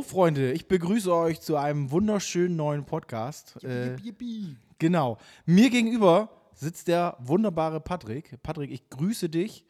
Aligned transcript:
So, 0.00 0.04
Freunde, 0.04 0.52
ich 0.52 0.66
begrüße 0.66 1.14
euch 1.14 1.42
zu 1.42 1.56
einem 1.56 1.90
wunderschönen 1.90 2.56
neuen 2.56 2.86
Podcast. 2.86 3.62
Äh, 3.62 3.96
Yippie. 3.96 4.56
genau. 4.78 5.18
Mir 5.44 5.68
gegenüber 5.68 6.30
sitzt 6.54 6.88
der 6.88 7.18
wunderbare 7.20 7.80
Patrick. 7.82 8.42
Patrick, 8.42 8.70
ich 8.70 8.88
grüße 8.88 9.28
dich. 9.28 9.66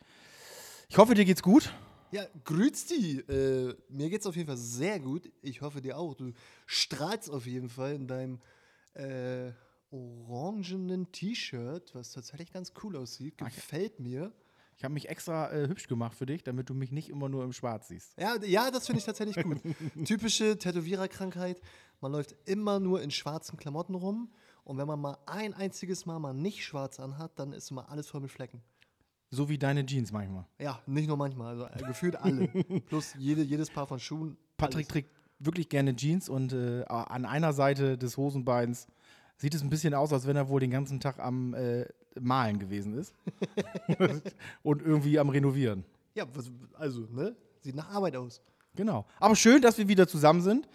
Ich 0.88 0.98
hoffe, 0.98 1.14
dir 1.14 1.24
geht's 1.24 1.43
gut. 1.43 1.74
Ja, 2.12 2.23
grüß 2.45 2.87
die. 2.87 3.19
Äh, 3.29 3.74
mir 3.88 4.09
geht's 4.09 4.24
auf 4.24 4.37
jeden 4.37 4.46
Fall 4.46 4.56
sehr 4.56 5.01
gut. 5.01 5.29
Ich 5.43 5.62
hoffe 5.62 5.80
dir 5.80 5.98
auch. 5.98 6.14
Du 6.14 6.33
strahlst 6.65 7.28
auf 7.28 7.47
jeden 7.47 7.69
Fall 7.69 7.95
in 7.95 8.06
deinem 8.06 8.38
äh, 8.95 9.51
orangenen 9.91 11.10
T-Shirt, 11.10 11.92
was 11.92 12.12
tatsächlich 12.12 12.52
ganz 12.52 12.73
cool 12.84 12.95
aussieht. 12.97 13.37
Gefällt 13.37 13.98
mir. 13.98 14.33
Ich 14.80 14.84
habe 14.84 14.95
mich 14.95 15.11
extra 15.11 15.52
äh, 15.52 15.69
hübsch 15.69 15.89
gemacht 15.89 16.15
für 16.15 16.25
dich, 16.25 16.43
damit 16.43 16.70
du 16.70 16.75
mich 16.75 16.91
nicht 16.91 17.11
immer 17.11 17.29
nur 17.29 17.45
im 17.45 17.52
Schwarz 17.52 17.88
siehst. 17.88 18.19
Ja, 18.19 18.43
ja 18.43 18.71
das 18.71 18.87
finde 18.87 19.01
ich 19.01 19.05
tatsächlich 19.05 19.45
gut. 19.45 19.61
Typische 20.07 20.57
Tätowiererkrankheit. 20.57 21.61
Man 22.01 22.12
läuft 22.12 22.34
immer 22.47 22.80
nur 22.80 23.02
in 23.02 23.11
schwarzen 23.11 23.59
Klamotten 23.59 23.95
rum. 23.95 24.33
Und 24.65 24.79
wenn 24.79 24.87
man 24.87 24.98
mal 24.98 25.19
ein 25.27 25.52
einziges 25.52 26.07
Mal 26.07 26.19
mal 26.19 26.33
nicht 26.33 26.65
schwarz 26.65 26.98
anhat, 26.98 27.38
dann 27.38 27.52
ist 27.52 27.71
immer 27.71 27.91
alles 27.91 28.09
voll 28.09 28.23
mit 28.23 28.30
Flecken. 28.30 28.62
So 29.29 29.51
wie 29.51 29.59
deine 29.59 29.85
Jeans 29.85 30.12
manchmal. 30.12 30.47
Ja, 30.59 30.80
nicht 30.87 31.09
nur 31.09 31.19
manchmal, 31.19 31.60
also 31.60 31.66
äh, 31.66 31.87
gefühlt 31.87 32.16
alle. 32.16 32.49
Plus 32.88 33.15
jede, 33.19 33.43
jedes 33.43 33.69
Paar 33.69 33.87
von 33.87 33.99
Schuhen. 33.99 34.38
Patrick 34.57 34.87
alles. 34.87 34.88
trägt 34.88 35.10
wirklich 35.38 35.69
gerne 35.69 35.95
Jeans 35.95 36.30
und 36.30 36.55
äh, 36.55 36.87
an 36.87 37.27
einer 37.27 37.52
Seite 37.52 37.99
des 37.99 38.16
Hosenbeins 38.16 38.87
sieht 39.37 39.55
es 39.55 39.60
ein 39.60 39.69
bisschen 39.69 39.93
aus, 39.93 40.10
als 40.10 40.27
wenn 40.27 40.37
er 40.37 40.49
wohl 40.49 40.60
den 40.60 40.71
ganzen 40.71 41.01
Tag 41.01 41.19
am 41.19 41.52
äh, 41.52 41.85
Malen 42.19 42.59
gewesen 42.59 42.95
ist. 42.98 43.14
und 44.62 44.82
irgendwie 44.82 45.18
am 45.18 45.29
Renovieren. 45.29 45.85
Ja, 46.15 46.24
also, 46.74 47.02
ne? 47.10 47.37
Sieht 47.60 47.74
nach 47.76 47.90
Arbeit 47.90 48.16
aus. 48.16 48.40
Genau. 48.74 49.04
Aber 49.18 49.37
schön, 49.37 49.60
dass 49.62 49.79
wir 49.79 49.88
wieder 49.88 50.09
zusammen 50.09 50.40
sind. 50.40 50.68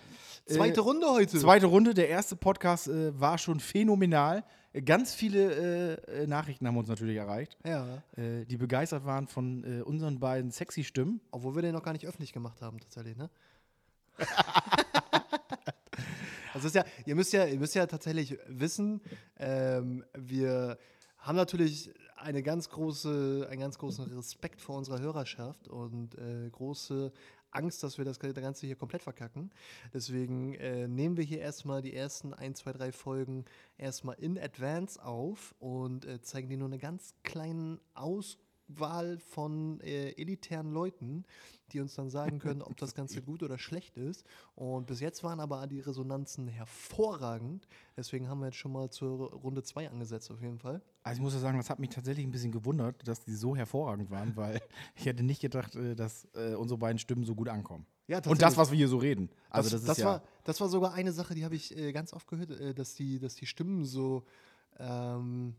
Zweite 0.46 0.80
Äh, 0.82 0.84
Runde 0.84 1.08
heute. 1.08 1.40
Zweite 1.40 1.66
Runde, 1.66 1.94
der 1.94 2.10
erste 2.10 2.36
Podcast 2.36 2.88
äh, 2.88 3.20
war 3.20 3.38
schon 3.38 3.60
phänomenal. 3.60 4.44
Ganz 4.84 5.14
viele 5.16 5.96
äh, 6.08 6.24
äh, 6.24 6.28
Nachrichten 6.28 6.68
haben 6.68 6.76
uns 6.78 6.90
natürlich 6.90 7.16
erreicht, 7.18 7.58
Ja, 7.66 8.04
äh, 8.18 8.46
die 8.46 8.58
begeistert 8.58 9.06
waren 9.06 9.28
von 9.28 9.64
äh, 9.64 9.82
unseren 9.82 10.20
beiden 10.20 10.52
sexy 10.52 10.84
Stimmen. 10.84 11.22
obwohl 11.32 11.56
wir 11.56 11.62
den 11.62 11.74
noch 11.74 11.82
gar 11.82 11.94
nicht 11.94 12.06
öffentlich 12.06 12.34
gemacht 12.34 12.62
haben, 12.62 12.80
tatsächlich, 12.82 13.16
ne? 13.16 13.30
also 16.54 16.68
ist 16.68 16.76
ja, 16.76 16.84
ihr 17.06 17.16
müsst 17.16 17.34
ja, 17.34 17.46
ihr 17.46 17.60
müsst 17.60 17.76
ja 17.76 17.86
tatsächlich 17.86 18.38
wissen, 18.48 19.02
ähm, 19.40 20.04
wir 20.14 20.78
haben 21.26 21.36
natürlich 21.36 21.92
eine 22.16 22.44
ganz 22.44 22.70
große, 22.70 23.48
einen 23.50 23.60
ganz 23.60 23.80
großen 23.80 24.06
Respekt 24.14 24.62
vor 24.62 24.78
unserer 24.78 25.00
Hörerschaft 25.00 25.68
und 25.68 26.16
äh, 26.16 26.50
große 26.52 27.12
Angst, 27.50 27.82
dass 27.82 27.98
wir 27.98 28.06
das 28.06 28.20
Ganze 28.20 28.68
hier 28.68 28.76
komplett 28.76 29.02
verkacken. 29.02 29.50
Deswegen 29.94 30.54
äh, 30.54 30.88
nehmen 30.88 31.18
wir 31.18 31.24
hier 31.24 31.40
erstmal 31.40 31.82
die 31.82 31.96
ersten 31.96 32.34
1, 32.34 32.60
2, 32.60 32.74
3 32.74 32.92
Folgen 32.92 33.46
erstmal 33.78 34.16
in 34.20 34.38
Advance 34.38 35.04
auf 35.04 35.56
und 35.60 36.06
äh, 36.06 36.22
zeigen 36.22 36.48
dir 36.48 36.58
nur 36.58 36.68
eine 36.68 36.78
ganz 36.78 37.16
kleine 37.24 37.80
Auswahl 37.96 39.18
von 39.18 39.80
äh, 39.82 40.12
elitären 40.12 40.72
Leuten, 40.72 41.26
die 41.72 41.80
uns 41.80 41.96
dann 41.96 42.12
sagen 42.12 42.38
können, 42.38 42.62
ob 42.62 42.78
das 42.78 42.94
Ganze 42.94 43.22
gut 43.24 43.42
oder 43.42 43.58
schlecht 43.58 43.98
ist. 43.98 44.26
Und 44.54 44.86
bis 44.86 45.00
jetzt 45.00 45.24
waren 45.24 45.40
aber 45.40 45.66
die 45.66 45.80
Resonanzen 45.80 46.48
hervorragend. 46.48 47.68
Deswegen 47.98 48.30
haben 48.30 48.42
wir 48.42 48.48
jetzt 48.48 48.58
schon 48.58 48.74
mal 48.74 48.92
zur 48.92 49.32
Runde 49.32 49.64
2 49.64 49.90
angesetzt, 49.90 50.30
auf 50.30 50.42
jeden 50.42 50.60
Fall. 50.60 50.84
Also 51.06 51.20
ich 51.20 51.24
muss 51.24 51.36
ja 51.36 51.40
sagen, 51.40 51.60
das 51.60 51.70
hat 51.70 51.78
mich 51.78 51.92
tatsächlich 51.92 52.26
ein 52.26 52.32
bisschen 52.32 52.52
gewundert, 52.52 53.08
dass 53.08 53.24
die 53.24 53.36
so 53.36 53.56
hervorragend 53.56 54.10
waren, 54.10 54.36
weil 54.36 54.60
ich 54.96 55.06
hätte 55.06 55.22
nicht 55.22 55.40
gedacht, 55.40 55.76
äh, 55.76 55.96
dass 55.96 56.28
äh, 56.34 56.56
unsere 56.56 56.80
beiden 56.80 56.98
Stimmen 56.98 57.24
so 57.24 57.36
gut 57.36 57.48
ankommen. 57.48 57.86
Ja, 58.08 58.20
Und 58.26 58.42
das, 58.42 58.58
was 58.58 58.72
wir 58.72 58.78
hier 58.78 58.88
so 58.88 58.98
reden. 58.98 59.30
Also 59.52 59.70
das, 59.70 59.84
das, 59.84 60.00
ist 60.00 60.04
ja. 60.04 60.10
war, 60.10 60.24
das 60.46 60.60
war 60.60 60.68
sogar 60.68 60.96
eine 60.96 61.12
Sache, 61.12 61.36
die 61.36 61.46
habe 61.46 61.56
ich 61.56 61.78
äh, 61.78 61.94
ganz 61.94 62.12
oft 62.12 62.28
gehört, 62.28 62.80
dass, 62.80 62.96
die, 62.96 63.20
dass 63.20 63.36
die 63.36 63.46
Stimmen 63.46 63.86
so, 63.86 64.26
ähm, 64.80 65.56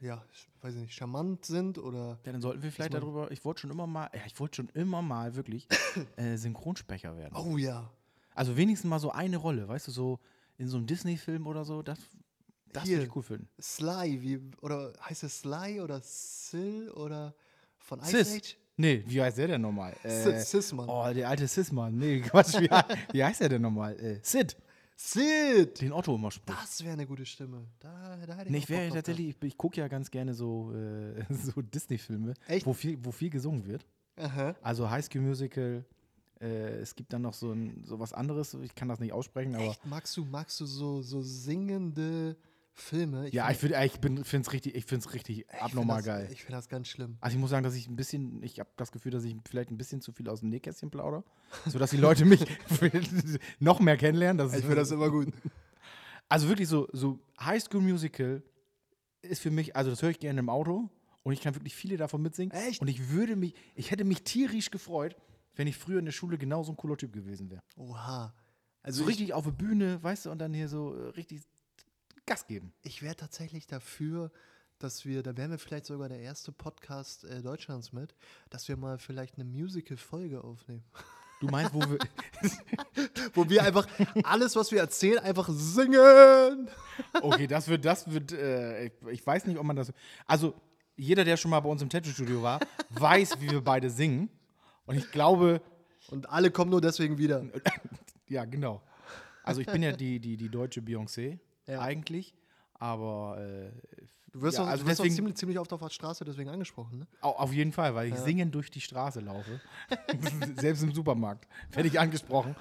ja, 0.00 0.24
ich 0.32 0.48
weiß 0.62 0.74
nicht, 0.76 0.94
charmant 0.94 1.44
sind 1.44 1.76
oder. 1.76 2.18
ja, 2.24 2.32
dann 2.32 2.40
sollten 2.40 2.62
wir 2.62 2.72
vielleicht 2.72 2.94
darüber. 2.94 3.30
Ich 3.30 3.44
wollte 3.44 3.60
schon 3.60 3.70
immer 3.70 3.86
mal, 3.86 4.08
ja, 4.14 4.22
ich 4.26 4.40
wollte 4.40 4.56
schon 4.56 4.68
immer 4.70 5.02
mal 5.02 5.36
wirklich 5.36 5.68
äh, 6.16 6.36
Synchronsprecher 6.36 7.14
werden. 7.14 7.36
Oh 7.36 7.58
ja. 7.58 7.90
Also 8.34 8.56
wenigstens 8.56 8.88
mal 8.88 9.00
so 9.00 9.10
eine 9.10 9.36
Rolle, 9.36 9.68
weißt 9.68 9.88
du, 9.88 9.92
so 9.92 10.18
in 10.56 10.68
so 10.68 10.78
einem 10.78 10.86
Disney-Film 10.86 11.46
oder 11.46 11.64
so, 11.64 11.82
das, 11.82 11.98
das 12.72 12.88
würde 12.88 13.04
ich 13.04 13.16
cool 13.16 13.22
finden. 13.22 13.48
Sly, 13.60 14.20
wie, 14.22 14.40
oder 14.60 14.92
heißt 15.08 15.22
es 15.24 15.40
Sly 15.40 15.80
oder 15.80 16.00
Sil 16.02 16.90
oder 16.94 17.34
von 17.78 18.00
Ice 18.00 18.24
Sis. 18.24 18.36
Age? 18.36 18.56
Nee, 18.76 19.04
wie 19.06 19.20
heißt 19.20 19.36
der 19.36 19.48
denn 19.48 19.60
nochmal? 19.60 19.94
Äh, 20.02 20.22
Sis, 20.22 20.50
Sis, 20.50 20.72
Mann. 20.72 20.88
oh, 20.88 21.12
der 21.12 21.28
alte 21.28 21.46
Sis-Mann. 21.46 21.98
Nee, 21.98 22.20
Quatsch, 22.26 22.58
wie, 22.60 22.70
wie 23.12 23.22
heißt 23.22 23.40
der 23.40 23.50
denn 23.50 23.62
nochmal? 23.62 23.94
Äh, 24.00 24.20
Sid, 24.22 24.56
Sid! 24.96 25.80
den 25.82 25.92
Otto 25.92 26.14
immer 26.14 26.30
spricht. 26.30 26.58
Das 26.58 26.82
wäre 26.82 26.94
eine 26.94 27.06
gute 27.06 27.26
Stimme. 27.26 27.66
Da, 27.78 28.16
da 28.26 28.34
hätte 28.34 28.46
ich 28.46 28.50
Nee, 28.50 28.58
ich 28.58 28.68
wäre 28.70 28.90
tatsächlich, 28.90 29.28
ich, 29.28 29.42
ich 29.42 29.56
gucke 29.58 29.78
ja 29.80 29.88
ganz 29.88 30.10
gerne 30.10 30.32
so, 30.32 30.72
äh, 30.72 31.22
so 31.34 31.60
Disney-Filme, 31.60 32.34
wo 32.64 32.72
viel, 32.72 32.98
wo 33.04 33.10
viel 33.10 33.28
gesungen 33.28 33.66
wird. 33.66 33.84
Aha. 34.16 34.54
Also 34.62 34.88
High 34.88 35.04
School 35.04 35.22
Musical, 35.22 35.84
äh, 36.40 36.78
es 36.78 36.94
gibt 36.94 37.12
dann 37.12 37.22
noch 37.22 37.34
so, 37.34 37.52
ein, 37.52 37.84
so 37.84 37.98
was 38.00 38.14
anderes, 38.14 38.54
ich 38.54 38.74
kann 38.74 38.88
das 38.88 38.98
nicht 38.98 39.12
aussprechen, 39.12 39.54
aber 39.54 39.64
Echt? 39.64 39.84
Magst 39.84 40.16
du, 40.16 40.24
magst 40.24 40.58
du 40.60 40.64
so, 40.64 41.02
so 41.02 41.20
singende 41.20 42.36
Filme? 42.80 43.28
ja, 43.30 43.46
find- 43.52 43.72
ich, 43.72 43.78
find, 43.78 43.84
ich 43.94 44.00
bin- 44.00 44.24
find's 44.24 44.52
richtig, 44.52 44.74
ich 44.74 44.84
finde 44.84 45.06
es 45.06 45.12
richtig 45.14 45.38
ich 45.40 45.46
find 45.46 45.62
abnormal 45.62 45.98
das, 45.98 46.06
geil. 46.06 46.28
Ich 46.32 46.42
finde 46.42 46.58
das 46.58 46.68
ganz 46.68 46.88
schlimm. 46.88 47.16
Also 47.20 47.34
ich 47.36 47.40
muss 47.40 47.50
sagen, 47.50 47.62
dass 47.64 47.74
ich 47.74 47.88
ein 47.88 47.96
bisschen, 47.96 48.42
ich 48.42 48.58
habe 48.60 48.70
das 48.76 48.90
Gefühl, 48.92 49.12
dass 49.12 49.24
ich 49.24 49.36
vielleicht 49.48 49.70
ein 49.70 49.78
bisschen 49.78 50.00
zu 50.00 50.12
viel 50.12 50.28
aus 50.28 50.40
dem 50.40 50.50
Nähkästchen 50.50 50.90
plaudere, 50.90 51.24
sodass 51.66 51.90
die 51.90 51.96
Leute 51.98 52.24
mich 52.24 52.44
noch 53.60 53.80
mehr 53.80 53.96
kennenlernen. 53.96 54.38
Das 54.38 54.52
Ich 54.54 54.60
finde 54.60 54.76
das 54.76 54.90
immer 54.90 55.10
gut. 55.10 55.28
also 56.28 56.48
wirklich 56.48 56.68
so, 56.68 56.88
so 56.92 57.18
High 57.40 57.62
School 57.62 57.80
Musical 57.82 58.42
ist 59.22 59.42
für 59.42 59.50
mich, 59.50 59.76
also 59.76 59.90
das 59.90 60.02
höre 60.02 60.10
ich 60.10 60.18
gerne 60.18 60.40
im 60.40 60.48
Auto 60.48 60.88
und 61.22 61.32
ich 61.32 61.40
kann 61.40 61.54
wirklich 61.54 61.74
viele 61.74 61.96
davon 61.96 62.22
mitsingen. 62.22 62.50
Echt? 62.52 62.80
Und 62.80 62.88
ich 62.88 63.10
würde 63.10 63.36
mich, 63.36 63.54
ich 63.74 63.90
hätte 63.90 64.04
mich 64.04 64.22
tierisch 64.24 64.70
gefreut, 64.70 65.16
wenn 65.56 65.66
ich 65.66 65.76
früher 65.76 65.98
in 65.98 66.06
der 66.06 66.12
Schule 66.12 66.38
genau 66.38 66.62
so 66.62 66.72
ein 66.72 66.76
cooler 66.76 66.96
Typ 66.96 67.12
gewesen 67.12 67.50
wäre. 67.50 67.60
Oha. 67.76 68.32
Also 68.82 68.98
So 68.98 69.02
ich, 69.04 69.10
richtig 69.10 69.34
auf 69.34 69.44
der 69.44 69.50
Bühne, 69.50 70.02
weißt 70.02 70.24
du, 70.26 70.30
und 70.30 70.38
dann 70.38 70.54
hier 70.54 70.68
so 70.68 70.94
äh, 70.96 71.08
richtig 71.10 71.42
Gas 72.30 72.46
geben. 72.46 72.72
ich 72.82 73.02
wäre 73.02 73.16
tatsächlich 73.16 73.66
dafür, 73.66 74.30
dass 74.78 75.04
wir, 75.04 75.24
da 75.24 75.36
wären 75.36 75.50
wir 75.50 75.58
vielleicht 75.58 75.86
sogar 75.86 76.08
der 76.08 76.20
erste 76.20 76.52
Podcast 76.52 77.24
äh, 77.24 77.42
Deutschlands 77.42 77.92
mit, 77.92 78.14
dass 78.50 78.68
wir 78.68 78.76
mal 78.76 78.98
vielleicht 78.98 79.34
eine 79.34 79.44
Musical-Folge 79.44 80.44
aufnehmen. 80.44 80.84
Du 81.40 81.48
meinst, 81.48 81.74
wo 81.74 81.80
wir. 81.80 81.98
Wo 83.34 83.48
wir 83.48 83.62
einfach 83.62 83.86
alles, 84.24 84.56
was 84.56 84.70
wir 84.72 84.80
erzählen, 84.80 85.18
einfach 85.18 85.48
singen. 85.50 86.68
Okay, 87.20 87.46
das 87.46 87.68
wird, 87.68 87.84
das 87.84 88.10
wird, 88.10 88.32
äh, 88.32 88.86
ich, 88.86 88.92
ich 89.10 89.26
weiß 89.26 89.46
nicht, 89.46 89.58
ob 89.58 89.64
man 89.64 89.76
das. 89.76 89.92
Also, 90.26 90.54
jeder, 90.96 91.24
der 91.24 91.36
schon 91.36 91.50
mal 91.50 91.60
bei 91.60 91.68
uns 91.68 91.80
im 91.82 91.88
Tattoo-Studio 91.88 92.42
war, 92.42 92.60
weiß, 92.90 93.40
wie 93.40 93.50
wir 93.50 93.62
beide 93.62 93.90
singen. 93.90 94.28
Und 94.86 94.96
ich 94.96 95.10
glaube, 95.10 95.62
Und 96.08 96.28
alle 96.28 96.50
kommen 96.50 96.70
nur 96.70 96.80
deswegen 96.80 97.18
wieder. 97.18 97.44
ja, 98.28 98.44
genau. 98.44 98.82
Also, 99.42 99.60
ich 99.60 99.66
bin 99.66 99.82
ja 99.82 99.92
die, 99.92 100.20
die, 100.20 100.36
die 100.36 100.48
deutsche 100.48 100.80
Beyoncé, 100.80 101.38
Ja. 101.72 101.80
eigentlich. 101.80 102.34
Aber 102.74 103.38
äh, 103.40 103.70
Du 104.32 104.42
wirst 104.42 104.58
Ja, 104.58 104.62
auch, 104.64 104.68
also 104.68 104.84
du 104.84 104.88
wirst 104.88 105.00
deswegen- 105.00 105.14
ziemlich, 105.16 105.34
ziemlich 105.34 105.58
oft 105.58 105.72
auf 105.72 105.80
der 105.80 105.88
Straße 105.90 106.24
deswegen 106.24 106.50
angesprochen, 106.50 107.00
ne? 107.00 107.06
au- 107.20 107.30
auf 107.32 107.52
jeden 107.52 107.72
Fall, 107.72 107.96
weil 107.96 108.10
ich 108.12 108.14
singend 108.14 108.54
durch 108.54 108.70
die 108.70 108.80
Straße 108.80 109.18
laufe. 109.18 109.60
Selbst 110.56 110.84
im 110.84 110.92
Supermarkt 110.92 111.48
werde 111.72 111.88
ich 111.88 111.98
angesprochen, 111.98 112.54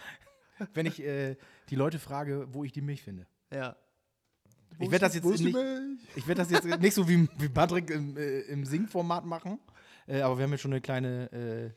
wenn 0.73 0.87
ich 0.87 0.99
äh, 1.03 1.35
die 1.69 1.75
Leute 1.75 1.99
frage, 1.99 2.47
wo 2.51 2.63
ich 2.63 2.71
die 2.71 2.81
Milch 2.81 3.03
finde. 3.03 3.27
Ja. 3.53 3.75
Ich 4.79 4.89
werde 4.89 5.05
das 5.05 5.13
jetzt 5.13 5.23
Wo 5.25 5.29
nicht, 5.29 5.55
ich 6.15 6.27
werd 6.27 6.39
das 6.39 6.49
jetzt 6.49 6.65
nicht 6.81 6.95
so 6.95 7.07
wie, 7.07 7.29
wie 7.37 7.49
Patrick 7.49 7.91
im, 7.91 8.17
äh, 8.17 8.39
im 8.41 8.65
Singformat 8.65 9.25
machen, 9.25 9.59
äh, 10.07 10.21
aber 10.21 10.39
wir 10.39 10.45
haben 10.45 10.51
jetzt 10.51 10.61
schon 10.61 10.71
eine 10.73 10.81
kleine, 10.81 11.31
äh, 11.31 11.71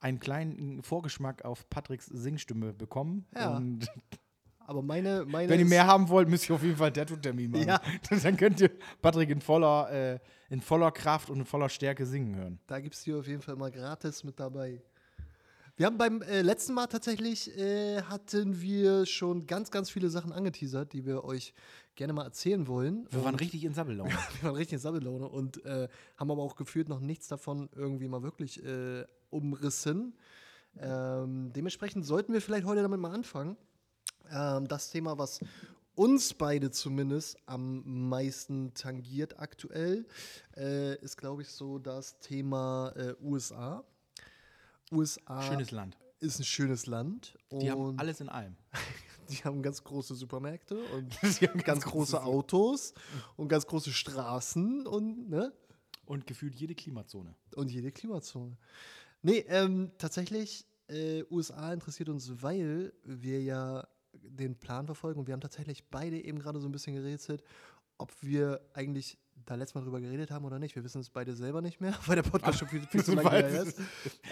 einen 0.00 0.20
kleinen 0.20 0.82
Vorgeschmack 0.82 1.46
auf 1.46 1.66
Patricks 1.70 2.04
Singstimme 2.06 2.74
bekommen. 2.74 3.26
Ja. 3.34 3.56
Und 3.56 3.86
Aber 4.66 4.82
meine, 4.82 5.24
meine 5.26 5.48
wenn 5.48 5.60
ihr 5.60 5.66
mehr 5.66 5.86
haben 5.86 6.08
wollt, 6.08 6.28
müsst 6.28 6.48
ihr 6.48 6.54
auf 6.54 6.62
jeden 6.62 6.76
Fall 6.76 6.86
einen 6.86 6.94
Tattoo-Termin 6.94 7.50
machen. 7.50 7.68
Ja. 7.68 7.80
Dann 8.22 8.36
könnt 8.36 8.60
ihr 8.60 8.70
Patrick 9.02 9.30
in 9.30 9.40
voller, 9.40 9.90
äh, 9.90 10.18
in 10.50 10.60
voller 10.60 10.90
Kraft 10.90 11.30
und 11.30 11.38
in 11.40 11.44
voller 11.44 11.68
Stärke 11.68 12.06
singen 12.06 12.34
hören. 12.36 12.58
Da 12.66 12.80
gibt 12.80 12.94
es 12.94 13.02
die 13.02 13.12
auf 13.12 13.26
jeden 13.26 13.42
Fall 13.42 13.56
mal 13.56 13.70
gratis 13.70 14.24
mit 14.24 14.40
dabei. 14.40 14.82
Wir 15.76 15.86
haben 15.86 15.98
beim 15.98 16.22
äh, 16.22 16.42
letzten 16.42 16.72
Mal 16.72 16.86
tatsächlich, 16.86 17.58
äh, 17.58 18.00
hatten 18.02 18.60
wir 18.60 19.06
schon 19.06 19.46
ganz, 19.48 19.72
ganz 19.72 19.90
viele 19.90 20.08
Sachen 20.08 20.32
angeteasert, 20.32 20.92
die 20.92 21.04
wir 21.04 21.24
euch 21.24 21.52
gerne 21.96 22.12
mal 22.12 22.24
erzählen 22.24 22.68
wollen. 22.68 23.08
Wir 23.10 23.24
waren 23.24 23.34
Und- 23.34 23.40
richtig 23.40 23.64
in 23.64 23.74
Sammellaune. 23.74 24.10
wir 24.40 24.48
waren 24.48 24.54
richtig 24.54 24.74
in 24.74 24.78
Sammellaune 24.78 25.28
und 25.28 25.64
äh, 25.64 25.88
haben 26.16 26.30
aber 26.30 26.42
auch 26.42 26.54
gefühlt 26.54 26.88
noch 26.88 27.00
nichts 27.00 27.26
davon 27.26 27.68
irgendwie 27.74 28.06
mal 28.06 28.22
wirklich 28.22 28.64
äh, 28.64 29.04
umrissen. 29.30 30.14
Ähm, 30.78 31.52
dementsprechend 31.52 32.06
sollten 32.06 32.32
wir 32.32 32.40
vielleicht 32.40 32.66
heute 32.66 32.82
damit 32.82 33.00
mal 33.00 33.12
anfangen. 33.12 33.56
Ähm, 34.30 34.66
das 34.68 34.90
Thema, 34.90 35.18
was 35.18 35.40
uns 35.94 36.34
beide 36.34 36.70
zumindest 36.70 37.36
am 37.46 38.08
meisten 38.08 38.74
tangiert 38.74 39.38
aktuell, 39.38 40.06
äh, 40.56 40.96
ist, 41.00 41.16
glaube 41.16 41.42
ich, 41.42 41.48
so 41.48 41.78
das 41.78 42.18
Thema 42.18 42.92
äh, 42.96 43.14
USA. 43.22 43.84
USA 44.92 45.42
Schönes 45.42 45.70
Land. 45.70 45.96
ist 46.20 46.38
ein 46.38 46.44
schönes 46.44 46.86
Land. 46.86 47.36
Die 47.52 47.70
haben 47.70 47.98
alles 47.98 48.20
in 48.20 48.28
allem. 48.28 48.56
die 49.30 49.36
haben 49.44 49.62
ganz 49.62 49.82
große 49.82 50.14
Supermärkte 50.14 50.76
und 50.94 51.14
haben 51.22 51.60
ganz 51.60 51.84
große 51.84 52.16
große- 52.16 52.22
Autos 52.22 52.94
und 53.36 53.48
ganz 53.48 53.66
große 53.66 53.92
Straßen 53.92 54.86
und, 54.86 55.28
ne? 55.30 55.52
Und 56.06 56.26
gefühlt 56.26 56.54
jede 56.54 56.74
Klimazone. 56.74 57.34
und 57.56 57.70
jede 57.70 57.90
Klimazone. 57.90 58.58
Nee, 59.22 59.38
ähm, 59.48 59.90
tatsächlich, 59.96 60.66
äh, 60.88 61.24
USA 61.30 61.72
interessiert 61.72 62.10
uns, 62.10 62.42
weil 62.42 62.92
wir 63.04 63.42
ja 63.42 63.88
den 64.28 64.56
Plan 64.56 64.86
verfolgen 64.86 65.20
und 65.20 65.26
wir 65.26 65.32
haben 65.32 65.40
tatsächlich 65.40 65.88
beide 65.90 66.22
eben 66.22 66.38
gerade 66.38 66.60
so 66.60 66.68
ein 66.68 66.72
bisschen 66.72 66.94
gerätselt, 66.94 67.42
ob 67.98 68.10
wir 68.22 68.60
eigentlich 68.72 69.18
da 69.46 69.54
letztes 69.56 69.74
Mal 69.74 69.82
drüber 69.82 70.00
geredet 70.00 70.30
haben 70.30 70.44
oder 70.44 70.58
nicht. 70.58 70.74
Wir 70.74 70.84
wissen 70.84 71.00
es 71.00 71.10
beide 71.10 71.34
selber 71.34 71.60
nicht 71.60 71.80
mehr, 71.80 71.94
weil 72.06 72.16
der 72.16 72.22
Podcast 72.22 72.58
schon 72.58 72.68
viel, 72.68 72.86
viel 72.86 73.04
zu 73.04 73.14
lange 73.14 73.30
her 73.30 73.62
ist. 73.62 73.78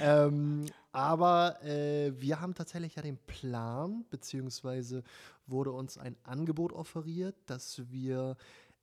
Ähm, 0.00 0.67
aber 0.93 1.62
äh, 1.62 2.12
wir 2.21 2.41
haben 2.41 2.55
tatsächlich 2.55 2.94
ja 2.94 3.03
den 3.03 3.19
Plan, 3.19 4.05
beziehungsweise 4.11 5.03
wurde 5.47 5.73
uns 5.73 5.99
ein 5.99 6.17
Angebot 6.23 6.73
offeriert, 6.73 7.37
dass 7.47 7.91
wir 7.91 8.37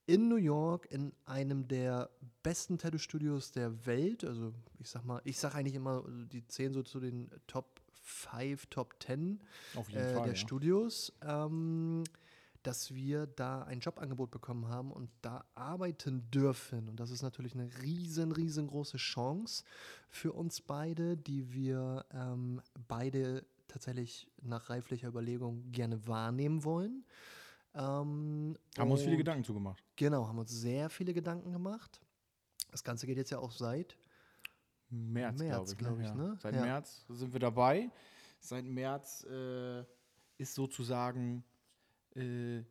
in 0.05 0.27
New 0.27 0.37
York 0.37 0.87
in 0.91 1.13
einem 1.25 1.67
der 1.67 2.09
besten 2.41 2.77
Tattoo-Studios 2.77 3.51
der 3.51 3.85
Welt, 3.85 4.23
also 4.23 4.53
ich 4.79 4.89
sag 4.89 5.05
mal, 5.05 5.21
ich 5.23 5.37
sag 5.37 5.53
eigentlich 5.53 5.75
immer, 5.75 6.03
die 6.31 6.45
zählen 6.47 6.73
so 6.73 6.81
zu 6.81 6.99
den 6.99 7.29
Top 7.45 7.78
5, 8.09 8.65
Top 8.67 8.95
10 9.01 9.39
Auf 9.75 9.89
jeden 9.89 10.01
äh, 10.01 10.13
Fall. 10.13 10.23
der 10.23 10.33
ja. 10.33 10.35
Studios, 10.35 11.13
ähm, 11.21 12.03
dass 12.63 12.93
wir 12.93 13.27
da 13.27 13.63
ein 13.63 13.79
Jobangebot 13.79 14.31
bekommen 14.31 14.67
haben 14.67 14.91
und 14.91 15.09
da 15.21 15.45
arbeiten 15.55 16.29
dürfen. 16.31 16.89
Und 16.89 16.99
das 16.99 17.09
ist 17.09 17.21
natürlich 17.21 17.53
eine 17.53 17.69
riesen, 17.81 18.31
riesengroße 18.31 18.97
Chance 18.97 19.63
für 20.09 20.33
uns 20.33 20.61
beide, 20.61 21.15
die 21.15 21.53
wir 21.53 22.05
ähm, 22.11 22.61
beide 22.87 23.45
tatsächlich 23.67 24.27
nach 24.41 24.69
reiflicher 24.69 25.07
Überlegung 25.07 25.71
gerne 25.71 26.05
wahrnehmen 26.07 26.63
wollen. 26.63 27.05
Ähm, 27.75 28.57
Haben 28.77 28.91
uns 28.91 29.03
viele 29.03 29.17
Gedanken 29.17 29.43
zugemacht. 29.43 29.83
Genau, 29.95 30.27
haben 30.27 30.39
uns 30.39 30.51
sehr 30.51 30.89
viele 30.89 31.13
Gedanken 31.13 31.51
gemacht. 31.51 32.01
Das 32.71 32.83
Ganze 32.83 33.07
geht 33.07 33.17
jetzt 33.17 33.29
ja 33.29 33.39
auch 33.39 33.51
seit 33.51 33.95
März, 34.89 35.39
März, 35.39 35.77
glaube 35.77 36.01
ich. 36.01 36.07
glaub 36.07 36.17
ich, 36.17 36.23
ja. 36.23 36.29
ne? 36.29 36.37
Seit 36.41 36.55
Ja. 36.55 36.61
März 36.61 37.05
sind 37.09 37.33
wir 37.33 37.39
dabei. 37.39 37.89
Seit 38.39 38.65
März 38.65 39.25
äh, 39.25 39.83
ist 40.37 40.55
sozusagen 40.55 41.43
äh, 42.15 42.63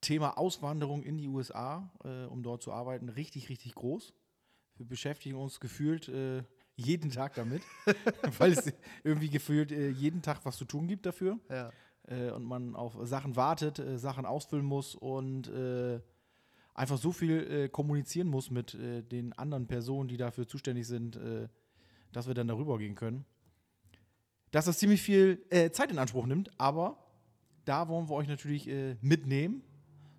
Thema 0.00 0.38
Auswanderung 0.38 1.02
in 1.02 1.18
die 1.18 1.28
USA, 1.28 1.90
äh, 2.04 2.24
um 2.26 2.42
dort 2.42 2.62
zu 2.62 2.72
arbeiten, 2.72 3.08
richtig, 3.08 3.48
richtig 3.48 3.74
groß. 3.74 4.14
Wir 4.76 4.86
beschäftigen 4.86 5.36
uns 5.36 5.58
gefühlt 5.58 6.08
äh, 6.08 6.44
jeden 6.76 7.10
Tag 7.10 7.34
damit, 7.34 7.62
weil 8.38 8.52
es 8.52 8.72
irgendwie 9.02 9.30
gefühlt 9.30 9.72
äh, 9.72 9.88
jeden 9.88 10.22
Tag 10.22 10.44
was 10.44 10.56
zu 10.56 10.64
tun 10.64 10.86
gibt 10.86 11.06
dafür 11.06 11.38
ja, 11.48 11.72
äh, 12.04 12.30
und 12.30 12.44
man 12.44 12.76
auf 12.76 12.96
Sachen 13.02 13.34
wartet, 13.36 13.82
Sachen 13.98 14.26
ausfüllen 14.26 14.66
muss 14.66 14.94
und 14.94 15.50
einfach 16.76 16.98
so 16.98 17.10
viel 17.10 17.50
äh, 17.50 17.68
kommunizieren 17.68 18.28
muss 18.28 18.50
mit 18.50 18.74
äh, 18.74 19.02
den 19.02 19.32
anderen 19.32 19.66
Personen, 19.66 20.08
die 20.08 20.16
dafür 20.16 20.46
zuständig 20.46 20.86
sind, 20.86 21.16
äh, 21.16 21.48
dass 22.12 22.26
wir 22.26 22.34
dann 22.34 22.48
darüber 22.48 22.78
gehen 22.78 22.94
können. 22.94 23.24
Dass 24.50 24.66
das 24.66 24.78
ziemlich 24.78 25.02
viel 25.02 25.44
äh, 25.50 25.70
Zeit 25.70 25.90
in 25.90 25.98
Anspruch 25.98 26.26
nimmt, 26.26 26.50
aber 26.60 26.98
da 27.64 27.88
wollen 27.88 28.08
wir 28.08 28.14
euch 28.14 28.28
natürlich 28.28 28.68
äh, 28.68 28.96
mitnehmen, 29.00 29.62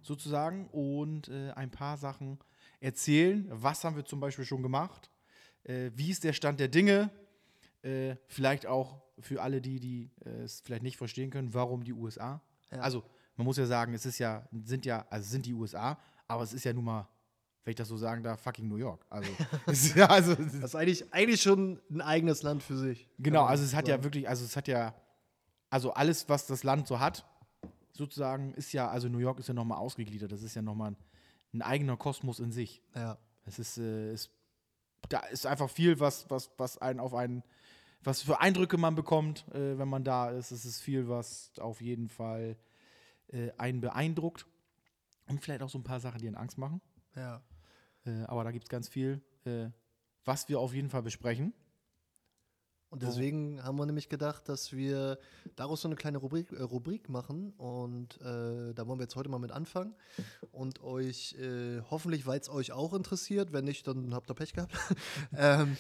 sozusagen, 0.02 0.68
und 0.70 1.30
äh, 1.30 1.52
ein 1.52 1.70
paar 1.70 1.98
Sachen 1.98 2.40
erzählen. 2.80 3.48
Was 3.52 3.84
haben 3.84 3.96
wir 3.96 4.06
zum 4.06 4.20
Beispiel 4.20 4.46
schon 4.46 4.62
gemacht? 4.62 5.10
Wie 5.64 6.12
ist 6.12 6.24
der 6.24 6.32
Stand 6.32 6.62
der 6.62 6.70
Dinge? 6.70 7.10
Vielleicht 8.28 8.68
auch 8.68 9.02
für 9.20 9.42
alle 9.42 9.60
die, 9.60 9.82
die 9.82 10.12
es 10.24 10.62
vielleicht 10.62 10.84
nicht 10.84 10.96
verstehen 10.96 11.30
können, 11.30 11.54
warum 11.54 11.84
die 11.84 11.92
USA? 11.92 12.42
Ja. 12.72 12.80
Also, 12.80 13.04
man 13.36 13.46
muss 13.46 13.58
ja 13.58 13.66
sagen, 13.66 13.94
es 13.94 14.06
ist 14.06 14.20
ja, 14.20 14.48
sind 14.64 14.86
ja, 14.86 15.06
also 15.10 15.26
es 15.26 15.32
sind 15.32 15.46
die 15.46 15.54
USA, 15.54 15.98
aber 16.28 16.44
es 16.44 16.54
ist 16.54 16.64
ja 16.64 16.74
nun 16.74 16.86
mal, 16.86 17.08
wenn 17.64 17.72
ich 17.72 17.76
das 17.76 17.88
so 17.90 17.98
sagen 17.98 18.24
darf, 18.24 18.40
fucking 18.42 18.68
New 18.68 18.78
York. 18.78 19.06
Also, 19.10 19.30
es 19.68 19.86
ist 19.86 19.96
ja, 19.96 20.08
also 20.08 20.34
es 20.34 20.40
ist- 20.40 20.56
das 20.56 20.64
ist 20.72 20.76
eigentlich, 20.76 21.14
eigentlich 21.14 21.42
schon 21.42 21.80
ein 21.90 22.02
eigenes 22.02 22.44
Land 22.44 22.64
für 22.64 22.78
sich. 22.78 23.10
Genau, 23.20 23.44
also 23.46 23.64
es 23.64 23.74
hat 23.74 23.88
ja 23.88 24.04
wirklich, 24.04 24.28
also 24.30 24.46
es 24.46 24.56
hat 24.56 24.68
ja, 24.68 24.94
also 25.70 25.94
alles, 25.94 26.30
was 26.30 26.46
das 26.48 26.64
Land 26.64 26.88
so 26.88 27.00
hat, 27.00 27.26
sozusagen, 27.92 28.54
ist 28.54 28.72
ja, 28.74 28.88
also 28.90 29.10
New 29.10 29.18
York 29.18 29.40
ist 29.40 29.48
ja 29.48 29.54
nochmal 29.54 29.80
ausgegliedert. 29.80 30.32
Das 30.32 30.44
ist 30.44 30.56
ja 30.56 30.62
nochmal 30.62 30.92
ein, 30.92 30.98
ein 31.54 31.62
eigener 31.62 31.98
Kosmos 31.98 32.40
in 32.40 32.52
sich. 32.52 32.82
Ja, 32.96 33.18
Es 33.46 33.60
ist, 33.60 33.78
äh, 33.78 34.14
ist, 34.14 34.30
da 35.10 35.20
ist 35.22 35.46
einfach 35.46 35.70
viel, 35.70 36.00
was, 36.00 36.30
was, 36.30 36.52
was 36.58 36.78
einen 36.78 37.00
auf 37.00 37.14
einen, 37.14 37.44
was 38.04 38.22
für 38.22 38.40
Eindrücke 38.40 38.78
man 38.78 38.96
bekommt, 38.96 39.46
äh, 39.54 39.78
wenn 39.78 39.88
man 39.90 40.04
da 40.04 40.30
ist. 40.30 40.52
Es 40.52 40.64
ist 40.66 40.80
viel, 40.82 41.10
was 41.10 41.52
auf 41.60 41.82
jeden 41.82 42.08
Fall 42.10 42.56
äh, 43.30 43.52
einen 43.58 43.82
beeindruckt. 43.82 44.46
Und 45.30 45.42
vielleicht 45.42 45.62
auch 45.62 45.70
so 45.70 45.78
ein 45.78 45.84
paar 45.84 46.00
Sachen, 46.00 46.20
die 46.20 46.28
einen 46.28 46.38
Angst 46.38 46.58
machen. 46.58 46.82
ja. 47.16 47.42
Äh, 48.06 48.24
aber 48.24 48.46
da 48.46 48.52
gibt 48.52 48.64
es 48.66 48.70
ganz 48.70 48.88
viel, 48.88 49.22
äh, 49.44 49.70
was 50.24 50.48
wir 50.48 50.60
auf 50.62 50.74
jeden 50.74 50.90
Fall 50.90 51.02
besprechen. 51.04 51.54
Und 52.90 53.04
deswegen 53.04 53.62
haben 53.62 53.78
wir 53.78 53.86
nämlich 53.86 54.08
gedacht, 54.08 54.48
dass 54.48 54.72
wir 54.72 55.20
daraus 55.58 55.82
so 55.82 55.90
eine 55.90 55.96
kleine 55.96 56.20
Rubrik, 56.20 56.54
äh, 56.54 56.62
Rubrik 56.62 57.10
machen. 57.10 57.52
Und 57.58 58.16
äh, 58.22 58.74
da 58.74 58.88
wollen 58.88 58.98
wir 59.00 59.04
jetzt 59.04 59.18
heute 59.18 59.28
mal 59.28 59.40
mit 59.40 59.52
anfangen. 59.52 59.94
Und 60.54 60.82
euch 60.84 61.34
äh, 61.34 61.82
hoffentlich, 61.92 62.26
weil 62.26 62.40
es 62.40 62.48
euch 62.50 62.72
auch 62.72 62.94
interessiert, 62.94 63.52
wenn 63.52 63.66
nicht, 63.66 63.86
dann 63.88 64.14
habt 64.14 64.32
ihr 64.32 64.36
Pech 64.36 64.54
gehabt. 64.54 64.74
ähm, 65.36 65.76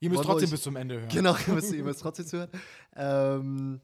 Ihr 0.00 0.10
müsst 0.10 0.24
trotzdem 0.24 0.44
euch- 0.46 0.50
bis 0.50 0.62
zum 0.62 0.76
Ende 0.76 1.00
hören. 1.00 1.08
Genau, 1.08 1.34
ihr 1.46 1.54
müsst, 1.54 1.72
ihr 1.72 1.84
müsst 1.84 2.00
trotzdem 2.00 2.26
zuhören. 2.26 2.50
Ähm, 2.96 3.80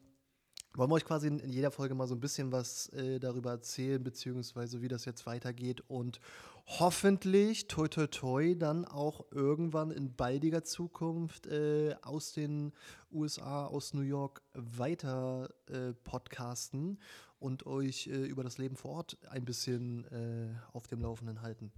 wollen 0.76 0.90
wir 0.90 0.94
euch 0.94 1.05
quasi 1.05 1.28
in 1.28 1.49
jeder 1.49 1.70
Folge 1.70 1.94
mal 1.94 2.06
so 2.06 2.14
ein 2.14 2.20
bisschen 2.20 2.52
was 2.52 2.88
äh, 2.90 3.19
darüber 3.19 3.50
erzählen, 3.50 4.02
beziehungsweise 4.02 4.82
wie 4.82 4.88
das 4.88 5.05
jetzt 5.05 5.26
weitergeht 5.26 5.82
und 5.88 6.20
hoffentlich, 6.67 7.69
toi 7.69 7.88
toi 7.88 8.06
toi, 8.06 8.55
dann 8.55 8.84
auch 8.84 9.25
irgendwann 9.31 9.90
in 9.90 10.14
baldiger 10.14 10.64
Zukunft 10.64 11.46
äh, 11.46 11.94
aus 12.02 12.32
den 12.32 12.73
USA, 13.11 13.67
aus 13.67 13.94
New 13.94 14.02
York 14.02 14.43
weiter 14.52 15.49
äh, 15.69 15.93
podcasten 16.05 16.99
und 17.38 17.67
euch 17.67 18.08
äh, 18.08 18.26
über 18.26 18.43
das 18.43 18.58
Leben 18.58 18.76
vor 18.76 18.93
Ort 18.93 19.19
ein 19.31 19.44
bisschen 19.44 20.05
äh, 20.06 20.55
auf 20.73 20.87
dem 20.88 21.00
Laufenden 21.00 21.42
halten. 21.42 21.73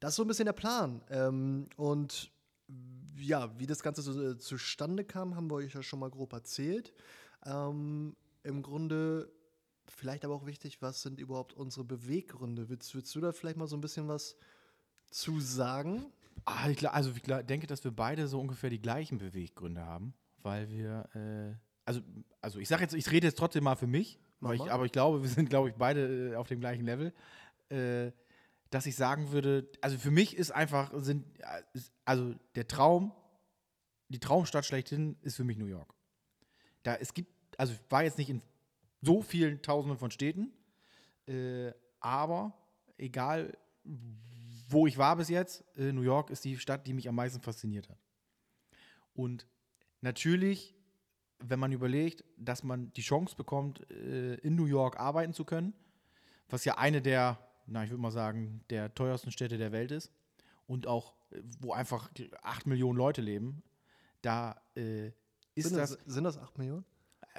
Das 0.00 0.10
ist 0.10 0.16
so 0.16 0.24
ein 0.24 0.28
bisschen 0.28 0.46
der 0.46 0.52
Plan. 0.52 1.02
Ähm, 1.10 1.68
und 1.76 2.30
ja, 3.16 3.50
wie 3.58 3.66
das 3.66 3.82
Ganze 3.82 4.02
so, 4.02 4.30
äh, 4.30 4.38
zustande 4.38 5.04
kam, 5.04 5.36
haben 5.36 5.50
wir 5.50 5.56
euch 5.56 5.74
ja 5.74 5.82
schon 5.82 6.00
mal 6.00 6.10
grob 6.10 6.32
erzählt. 6.32 6.92
Ähm, 7.44 8.16
Im 8.42 8.62
Grunde 8.62 9.32
vielleicht 9.86 10.24
aber 10.24 10.34
auch 10.34 10.46
wichtig, 10.46 10.80
was 10.82 11.02
sind 11.02 11.18
überhaupt 11.18 11.52
unsere 11.52 11.84
Beweggründe? 11.84 12.68
Willst, 12.68 12.94
willst 12.94 13.14
du 13.14 13.20
da 13.20 13.32
vielleicht 13.32 13.56
mal 13.56 13.66
so 13.66 13.76
ein 13.76 13.80
bisschen 13.80 14.08
was 14.08 14.36
zu 15.10 15.40
sagen? 15.40 16.06
Ah, 16.44 16.68
ich, 16.68 16.88
also 16.88 17.10
ich 17.10 17.22
denke, 17.46 17.66
dass 17.66 17.84
wir 17.84 17.90
beide 17.90 18.28
so 18.28 18.40
ungefähr 18.40 18.70
die 18.70 18.80
gleichen 18.80 19.18
Beweggründe 19.18 19.84
haben, 19.84 20.14
weil 20.42 20.70
wir, 20.70 21.08
äh, 21.14 21.54
also, 21.84 22.00
also 22.40 22.58
ich 22.58 22.68
sage 22.68 22.82
jetzt, 22.82 22.94
ich 22.94 23.10
rede 23.10 23.26
jetzt 23.26 23.38
trotzdem 23.38 23.64
mal 23.64 23.76
für 23.76 23.86
mich, 23.86 24.18
ich, 24.52 24.72
aber 24.72 24.86
ich 24.86 24.92
glaube, 24.92 25.22
wir 25.22 25.28
sind, 25.28 25.50
glaube 25.50 25.68
ich, 25.68 25.74
beide 25.74 26.32
äh, 26.32 26.36
auf 26.36 26.48
dem 26.48 26.60
gleichen 26.60 26.84
Level, 26.84 27.12
äh, 27.68 28.12
dass 28.70 28.86
ich 28.86 28.96
sagen 28.96 29.32
würde, 29.32 29.68
also 29.82 29.98
für 29.98 30.10
mich 30.10 30.36
ist 30.36 30.50
einfach, 30.50 30.92
sind, 30.94 31.26
äh, 31.40 31.80
also 32.04 32.34
der 32.54 32.66
Traum, 32.66 33.12
die 34.08 34.18
Traumstadt 34.18 34.64
schlechthin 34.64 35.16
ist 35.20 35.36
für 35.36 35.44
mich 35.44 35.58
New 35.58 35.66
York. 35.66 35.94
Da 36.82 36.96
es 36.96 37.14
gibt, 37.14 37.32
also 37.58 37.72
ich 37.72 37.80
war 37.90 38.04
jetzt 38.04 38.18
nicht 38.18 38.30
in 38.30 38.42
so 39.02 39.22
vielen 39.22 39.62
Tausenden 39.62 39.98
von 39.98 40.10
Städten, 40.10 40.52
äh, 41.26 41.72
aber 42.00 42.52
egal 42.98 43.56
wo 44.68 44.86
ich 44.86 44.98
war 44.98 45.16
bis 45.16 45.28
jetzt, 45.28 45.64
äh, 45.76 45.92
New 45.92 46.02
York 46.02 46.30
ist 46.30 46.44
die 46.44 46.56
Stadt, 46.56 46.86
die 46.86 46.92
mich 46.92 47.08
am 47.08 47.16
meisten 47.16 47.40
fasziniert 47.40 47.88
hat. 47.88 47.98
Und 49.14 49.46
natürlich, 50.00 50.74
wenn 51.40 51.58
man 51.58 51.72
überlegt, 51.72 52.24
dass 52.36 52.62
man 52.62 52.92
die 52.92 53.02
Chance 53.02 53.34
bekommt, 53.36 53.90
äh, 53.90 54.34
in 54.36 54.54
New 54.54 54.66
York 54.66 54.98
arbeiten 54.98 55.32
zu 55.32 55.44
können, 55.44 55.74
was 56.48 56.64
ja 56.64 56.78
eine 56.78 57.02
der, 57.02 57.38
na, 57.66 57.84
ich 57.84 57.90
würde 57.90 58.02
mal 58.02 58.10
sagen, 58.10 58.64
der 58.70 58.94
teuersten 58.94 59.32
Städte 59.32 59.58
der 59.58 59.72
Welt 59.72 59.90
ist 59.90 60.12
und 60.66 60.86
auch, 60.86 61.14
äh, 61.30 61.40
wo 61.60 61.72
einfach 61.72 62.10
acht 62.42 62.66
Millionen 62.66 62.96
Leute 62.96 63.22
leben, 63.22 63.62
da 64.22 64.60
äh, 64.76 65.10
ist 65.60 65.68
Sind 65.68 65.78
das, 65.78 65.90
das, 65.90 66.14
sind 66.14 66.24
das 66.24 66.38
8 66.38 66.58
Millionen? 66.58 66.84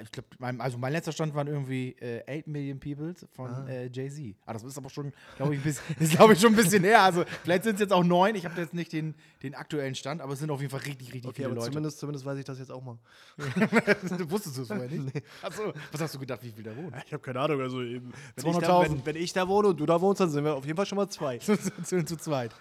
ich 0.01 0.09
glaube, 0.09 0.29
mein, 0.39 0.61
also 0.61 0.77
mein 0.77 0.93
letzter 0.93 1.11
Stand 1.11 1.35
waren 1.35 1.47
irgendwie 1.47 1.89
äh, 1.99 2.39
8 2.39 2.47
Million 2.47 2.79
People 2.79 3.13
von 3.33 3.51
Ah. 3.51 3.67
äh, 3.67 3.89
Jay-Z. 3.91 4.35
Aber 4.45 4.53
das 4.53 4.63
ist 4.63 4.77
aber 4.77 4.89
schon, 4.89 5.11
glaube 5.35 5.53
ich, 5.53 5.59
ein 5.59 5.63
bisschen, 5.63 5.83
ist, 5.99 6.13
glaube 6.15 6.31
ich, 6.33 6.39
schon 6.39 6.53
ein 6.53 6.55
bisschen 6.55 6.83
her. 6.85 7.01
Also 7.01 7.25
vielleicht 7.43 7.65
sind 7.65 7.73
es 7.75 7.81
jetzt 7.81 7.91
auch 7.91 8.03
neun. 8.03 8.35
Ich 8.35 8.45
habe 8.45 8.59
jetzt 8.61 8.73
nicht 8.73 8.93
den, 8.93 9.15
den 9.43 9.53
aktuellen 9.53 9.93
Stand, 9.93 10.21
aber 10.21 10.31
es 10.33 10.39
sind 10.39 10.49
auf 10.49 10.61
jeden 10.61 10.71
Fall 10.71 10.79
richtig, 10.79 11.09
richtig 11.13 11.25
Okay, 11.25 11.35
viele 11.35 11.47
aber 11.47 11.55
Leute. 11.55 11.71
zumindest, 11.71 11.99
zumindest 11.99 12.25
weiß 12.25 12.37
ich 12.39 12.45
das 12.45 12.57
jetzt 12.59 12.71
auch 12.71 12.81
mal. 12.81 12.97
Wusstest 14.29 14.57
du 14.57 14.61
es 14.61 14.67
vorher 14.69 14.87
nicht? 14.87 15.23
Achso, 15.41 15.73
was 15.91 16.01
hast 16.01 16.15
du 16.15 16.19
gedacht, 16.19 16.41
wie 16.41 16.51
viel 16.51 16.63
da 16.63 16.75
wohnen? 16.75 16.95
Ich 17.05 17.11
habe 17.13 17.21
keine 17.21 17.39
Ahnung, 17.41 17.59
also 17.61 17.81
eben, 17.83 18.13
wenn, 18.37 18.45
ich 18.49 18.55
200.000. 18.57 18.61
da, 18.61 18.81
wenn, 18.83 19.05
wenn 19.05 19.15
ich 19.17 19.33
da 19.33 19.47
wohne 19.47 19.67
und 19.67 19.79
du 19.79 19.85
da 19.85 19.99
wohnst, 19.99 20.21
dann 20.21 20.29
sind 20.29 20.45
wir 20.45 20.55
auf 20.55 20.65
jeden 20.65 20.77
Fall 20.77 20.85
schon 20.85 20.95
mal 20.95 21.09
zwei. 21.09 21.37
zu, 21.39 21.57
zu, 21.83 22.05
zu 22.05 22.15
zweit. 22.17 22.55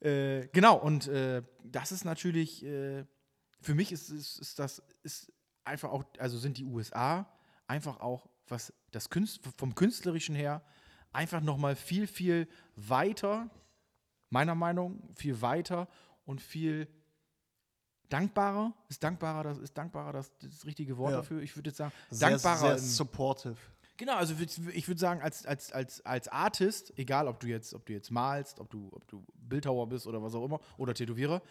äh, 0.00 0.46
genau, 0.52 0.76
und 0.78 1.06
äh, 1.08 1.42
das 1.64 1.92
ist 1.92 2.04
natürlich, 2.04 2.64
äh, 2.64 3.04
für 3.66 3.74
mich 3.74 3.90
ist, 3.90 4.10
ist, 4.10 4.38
ist 4.38 4.58
das, 4.60 4.80
ist 5.02 5.32
einfach 5.64 5.90
auch, 5.90 6.04
also 6.18 6.38
sind 6.38 6.56
die 6.56 6.64
USA 6.64 7.26
einfach 7.66 7.98
auch, 8.00 8.28
was 8.46 8.72
das 8.92 9.10
Künst, 9.10 9.40
vom 9.58 9.74
Künstlerischen 9.74 10.36
her, 10.36 10.62
einfach 11.12 11.40
nochmal 11.40 11.74
viel, 11.74 12.06
viel 12.06 12.46
weiter, 12.76 13.50
meiner 14.30 14.54
Meinung, 14.54 15.02
viel 15.16 15.40
weiter 15.40 15.88
und 16.24 16.40
viel 16.40 16.86
dankbarer. 18.08 18.72
Ist 18.88 19.02
dankbarer, 19.02 19.42
das 19.42 19.58
ist 19.58 19.76
dankbarer 19.76 20.12
das, 20.12 20.30
das 20.38 20.64
richtige 20.64 20.96
Wort 20.96 21.10
Ja. 21.10 21.16
dafür. 21.18 21.42
Ich 21.42 21.56
würde 21.56 21.70
jetzt 21.70 21.78
sagen, 21.78 21.92
Sehr, 22.10 22.30
dankbarer. 22.30 22.78
sehr 22.78 22.78
supportive. 22.78 23.56
Genau, 23.96 24.14
also 24.14 24.34
ich 24.74 24.86
würde 24.88 25.00
sagen, 25.00 25.22
als, 25.22 25.44
als, 25.44 25.72
als, 25.72 26.04
als 26.06 26.28
Artist, 26.28 26.92
egal 26.98 27.26
ob 27.26 27.40
du 27.40 27.48
jetzt, 27.48 27.74
ob 27.74 27.84
du 27.86 27.94
jetzt 27.94 28.10
malst, 28.12 28.60
ob 28.60 28.70
du, 28.70 28.90
ob 28.92 29.08
du 29.08 29.24
Bildhauer 29.34 29.88
bist 29.88 30.06
oder 30.06 30.22
was 30.22 30.34
auch 30.34 30.44
immer, 30.44 30.60
oder 30.76 30.94
Tätowierer, 30.94 31.42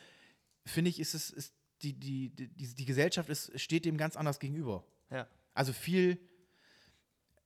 finde 0.65 0.89
ich, 0.91 0.99
ist 0.99 1.13
es, 1.15 1.31
ist 1.31 1.53
die, 1.81 1.93
die, 1.93 2.29
die, 2.29 2.47
die, 2.47 2.75
die 2.75 2.85
Gesellschaft 2.85 3.29
ist, 3.29 3.59
steht 3.59 3.85
dem 3.85 3.97
ganz 3.97 4.15
anders 4.15 4.39
gegenüber. 4.39 4.83
Ja. 5.11 5.27
Also 5.53 5.73
viel, 5.73 6.17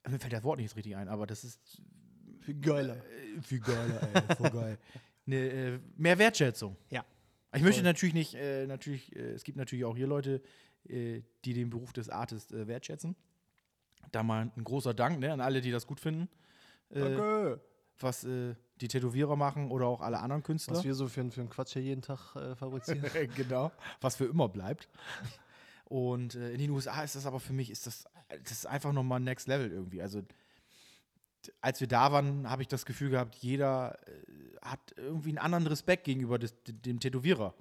mir 0.08 0.20
fällt 0.20 0.34
das 0.34 0.44
Wort 0.44 0.60
nicht 0.60 0.76
richtig 0.76 0.96
ein, 0.96 1.08
aber 1.08 1.28
das 1.28 1.44
ist 1.44 1.82
Viel 2.42 2.56
geiler. 2.60 2.98
äh, 2.98 3.42
viel 3.42 3.60
geiler, 3.60 4.02
ey, 4.14 4.36
voll 4.36 4.50
geil. 4.52 4.78
Ne, 5.26 5.36
äh, 5.36 5.80
mehr 5.96 6.18
Wertschätzung. 6.18 6.76
Ja. 6.90 7.06
Ich 7.54 7.62
möchte 7.62 7.82
Voll. 7.82 7.84
natürlich 7.84 8.16
nicht, 8.16 8.34
äh, 8.34 8.66
natürlich, 8.66 9.16
äh, 9.16 9.34
es 9.34 9.44
gibt 9.44 9.60
natürlich 9.60 9.86
auch 9.86 9.96
hier 9.96 10.08
Leute, 10.08 10.42
äh, 10.88 11.22
die 11.46 11.54
den 11.54 11.70
Beruf 11.70 11.94
des 11.94 12.10
Artists 12.10 12.52
äh, 12.52 12.68
wertschätzen. 12.68 13.16
Da 14.12 14.24
mal 14.24 14.52
ein 14.56 14.64
großer 14.64 14.96
Dank 14.96 15.20
ne, 15.20 15.32
an 15.32 15.40
alle, 15.40 15.62
die 15.62 15.70
das 15.70 15.86
gut 15.86 16.00
finden, 16.00 16.30
Danke. 16.90 17.62
Was 18.04 18.24
äh, 18.24 18.56
die 18.82 18.88
Tätowierer 18.88 19.36
machen 19.36 19.72
oder 19.72 19.88
auch 19.88 20.02
alle 20.02 20.20
anderen 20.20 20.44
Künstler. 20.44 20.76
Was 20.76 20.84
wir 20.84 20.94
so 20.96 21.08
für, 21.08 21.22
einen- 21.22 21.32
für 21.32 21.42
einen 21.42 21.50
Quatsch 21.50 21.74
hier 21.74 21.82
jeden 21.82 22.02
Tag 22.02 22.36
äh, 22.36 22.56
fabrizieren. 22.56 23.06
genau, 23.36 23.72
was 24.02 24.16
für 24.16 24.26
immer 24.26 24.48
bleibt. 24.50 24.88
Und 25.86 26.36
äh, 26.36 26.52
in 26.52 26.60
den 26.60 26.70
USA 26.72 27.04
ist 27.04 27.16
das 27.16 27.26
aber 27.26 27.40
für 27.40 27.54
mich, 27.54 27.70
ist 27.72 27.88
das, 27.88 28.06
das 28.30 28.52
ist 28.52 28.66
einfach 28.68 28.94
nochmal 28.94 29.20
Next 29.20 29.48
Level 29.48 29.72
irgendwie. 29.72 30.02
Also 30.02 30.22
als 31.62 31.80
wir 31.80 31.88
da 31.88 32.12
waren, 32.12 32.50
habe 32.50 32.62
ich 32.62 32.68
das 32.68 32.86
Gefühl 32.86 33.10
gehabt, 33.12 33.36
jeder 33.36 33.98
äh, 34.08 34.12
hat 34.62 34.80
irgendwie 34.98 35.30
einen 35.30 35.38
anderen 35.40 35.68
Respekt 35.68 36.04
gegenüber 36.04 36.38
des, 36.38 36.54
dem 36.68 37.00
Tätowierer. 37.00 37.54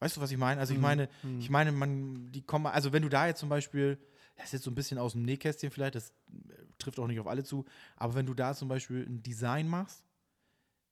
Weißt 0.00 0.16
du, 0.16 0.20
was 0.20 0.30
ich 0.30 0.36
meine? 0.38 0.60
Also 0.60 0.72
ich 0.74 0.78
Mhm, 0.78 0.82
meine, 0.82 1.08
mhm. 1.22 1.40
ich 1.40 1.50
meine, 1.50 1.72
man, 1.72 2.30
die 2.30 2.42
kommen, 2.42 2.66
also 2.66 2.92
wenn 2.92 3.02
du 3.02 3.08
da 3.08 3.26
jetzt 3.26 3.40
zum 3.40 3.48
Beispiel, 3.48 3.98
das 4.36 4.46
ist 4.46 4.52
jetzt 4.52 4.64
so 4.64 4.70
ein 4.70 4.74
bisschen 4.74 4.98
aus 4.98 5.12
dem 5.12 5.22
Nähkästchen 5.22 5.70
vielleicht, 5.70 5.94
das 5.94 6.10
äh, 6.10 6.12
trifft 6.78 6.98
auch 6.98 7.06
nicht 7.06 7.20
auf 7.20 7.26
alle 7.26 7.44
zu, 7.44 7.64
aber 7.96 8.14
wenn 8.14 8.26
du 8.26 8.34
da 8.34 8.54
zum 8.54 8.68
Beispiel 8.68 9.04
ein 9.06 9.22
Design 9.22 9.68
machst, 9.68 10.04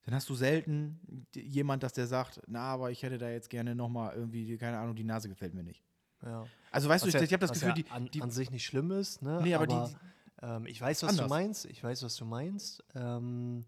dann 0.05 0.15
hast 0.15 0.29
du 0.29 0.35
selten 0.35 1.27
jemand, 1.35 1.83
dass 1.83 1.93
der 1.93 2.07
sagt, 2.07 2.41
na, 2.47 2.61
aber 2.61 2.91
ich 2.91 3.03
hätte 3.03 3.19
da 3.19 3.31
jetzt 3.31 3.51
gerne 3.51 3.75
nochmal 3.75 4.15
irgendwie, 4.17 4.57
keine 4.59 4.79
Ahnung, 4.79 4.97
die 4.97 5.05
Nase 5.05 5.29
gefällt 5.29 5.55
mir 5.55 5.63
nicht. 5.63 5.83
Ja. 6.25 6.45
Also 6.71 6.89
weißt 6.89 7.05
Was 7.07 7.13
du, 7.13 7.19
ich, 7.19 7.25
ich 7.25 7.33
habe 7.33 7.41
das 7.41 7.53
Gefühl, 7.53 7.69
ja 7.69 7.75
die, 7.75 7.91
an, 7.91 8.07
die 8.11 8.23
an 8.23 8.31
sich 8.31 8.51
nicht 8.51 8.65
schlimm 8.65 8.91
ist, 8.91 9.23
ne? 9.23 9.41
Nee, 9.43 9.55
aber 9.55 9.67
die- 9.67 9.97
ähm, 10.43 10.67
ich 10.67 10.81
weiß, 10.81 11.03
was 11.05 11.11
anders. 11.11 11.27
du 11.27 11.29
meinst. 11.31 11.65
Ich 11.67 11.83
weiß, 11.83 12.03
was 12.03 12.17
du 12.17 12.25
meinst. 12.25 12.83
Ähm, 12.95 13.65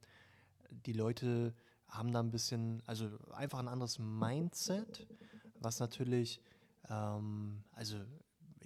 die 0.71 0.93
Leute 0.93 1.55
haben 1.89 2.13
da 2.13 2.19
ein 2.21 2.31
bisschen, 2.33 2.83
also 2.87 3.09
einfach 3.33 3.61
ein 3.61 3.69
anderes 3.69 3.99
Mindset, 4.01 5.07
was 5.61 5.79
natürlich, 5.79 6.41
ähm, 6.89 7.63
also 7.73 7.97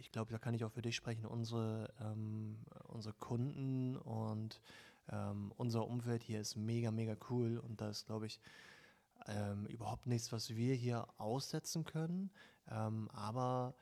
ich 0.08 0.12
glaube, 0.12 0.32
da 0.32 0.38
kann 0.38 0.54
ich 0.54 0.64
auch 0.64 0.72
für 0.72 0.80
dich 0.80 0.96
sprechen, 0.96 1.26
unsere, 1.26 1.92
ähm, 2.00 2.56
unsere 2.84 3.12
Kunden 3.12 3.94
und 3.94 4.58
ähm, 5.10 5.52
unser 5.58 5.86
Umfeld 5.86 6.22
hier 6.22 6.40
ist 6.40 6.56
mega, 6.56 6.90
mega 6.90 7.14
cool 7.28 7.58
und 7.58 7.82
da 7.82 7.90
ist, 7.90 8.06
glaube 8.06 8.24
ich, 8.24 8.40
ähm, 9.26 9.66
überhaupt 9.66 10.06
nichts, 10.06 10.32
was 10.32 10.56
wir 10.56 10.74
hier 10.74 11.06
aussetzen 11.18 11.84
können. 11.84 12.30
Ähm, 12.70 13.10
aber 13.12 13.74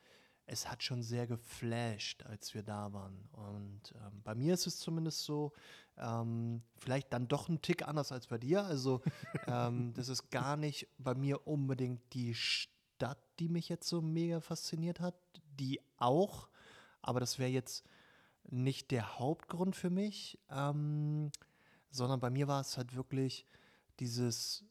es 0.47 0.69
hat 0.69 0.83
schon 0.83 1.01
sehr 1.01 1.27
geflasht, 1.27 2.25
als 2.25 2.53
wir 2.53 2.63
da 2.63 2.91
waren. 2.91 3.29
Und 3.31 3.93
ähm, 3.95 4.21
bei 4.25 4.35
mir 4.35 4.53
ist 4.53 4.67
es 4.67 4.79
zumindest 4.79 5.23
so, 5.23 5.53
ähm, 5.95 6.61
vielleicht 6.77 7.13
dann 7.13 7.29
doch 7.29 7.47
ein 7.47 7.61
Tick 7.61 7.87
anders 7.87 8.11
als 8.11 8.27
bei 8.27 8.37
dir. 8.37 8.65
Also 8.65 9.01
ähm, 9.47 9.93
das 9.93 10.09
ist 10.09 10.29
gar 10.29 10.57
nicht 10.57 10.89
bei 10.97 11.15
mir 11.15 11.47
unbedingt 11.47 12.01
die 12.13 12.33
Stadt, 12.33 13.23
die 13.39 13.47
mich 13.47 13.69
jetzt 13.69 13.87
so 13.87 14.01
mega 14.01 14.41
fasziniert 14.41 14.99
hat. 14.99 15.15
Die 15.59 15.79
auch, 15.97 16.49
aber 17.01 17.19
das 17.19 17.39
wäre 17.39 17.49
jetzt 17.49 17.83
nicht 18.49 18.91
der 18.91 19.19
Hauptgrund 19.19 19.75
für 19.75 19.89
mich, 19.89 20.39
ähm, 20.49 21.31
sondern 21.89 22.19
bei 22.19 22.29
mir 22.29 22.47
war 22.47 22.61
es 22.61 22.77
halt 22.77 22.95
wirklich 22.95 23.45
dieses 23.99 24.63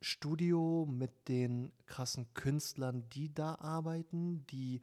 Studio 0.00 0.86
mit 0.88 1.28
den 1.28 1.72
krassen 1.86 2.32
Künstlern, 2.34 3.08
die 3.10 3.32
da 3.32 3.56
arbeiten, 3.56 4.46
die 4.48 4.82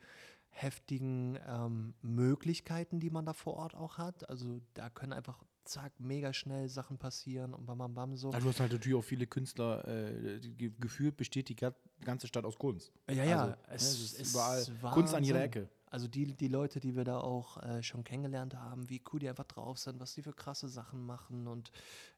heftigen 0.49 1.39
ähm, 1.47 1.93
Möglichkeiten, 2.01 2.99
die 2.99 3.09
man 3.09 3.25
da 3.25 3.33
vor 3.33 3.55
Ort 3.55 3.75
auch 3.75 3.97
hat. 3.97 4.29
Also 4.29 4.61
da 4.73 4.89
können 4.89 5.13
einfach 5.13 5.43
zack, 5.65 5.91
mega 5.99 6.33
schnell 6.33 6.67
Sachen 6.69 6.97
passieren 6.97 7.53
und 7.53 7.65
bam, 7.65 7.77
bam, 7.77 7.93
bam 7.93 8.15
so. 8.15 8.31
Ja, 8.31 8.39
du 8.39 8.47
hast 8.49 8.59
halt 8.59 8.71
natürlich 8.71 8.97
auch 8.97 9.03
viele 9.03 9.27
Künstler, 9.27 9.87
äh, 9.87 10.39
gefühlt 10.79 11.17
besteht 11.17 11.49
die 11.49 11.55
ga- 11.55 11.73
ganze 12.03 12.27
Stadt 12.27 12.45
aus 12.45 12.57
Kunst. 12.57 12.91
Ja, 13.09 13.23
ja, 13.23 13.35
Also, 13.37 13.47
ne, 13.51 13.57
es, 13.69 13.83
es 13.83 14.13
ist 14.13 14.27
überall 14.29 14.65
Kunst 14.93 15.13
an 15.13 15.23
jeder 15.23 15.39
Wahnsinn. 15.39 15.61
Ecke. 15.63 15.69
Also 15.89 16.07
die, 16.07 16.33
die 16.35 16.47
Leute, 16.47 16.79
die 16.79 16.95
wir 16.95 17.03
da 17.03 17.19
auch 17.19 17.61
äh, 17.61 17.83
schon 17.83 18.03
kennengelernt 18.03 18.55
haben, 18.55 18.89
wie 18.89 18.99
cool 19.13 19.19
die 19.19 19.29
einfach 19.29 19.45
drauf 19.45 19.77
sind, 19.77 19.99
was 19.99 20.15
die 20.15 20.23
für 20.23 20.33
krasse 20.33 20.67
Sachen 20.67 21.05
machen 21.05 21.47
und 21.47 21.71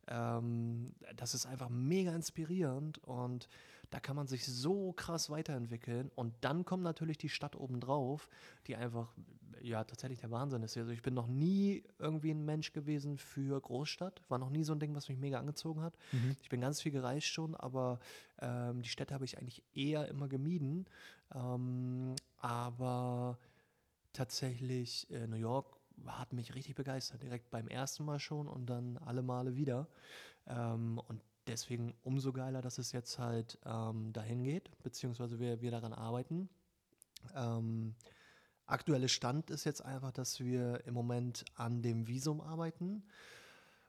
ähm, 0.08 0.94
das 1.18 1.34
ist 1.34 1.46
einfach 1.46 1.68
mega 1.70 2.14
inspirierend 2.16 3.00
und 3.00 3.50
da 3.90 4.00
kann 4.00 4.16
man 4.16 4.28
sich 4.28 4.46
so 4.46 4.94
krass 4.94 5.30
weiterentwickeln 5.30 6.10
und 6.16 6.34
dann 6.42 6.64
kommt 6.64 6.84
natürlich 6.84 7.18
die 7.18 7.28
Stadt 7.30 7.56
obendrauf, 7.58 8.30
die 8.68 8.78
einfach, 8.78 9.14
ja, 9.66 9.84
tatsächlich 9.84 10.20
der 10.20 10.32
Wahnsinn 10.32 10.62
ist. 10.62 10.78
Also 10.78 10.92
ich 10.92 11.02
bin 11.02 11.14
noch 11.14 11.28
nie 11.28 11.84
irgendwie 11.98 12.32
ein 12.32 12.46
Mensch 12.46 12.72
gewesen 12.72 13.18
für 13.18 13.60
Großstadt, 13.60 14.22
war 14.30 14.38
noch 14.38 14.52
nie 14.52 14.64
so 14.64 14.74
ein 14.74 14.80
Ding, 14.80 14.96
was 14.96 15.10
mich 15.10 15.18
mega 15.18 15.40
angezogen 15.40 15.82
hat. 15.82 15.98
Mhm. 16.12 16.36
Ich 16.42 16.50
bin 16.50 16.62
ganz 16.62 16.82
viel 16.82 16.92
gereist 16.92 17.28
schon, 17.28 17.56
aber 17.56 18.00
ähm, 18.40 18.84
die 18.84 18.90
Städte 18.90 19.14
habe 19.14 19.26
ich 19.26 19.38
eigentlich 19.40 19.64
eher 19.74 20.08
immer 20.08 20.28
gemieden. 20.28 20.86
Ähm, 21.34 22.16
aber 22.38 23.40
tatsächlich 24.14 25.10
äh, 25.10 25.26
New 25.26 25.38
York 25.38 25.76
hat 26.06 26.32
mich 26.32 26.54
richtig 26.54 26.76
begeistert, 26.76 27.24
direkt 27.24 27.50
beim 27.50 27.68
ersten 27.68 28.06
Mal 28.06 28.20
schon 28.20 28.48
und 28.48 28.68
dann 28.68 28.98
alle 28.98 29.24
Male 29.24 29.56
wieder. 29.56 29.88
Ähm, 30.46 31.02
und 31.08 31.22
deswegen 31.48 31.96
umso 32.04 32.34
geiler, 32.34 32.62
dass 32.62 32.78
es 32.78 32.92
jetzt 32.92 33.18
halt 33.18 33.58
ähm, 33.66 34.14
dahin 34.14 34.44
geht, 34.44 34.70
beziehungsweise 34.84 35.40
wir, 35.40 35.62
wir 35.62 35.72
daran 35.72 35.94
arbeiten. 35.94 36.50
Ähm, 37.36 37.96
aktuelle 38.68 39.10
Stand 39.10 39.50
ist 39.50 39.64
jetzt 39.64 39.84
einfach, 39.84 40.12
dass 40.12 40.40
wir 40.40 40.82
im 40.86 40.94
Moment 40.94 41.46
an 41.56 41.82
dem 41.82 42.08
Visum 42.08 42.42
arbeiten, 42.42 43.04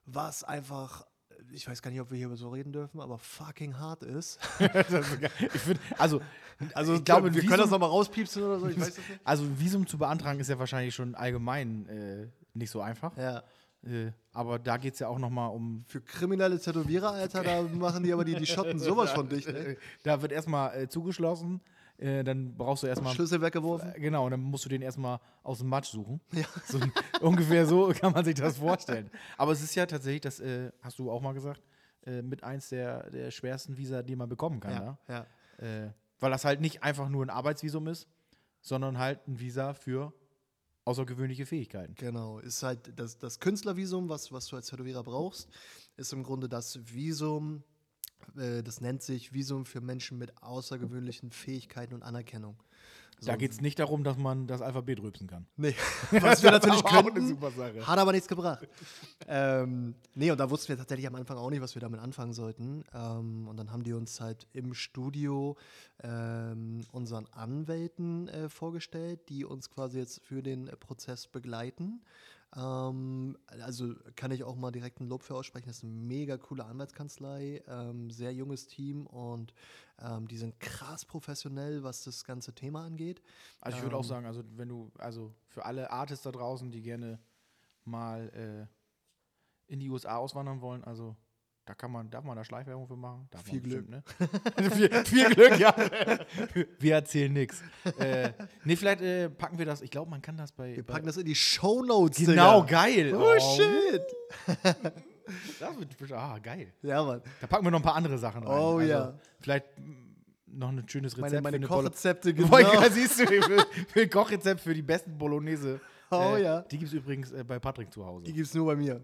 was 0.05 0.43
einfach, 0.43 1.05
ich 1.51 1.67
weiß 1.67 1.81
gar 1.81 1.91
nicht, 1.91 2.01
ob 2.01 2.11
wir 2.11 2.17
hier 2.17 2.35
so 2.35 2.49
reden 2.49 2.71
dürfen, 2.71 3.01
aber 3.01 3.17
fucking 3.17 3.77
hart 3.77 4.03
ist. 4.03 4.39
Das 4.59 5.05
ich 5.53 5.61
find, 5.61 5.79
also, 5.97 6.21
Also 6.73 6.95
ich 6.95 7.03
glaube, 7.03 7.33
wir 7.33 7.41
können 7.41 7.51
das 7.51 7.59
Visum, 7.59 7.71
nochmal 7.71 7.89
rauspiepsen 7.89 8.43
oder 8.43 8.59
so, 8.59 8.67
ich 8.67 8.79
weiß 8.79 8.89
es 8.89 8.97
nicht. 8.97 9.19
also 9.23 9.43
ein 9.43 9.59
Visum 9.59 9.87
zu 9.87 9.97
beantragen 9.97 10.39
ist 10.39 10.49
ja 10.49 10.57
wahrscheinlich 10.59 10.95
schon 10.95 11.15
allgemein 11.15 11.87
äh, 11.87 12.27
nicht 12.53 12.71
so 12.71 12.81
einfach. 12.81 13.15
Ja. 13.17 13.43
Äh, 13.83 14.11
aber 14.33 14.59
da 14.59 14.77
geht 14.77 14.93
es 14.93 14.99
ja 14.99 15.07
auch 15.07 15.19
nochmal 15.19 15.49
um. 15.51 15.83
Für 15.87 16.01
kriminelle 16.01 16.59
Tätowierer, 16.59 17.11
Alter, 17.11 17.43
da 17.43 17.61
machen 17.61 18.03
die 18.03 18.11
aber 18.11 18.25
die, 18.25 18.35
die 18.35 18.45
Schotten 18.45 18.79
sowas 18.79 19.11
von 19.11 19.29
dicht, 19.29 19.47
ne? 19.47 19.77
Da 20.03 20.21
wird 20.21 20.31
erstmal 20.31 20.75
äh, 20.75 20.89
zugeschlossen, 20.89 21.61
äh, 21.97 22.23
dann 22.23 22.55
brauchst 22.55 22.83
du 22.83 22.87
erstmal. 22.87 23.13
Schlüssel 23.13 23.41
weggeworfen. 23.41 23.93
Äh, 23.93 23.99
Genau, 23.99 24.25
und 24.25 24.31
dann 24.31 24.41
musst 24.41 24.65
du 24.65 24.69
den 24.69 24.81
erstmal 24.81 25.19
aus 25.43 25.59
dem 25.59 25.67
Matsch 25.67 25.89
suchen. 25.91 26.21
So, 26.67 26.79
ungefähr 27.21 27.65
so 27.65 27.89
kann 27.89 28.13
man 28.13 28.23
sich 28.23 28.35
das 28.35 28.57
vorstellen. 28.57 29.09
Aber 29.37 29.51
es 29.51 29.61
ist 29.61 29.73
ja 29.75 29.85
tatsächlich, 29.85 30.21
das 30.21 30.39
äh, 30.39 30.71
hast 30.81 30.99
du 30.99 31.09
auch 31.09 31.21
mal 31.21 31.33
gesagt, 31.33 31.61
äh, 32.05 32.21
mit 32.21 32.43
eins 32.43 32.69
der, 32.69 33.09
der 33.09 33.31
schwersten 33.31 33.77
Visa, 33.77 34.03
die 34.03 34.15
man 34.15 34.29
bekommen 34.29 34.59
kann. 34.59 34.97
Ja. 35.07 35.25
ja. 35.59 35.85
Äh, 35.85 35.91
weil 36.19 36.31
das 36.31 36.45
halt 36.45 36.61
nicht 36.61 36.83
einfach 36.83 37.09
nur 37.09 37.25
ein 37.25 37.29
Arbeitsvisum 37.29 37.87
ist, 37.87 38.07
sondern 38.61 38.97
halt 38.97 39.27
ein 39.27 39.39
Visa 39.39 39.73
für 39.73 40.13
außergewöhnliche 40.85 41.45
Fähigkeiten. 41.45 41.95
Genau, 41.95 42.39
ist 42.39 42.63
halt 42.63 42.97
das, 42.97 43.17
das 43.17 43.39
Künstlervisum, 43.39 44.07
was, 44.07 44.31
was 44.31 44.47
du 44.47 44.55
als 44.55 44.67
Tätowierer 44.67 45.03
brauchst, 45.03 45.49
ist 45.97 46.13
im 46.13 46.23
Grunde 46.23 46.47
das 46.47 46.79
Visum, 46.93 47.63
das 48.35 48.81
nennt 48.81 49.01
sich 49.01 49.33
Visum 49.33 49.65
für 49.65 49.81
Menschen 49.81 50.17
mit 50.17 50.43
außergewöhnlichen 50.43 51.31
Fähigkeiten 51.31 51.95
und 51.95 52.03
Anerkennung. 52.03 52.55
Da 53.21 53.35
geht 53.35 53.51
es 53.51 53.61
nicht 53.61 53.79
darum, 53.79 54.03
dass 54.03 54.17
man 54.17 54.45
das 54.45 54.61
Alphabet 54.61 55.01
rülpsen 55.01 55.27
kann. 55.27 55.47
Nee, 55.55 55.73
was 56.11 56.43
wir 56.43 56.51
natürlich 56.51 56.83
könnten, 56.83 57.39
hat 57.85 57.97
aber 57.97 58.11
nichts 58.11 58.27
gebracht. 58.27 58.67
ähm, 59.27 59.95
nee, 60.13 60.29
und 60.29 60.39
da 60.39 60.49
wussten 60.49 60.69
wir 60.69 60.77
tatsächlich 60.77 61.07
am 61.07 61.15
Anfang 61.15 61.37
auch 61.37 61.49
nicht, 61.49 61.61
was 61.61 61.75
wir 61.75 61.79
damit 61.79 61.99
anfangen 61.99 62.33
sollten. 62.33 62.83
Ähm, 62.93 63.47
und 63.47 63.57
dann 63.57 63.71
haben 63.71 63.83
die 63.83 63.93
uns 63.93 64.21
halt 64.21 64.47
im 64.53 64.73
Studio 64.73 65.57
ähm, 66.03 66.85
unseren 66.91 67.25
Anwälten 67.31 68.27
äh, 68.27 68.49
vorgestellt, 68.49 69.29
die 69.29 69.45
uns 69.45 69.71
quasi 69.71 69.97
jetzt 69.97 70.21
für 70.23 70.43
den 70.43 70.67
äh, 70.67 70.75
Prozess 70.75 71.27
begleiten. 71.27 72.01
Ähm, 72.55 73.37
also 73.47 73.93
kann 74.15 74.31
ich 74.31 74.43
auch 74.43 74.55
mal 74.55 74.71
direkt 74.71 74.99
ein 75.01 75.07
Lob 75.07 75.23
für 75.23 75.35
aussprechen. 75.35 75.67
Das 75.67 75.77
ist 75.77 75.83
eine 75.83 75.93
mega 75.93 76.37
coole 76.37 76.65
Anwaltskanzlei, 76.65 77.63
ähm, 77.67 78.09
sehr 78.09 78.33
junges 78.33 78.67
Team 78.67 79.05
und 79.05 79.53
ähm, 79.99 80.27
die 80.27 80.37
sind 80.37 80.59
krass 80.59 81.05
professionell, 81.05 81.83
was 81.83 82.03
das 82.03 82.23
ganze 82.23 82.53
Thema 82.55 82.85
angeht. 82.85 83.21
Also 83.59 83.77
ich 83.77 83.83
würde 83.83 83.97
auch 83.97 84.03
Ähm, 84.03 84.03
sagen, 84.03 84.25
also 84.25 84.43
wenn 84.55 84.69
du, 84.69 84.91
also 84.97 85.35
für 85.47 85.65
alle 85.65 85.91
Artists 85.91 86.23
da 86.23 86.31
draußen, 86.31 86.71
die 86.71 86.81
gerne 86.81 87.19
mal 87.83 88.29
äh, 88.33 88.67
in 89.71 89.79
die 89.79 89.89
USA 89.89 90.17
auswandern 90.17 90.61
wollen, 90.61 90.83
also 90.83 91.17
da 91.67 91.73
kann 91.73 91.91
man, 91.91 92.09
darf 92.09 92.23
man 92.23 92.37
da 92.37 92.45
Schleichwerbung 92.45 92.87
für 92.87 92.95
machen? 92.95 93.27
Darf 93.29 93.43
Viel 93.43 93.59
bestimmt, 93.59 93.89
ne? 93.89 94.03
viel, 94.71 95.05
viel 95.05 95.29
Glück, 95.35 95.59
ja. 95.59 95.75
wir 96.79 96.93
erzählen 96.93 97.31
nichts. 97.31 97.61
Äh, 97.99 98.31
nee, 98.63 98.75
vielleicht 98.75 99.01
äh, 99.01 99.29
packen 99.29 99.57
wir 99.57 99.65
das, 99.65 99.81
ich 99.81 99.89
glaube, 99.89 100.11
man 100.11 100.21
kann 100.21 100.37
das 100.37 100.51
bei. 100.51 100.75
Wir 100.75 100.85
bei 100.85 100.93
packen 100.93 101.07
das 101.07 101.17
in 101.17 101.25
die 101.25 101.33
Shownotes. 101.33 102.17
genau, 102.17 102.61
Digga. 102.61 102.83
geil. 102.83 103.15
Oh, 103.15 103.39
shit. 103.39 104.01
Das 105.59 105.77
wird, 105.77 106.11
ah, 106.11 106.37
geil. 106.37 106.73
Ja, 106.83 107.03
Mann. 107.03 107.21
Da 107.41 107.47
packen 107.47 107.65
wir 107.65 107.71
noch 107.71 107.79
ein 107.79 107.83
paar 107.83 107.95
andere 107.95 108.17
Sachen 108.17 108.43
rein. 108.43 108.59
Oh, 108.59 108.77
also, 108.77 108.87
ja. 108.87 109.19
Vielleicht 109.39 109.65
noch 110.45 110.69
ein 110.69 110.87
schönes 110.87 111.17
Rezept 111.17 111.31
Meine, 111.31 111.41
meine 111.41 111.59
für 111.59 111.67
Kochrezepte, 111.67 112.33
genau. 112.33 112.55
genau. 112.55 112.89
siehst 112.89 113.19
du, 113.19 113.25
für, 113.25 113.65
für 113.87 114.01
ein 114.01 114.09
Kochrezept 114.09 114.61
für 114.61 114.73
die 114.73 114.83
besten 114.83 115.17
Bolognese. 115.17 115.79
Oh, 116.11 116.35
äh, 116.35 116.43
ja. 116.43 116.61
Die 116.61 116.77
gibt 116.77 116.89
es 116.89 116.93
übrigens 116.93 117.31
äh, 117.31 117.43
bei 117.43 117.57
Patrick 117.57 117.91
zu 117.91 118.05
Hause. 118.05 118.25
Die 118.25 118.33
gibt's 118.33 118.53
nur 118.53 118.67
bei 118.67 118.75
mir. 118.75 119.03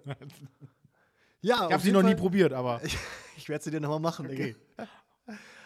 Ja, 1.43 1.67
Ich 1.67 1.73
habe 1.73 1.83
sie 1.83 1.91
noch 1.91 2.01
Fall- 2.01 2.09
nie 2.09 2.15
probiert, 2.19 2.53
aber 2.53 2.81
Ich 3.37 3.47
werde 3.49 3.63
sie 3.63 3.71
dir 3.71 3.79
nochmal 3.79 3.99
machen, 3.99 4.25
Okay. 4.25 4.55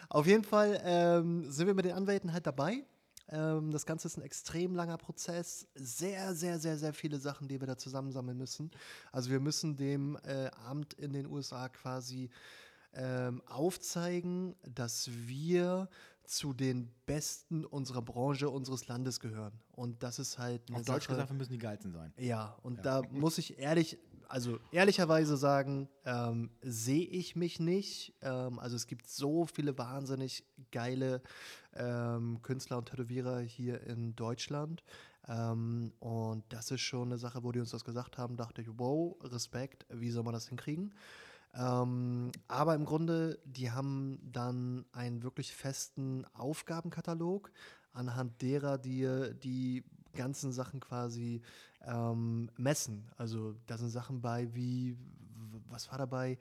Auf 0.10 0.26
jeden 0.26 0.44
Fall 0.44 0.80
ähm, 0.86 1.50
sind 1.52 1.68
wir 1.68 1.74
mit 1.74 1.84
den 1.86 1.92
Anwälten 1.94 2.32
halt 2.32 2.46
dabei. 2.48 2.86
Ähm, 3.30 3.72
das 3.72 3.86
Ganze 3.86 4.08
ist 4.08 4.18
ein 4.18 4.22
extrem 4.24 4.74
langer 4.74 4.98
Prozess. 4.98 5.68
Sehr, 5.76 6.34
sehr, 6.34 6.60
sehr, 6.60 6.78
sehr 6.78 6.94
viele 6.94 7.20
Sachen, 7.20 7.50
die 7.50 7.60
wir 7.60 7.68
da 7.68 7.78
zusammensammeln 7.78 8.38
müssen. 8.38 8.72
Also 9.12 9.30
wir 9.32 9.42
müssen 9.42 9.76
dem 9.76 10.18
äh, 10.24 10.50
Amt 10.66 10.94
in 10.94 11.12
den 11.12 11.26
USA 11.28 11.68
quasi 11.68 12.30
ähm, 12.94 13.42
aufzeigen, 13.48 14.56
dass 14.64 15.10
wir 15.12 15.90
zu 16.24 16.54
den 16.54 16.90
Besten 17.06 17.66
unserer 17.66 18.02
Branche, 18.02 18.50
unseres 18.50 18.88
Landes 18.88 19.20
gehören. 19.20 19.54
Und 19.72 20.04
das 20.04 20.20
ist 20.20 20.38
halt 20.38 20.62
auf 20.72 20.84
Deutsch 20.84 21.04
Sache, 21.06 21.14
gesagt, 21.16 21.30
wir 21.30 21.36
müssen 21.38 21.54
die 21.54 21.58
geilsten 21.58 21.92
sein. 21.92 22.14
ja, 22.18 22.58
und 22.64 22.86
da 22.86 23.02
muss 23.12 23.38
ich 23.38 23.60
ehrlich, 23.60 23.98
also 24.30 24.60
ehrlicherweise 24.72 25.38
sagen, 25.38 25.90
ähm, 26.06 26.50
sehe 26.62 27.06
ich 27.06 27.36
mich 27.36 27.60
nicht. 27.60 28.14
Ähm, 28.22 28.60
also 28.60 28.76
es 28.76 28.88
gibt 28.88 29.08
so 29.08 29.46
viele 29.46 29.78
wahnsinnig 29.78 30.44
geile 30.72 31.22
ähm, 31.76 32.42
Künstler 32.42 32.78
und 32.78 32.90
Tätowierer 32.90 33.40
hier 33.40 33.82
in 33.84 34.16
Deutschland. 34.16 34.84
Ähm, 35.28 35.94
und 36.00 36.44
das 36.50 36.72
ist 36.72 36.82
schon 36.82 37.10
eine 37.10 37.18
Sache, 37.18 37.44
wo 37.44 37.52
die 37.52 37.60
uns 37.60 37.72
das 37.72 37.86
gesagt 37.86 38.18
haben, 38.18 38.38
dachte 38.38 38.62
ich, 38.62 38.68
wow, 38.74 39.16
Respekt, 39.24 39.86
wie 39.90 40.12
soll 40.12 40.24
man 40.24 40.34
das 40.34 40.50
hinkriegen? 40.50 40.94
Ähm, 41.54 42.32
aber 42.48 42.76
im 42.76 42.86
Grunde, 42.86 43.40
die 43.46 43.72
haben 43.72 44.20
dann 44.32 44.86
einen 44.92 45.24
wirklich 45.24 45.56
festen 45.56 46.26
Aufgabenkatalog, 46.34 47.52
anhand 47.94 48.42
derer 48.42 48.78
die 48.78 49.34
die 49.42 49.84
ganzen 50.14 50.52
Sachen 50.52 50.80
quasi 50.80 51.42
ähm, 51.86 52.50
messen. 52.58 53.08
Also 53.18 53.56
da 53.68 53.78
sind 53.78 53.90
Sachen 53.90 54.22
bei 54.22 54.54
wie, 54.54 54.98
was 55.70 55.90
war 55.92 55.98
dabei? 55.98 56.38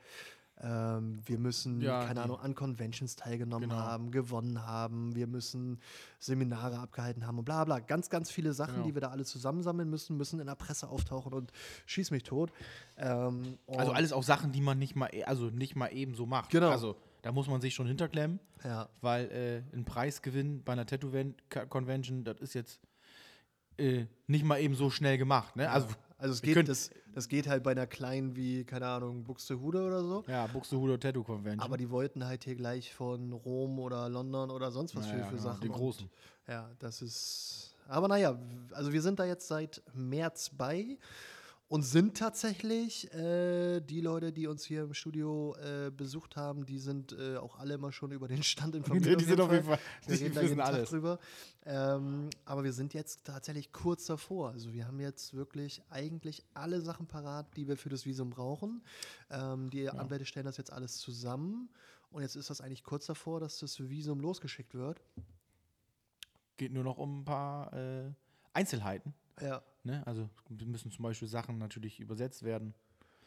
Ähm, 0.58 1.18
wir 1.26 1.38
müssen, 1.38 1.82
Ja, 1.82 2.06
keine 2.06 2.22
Ahnung, 2.22 2.40
an 2.40 2.54
Conventions 2.54 3.14
teilgenommen 3.14 3.68
Genau. 3.68 3.80
haben, 3.82 4.10
gewonnen 4.10 4.64
haben, 4.66 5.14
wir 5.14 5.26
müssen 5.26 5.78
Seminare 6.18 6.78
abgehalten 6.78 7.26
haben 7.26 7.38
und 7.38 7.44
bla 7.44 7.62
bla. 7.64 7.78
Ganz, 7.80 8.08
ganz 8.08 8.30
viele 8.30 8.54
Sachen, 8.54 8.76
Genau. 8.76 8.86
die 8.86 8.94
wir 8.94 9.02
da 9.02 9.08
alle 9.10 9.26
zusammensammeln 9.26 9.90
müssen, 9.90 10.16
müssen 10.16 10.40
in 10.40 10.46
der 10.46 10.54
Presse 10.54 10.88
auftauchen 10.88 11.34
und 11.34 11.52
schieß 11.84 12.10
mich 12.10 12.22
tot. 12.22 12.52
Ähm, 12.96 13.58
Also 13.66 13.92
alles 13.92 14.14
auch 14.14 14.22
Sachen, 14.22 14.50
die 14.52 14.62
man 14.62 14.78
nicht 14.78 14.96
mal, 14.96 15.10
e- 15.12 15.24
also 15.24 15.50
nicht 15.50 15.76
mal 15.76 15.88
eben 15.88 16.14
so 16.14 16.24
macht. 16.24 16.48
Genau. 16.50 16.70
Also 16.70 16.96
da 17.20 17.32
muss 17.32 17.48
man 17.48 17.60
sich 17.60 17.74
schon 17.74 17.86
hinterklemmen, 17.86 18.40
Ja, 18.64 18.88
weil 19.02 19.26
äh, 19.72 19.76
ein 19.76 19.84
Preisgewinn 19.84 20.62
bei 20.64 20.72
einer 20.72 20.86
Tattoo-Convention, 20.86 22.24
das 22.24 22.40
ist 22.40 22.54
jetzt 22.54 22.80
äh, 23.78 24.06
nicht 24.26 24.44
mal 24.44 24.60
eben 24.60 24.74
so 24.74 24.90
schnell 24.90 25.18
gemacht. 25.18 25.56
Ne? 25.56 25.70
Also 25.70 25.88
also 26.18 26.32
es 26.32 26.40
geht, 26.40 26.66
das, 26.66 26.90
das 27.12 27.28
geht 27.28 27.46
halt 27.46 27.62
bei 27.62 27.72
einer 27.72 27.86
kleinen 27.86 28.34
wie, 28.36 28.64
keine 28.64 28.86
Ahnung, 28.86 29.22
Buxtehude 29.22 29.86
oder 29.86 30.02
so. 30.02 30.24
ja, 30.26 30.46
Buxtehude 30.46 30.98
Tattoo 30.98 31.22
Convention. 31.22 31.60
Aber 31.60 31.76
die 31.76 31.90
wollten 31.90 32.24
halt 32.24 32.44
hier 32.44 32.54
gleich 32.54 32.94
von 32.94 33.34
Rom 33.34 33.78
oder 33.78 34.08
London 34.08 34.50
oder 34.50 34.70
sonst 34.70 34.96
was 34.96 35.04
Ja, 35.06 35.12
für, 35.12 35.24
für 35.24 35.30
genau, 35.32 35.42
Sachen. 35.42 35.68
und- 35.68 35.76
großen. 35.76 36.10
Ja, 36.48 36.70
das 36.78 37.02
ist. 37.02 37.74
Aber 37.88 38.08
naja, 38.08 38.38
also 38.72 38.92
wir 38.94 39.02
sind 39.02 39.18
da 39.18 39.26
jetzt 39.26 39.46
seit 39.46 39.82
März 39.94 40.50
bei 40.56 40.96
und 41.68 41.82
sind 41.82 42.16
tatsächlich 42.16 43.12
äh, 43.12 43.80
die 43.80 44.00
Leute, 44.00 44.32
die 44.32 44.46
uns 44.46 44.64
hier 44.64 44.84
im 44.84 44.94
Studio 44.94 45.56
äh, 45.56 45.90
besucht 45.90 46.36
haben, 46.36 46.64
die 46.64 46.78
sind 46.78 47.12
äh, 47.18 47.36
auch 47.38 47.58
alle 47.58 47.74
immer 47.74 47.90
schon 47.90 48.12
über 48.12 48.28
den 48.28 48.42
Stand 48.44 48.74
informiert. 48.76 49.20
Die 49.20 49.24
sind 49.24 49.40
auf 49.40 49.50
jeden 49.50 49.64
Fall- 49.64 49.78
Wir 50.06 50.16
die 50.16 50.22
reden 50.24 50.34
da 50.34 50.42
jeden 50.42 50.56
Tag 50.58 50.66
alles. 50.66 50.90
drüber. 50.90 51.18
Ähm, 51.64 52.30
aber 52.44 52.62
wir 52.62 52.72
sind 52.72 52.94
jetzt 52.94 53.24
tatsächlich 53.24 53.72
kurz 53.72 54.06
davor. 54.06 54.50
Also 54.50 54.72
wir 54.72 54.86
haben 54.86 55.00
jetzt 55.00 55.34
wirklich 55.34 55.82
eigentlich 55.90 56.44
alle 56.54 56.80
Sachen 56.80 57.06
parat, 57.08 57.56
die 57.56 57.66
wir 57.66 57.76
für 57.76 57.88
das 57.88 58.06
Visum 58.06 58.30
brauchen. 58.30 58.84
Ähm, 59.30 59.68
die 59.70 59.88
Anwälte 59.90 60.24
stellen 60.24 60.46
das 60.46 60.58
jetzt 60.58 60.72
alles 60.72 60.98
zusammen. 60.98 61.68
Und 62.12 62.22
jetzt 62.22 62.36
ist 62.36 62.48
das 62.48 62.60
eigentlich 62.60 62.84
kurz 62.84 63.06
davor, 63.06 63.40
dass 63.40 63.58
das 63.58 63.80
Visum 63.88 64.20
losgeschickt 64.20 64.74
wird. 64.74 65.02
Geht 66.56 66.72
nur 66.72 66.84
noch 66.84 66.98
um 66.98 67.20
ein 67.20 67.24
paar 67.24 67.72
äh, 67.72 68.12
Einzelheiten. 68.52 69.12
Ja, 69.40 69.62
Ne? 69.86 70.06
Also 70.06 70.28
müssen 70.48 70.90
zum 70.90 71.02
Beispiel 71.04 71.28
Sachen 71.28 71.58
natürlich 71.58 72.00
übersetzt 72.00 72.42
werden, 72.42 72.74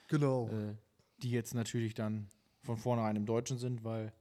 genau. 0.07 0.47
äh, 0.49 0.75
die 1.23 1.31
jetzt 1.31 1.55
natürlich 1.55 1.93
dann 1.93 2.27
von 2.61 2.77
vornherein 2.77 3.15
im 3.15 3.25
Deutschen 3.25 3.57
sind, 3.57 3.83
weil 3.83 4.13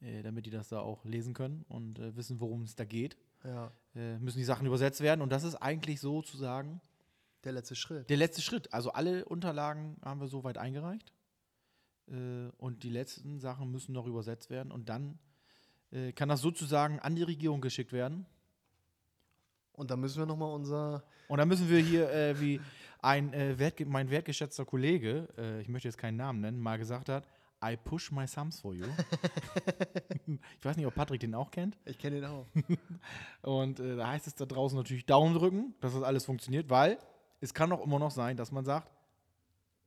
äh, 0.00 0.22
damit 0.22 0.46
die 0.46 0.50
das 0.50 0.68
da 0.68 0.80
auch 0.80 1.04
lesen 1.04 1.34
können 1.34 1.64
und 1.68 1.98
äh, 1.98 2.14
wissen, 2.16 2.40
worum 2.40 2.62
es 2.62 2.76
da 2.76 2.84
geht, 2.84 3.16
Ja, 3.44 3.72
äh, 3.94 4.18
müssen 4.18 4.38
die 4.38 4.44
Sachen 4.44 4.66
übersetzt 4.66 5.00
werden. 5.00 5.20
Und 5.22 5.30
das 5.30 5.44
ist 5.44 5.56
eigentlich 5.56 6.00
sozusagen 6.00 6.80
der 7.44 7.52
letzte 7.52 7.74
Schritt. 7.74 8.08
der 8.10 8.16
letzte 8.16 8.42
Schritt. 8.42 8.72
Also 8.72 8.92
alle 8.92 9.24
Unterlagen 9.24 9.96
haben 10.02 10.20
wir 10.20 10.28
soweit 10.28 10.58
eingereicht. 10.58 11.12
Äh, 12.08 12.48
und 12.58 12.82
die 12.82 12.90
letzten 12.90 13.40
Sachen 13.40 13.70
müssen 13.70 13.92
noch 13.92 14.06
übersetzt 14.06 14.50
werden. 14.50 14.70
Und 14.70 14.88
dann 14.88 15.18
äh, 15.90 16.12
kann 16.12 16.28
das 16.28 16.40
sozusagen 16.40 17.00
an 17.00 17.16
die 17.16 17.22
Regierung 17.22 17.60
geschickt 17.60 17.92
werden. 17.92 18.26
Und 19.80 19.90
da 19.90 19.96
müssen 19.96 20.18
wir 20.18 20.26
nochmal 20.26 20.52
unser. 20.52 21.02
Und 21.26 21.38
dann 21.38 21.48
müssen 21.48 21.70
wir 21.70 21.78
hier, 21.78 22.10
äh, 22.12 22.38
wie 22.38 22.60
ein 23.00 23.32
äh, 23.32 23.58
wertge 23.58 23.86
mein 23.86 24.10
wertgeschätzter 24.10 24.66
Kollege, 24.66 25.26
äh, 25.38 25.62
ich 25.62 25.70
möchte 25.70 25.88
jetzt 25.88 25.96
keinen 25.96 26.18
Namen 26.18 26.42
nennen, 26.42 26.60
mal 26.60 26.76
gesagt 26.76 27.08
hat, 27.08 27.26
I 27.64 27.78
push 27.78 28.12
my 28.12 28.26
thumbs 28.26 28.60
for 28.60 28.74
you. 28.74 28.84
ich 30.58 30.64
weiß 30.64 30.76
nicht, 30.76 30.84
ob 30.84 30.94
Patrick 30.94 31.20
den 31.20 31.34
auch 31.34 31.50
kennt. 31.50 31.78
Ich 31.86 31.96
kenne 31.96 32.18
ihn 32.18 32.26
auch. 32.26 32.46
Und 33.42 33.80
äh, 33.80 33.96
da 33.96 34.08
heißt 34.08 34.26
es 34.26 34.34
da 34.34 34.44
draußen 34.44 34.76
natürlich 34.76 35.06
Daumen 35.06 35.34
drücken, 35.34 35.74
dass 35.80 35.94
das 35.94 36.02
alles 36.02 36.26
funktioniert, 36.26 36.68
weil 36.68 36.98
es 37.40 37.54
kann 37.54 37.72
auch 37.72 37.82
immer 37.82 37.98
noch 37.98 38.10
sein, 38.10 38.36
dass 38.36 38.52
man 38.52 38.66
sagt, 38.66 38.92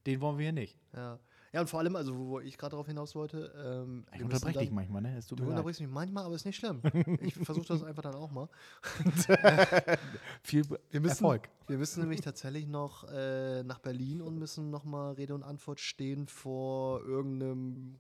den 0.07 0.21
wollen 0.21 0.39
wir 0.39 0.45
hier 0.45 0.53
nicht. 0.53 0.79
ja. 0.95 1.19
Ja, 1.53 1.61
und 1.61 1.69
vor 1.69 1.79
allem, 1.79 1.95
also 1.95 2.17
wo, 2.17 2.27
wo 2.29 2.39
ich 2.39 2.57
gerade 2.57 2.71
darauf 2.71 2.87
hinaus 2.87 3.13
wollte. 3.13 3.53
Ähm, 3.55 4.05
Ich 4.15 4.23
unterbreche 4.23 4.59
dich 4.59 4.71
manchmal, 4.71 5.03
ne? 5.03 5.15
Es 5.17 5.27
tut 5.27 5.39
Du 5.39 5.47
unterbrichst 5.47 5.81
mich 5.81 5.89
manchmal, 5.89 6.25
aber 6.25 6.33
ist 6.35 6.45
nicht 6.45 6.55
schlimm. 6.57 6.81
Ich 7.21 7.35
versuche 7.35 7.67
das 7.67 7.83
einfach 7.83 8.01
dann 8.01 8.15
auch 8.15 8.31
mal. 8.31 8.49
Viel 10.43 10.65
Wir 10.89 10.99
müssen, 10.99 11.23
Erfolg. 11.23 11.49
Wir 11.67 11.77
müssen 11.77 12.01
nämlich 12.01 12.21
tatsächlich 12.21 12.67
noch 12.67 13.03
äh, 13.09 13.63
nach 13.63 13.79
Berlin 13.79 14.21
und 14.21 14.39
müssen 14.39 14.71
nochmal 14.71 15.13
Rede 15.13 15.35
und 15.35 15.43
Antwort 15.43 15.79
stehen 15.79 16.27
vor 16.27 17.01
irgendeinem 17.05 17.97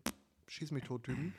Schieß 0.53 0.69
mich 0.69 0.83
tot 0.83 1.03
Typen. 1.03 1.33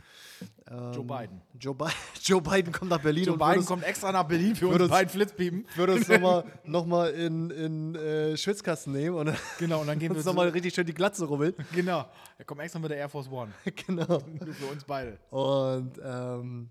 Ähm, 0.68 0.92
Joe 0.92 1.04
Biden. 1.04 1.40
Joe, 1.60 1.72
Bi 1.72 1.84
Joe 2.20 2.42
Biden 2.42 2.72
kommt 2.72 2.90
nach 2.90 3.00
Berlin 3.00 3.26
Joe 3.26 3.34
und 3.34 3.38
Biden 3.38 3.64
kommt 3.64 3.84
extra 3.84 4.10
nach 4.10 4.24
Berlin 4.24 4.56
für 4.56 4.66
uns 4.66 4.74
würde 4.74 4.88
beiden 4.88 5.08
Flitzpiepen. 5.08 5.66
wird 5.76 5.90
uns 5.90 6.08
nochmal 6.08 6.44
noch 6.64 6.84
mal 6.84 7.10
in, 7.10 7.48
in 7.50 7.94
äh, 7.94 8.36
Schwitzkasten 8.36 8.92
nehmen 8.92 9.14
und 9.14 9.32
Genau, 9.60 9.82
und 9.82 9.86
dann 9.86 10.00
gehen 10.00 10.10
wir 10.10 10.16
uns 10.16 10.26
nochmal 10.26 10.48
richtig 10.48 10.74
schön 10.74 10.84
die 10.84 10.94
Glatze 10.94 11.26
rubbeln. 11.26 11.54
Genau, 11.72 12.10
er 12.38 12.44
kommt 12.44 12.60
extra 12.60 12.80
mit 12.80 12.90
der 12.90 12.98
Air 12.98 13.08
Force 13.08 13.30
One. 13.30 13.52
genau. 13.86 14.20
Nur 14.26 14.52
für 14.52 14.66
uns 14.66 14.82
beide. 14.82 15.16
Und 15.30 15.92
ähm, 16.02 16.70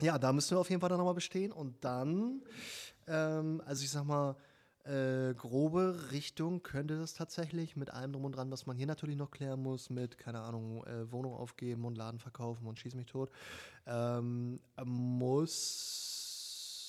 ja, 0.00 0.18
da 0.18 0.32
müssen 0.32 0.56
wir 0.56 0.58
auf 0.58 0.68
jeden 0.68 0.80
Fall 0.80 0.90
dann 0.90 0.98
nochmal 0.98 1.14
bestehen. 1.14 1.52
Und 1.52 1.76
dann, 1.84 2.42
ähm, 3.06 3.62
also 3.64 3.84
ich 3.84 3.90
sag 3.90 4.04
mal, 4.04 4.34
äh, 4.88 5.34
grobe 5.34 6.10
Richtung 6.12 6.62
könnte 6.62 6.98
das 6.98 7.12
tatsächlich 7.12 7.76
mit 7.76 7.90
allem 7.90 8.12
drum 8.12 8.24
und 8.24 8.32
dran, 8.32 8.50
was 8.50 8.64
man 8.66 8.76
hier 8.76 8.86
natürlich 8.86 9.16
noch 9.16 9.30
klären 9.30 9.62
muss, 9.62 9.90
mit, 9.90 10.16
keine 10.16 10.40
Ahnung, 10.40 10.82
äh, 10.86 11.12
Wohnung 11.12 11.34
aufgeben 11.34 11.84
und 11.84 11.98
Laden 11.98 12.18
verkaufen 12.18 12.66
und 12.66 12.78
schieß 12.78 12.94
mich 12.94 13.04
tot, 13.06 13.30
ähm, 13.86 14.58
muss, 14.84 16.14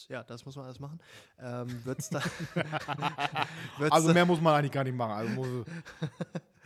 ja, 0.10 0.24
das 0.24 0.46
muss 0.46 0.56
man 0.56 0.66
alles 0.66 0.80
machen, 0.80 1.00
ähm, 1.40 1.82
wird's 1.84 2.10
da, 2.10 2.22
wird's 3.78 3.92
Also 3.92 4.14
mehr 4.14 4.26
muss 4.26 4.40
man 4.40 4.56
eigentlich 4.56 4.72
gar 4.72 4.86
nicht 4.86 4.96
machen. 4.96 5.12
Also 5.12 5.34
muss, 5.34 5.48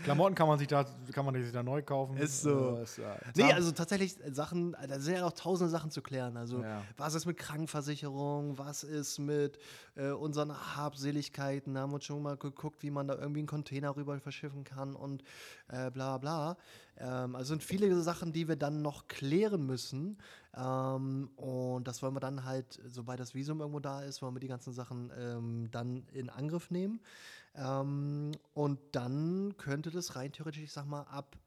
Klamotten 0.04 0.36
kann 0.36 0.48
man 0.48 0.58
sich 0.60 0.68
da, 0.68 0.86
kann 1.12 1.26
man 1.26 1.42
sich 1.42 1.52
da 1.52 1.62
neu 1.64 1.82
kaufen. 1.84 2.18
Ist 2.18 2.42
so. 2.42 2.78
Äh, 2.78 2.84
ist, 2.84 2.98
ja, 2.98 3.16
Nee, 3.36 3.54
also 3.54 3.72
tatsächlich 3.72 4.16
Sachen, 4.32 4.76
da 4.88 5.00
sind 5.00 5.14
ja 5.16 5.22
noch 5.22 5.34
tausende 5.34 5.70
Sachen 5.70 5.92
zu 5.92 6.02
klären. 6.02 6.36
Also, 6.38 6.62
Ja. 6.64 6.82
was 6.98 7.14
ist 7.14 7.26
mit 7.26 7.38
Krankenversicherung? 7.38 8.58
Was 8.58 8.84
ist 8.84 9.20
mit 9.20 9.60
äh, 9.96 10.10
unseren 10.12 10.52
Habseligkeiten? 10.76 11.76
Da 11.76 11.82
haben 11.82 11.92
wir 11.92 11.96
uns 11.96 12.06
schon 12.06 12.22
mal 12.24 12.38
geguckt, 12.38 12.84
wie 12.84 12.92
man 12.92 13.08
da 13.08 13.16
irgendwie 13.16 13.40
einen 13.42 13.48
Container 13.48 13.96
rüber 13.96 14.20
verschiffen 14.20 14.64
kann 14.64 14.96
und 14.96 15.24
äh, 15.68 15.92
bla 15.92 16.18
bla. 16.18 16.58
Ähm, 16.98 17.36
also 17.36 17.50
sind 17.50 17.64
viele 17.64 17.94
Sachen, 18.02 18.34
die 18.34 18.48
wir 18.48 18.56
dann 18.56 18.82
noch 18.82 19.08
klären 19.08 19.66
müssen. 19.66 20.18
Ähm, 20.56 21.30
und 21.36 21.88
das 21.88 22.02
wollen 22.02 22.14
wir 22.16 22.20
dann 22.20 22.46
halt, 22.46 22.80
sobald 22.88 23.20
das 23.20 23.34
Visum 23.34 23.60
irgendwo 23.60 23.80
da 23.80 24.02
ist, 24.02 24.22
wollen 24.22 24.36
wir 24.36 24.40
die 24.40 24.48
ganzen 24.48 24.74
Sachen 24.74 25.12
ähm, 25.18 25.70
dann 25.72 26.04
in 26.14 26.30
Angriff 26.30 26.70
nehmen. 26.72 27.00
Ähm, 27.56 28.32
und 28.54 28.80
dann 28.92 29.56
könnte 29.58 29.92
das 29.92 30.16
rein 30.16 30.32
theoretisch, 30.32 30.64
ich 30.64 30.72
sag 30.72 30.86
mal, 30.86 31.04
ab 31.04 31.38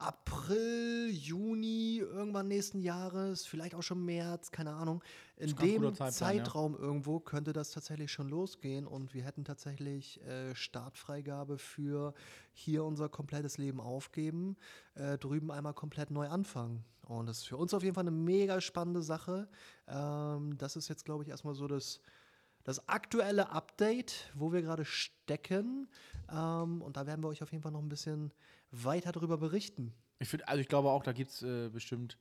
April, 0.00 1.10
Juni 1.10 1.98
irgendwann 1.98 2.48
nächsten 2.48 2.80
Jahres, 2.80 3.44
vielleicht 3.44 3.74
auch 3.74 3.82
schon 3.82 4.02
März, 4.02 4.50
keine 4.50 4.72
Ahnung. 4.72 5.02
In 5.36 5.54
dem 5.56 5.82
Zeitplan, 5.82 6.08
ja. 6.08 6.10
Zeitraum 6.10 6.74
irgendwo 6.74 7.20
könnte 7.20 7.52
das 7.52 7.70
tatsächlich 7.72 8.10
schon 8.10 8.30
losgehen 8.30 8.86
und 8.86 9.12
wir 9.12 9.24
hätten 9.24 9.44
tatsächlich 9.44 10.18
äh, 10.22 10.54
Startfreigabe 10.54 11.58
für 11.58 12.14
hier 12.52 12.84
unser 12.84 13.10
komplettes 13.10 13.58
Leben 13.58 13.78
aufgeben, 13.78 14.56
äh, 14.94 15.18
drüben 15.18 15.50
einmal 15.50 15.74
komplett 15.74 16.10
neu 16.10 16.28
anfangen. 16.28 16.82
Und 17.06 17.26
das 17.26 17.38
ist 17.38 17.48
für 17.48 17.58
uns 17.58 17.74
auf 17.74 17.82
jeden 17.82 17.94
Fall 17.94 18.04
eine 18.04 18.10
mega 18.10 18.62
spannende 18.62 19.02
Sache. 19.02 19.48
Ähm, 19.86 20.56
das 20.56 20.76
ist 20.76 20.88
jetzt, 20.88 21.04
glaube 21.04 21.24
ich, 21.24 21.28
erstmal 21.28 21.54
so 21.54 21.66
das, 21.66 22.00
das 22.64 22.88
aktuelle 22.88 23.50
Update, 23.50 24.30
wo 24.34 24.52
wir 24.52 24.62
gerade 24.62 24.84
stecken. 24.84 25.88
Ähm, 26.30 26.82
und 26.82 26.96
da 26.96 27.06
werden 27.06 27.22
wir 27.22 27.28
euch 27.28 27.42
auf 27.42 27.52
jeden 27.52 27.62
Fall 27.62 27.72
noch 27.72 27.82
ein 27.82 27.88
bisschen 27.88 28.32
weiter 28.70 29.12
darüber 29.12 29.38
berichten. 29.38 29.94
Ich 30.18 30.28
finde, 30.28 30.48
also 30.48 30.60
ich 30.60 30.68
glaube 30.68 30.90
auch, 30.90 31.02
da 31.02 31.12
gibt 31.12 31.30
es 31.30 31.42
äh, 31.42 31.68
bestimmt 31.68 32.18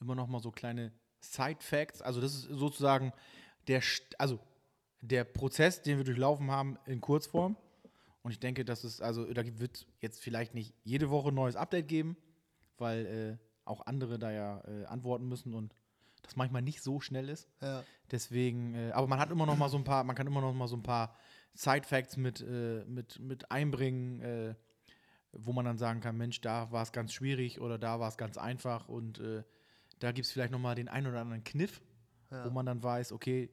immer 0.00 0.14
noch 0.14 0.28
mal 0.28 0.40
so 0.40 0.50
kleine 0.50 0.92
Side-Facts. 1.20 2.02
Also 2.02 2.20
das 2.20 2.34
ist 2.34 2.42
sozusagen 2.44 3.12
der, 3.66 3.82
also 4.18 4.38
der 5.00 5.24
Prozess, 5.24 5.82
den 5.82 5.98
wir 5.98 6.04
durchlaufen 6.04 6.50
haben 6.50 6.78
in 6.86 7.00
Kurzform. 7.00 7.56
Und 8.22 8.32
ich 8.32 8.40
denke, 8.40 8.64
dass 8.64 8.84
es, 8.84 9.00
also 9.00 9.32
da 9.32 9.42
wird 9.58 9.86
jetzt 10.00 10.20
vielleicht 10.20 10.54
nicht 10.54 10.74
jede 10.84 11.10
Woche 11.10 11.28
ein 11.28 11.34
neues 11.34 11.56
Update 11.56 11.88
geben, 11.88 12.16
weil 12.76 13.06
äh, 13.06 13.38
auch 13.64 13.86
andere 13.86 14.18
da 14.18 14.30
ja 14.30 14.62
äh, 14.66 14.84
antworten 14.86 15.26
müssen 15.26 15.54
und 15.54 15.74
das 16.22 16.36
manchmal 16.36 16.62
nicht 16.62 16.82
so 16.82 17.00
schnell 17.00 17.28
ist. 17.28 17.48
Ja. 17.60 17.82
Deswegen, 18.10 18.74
äh, 18.74 18.90
aber 18.92 19.06
man 19.06 19.18
hat 19.20 19.30
immer 19.30 19.46
noch 19.46 19.56
mal 19.56 19.68
so 19.68 19.76
ein 19.76 19.84
paar, 19.84 20.04
man 20.04 20.16
kann 20.16 20.26
immer 20.26 20.40
noch 20.40 20.52
mal 20.52 20.68
so 20.68 20.76
ein 20.76 20.82
paar 20.82 21.14
Side-Facts 21.54 22.16
mit, 22.16 22.40
äh, 22.40 22.84
mit, 22.86 23.18
mit 23.18 23.50
einbringen, 23.50 24.20
äh, 24.20 24.54
wo 25.32 25.52
man 25.52 25.64
dann 25.64 25.78
sagen 25.78 26.00
kann, 26.00 26.16
Mensch, 26.16 26.40
da 26.40 26.70
war 26.72 26.82
es 26.82 26.92
ganz 26.92 27.12
schwierig 27.12 27.60
oder 27.60 27.78
da 27.78 28.00
war 28.00 28.08
es 28.08 28.16
ganz 28.16 28.36
einfach 28.36 28.88
und 28.88 29.18
äh, 29.20 29.42
da 29.98 30.12
gibt 30.12 30.26
es 30.26 30.32
vielleicht 30.32 30.52
noch 30.52 30.58
mal 30.58 30.74
den 30.74 30.88
einen 30.88 31.06
oder 31.06 31.20
anderen 31.20 31.44
Kniff, 31.44 31.80
Ja. 32.30 32.44
wo 32.44 32.50
man 32.50 32.66
dann 32.66 32.82
weiß, 32.82 33.12
okay, 33.12 33.50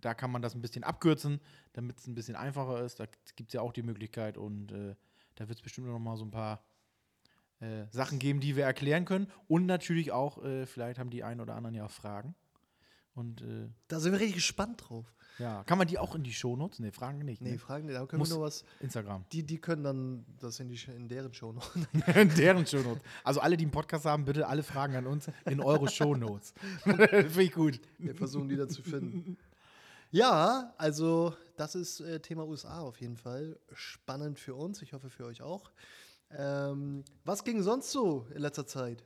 da 0.00 0.14
kann 0.14 0.30
man 0.30 0.42
das 0.42 0.54
ein 0.54 0.62
bisschen 0.62 0.84
abkürzen, 0.84 1.40
damit 1.74 1.98
es 1.98 2.06
ein 2.06 2.14
bisschen 2.14 2.34
einfacher 2.36 2.82
ist. 2.82 2.98
Da 3.00 3.06
gibt 3.36 3.50
es 3.50 3.54
ja 3.54 3.60
auch 3.60 3.72
die 3.72 3.82
Möglichkeit 3.82 4.36
und 4.36 4.72
äh, 4.72 4.94
da 5.36 5.48
wird 5.48 5.58
es 5.58 5.62
bestimmt 5.62 5.86
noch 5.86 5.98
mal 5.98 6.16
so 6.16 6.24
ein 6.24 6.30
paar 6.30 6.62
äh, 7.62 7.86
Sachen 7.90 8.18
geben, 8.18 8.40
die 8.40 8.56
wir 8.56 8.64
erklären 8.64 9.04
können 9.04 9.26
und 9.48 9.66
natürlich 9.66 10.12
auch, 10.12 10.42
äh, 10.44 10.66
vielleicht 10.66 10.98
haben 10.98 11.10
die 11.10 11.24
einen 11.24 11.40
oder 11.40 11.54
anderen 11.54 11.74
ja 11.74 11.86
auch 11.86 11.90
Fragen. 11.90 12.34
Und 13.14 13.42
äh, 13.42 13.68
Da 13.88 14.00
sind 14.00 14.12
wir 14.12 14.20
richtig 14.20 14.36
gespannt 14.36 14.84
drauf. 14.88 15.12
ja, 15.38 15.62
kann 15.64 15.76
man 15.76 15.86
die 15.86 15.98
auch 15.98 16.14
in 16.14 16.22
die 16.24 16.32
Shownotes? 16.32 16.78
Nee, 16.78 16.92
Fragen 16.92 17.18
nicht. 17.26 17.42
Nee, 17.42 17.52
Nee, 17.52 17.58
Fragen, 17.58 17.86
da 17.88 18.06
können 18.06 18.20
Muss- 18.20 18.30
wir 18.30 18.36
nur 18.36 18.46
was. 18.46 18.64
Instagram. 18.80 19.26
Die, 19.32 19.42
die 19.44 19.58
können 19.58 19.84
dann 19.84 20.24
das 20.40 20.58
in, 20.60 20.68
die, 20.70 20.80
in 20.96 21.08
deren 21.08 21.34
Show 21.34 21.52
noch. 21.52 21.74
in 22.16 22.34
deren 22.36 22.66
Shownotes. 22.66 23.02
Also 23.22 23.40
alle, 23.40 23.58
die 23.58 23.64
einen 23.64 23.70
Podcast 23.70 24.06
haben, 24.06 24.24
bitte 24.24 24.46
alle 24.48 24.62
Fragen 24.62 24.96
an 24.96 25.06
uns 25.06 25.26
in 25.44 25.60
eure 25.60 25.88
Shownotes. 25.90 26.54
Finde 26.84 27.42
ich 27.42 27.52
gut. 27.52 27.80
Wir 27.98 28.14
versuchen 28.14 28.48
die 28.48 28.56
da 28.56 28.66
zu 28.66 28.82
finden. 28.82 29.36
Ja, 30.10 30.72
also 30.78 31.34
das 31.56 31.74
ist 31.74 32.00
äh, 32.00 32.20
Thema 32.20 32.46
USA 32.46 32.80
auf 32.80 33.00
jeden 33.00 33.16
Fall. 33.16 33.58
Spannend 33.74 34.38
für 34.38 34.54
uns, 34.54 34.80
ich 34.82 34.92
hoffe 34.94 35.08
für 35.10 35.24
euch 35.26 35.42
auch. 35.42 35.70
Ähm, 36.36 37.04
was 37.24 37.44
ging 37.44 37.62
sonst 37.62 37.90
so 37.90 38.26
in 38.34 38.40
letzter 38.42 38.66
Zeit? 38.66 39.04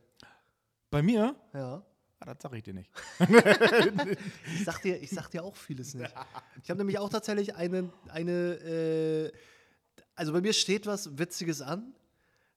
Bei 0.90 1.02
mir, 1.02 1.34
Ja. 1.52 1.84
ah, 2.20 2.24
das 2.24 2.36
sag 2.40 2.52
ich 2.54 2.62
dir 2.62 2.74
nicht. 2.74 2.90
Ich 4.54 4.64
sag 4.64 4.80
dir, 4.82 5.00
ich 5.02 5.10
sag 5.10 5.28
dir 5.30 5.42
auch 5.44 5.56
vieles 5.56 5.94
nicht. 5.94 6.12
Ich 6.62 6.70
habe 6.70 6.78
nämlich 6.78 6.98
auch 6.98 7.08
tatsächlich 7.10 7.54
eine, 7.54 7.90
eine 8.08 8.32
äh, 8.54 9.32
also 10.14 10.32
bei 10.32 10.40
mir 10.40 10.52
steht 10.52 10.86
was 10.86 11.18
Witziges 11.18 11.60
an. 11.62 11.94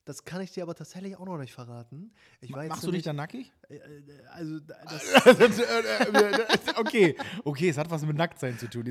Das 0.06 0.24
kann 0.26 0.42
ich 0.42 0.52
dir 0.52 0.64
aber 0.64 0.74
tatsächlich 0.74 1.18
auch 1.18 1.26
noch 1.26 1.38
nicht 1.38 1.54
verraten. 1.54 2.12
Ich 2.42 2.50
jetzt 2.50 2.70
Machst 2.70 2.84
du 2.84 2.92
dich 2.92 3.04
da 3.04 3.14
nackig? 3.14 3.52
äh, 3.70 3.80
Also 4.32 4.60
das, 4.60 5.04
okay, 6.78 7.16
okay, 7.44 7.70
es 7.70 7.78
hat 7.78 7.92
was 7.92 8.04
mit 8.04 8.18
Nacktsein 8.18 8.58
zu 8.58 8.68
tun. 8.70 8.86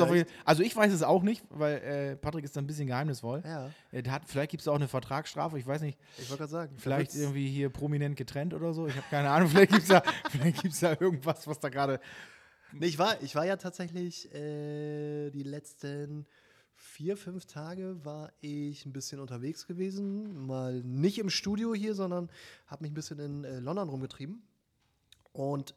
Auf 0.00 0.10
also 0.44 0.62
ich 0.62 0.74
weiß 0.74 0.92
es 0.92 1.02
auch 1.02 1.22
nicht, 1.22 1.44
weil 1.50 1.76
äh, 1.78 2.16
Patrick 2.16 2.44
ist 2.44 2.56
da 2.56 2.60
ein 2.60 2.66
bisschen 2.66 2.86
geheimnisvoll. 2.86 3.42
ja, 3.44 3.70
Äh, 3.92 4.02
der 4.02 4.12
hat, 4.12 4.22
vielleicht 4.26 4.50
gibt 4.50 4.62
es 4.62 4.68
auch 4.68 4.74
eine 4.74 4.88
Vertragsstrafe, 4.88 5.58
ich 5.58 5.66
weiß 5.66 5.82
nicht, 5.82 5.98
ich 6.18 6.28
wollte 6.28 6.42
gerade 6.42 6.50
sagen. 6.50 6.76
vielleicht 6.78 7.14
irgendwie 7.14 7.48
hier 7.48 7.70
prominent 7.70 8.16
getrennt 8.16 8.52
oder 8.54 8.72
so. 8.72 8.86
Ich 8.88 8.96
habe 8.96 9.06
keine 9.10 9.30
Ahnung, 9.30 9.48
vielleicht 9.48 9.70
gibt 9.70 9.82
es 9.82 9.88
da, 9.88 10.02
vielleicht 10.30 10.62
gibt's 10.62 10.80
da 10.80 10.96
irgendwas, 10.98 11.46
was 11.46 11.60
da 11.60 11.68
gerade 11.68 12.00
Nee, 12.72 12.86
ich 12.86 12.98
war, 12.98 13.20
ich 13.22 13.34
war 13.34 13.46
ja 13.46 13.56
tatsächlich 13.56 14.32
äh, 14.34 15.30
die 15.30 15.42
letzten 15.42 16.26
vier, 16.98 17.16
fünf 17.16 17.46
Tage 17.46 18.04
war 18.04 18.32
ich 18.40 18.84
ein 18.84 18.92
bisschen 18.92 19.20
unterwegs 19.20 19.68
gewesen. 19.68 20.48
Mal 20.48 20.82
nicht 20.82 21.20
im 21.20 21.30
Studio 21.30 21.72
hier, 21.72 21.94
sondern 21.94 22.28
habe 22.66 22.82
mich 22.82 22.90
ein 22.90 22.94
bisschen 22.94 23.20
in 23.20 23.44
äh, 23.44 23.60
London 23.60 23.88
rumgetrieben. 23.88 24.42
Und 25.30 25.76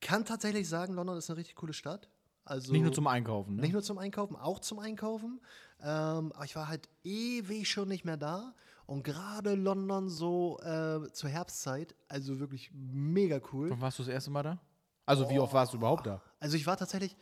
kann 0.00 0.24
tatsächlich 0.24 0.68
sagen, 0.68 0.94
London 0.94 1.18
ist 1.18 1.30
eine 1.30 1.36
richtig 1.38 1.54
coole 1.54 1.72
Stadt. 1.72 2.08
Also 2.44 2.72
nicht 2.72 2.82
nur 2.82 2.92
zum 2.92 3.06
Einkaufen. 3.06 3.54
Ne? 3.54 3.62
nicht 3.62 3.74
nur 3.74 3.82
zum 3.84 3.98
Einkaufen, 3.98 4.34
auch 4.34 4.58
zum 4.58 4.80
Einkaufen. 4.80 5.40
Ähm, 5.78 6.32
aber 6.32 6.44
ich 6.44 6.56
war 6.56 6.66
halt 6.66 6.88
ewig 7.04 7.70
schon 7.70 7.86
nicht 7.86 8.04
mehr 8.04 8.16
da. 8.16 8.52
Und 8.86 9.04
gerade 9.04 9.54
London 9.54 10.08
so 10.08 10.58
äh, 10.62 11.12
zur 11.12 11.30
Herbstzeit, 11.30 11.94
also 12.08 12.40
wirklich 12.40 12.72
mega 12.74 13.40
cool. 13.52 13.70
Wann 13.70 13.80
warst 13.80 14.00
du 14.00 14.02
das 14.02 14.12
erste 14.12 14.32
Mal 14.32 14.42
da? 14.42 14.58
Also 15.04 15.30
wie 15.30 15.38
oft 15.38 15.52
warst 15.52 15.74
du 15.74 15.76
überhaupt 15.76 16.08
da? 16.08 16.20
Also 16.40 16.56
ich 16.56 16.66
war 16.66 16.76
tatsächlich, 16.76 17.16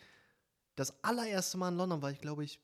das 0.77 1.05
allererste 1.05 1.59
Mal 1.59 1.69
in 1.69 1.77
London 1.77 2.01
war 2.01 2.11
ich, 2.11 2.23
glaube 2.23 2.43
ich, 2.43 2.59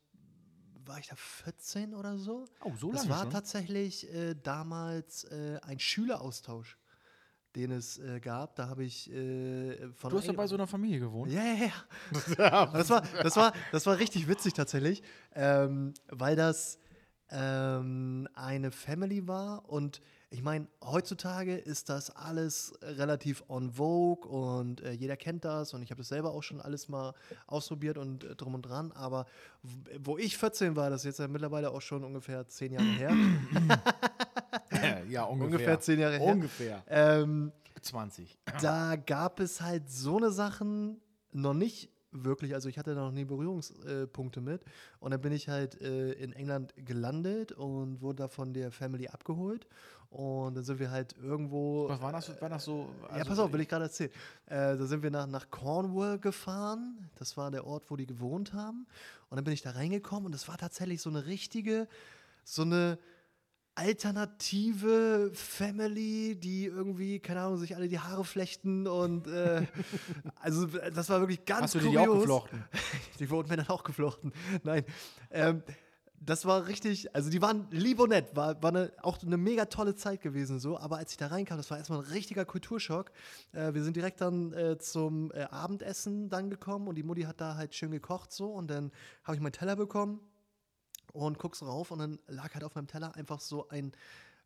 war 0.90 0.98
ich 0.98 1.08
da 1.08 1.16
14 1.16 1.94
oder 1.94 2.18
so? 2.18 2.46
Oh, 2.64 2.72
so 2.76 2.90
das 2.90 3.02
lange 3.02 3.10
war 3.10 3.22
schon? 3.22 3.30
tatsächlich 3.30 4.12
äh, 4.12 4.34
damals 4.34 5.24
äh, 5.24 5.58
ein 5.62 5.78
Schüleraustausch, 5.78 6.78
den 7.54 7.70
es 7.70 7.98
äh, 7.98 8.18
gab. 8.20 8.56
Da 8.56 8.68
habe 8.68 8.84
ich 8.84 9.10
äh, 9.10 9.88
von 9.92 10.10
Du 10.10 10.18
hast 10.18 10.26
ja 10.26 10.32
bei 10.32 10.48
so 10.48 10.56
einer 10.56 10.66
Familie 10.66 10.98
gewohnt. 10.98 11.30
ja, 11.30 11.42
ja, 11.44 11.66
ja. 11.66 12.66
das, 12.72 12.90
war, 12.90 13.02
das, 13.22 13.36
war, 13.36 13.52
das 13.70 13.86
war 13.86 13.98
richtig 13.98 14.26
witzig 14.26 14.54
tatsächlich, 14.54 15.02
ähm, 15.34 15.94
weil 16.08 16.34
das 16.34 16.78
ähm, 17.30 18.28
eine 18.34 18.72
Family 18.72 19.28
war 19.28 19.68
und 19.68 20.02
ich 20.32 20.42
meine, 20.42 20.68
heutzutage 20.84 21.56
ist 21.56 21.88
das 21.88 22.10
alles 22.14 22.72
relativ 22.82 23.42
on 23.48 23.72
vogue 23.72 24.28
und 24.30 24.80
äh, 24.80 24.92
jeder 24.92 25.16
kennt 25.16 25.44
das 25.44 25.74
und 25.74 25.82
ich 25.82 25.90
habe 25.90 26.00
das 26.02 26.08
selber 26.08 26.30
auch 26.32 26.42
schon 26.42 26.60
alles 26.60 26.88
mal 26.88 27.14
ausprobiert 27.48 27.98
und 27.98 28.22
äh, 28.22 28.36
drum 28.36 28.54
und 28.54 28.62
dran, 28.62 28.92
aber 28.92 29.26
wo 29.98 30.16
ich 30.18 30.38
14 30.38 30.76
war, 30.76 30.88
das 30.88 31.00
ist 31.00 31.06
jetzt 31.06 31.18
ja 31.18 31.26
mittlerweile 31.28 31.70
auch 31.72 31.82
schon 31.82 32.04
ungefähr 32.04 32.46
10 32.46 32.72
Jahre 32.74 32.86
her, 32.86 33.12
ja, 35.08 35.24
ungefähr. 35.24 35.46
ungefähr 35.46 35.80
10 35.80 35.98
Jahre 35.98 36.18
her, 36.18 36.32
Ungefähr. 36.32 36.82
ähm, 36.88 37.52
20. 37.82 38.38
da 38.60 38.96
gab 38.96 39.40
es 39.40 39.60
halt 39.60 39.90
so 39.90 40.16
eine 40.18 40.30
Sachen 40.30 41.00
noch 41.32 41.54
nicht 41.54 41.90
wirklich, 42.12 42.54
also 42.54 42.68
ich 42.68 42.78
hatte 42.78 42.94
da 42.94 43.00
noch 43.02 43.12
nie 43.12 43.24
Berührungspunkte 43.24 44.40
mit. 44.40 44.62
Und 44.98 45.12
dann 45.12 45.20
bin 45.20 45.32
ich 45.32 45.48
halt 45.48 45.80
äh, 45.80 46.12
in 46.12 46.32
England 46.32 46.74
gelandet 46.76 47.52
und 47.52 48.00
wurde 48.00 48.16
da 48.16 48.28
von 48.28 48.52
der 48.52 48.70
Family 48.70 49.08
abgeholt. 49.08 49.66
Und 50.10 50.56
dann 50.56 50.64
sind 50.64 50.80
wir 50.80 50.90
halt 50.90 51.14
irgendwo. 51.22 51.88
Was 51.88 52.00
war 52.00 52.12
das, 52.12 52.40
war 52.40 52.48
das 52.48 52.64
so? 52.64 52.88
ja, 53.02 53.08
also- 53.08 53.28
pass 53.28 53.38
auf, 53.38 53.52
will 53.52 53.60
ich 53.60 53.68
gerade 53.68 53.84
erzählen. 53.84 54.10
Äh, 54.46 54.76
da 54.76 54.86
sind 54.86 55.02
wir 55.02 55.10
nach, 55.10 55.26
nach 55.28 55.50
Cornwall 55.50 56.18
gefahren. 56.18 57.08
Das 57.16 57.36
war 57.36 57.50
der 57.50 57.64
Ort, 57.64 57.84
wo 57.88 57.96
die 57.96 58.06
gewohnt 58.06 58.52
haben. 58.52 58.86
Und 59.28 59.36
dann 59.36 59.44
bin 59.44 59.54
ich 59.54 59.62
da 59.62 59.70
reingekommen 59.70 60.26
und 60.26 60.32
das 60.32 60.48
war 60.48 60.58
tatsächlich 60.58 61.00
so 61.00 61.10
eine 61.10 61.26
richtige, 61.26 61.86
so 62.42 62.62
eine 62.62 62.98
alternative 63.80 65.30
Family, 65.32 66.36
die 66.36 66.66
irgendwie, 66.66 67.18
keine 67.18 67.40
Ahnung, 67.40 67.56
sich 67.56 67.74
alle 67.74 67.88
die 67.88 67.98
Haare 67.98 68.24
flechten 68.24 68.86
und 68.86 69.26
äh, 69.26 69.66
also 70.40 70.66
das 70.66 71.08
war 71.08 71.20
wirklich 71.20 71.46
ganz 71.46 71.62
Hast 71.62 71.76
du 71.76 71.78
kurios. 71.78 71.92
die 71.92 71.98
auch 71.98 72.14
geflochten? 72.14 72.64
Die 73.18 73.28
wurden 73.28 73.48
mir 73.50 73.56
dann 73.58 73.68
auch 73.68 73.84
geflochten. 73.84 74.32
Nein. 74.62 74.84
Ähm, 75.30 75.62
das 76.22 76.44
war 76.44 76.66
richtig, 76.66 77.14
also 77.14 77.30
die 77.30 77.40
waren 77.40 77.66
lieb 77.70 77.98
und 77.98 78.10
nett, 78.10 78.36
war, 78.36 78.62
war 78.62 78.70
eine, 78.70 78.92
auch 79.02 79.22
eine 79.22 79.38
mega 79.38 79.64
tolle 79.66 79.94
Zeit 79.94 80.20
gewesen 80.20 80.58
so, 80.58 80.78
aber 80.78 80.98
als 80.98 81.12
ich 81.12 81.16
da 81.16 81.28
reinkam, 81.28 81.56
das 81.56 81.70
war 81.70 81.78
erstmal 81.78 82.00
ein 82.00 82.10
richtiger 82.12 82.44
Kulturschock. 82.44 83.10
Äh, 83.52 83.72
wir 83.72 83.82
sind 83.82 83.96
direkt 83.96 84.20
dann 84.20 84.52
äh, 84.52 84.78
zum 84.78 85.32
äh, 85.32 85.44
Abendessen 85.44 86.28
dann 86.28 86.50
gekommen 86.50 86.88
und 86.88 86.96
die 86.96 87.02
Mutti 87.02 87.22
hat 87.22 87.40
da 87.40 87.56
halt 87.56 87.74
schön 87.74 87.90
gekocht 87.90 88.32
so 88.32 88.48
und 88.50 88.70
dann 88.70 88.90
habe 89.24 89.36
ich 89.36 89.40
meinen 89.42 89.52
Teller 89.52 89.76
bekommen 89.76 90.20
und 91.12 91.38
guckst 91.38 91.62
rauf 91.62 91.90
und 91.90 91.98
dann 91.98 92.18
lag 92.28 92.54
halt 92.54 92.64
auf 92.64 92.74
meinem 92.74 92.86
Teller 92.86 93.14
einfach 93.16 93.40
so 93.40 93.68
ein 93.68 93.92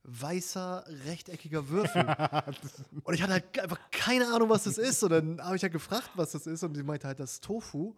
weißer, 0.05 0.85
rechteckiger 1.07 1.69
Würfel. 1.69 2.05
und 3.05 3.15
ich 3.15 3.23
hatte 3.23 3.33
halt 3.33 3.59
einfach 3.59 3.81
keine 3.91 4.33
Ahnung, 4.33 4.51
was 4.51 4.65
das 4.65 4.79
ist. 4.79 5.03
Und 5.03 5.11
dann 5.11 5.43
habe 5.43 5.57
ich 5.57 5.63
ja 5.63 5.67
halt 5.67 5.73
gefragt, 5.73 6.11
was 6.15 6.33
das 6.33 6.47
ist. 6.47 6.63
Und 6.63 6.75
die 6.75 6.83
meinte 6.83 7.07
halt, 7.07 7.21
das 7.21 7.35
ist 7.35 7.45
Tofu. 7.45 7.95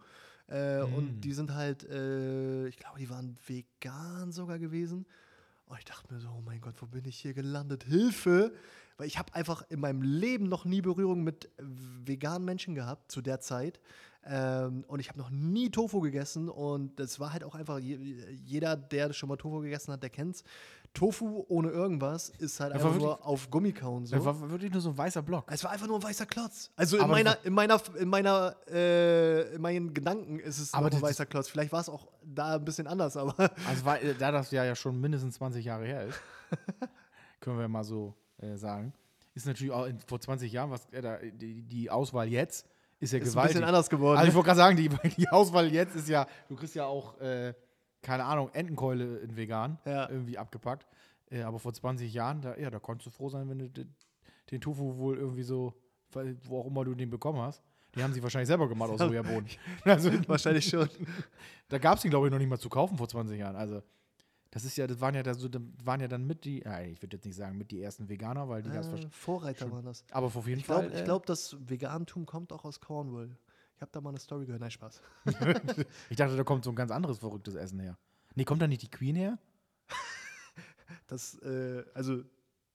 Äh, 0.49 0.83
mm. 0.83 0.93
Und 0.93 1.21
die 1.21 1.33
sind 1.33 1.53
halt, 1.53 1.83
äh, 1.83 2.67
ich 2.67 2.77
glaube, 2.77 2.99
die 2.99 3.09
waren 3.09 3.37
vegan 3.45 4.31
sogar 4.31 4.57
gewesen. 4.57 5.05
Und 5.65 5.77
ich 5.79 5.85
dachte 5.85 6.13
mir 6.13 6.19
so, 6.21 6.29
oh 6.29 6.41
mein 6.45 6.61
Gott, 6.61 6.75
wo 6.79 6.85
bin 6.85 7.05
ich 7.05 7.19
hier 7.19 7.33
gelandet? 7.33 7.83
Hilfe! 7.83 8.53
Weil 8.97 9.07
ich 9.07 9.19
habe 9.19 9.35
einfach 9.35 9.63
in 9.69 9.81
meinem 9.81 10.01
Leben 10.01 10.47
noch 10.47 10.65
nie 10.65 10.81
Berührung 10.81 11.23
mit 11.23 11.49
veganen 11.59 12.45
Menschen 12.45 12.73
gehabt 12.73 13.11
zu 13.11 13.21
der 13.21 13.41
Zeit. 13.41 13.79
Ähm, 14.29 14.83
und 14.87 14.99
ich 14.99 15.09
habe 15.09 15.19
noch 15.19 15.29
nie 15.29 15.69
Tofu 15.69 16.01
gegessen. 16.01 16.49
Und 16.49 16.99
das 16.99 17.19
war 17.19 17.33
halt 17.33 17.43
auch 17.43 17.55
einfach, 17.55 17.79
jeder, 17.79 18.75
der 18.75 19.13
schon 19.13 19.29
mal 19.29 19.37
Tofu 19.37 19.59
gegessen 19.61 19.93
hat, 19.93 20.03
der 20.03 20.09
kennt 20.09 20.35
es. 20.35 20.43
Tofu 20.93 21.45
ohne 21.47 21.69
irgendwas 21.69 22.29
ist 22.29 22.59
halt 22.59 22.73
einfach 22.73 22.95
nur 22.95 23.25
auf 23.25 23.51
Gummikauen 23.51 24.05
so. 24.05 24.15
Es 24.15 24.25
war 24.25 24.49
wirklich 24.49 24.71
nur 24.71 24.81
so 24.81 24.89
ein 24.89 24.97
weißer 24.97 25.21
Block. 25.21 25.45
Es 25.51 25.63
war 25.63 25.71
einfach 25.71 25.87
nur 25.87 25.97
ein 25.97 26.03
weißer 26.03 26.25
Klotz. 26.25 26.71
Also 26.75 26.97
in 26.97 27.07
meiner, 27.07 27.37
in 27.45 27.53
meiner, 27.53 27.79
in 27.99 28.09
meiner, 28.09 28.55
äh, 28.67 29.53
in 29.53 29.61
meinen 29.61 29.93
Gedanken 29.93 30.39
ist 30.39 30.57
es 30.57 30.73
aber 30.73 30.91
ein 30.91 31.01
weißer 31.01 31.25
Klotz. 31.25 31.49
Vielleicht 31.49 31.71
war 31.71 31.81
es 31.81 31.89
auch 31.89 32.07
da 32.23 32.55
ein 32.55 32.65
bisschen 32.65 32.87
anders, 32.87 33.15
aber. 33.15 33.35
Also 33.67 33.85
war, 33.85 34.01
äh, 34.01 34.15
da 34.15 34.31
das 34.31 34.49
ja, 34.51 34.63
ja 34.63 34.75
schon 34.75 34.99
mindestens 34.99 35.35
20 35.35 35.65
Jahre 35.65 35.85
her 35.85 36.07
ist, 36.07 36.19
können 37.41 37.59
wir 37.59 37.67
mal 37.67 37.83
so 37.83 38.15
äh, 38.39 38.55
sagen, 38.55 38.93
ist 39.35 39.45
natürlich 39.45 39.73
auch 39.73 39.85
in, 39.85 39.99
vor 39.99 40.19
20 40.19 40.51
Jahren, 40.51 40.71
was 40.71 40.87
äh, 40.91 41.31
die, 41.31 41.61
die 41.61 41.91
Auswahl 41.91 42.27
jetzt 42.27 42.65
ist 42.99 43.13
ja 43.13 43.19
ist 43.19 43.29
gewaltig. 43.31 43.37
Ein 43.37 43.47
bisschen 43.47 43.63
anders 43.63 43.89
geworden. 43.89 44.17
Also 44.17 44.29
ich 44.29 44.35
wollte 44.35 44.47
gerade 44.47 44.57
sagen, 44.57 44.77
die, 44.77 44.89
die 45.17 45.27
Auswahl 45.29 45.71
jetzt 45.71 45.95
ist 45.95 46.09
ja, 46.09 46.27
du 46.49 46.55
kriegst 46.55 46.75
ja 46.75 46.85
auch 46.85 47.19
äh, 47.19 47.53
keine 48.01 48.23
Ahnung, 48.23 48.49
Entenkeule 48.53 49.17
in 49.17 49.35
vegan 49.35 49.77
ja. 49.85 50.09
irgendwie 50.09 50.37
abgepackt. 50.37 50.87
Äh, 51.29 51.41
aber 51.41 51.59
vor 51.59 51.73
20 51.73 52.13
Jahren, 52.13 52.41
da, 52.41 52.55
ja, 52.57 52.69
da 52.69 52.79
konntest 52.79 53.07
du 53.07 53.11
froh 53.11 53.29
sein, 53.29 53.49
wenn 53.49 53.59
du 53.59 53.69
den, 53.69 53.93
den 54.51 54.61
Tofu 54.61 54.97
wohl 54.97 55.17
irgendwie 55.17 55.43
so, 55.43 55.73
wo 56.43 56.61
auch 56.61 56.67
immer 56.67 56.85
du 56.85 56.95
den 56.95 57.09
bekommen 57.09 57.41
hast. 57.41 57.63
Die 57.95 58.03
haben 58.03 58.13
sie 58.13 58.21
wahrscheinlich 58.21 58.47
selber 58.47 58.69
gemacht 58.69 58.91
aus 58.91 58.99
Sojabohnen. 58.99 59.47
Also, 59.83 60.11
wahrscheinlich 60.27 60.67
schon. 60.67 60.89
Da 61.69 61.79
gab 61.79 61.97
es 61.97 62.05
ihn, 62.05 62.11
glaube 62.11 62.27
ich, 62.27 62.31
noch 62.31 62.37
nicht 62.37 62.47
mal 62.47 62.59
zu 62.59 62.69
kaufen 62.69 62.97
vor 62.97 63.09
20 63.09 63.37
Jahren. 63.37 63.55
Also, 63.55 63.81
das 64.51 64.63
ist 64.63 64.77
ja, 64.77 64.87
das 64.87 64.99
waren 65.01 65.15
ja, 65.15 65.23
das 65.23 65.39
waren 65.83 65.99
ja 65.99 66.07
dann 66.07 66.25
mit 66.25 66.45
die, 66.45 66.63
äh, 66.63 66.91
ich 66.91 67.01
würde 67.01 67.17
jetzt 67.17 67.25
nicht 67.25 67.35
sagen 67.35 67.57
mit 67.57 67.71
die 67.71 67.81
ersten 67.81 68.07
Veganer, 68.07 68.47
weil 68.47 68.61
die 68.61 68.69
äh, 68.69 69.07
Vorreiter 69.09 69.65
schon, 69.65 69.71
waren 69.71 69.85
das. 69.85 70.03
Aber 70.11 70.27
auf 70.27 70.47
jeden 70.47 70.59
ich 70.59 70.65
Fall. 70.65 70.83
Glaub, 70.83 70.93
äh, 70.93 70.99
ich 70.99 71.03
glaube, 71.03 71.25
das 71.25 71.55
Vegantum 71.59 72.25
kommt 72.25 72.53
auch 72.53 72.63
aus 72.63 72.79
Cornwall. 72.79 73.35
Ich 73.75 73.81
habe 73.81 73.91
da 73.91 74.01
mal 74.01 74.09
eine 74.09 74.19
Story 74.19 74.45
gehört. 74.45 74.61
Nein, 74.61 74.71
Spaß. 74.71 75.01
ich 76.09 76.17
dachte, 76.17 76.35
da 76.35 76.43
kommt 76.43 76.63
so 76.63 76.71
ein 76.71 76.75
ganz 76.75 76.91
anderes 76.91 77.19
verrücktes 77.19 77.55
Essen 77.55 77.79
her. 77.79 77.97
Nee, 78.35 78.45
kommt 78.45 78.61
da 78.61 78.67
nicht 78.67 78.81
die 78.81 78.89
Queen 78.89 79.15
her? 79.15 79.37
das, 81.07 81.37
äh, 81.39 81.83
also. 81.93 82.23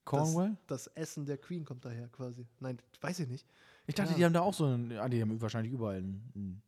Cornwall? 0.05 0.57
Das, 0.67 0.85
das, 0.85 0.95
Essen 0.95 1.25
der 1.25 1.37
Queen 1.37 1.63
kommt 1.63 1.85
daher 1.85 2.09
quasi. 2.09 2.45
Nein, 2.59 2.77
weiß 2.99 3.19
ich 3.19 3.27
nicht. 3.29 3.47
Ich 3.87 3.95
dachte, 3.95 4.11
ja. 4.11 4.17
die 4.17 4.25
haben 4.25 4.33
da 4.33 4.41
auch 4.41 4.53
so 4.53 4.65
ein. 4.65 4.91
Ah, 4.93 5.07
die 5.07 5.21
haben 5.21 5.41
wahrscheinlich 5.41 5.73
überall 5.73 6.01
ein, 6.01 6.61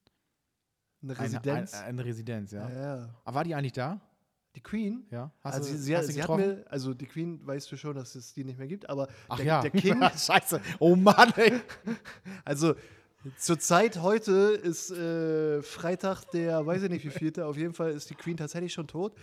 eine 1.02 1.20
Residenz. 1.20 1.74
Eine, 1.74 1.84
eine, 1.84 1.90
eine 1.90 2.06
Residenz, 2.06 2.52
ja. 2.52 2.70
ja. 2.70 2.98
ja. 2.98 3.10
Aber 3.26 3.36
war 3.36 3.44
die 3.44 3.56
eigentlich 3.56 3.74
da? 3.74 4.00
Die 4.56 4.62
Queen? 4.62 5.06
Ja. 5.12 5.32
Hast 5.44 5.56
also 5.56 5.72
du, 5.72 5.78
sie, 5.78 5.96
hast 5.96 6.08
sie, 6.08 6.24
hat 6.24 6.30
mir, 6.30 6.66
also 6.70 6.94
die 6.94 7.06
Queen 7.06 7.46
weißt 7.46 7.72
du 7.72 7.78
schon, 7.78 7.96
dass 7.96 8.16
es 8.16 8.34
die 8.34 8.44
nicht 8.44 8.58
mehr 8.58 8.68
gibt, 8.68 8.90
aber 8.90 9.08
Ach 9.28 9.38
der, 9.38 9.46
ja. 9.46 9.62
der 9.62 9.72
King. 9.72 10.02
Scheiße. 10.18 10.62
Oh 10.80 10.96
Mann, 10.96 11.34
ey. 11.36 11.60
also 12.46 12.76
zur 13.38 13.60
Zeit 13.60 14.02
heute 14.02 14.32
ist 14.32 14.92
äh, 14.92 15.62
Freitag 15.62 16.26
der, 16.32 16.66
weiß 16.66 16.84
ich 16.84 16.90
nicht 16.90 17.04
wie 17.06 17.10
vielte, 17.10 17.48
auf 17.48 17.58
jeden 17.58 17.74
Fall 17.74 17.92
ist 17.92 18.10
die 18.10 18.16
Queen 18.16 18.38
tatsächlich 18.38 18.72
schon 18.72 18.88
tot. 18.88 19.14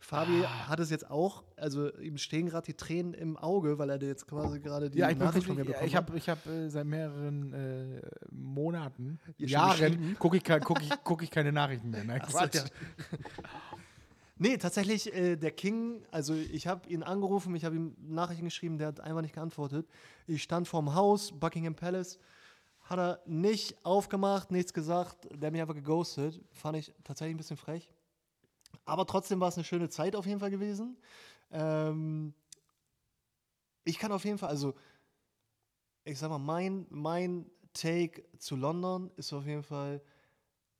Fabi 0.00 0.44
ah. 0.44 0.68
hat 0.68 0.80
es 0.80 0.90
jetzt 0.90 1.08
auch, 1.08 1.44
also 1.56 1.94
ihm 1.98 2.18
stehen 2.18 2.48
gerade 2.48 2.66
die 2.66 2.74
Tränen 2.74 3.14
im 3.14 3.36
Auge, 3.36 3.78
weil 3.78 3.88
er 3.90 4.02
jetzt 4.02 4.26
quasi 4.26 4.58
gerade 4.58 4.90
die 4.90 4.98
ja, 4.98 5.10
ich 5.10 5.16
Nachricht 5.16 5.46
von 5.46 5.54
mir 5.54 5.64
bekommen 5.64 5.86
ich 5.86 5.94
hab, 5.94 6.12
Ich 6.14 6.28
habe 6.28 6.50
äh, 6.50 6.68
seit 6.68 6.86
mehreren 6.86 7.52
äh, 7.52 8.02
Monaten, 8.32 9.20
Jahren, 9.38 10.16
gucke 10.18 10.38
ich, 10.38 10.44
guck 10.44 10.82
ich, 10.82 10.90
guck 11.04 11.22
ich 11.22 11.30
keine 11.30 11.52
Nachrichten 11.52 11.90
mehr. 11.90 12.02
So, 12.28 12.38
ja. 12.38 12.48
Nee, 14.36 14.56
tatsächlich, 14.56 15.12
äh, 15.14 15.36
der 15.36 15.50
King, 15.50 16.04
also 16.10 16.34
ich 16.34 16.66
habe 16.66 16.88
ihn 16.88 17.02
angerufen, 17.02 17.54
ich 17.54 17.64
habe 17.64 17.76
ihm 17.76 17.96
Nachrichten 18.00 18.44
geschrieben, 18.44 18.78
der 18.78 18.88
hat 18.88 19.00
einfach 19.00 19.20
nicht 19.20 19.34
geantwortet. 19.34 19.86
Ich 20.26 20.42
stand 20.42 20.66
vorm 20.66 20.94
Haus, 20.94 21.32
Buckingham 21.38 21.74
Palace, 21.74 22.18
hat 22.80 22.98
er 22.98 23.20
nicht 23.26 23.84
aufgemacht, 23.84 24.50
nichts 24.50 24.72
gesagt, 24.72 25.28
der 25.30 25.46
hat 25.46 25.52
mich 25.52 25.60
einfach 25.60 25.74
geghostet. 25.74 26.40
Fand 26.52 26.76
ich 26.78 26.92
tatsächlich 27.04 27.34
ein 27.34 27.38
bisschen 27.38 27.56
frech. 27.56 27.88
Aber 28.84 29.06
trotzdem 29.06 29.38
war 29.40 29.48
es 29.48 29.56
eine 29.56 29.64
schöne 29.64 29.88
Zeit 29.88 30.16
auf 30.16 30.26
jeden 30.26 30.40
Fall 30.40 30.50
gewesen. 30.50 30.96
Ähm, 31.50 32.34
ich 33.84 33.98
kann 33.98 34.12
auf 34.12 34.24
jeden 34.24 34.38
Fall, 34.38 34.48
also 34.48 34.74
ich 36.04 36.18
sag 36.18 36.30
mal, 36.30 36.38
mein, 36.38 36.86
mein 36.90 37.46
Take 37.74 38.24
zu 38.38 38.56
London 38.56 39.10
ist 39.16 39.32
auf 39.32 39.46
jeden 39.46 39.62
Fall, 39.62 40.02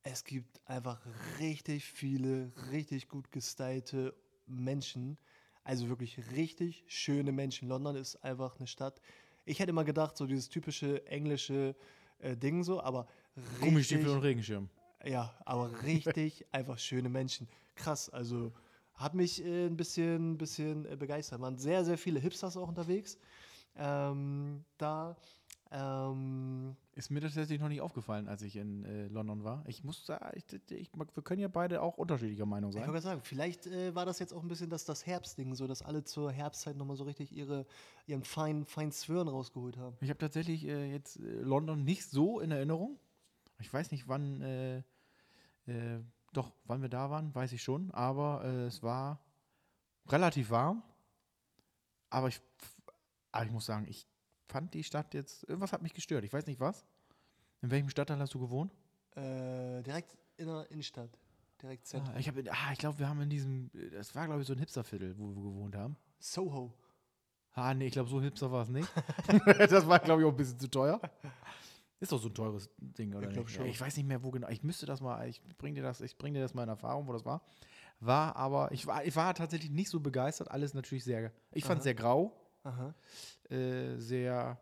es 0.02 0.24
gibt 0.24 0.60
einfach 0.66 1.00
richtig 1.38 1.84
viele, 1.84 2.52
richtig 2.70 3.08
gut 3.08 3.30
gestylte 3.30 4.14
Menschen. 4.46 5.16
Also 5.64 5.88
wirklich 5.88 6.18
richtig 6.32 6.84
schöne 6.88 7.30
Menschen. 7.30 7.68
London 7.68 7.96
ist 7.96 8.16
einfach 8.16 8.58
eine 8.58 8.66
Stadt. 8.66 9.00
Ich 9.44 9.60
hätte 9.60 9.70
immer 9.70 9.84
gedacht, 9.84 10.16
so 10.16 10.26
dieses 10.26 10.48
typische 10.48 11.06
englische 11.06 11.76
äh, 12.18 12.36
Ding 12.36 12.64
so, 12.64 12.82
aber 12.82 13.06
Gummistiefel 13.60 14.08
und 14.08 14.20
Regenschirm. 14.20 14.68
Ja, 15.04 15.34
aber 15.44 15.82
richtig 15.82 16.46
einfach 16.52 16.78
schöne 16.78 17.08
Menschen. 17.08 17.48
Krass, 17.74 18.10
also 18.10 18.52
hat 18.94 19.14
mich 19.14 19.44
äh, 19.44 19.66
ein 19.66 19.76
bisschen, 19.76 20.36
bisschen 20.36 20.84
äh, 20.86 20.96
begeistert. 20.96 21.40
Man 21.40 21.58
sehr, 21.58 21.84
sehr 21.84 21.98
viele 21.98 22.20
Hipsters 22.20 22.56
auch 22.56 22.68
unterwegs. 22.68 23.18
Ähm, 23.76 24.64
da 24.78 25.16
ähm, 25.74 26.76
ist 26.94 27.10
mir 27.10 27.20
das 27.20 27.32
tatsächlich 27.32 27.60
noch 27.60 27.68
nicht 27.68 27.80
aufgefallen, 27.80 28.28
als 28.28 28.42
ich 28.42 28.56
in 28.56 28.84
äh, 28.84 29.06
London 29.08 29.42
war. 29.42 29.64
Ich 29.66 29.82
muss 29.82 30.04
sagen, 30.04 30.24
ich, 30.34 30.44
ich, 30.70 30.90
wir 30.92 31.22
können 31.22 31.40
ja 31.40 31.48
beide 31.48 31.80
auch 31.80 31.96
unterschiedlicher 31.96 32.44
Meinung 32.44 32.72
sein. 32.72 32.82
Ich 32.82 32.88
wollte 32.88 33.00
sagen, 33.00 33.22
vielleicht 33.22 33.66
äh, 33.66 33.94
war 33.94 34.04
das 34.04 34.18
jetzt 34.18 34.34
auch 34.34 34.42
ein 34.42 34.48
bisschen 34.48 34.68
das, 34.68 34.84
das 34.84 35.06
Herbstding, 35.06 35.54
so 35.54 35.66
dass 35.66 35.80
alle 35.80 36.04
zur 36.04 36.30
Herbstzeit 36.30 36.76
nochmal 36.76 36.96
so 36.96 37.04
richtig 37.04 37.32
ihre, 37.32 37.64
ihren 38.06 38.22
feinen, 38.22 38.66
feinen 38.66 38.92
Zwirn 38.92 39.28
rausgeholt 39.28 39.78
haben. 39.78 39.96
Ich 40.02 40.10
habe 40.10 40.18
tatsächlich 40.18 40.66
äh, 40.66 40.92
jetzt 40.92 41.16
äh, 41.16 41.40
London 41.40 41.84
nicht 41.84 42.04
so 42.04 42.40
in 42.40 42.50
Erinnerung. 42.50 42.98
Ich 43.58 43.72
weiß 43.72 43.92
nicht, 43.92 44.08
wann, 44.08 44.42
äh, 44.42 44.78
äh, 45.66 46.00
doch, 46.34 46.52
wann 46.64 46.82
wir 46.82 46.90
da 46.90 47.08
waren, 47.08 47.34
weiß 47.34 47.52
ich 47.52 47.62
schon, 47.62 47.90
aber 47.92 48.44
es 48.44 48.82
war 48.82 49.20
relativ 50.08 50.50
warm. 50.50 50.82
Aber 52.10 52.28
ich, 52.28 52.40
aber 53.30 53.46
ich 53.46 53.52
muss 53.52 53.64
sagen, 53.64 53.86
ich 53.88 54.06
fand 54.48 54.74
die 54.74 54.84
Stadt 54.84 55.14
jetzt, 55.14 55.48
irgendwas 55.48 55.72
hat 55.72 55.82
mich 55.82 55.94
gestört. 55.94 56.24
Ich 56.24 56.32
weiß 56.32 56.46
nicht 56.46 56.60
was. 56.60 56.84
In 57.62 57.70
welchem 57.70 57.88
Stadtteil 57.88 58.18
hast 58.18 58.34
du 58.34 58.40
gewohnt? 58.40 58.72
Äh, 59.14 59.82
direkt 59.82 60.16
in 60.36 60.46
der 60.46 60.70
Innenstadt. 60.70 61.10
Direkt 61.60 61.86
zentrum. 61.86 62.14
Ah, 62.14 62.18
ich, 62.18 62.28
ah, 62.28 62.72
ich 62.72 62.78
glaube, 62.78 62.98
wir 62.98 63.08
haben 63.08 63.20
in 63.20 63.30
diesem, 63.30 63.70
das 63.92 64.14
war 64.14 64.26
glaube 64.26 64.40
ich 64.40 64.46
so 64.46 64.52
ein 64.52 64.58
Hipsterviertel, 64.58 65.16
wo 65.16 65.28
wir 65.28 65.34
gewohnt 65.34 65.76
haben. 65.76 65.96
Soho. 66.18 66.74
Ah, 67.54 67.74
nee, 67.74 67.86
ich 67.86 67.92
glaube, 67.92 68.08
so 68.08 68.20
hipster 68.20 68.50
war 68.50 68.62
es 68.62 68.68
nicht. 68.70 68.88
das 69.58 69.86
war, 69.86 69.98
glaube 69.98 70.22
ich, 70.22 70.26
auch 70.26 70.30
ein 70.30 70.36
bisschen 70.36 70.58
zu 70.58 70.68
teuer. 70.68 71.00
Ist 72.00 72.10
doch 72.10 72.20
so 72.20 72.28
ein 72.28 72.34
teures 72.34 72.70
Ding, 72.78 73.14
oder? 73.14 73.30
Ich, 73.30 73.56
ja, 73.56 73.64
ich 73.64 73.80
weiß 73.80 73.96
nicht 73.96 74.06
mehr, 74.06 74.22
wo 74.22 74.30
genau. 74.30 74.48
Ich 74.48 74.62
müsste 74.62 74.86
das 74.86 75.00
mal, 75.00 75.28
ich 75.28 75.40
bringe 75.58 75.76
dir 75.76 75.82
das, 75.82 76.00
ich 76.00 76.16
bringe 76.16 76.38
dir 76.38 76.42
das 76.42 76.54
mal 76.54 76.64
in 76.64 76.70
Erfahrung, 76.70 77.06
wo 77.06 77.12
das 77.12 77.24
war. 77.24 77.42
War 78.00 78.34
aber, 78.34 78.72
ich 78.72 78.86
war, 78.86 79.04
ich 79.04 79.14
war 79.14 79.34
tatsächlich 79.34 79.70
nicht 79.70 79.90
so 79.90 80.00
begeistert. 80.00 80.50
Alles 80.50 80.74
natürlich 80.74 81.04
sehr, 81.04 81.30
ich 81.52 81.64
fand 81.64 81.78
es 81.78 81.84
sehr 81.84 81.94
grau. 81.94 82.36
Äh, 83.50 83.96
sehr, 83.98 84.60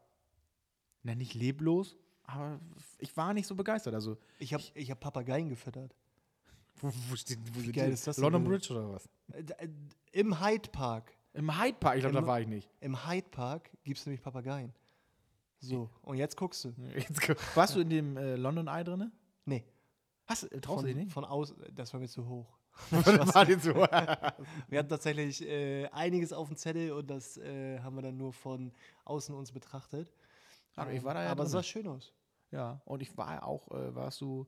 na, 1.03 1.15
nicht 1.15 1.35
leblos, 1.35 1.97
aber 2.25 2.61
ich 2.99 3.17
war 3.17 3.35
nicht 3.35 3.47
so 3.47 3.55
begeistert. 3.55 3.95
Also, 3.95 4.19
ich 4.39 4.55
habe 4.55 4.63
ich 4.75 4.91
hab 4.91 5.01
Papageien 5.01 5.49
gefüttert. 5.49 5.95
Wo, 6.77 6.91
wo 7.09 7.17
steht, 7.17 7.39
wo 7.53 7.63
Wie 7.63 7.73
geil 7.73 7.93
ist 7.93 8.07
das? 8.07 8.17
London 8.19 8.45
Bridge 8.45 8.73
oder 8.73 8.93
was? 8.93 9.09
Äh, 9.33 9.43
äh, 9.59 9.69
Im 10.13 10.41
Hyde 10.41 10.71
Park. 10.71 11.13
Im 11.33 11.61
Hyde 11.61 11.77
Park? 11.79 11.97
Ich 11.97 12.03
glaube, 12.03 12.17
da 12.17 12.27
war 12.27 12.41
ich 12.41 12.49
nicht. 12.49 12.71
Im 12.81 13.07
Hyde 13.07 13.29
Park 13.29 13.71
gibt 13.85 13.99
es 13.99 14.07
nämlich 14.07 14.23
Papageien. 14.23 14.73
So, 15.59 15.91
und 16.03 16.17
jetzt 16.17 16.37
guckst 16.37 16.65
du. 16.65 16.75
Jetzt, 16.95 17.57
warst 17.57 17.77
du 17.77 17.81
in 17.81 17.91
dem 17.91 18.17
äh, 18.17 18.37
London 18.37 18.67
Eye 18.67 18.85
drin? 18.85 19.13
Nee. 19.45 19.65
Hast, 20.27 20.45
du 20.45 20.61
traust 20.61 20.85
du 20.85 20.95
nicht? 20.95 21.13
Von 21.13 21.25
außen, 21.25 21.57
das 21.75 21.93
war 21.93 22.01
mir 22.01 22.09
zu 22.09 22.27
hoch. 22.27 22.60
zu 22.91 23.75
wir 23.75 24.79
hatten 24.79 24.89
tatsächlich 24.89 25.47
äh, 25.47 25.87
einiges 25.89 26.33
auf 26.33 26.49
dem 26.49 26.57
Zettel 26.57 26.93
und 26.93 27.09
das 27.11 27.37
äh, 27.37 27.79
haben 27.81 27.97
wir 27.97 28.03
dann 28.03 28.17
nur 28.17 28.33
von 28.33 28.73
außen 29.05 29.35
uns 29.35 29.53
betrachtet. 29.53 30.13
Aber, 30.77 30.93
ich 30.93 31.05
war 31.05 31.15
da 31.15 31.25
ja 31.25 31.31
aber 31.31 31.45
es 31.45 31.51
sah 31.51 31.63
schön 31.63 31.87
aus. 31.87 32.13
Ja, 32.51 32.81
und 32.85 33.03
ich 33.03 33.17
war 33.17 33.45
auch, 33.45 33.71
äh, 33.71 33.95
warst 33.95 34.21
du, 34.21 34.47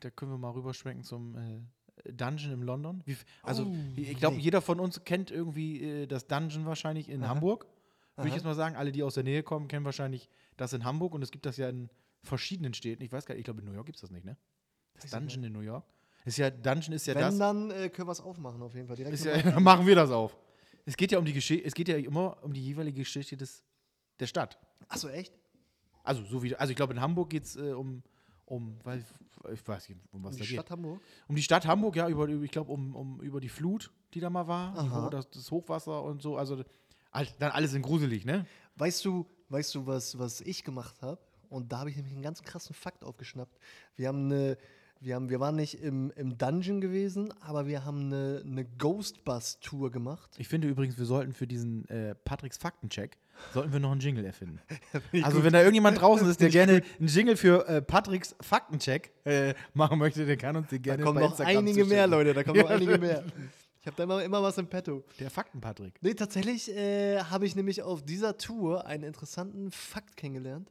da 0.00 0.10
können 0.10 0.30
wir 0.30 0.38
mal 0.38 0.50
rüberschwenken 0.50 1.04
zum 1.04 1.36
äh, 1.36 2.12
Dungeon 2.12 2.52
in 2.52 2.62
London. 2.62 3.02
Wie, 3.04 3.16
also, 3.42 3.64
oh, 3.64 3.76
ich 3.96 4.16
glaube, 4.18 4.36
nee. 4.36 4.42
jeder 4.42 4.62
von 4.62 4.80
uns 4.80 5.04
kennt 5.04 5.30
irgendwie 5.30 5.82
äh, 5.82 6.06
das 6.06 6.26
Dungeon 6.26 6.64
wahrscheinlich 6.66 7.08
in 7.08 7.22
Aha. 7.22 7.30
Hamburg. 7.30 7.66
Würde 8.16 8.30
ich 8.30 8.34
jetzt 8.34 8.44
mal 8.44 8.56
sagen, 8.56 8.74
alle, 8.74 8.90
die 8.90 9.04
aus 9.04 9.14
der 9.14 9.22
Nähe 9.22 9.44
kommen, 9.44 9.68
kennen 9.68 9.84
wahrscheinlich 9.84 10.28
das 10.56 10.72
in 10.72 10.84
Hamburg 10.84 11.14
und 11.14 11.22
es 11.22 11.30
gibt 11.30 11.46
das 11.46 11.56
ja 11.56 11.68
in 11.68 11.88
verschiedenen 12.24 12.74
Städten. 12.74 13.04
Ich 13.04 13.12
weiß 13.12 13.26
gar 13.26 13.34
nicht, 13.34 13.40
ich 13.40 13.44
glaube, 13.44 13.60
in 13.60 13.66
New 13.66 13.72
York 13.72 13.86
gibt 13.86 13.96
es 13.96 14.00
das 14.00 14.10
nicht, 14.10 14.24
ne? 14.24 14.36
Das 14.94 15.08
Dungeon 15.12 15.44
in 15.44 15.52
New 15.52 15.60
York. 15.60 15.84
Ist 16.24 16.36
ja, 16.38 16.50
Dungeon 16.50 16.92
ist 16.94 17.06
ja 17.06 17.14
Wenn, 17.14 17.22
das. 17.22 17.38
dann 17.38 17.70
äh, 17.70 17.88
können 17.88 18.08
wir 18.08 18.12
es 18.12 18.20
aufmachen, 18.20 18.60
auf 18.62 18.74
jeden 18.74 18.86
Fall. 18.86 18.96
Direkt 18.96 19.24
ja, 19.24 19.58
machen 19.60 19.86
wir 19.86 19.94
das 19.94 20.10
auf. 20.10 20.36
Es 20.84 20.96
geht 20.96 21.12
ja 21.12 21.18
um 21.18 21.24
die 21.24 21.32
Geschichte, 21.32 21.66
es 21.66 21.74
geht 21.74 21.88
ja 21.88 21.96
immer 21.96 22.36
um 22.42 22.52
die 22.52 22.64
jeweilige 22.64 23.00
Geschichte 23.00 23.36
des, 23.36 23.62
der 24.20 24.26
Stadt. 24.26 24.58
Achso, 24.88 25.08
echt? 25.08 25.32
Also, 26.02 26.24
so 26.24 26.42
wie, 26.42 26.54
also 26.56 26.70
ich 26.70 26.76
glaube, 26.76 26.92
in 26.94 27.00
Hamburg 27.00 27.30
geht 27.30 27.44
es 27.44 27.56
äh, 27.56 27.72
um, 27.72 28.02
um, 28.46 28.78
weil, 28.84 29.04
ich 29.52 29.66
weiß 29.68 29.88
nicht, 29.90 30.00
um 30.12 30.24
was 30.24 30.34
Die 30.34 30.40
da 30.40 30.44
Stadt 30.46 30.64
geht. 30.66 30.70
Hamburg? 30.70 31.00
Um 31.28 31.36
die 31.36 31.42
Stadt 31.42 31.66
Hamburg, 31.66 31.96
ja, 31.96 32.08
über, 32.08 32.26
über- 32.26 32.44
ich 32.44 32.50
glaube, 32.50 32.72
um, 32.72 32.94
um, 32.96 33.20
über 33.20 33.40
die 33.40 33.48
Flut, 33.50 33.90
die 34.14 34.20
da 34.20 34.30
mal 34.30 34.46
war, 34.46 34.72
die, 34.82 35.10
das, 35.10 35.28
das 35.30 35.50
Hochwasser 35.50 36.02
und 36.02 36.22
so. 36.22 36.36
Also, 36.36 36.62
halt, 37.12 37.34
dann 37.38 37.52
alles 37.52 37.74
in 37.74 37.82
gruselig, 37.82 38.24
ne? 38.24 38.46
Weißt 38.76 39.04
du, 39.04 39.26
weißt 39.50 39.74
du, 39.74 39.86
was, 39.86 40.18
was 40.18 40.40
ich 40.40 40.64
gemacht 40.64 41.00
habe? 41.02 41.20
Und 41.50 41.72
da 41.72 41.78
habe 41.80 41.90
ich 41.90 41.96
nämlich 41.96 42.12
einen 42.14 42.22
ganz 42.22 42.42
krassen 42.42 42.74
Fakt 42.74 43.02
aufgeschnappt. 43.04 43.58
Wir 43.96 44.08
haben 44.08 44.26
eine, 44.26 44.56
wir 45.00 45.14
haben, 45.14 45.30
wir 45.30 45.40
waren 45.40 45.56
nicht 45.56 45.82
im, 45.82 46.12
im 46.16 46.38
Dungeon 46.38 46.80
gewesen, 46.80 47.32
aber 47.40 47.66
wir 47.66 47.84
haben 47.84 48.06
eine, 48.06 48.42
eine 48.44 48.64
Ghostbus-Tour 48.64 49.90
gemacht. 49.90 50.30
Ich 50.38 50.48
finde 50.48 50.68
übrigens, 50.68 50.98
wir 50.98 51.04
sollten 51.04 51.32
für 51.32 51.46
diesen 51.46 51.88
äh, 51.88 52.14
Patricks 52.14 52.56
Faktencheck, 52.56 53.16
sollten 53.54 53.72
wir 53.72 53.80
noch 53.80 53.92
einen 53.92 54.00
Jingle 54.00 54.24
erfinden. 54.24 54.60
also, 55.22 55.44
wenn 55.44 55.52
da 55.52 55.60
irgendjemand 55.60 56.00
draußen 56.00 56.28
ist, 56.28 56.40
der 56.40 56.50
gerne 56.50 56.82
einen 56.98 57.08
Jingle 57.08 57.36
für 57.36 57.66
äh, 57.68 57.80
Patricks 57.80 58.34
Faktencheck 58.40 59.12
äh, 59.24 59.54
machen 59.74 59.98
möchte, 59.98 60.26
der 60.26 60.36
kann 60.36 60.56
uns 60.56 60.68
den 60.68 60.82
Da 60.82 60.90
gerne 60.90 61.02
kommen 61.04 61.16
bei 61.16 61.20
noch 61.22 61.30
Instagram 61.30 61.56
einige 61.58 61.84
mehr. 61.84 62.06
Leute, 62.06 62.34
da 62.34 62.42
kommen 62.42 62.60
noch 62.60 62.70
einige 62.70 62.98
mehr. 62.98 63.24
Ich 63.80 63.86
habe 63.86 63.96
da 63.96 64.02
immer, 64.02 64.22
immer 64.24 64.42
was 64.42 64.58
im 64.58 64.66
Petto. 64.66 65.04
Der 65.20 65.30
Fakten-Patrick. 65.30 65.94
Nee, 66.02 66.14
tatsächlich 66.14 66.70
äh, 66.70 67.20
habe 67.20 67.46
ich 67.46 67.54
nämlich 67.54 67.82
auf 67.82 68.02
dieser 68.02 68.36
Tour 68.36 68.86
einen 68.86 69.04
interessanten 69.04 69.70
Fakt 69.70 70.16
kennengelernt. 70.16 70.70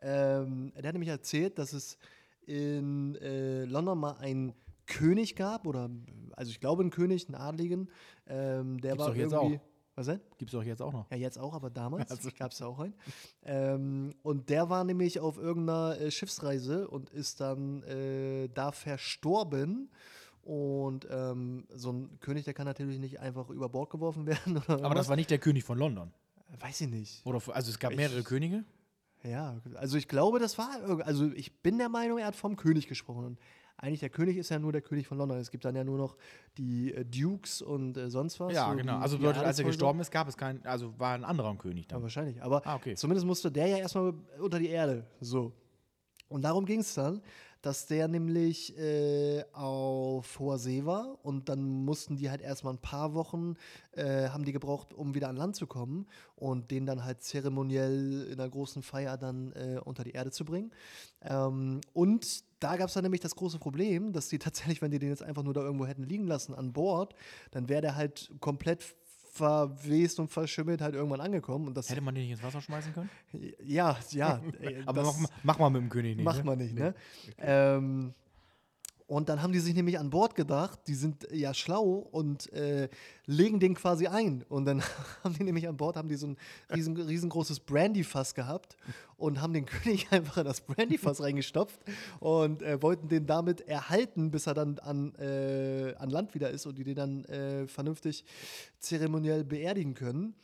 Ähm, 0.00 0.72
der 0.74 0.88
hat 0.88 0.94
nämlich 0.94 1.10
erzählt, 1.10 1.58
dass 1.58 1.72
es 1.72 1.98
in 2.46 3.14
äh, 3.16 3.64
London 3.64 3.98
mal 3.98 4.16
einen 4.18 4.52
König 4.86 5.34
gab, 5.36 5.66
oder 5.66 5.90
also 6.36 6.50
ich 6.50 6.60
glaube 6.60 6.82
einen 6.82 6.90
König, 6.90 7.26
einen 7.26 7.34
Adligen, 7.34 7.88
ähm, 8.26 8.80
der 8.80 8.92
Gibt's 8.92 9.06
war 9.06 9.16
irgendwie. 9.16 9.56
auch. 9.56 9.60
Was 9.98 10.06
denn? 10.06 10.20
Gibt's 10.36 10.52
doch 10.52 10.62
jetzt 10.62 10.82
auch 10.82 10.92
noch. 10.92 11.10
Ja, 11.10 11.16
jetzt 11.16 11.38
auch, 11.38 11.54
aber 11.54 11.70
damals 11.70 12.10
Also- 12.10 12.28
gab 12.38 12.52
es 12.52 12.60
auch 12.62 12.78
einen. 12.78 12.94
Ähm, 13.42 14.14
und 14.22 14.50
der 14.50 14.68
war 14.68 14.84
nämlich 14.84 15.20
auf 15.20 15.38
irgendeiner 15.38 15.98
äh, 16.00 16.10
Schiffsreise 16.10 16.86
und 16.88 17.08
ist 17.10 17.40
dann 17.40 17.82
äh, 17.84 18.48
da 18.48 18.72
verstorben. 18.72 19.90
Und 20.42 21.08
ähm, 21.10 21.64
so 21.74 21.90
ein 21.92 22.20
König, 22.20 22.44
der 22.44 22.54
kann 22.54 22.66
natürlich 22.66 23.00
nicht 23.00 23.18
einfach 23.20 23.48
über 23.50 23.68
Bord 23.68 23.90
geworfen 23.90 24.26
werden. 24.26 24.58
Aber 24.68 24.94
das 24.94 25.08
war 25.08 25.16
nicht 25.16 25.30
der 25.30 25.38
König 25.38 25.64
von 25.64 25.78
London. 25.78 26.12
Weiß 26.60 26.82
ich 26.82 26.88
nicht. 26.90 27.26
Oder, 27.26 27.40
also 27.52 27.70
es 27.70 27.78
gab 27.78 27.90
Ich- 27.92 27.96
mehrere 27.96 28.22
Könige. 28.22 28.64
Ja, 29.28 29.60
also 29.74 29.96
ich 29.98 30.08
glaube, 30.08 30.38
das 30.38 30.56
war. 30.58 30.68
Also 31.04 31.30
ich 31.32 31.62
bin 31.62 31.78
der 31.78 31.88
Meinung, 31.88 32.18
er 32.18 32.26
hat 32.26 32.36
vom 32.36 32.56
König 32.56 32.86
gesprochen. 32.88 33.24
Und 33.24 33.38
eigentlich 33.78 34.00
der 34.00 34.08
König 34.10 34.36
ist 34.36 34.48
ja 34.48 34.58
nur 34.58 34.72
der 34.72 34.80
König 34.82 35.06
von 35.06 35.18
London. 35.18 35.36
Es 35.38 35.50
gibt 35.50 35.64
dann 35.64 35.74
ja 35.76 35.84
nur 35.84 35.98
noch 35.98 36.16
die 36.56 36.94
äh, 36.94 37.04
Dukes 37.04 37.60
und 37.62 37.96
äh, 37.96 38.08
sonst 38.10 38.40
was. 38.40 38.52
Ja, 38.54 38.70
so 38.70 38.76
genau. 38.76 38.96
die- 38.96 39.02
Also 39.02 39.18
bedeutet, 39.18 39.42
als 39.44 39.58
er 39.58 39.64
gestorben 39.66 40.00
ist, 40.00 40.10
gab 40.10 40.28
es 40.28 40.36
keinen, 40.36 40.64
also 40.64 40.98
war 40.98 41.14
ein 41.14 41.24
anderer 41.24 41.54
König 41.56 41.84
Ja, 41.84 41.88
dann. 41.90 42.02
wahrscheinlich. 42.02 42.42
Aber 42.42 42.66
Ah, 42.66 42.76
okay. 42.76 42.94
zumindest 42.94 43.26
musste 43.26 43.50
der 43.52 43.66
ja 43.66 43.76
erstmal 43.78 44.14
unter 44.38 44.58
die 44.58 44.68
Erde. 44.68 45.04
So. 45.20 45.52
Und 46.28 46.42
darum 46.42 46.64
ging 46.64 46.80
es 46.80 46.94
dann, 46.94 47.20
dass 47.66 47.86
der 47.86 48.06
nämlich 48.06 48.78
äh, 48.78 49.42
auf 49.52 50.38
hoher 50.38 50.56
See 50.56 50.84
war 50.84 51.18
und 51.24 51.48
dann 51.48 51.64
mussten 51.84 52.16
die 52.16 52.30
halt 52.30 52.40
erstmal 52.40 52.74
ein 52.74 52.78
paar 52.78 53.12
Wochen, 53.12 53.56
äh, 53.90 54.28
haben 54.28 54.44
die 54.44 54.52
gebraucht, 54.52 54.94
um 54.94 55.16
wieder 55.16 55.28
an 55.28 55.36
Land 55.36 55.56
zu 55.56 55.66
kommen 55.66 56.06
und 56.36 56.70
den 56.70 56.86
dann 56.86 57.02
halt 57.02 57.22
zeremoniell 57.22 58.28
in 58.30 58.38
einer 58.38 58.48
großen 58.48 58.84
Feier 58.84 59.16
dann 59.16 59.50
äh, 59.54 59.80
unter 59.84 60.04
die 60.04 60.12
Erde 60.12 60.30
zu 60.30 60.44
bringen. 60.44 60.70
Ähm, 61.22 61.80
und 61.92 62.44
da 62.60 62.76
gab 62.76 62.86
es 62.86 62.94
dann 62.94 63.02
nämlich 63.02 63.20
das 63.20 63.34
große 63.34 63.58
Problem, 63.58 64.12
dass 64.12 64.28
die 64.28 64.38
tatsächlich, 64.38 64.80
wenn 64.80 64.92
die 64.92 65.00
den 65.00 65.08
jetzt 65.08 65.24
einfach 65.24 65.42
nur 65.42 65.52
da 65.52 65.62
irgendwo 65.62 65.86
hätten 65.86 66.04
liegen 66.04 66.28
lassen 66.28 66.54
an 66.54 66.72
Bord, 66.72 67.16
dann 67.50 67.68
wäre 67.68 67.82
der 67.82 67.96
halt 67.96 68.30
komplett 68.38 68.84
verwest 69.36 70.18
und 70.18 70.28
verschimmelt 70.28 70.80
halt 70.80 70.94
irgendwann 70.94 71.20
angekommen. 71.20 71.68
Und 71.68 71.76
das 71.76 71.90
Hätte 71.90 72.00
man 72.00 72.14
den 72.14 72.24
nicht 72.24 72.32
ins 72.32 72.42
Wasser 72.42 72.60
schmeißen 72.60 72.92
können? 72.94 73.10
ja, 73.64 73.96
ja. 74.10 74.40
äh, 74.60 74.82
Aber 74.86 75.02
mach, 75.02 75.16
mach 75.42 75.58
mal 75.58 75.70
mit 75.70 75.82
dem 75.82 75.88
König 75.88 76.16
nicht. 76.16 76.24
macht 76.24 76.38
ne? 76.38 76.44
man 76.44 76.58
nicht, 76.58 76.74
ne? 76.74 76.94
Ähm, 77.38 78.14
und 79.08 79.28
dann 79.28 79.40
haben 79.40 79.52
die 79.52 79.60
sich 79.60 79.74
nämlich 79.74 80.00
an 80.00 80.10
Bord 80.10 80.34
gedacht, 80.34 80.80
die 80.88 80.94
sind 80.94 81.28
ja 81.30 81.54
schlau 81.54 82.08
und 82.10 82.52
äh, 82.52 82.88
legen 83.26 83.60
den 83.60 83.74
quasi 83.74 84.08
ein. 84.08 84.44
Und 84.48 84.64
dann 84.64 84.82
haben 85.24 85.34
die 85.34 85.44
nämlich 85.44 85.68
an 85.68 85.76
Bord, 85.76 85.96
haben 85.96 86.08
die 86.08 86.16
so 86.16 86.26
ein 86.26 86.36
riesen, 86.74 86.96
riesengroßes 86.96 87.60
Brandyfass 87.60 88.34
gehabt 88.34 88.76
und 89.16 89.40
haben 89.40 89.52
den 89.52 89.66
König 89.66 90.08
einfach 90.10 90.38
in 90.38 90.44
das 90.44 90.60
Brandyfass 90.60 91.22
reingestopft 91.22 91.78
und 92.18 92.62
äh, 92.62 92.82
wollten 92.82 93.08
den 93.08 93.26
damit 93.26 93.60
erhalten, 93.60 94.32
bis 94.32 94.48
er 94.48 94.54
dann 94.54 94.80
an, 94.80 95.14
äh, 95.16 95.94
an 95.98 96.10
Land 96.10 96.34
wieder 96.34 96.50
ist 96.50 96.66
und 96.66 96.76
die 96.76 96.84
den 96.84 96.96
dann 96.96 97.24
äh, 97.26 97.68
vernünftig 97.68 98.24
zeremoniell 98.80 99.44
beerdigen 99.44 99.94
können. 99.94 100.34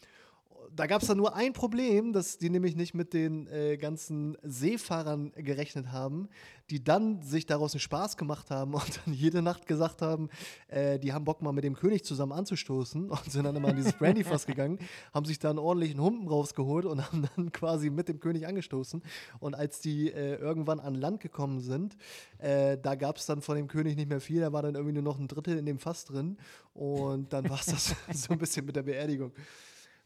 Da 0.74 0.86
gab 0.86 1.02
es 1.02 1.08
dann 1.08 1.18
nur 1.18 1.34
ein 1.34 1.52
Problem, 1.52 2.12
dass 2.12 2.38
die 2.38 2.48
nämlich 2.48 2.76
nicht 2.76 2.94
mit 2.94 3.12
den 3.12 3.46
äh, 3.48 3.76
ganzen 3.76 4.38
Seefahrern 4.42 5.32
gerechnet 5.36 5.92
haben, 5.92 6.28
die 6.70 6.82
dann 6.82 7.20
sich 7.20 7.44
daraus 7.44 7.74
einen 7.74 7.80
Spaß 7.80 8.16
gemacht 8.16 8.50
haben 8.50 8.72
und 8.74 9.00
dann 9.04 9.12
jede 9.12 9.42
Nacht 9.42 9.66
gesagt 9.66 10.00
haben, 10.00 10.30
äh, 10.68 10.98
die 10.98 11.12
haben 11.12 11.24
Bock 11.24 11.42
mal 11.42 11.52
mit 11.52 11.64
dem 11.64 11.74
König 11.74 12.04
zusammen 12.04 12.32
anzustoßen 12.32 13.10
und 13.10 13.30
sind 13.30 13.44
dann 13.44 13.54
immer 13.56 13.68
in 13.68 13.76
dieses 13.76 13.92
Brandyfass 13.92 14.46
gegangen, 14.46 14.78
haben 15.12 15.26
sich 15.26 15.38
dann 15.38 15.58
ordentlich 15.58 15.90
einen 15.90 16.00
Humpen 16.00 16.28
rausgeholt 16.28 16.86
und 16.86 17.06
haben 17.06 17.28
dann 17.36 17.52
quasi 17.52 17.90
mit 17.90 18.08
dem 18.08 18.18
König 18.18 18.46
angestoßen. 18.46 19.02
Und 19.40 19.54
als 19.54 19.80
die 19.80 20.10
äh, 20.10 20.36
irgendwann 20.36 20.80
an 20.80 20.94
Land 20.94 21.20
gekommen 21.20 21.60
sind, 21.60 21.96
äh, 22.38 22.78
da 22.78 22.94
gab 22.94 23.18
es 23.18 23.26
dann 23.26 23.42
von 23.42 23.56
dem 23.56 23.68
König 23.68 23.96
nicht 23.96 24.08
mehr 24.08 24.20
viel, 24.20 24.40
da 24.40 24.52
war 24.52 24.62
dann 24.62 24.74
irgendwie 24.74 24.94
nur 24.94 25.02
noch 25.02 25.18
ein 25.18 25.28
Drittel 25.28 25.58
in 25.58 25.66
dem 25.66 25.78
Fass 25.78 26.06
drin 26.06 26.38
und 26.72 27.32
dann 27.32 27.48
war 27.50 27.60
es 27.60 27.66
das 27.66 27.94
so 28.12 28.32
ein 28.32 28.38
bisschen 28.38 28.64
mit 28.64 28.76
der 28.76 28.82
Beerdigung. 28.82 29.32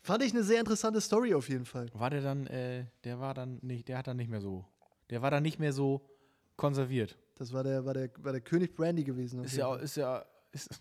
Fand 0.07 0.23
ich 0.23 0.33
eine 0.33 0.45
sehr 0.45 0.61
interessante 0.61 1.01
Story 1.01 1.35
auf 1.35 1.49
jeden 1.49 1.65
Fall. 1.65 1.89
War 1.93 2.11
der 2.11 2.21
dann, 2.21 2.47
äh, 2.47 2.87
der 3.03 3.19
war 3.19 3.35
dann 3.35 3.59
nicht, 3.61 3.89
der 3.89 3.99
hat 3.99 4.07
dann 4.07 4.17
nicht 4.17 4.31
mehr 4.31 4.41
so, 4.41 4.65
der 5.11 5.21
war 5.21 5.33
dann 5.33 5.43
nicht 5.43 5.59
mehr 5.59 5.73
so 5.73 6.09
konserviert. 6.57 7.19
Das 7.35 7.53
war 7.53 7.65
der, 7.65 7.85
war 7.85 7.93
der, 7.93 8.09
war 8.19 8.31
der 8.31 8.41
König 8.41 8.77
Brandy 8.77 9.03
gewesen. 9.03 9.43
Ist 9.43 9.57
ja, 9.57 9.75
ist 9.75 9.97
ja, 9.97 10.25
ist, 10.53 10.81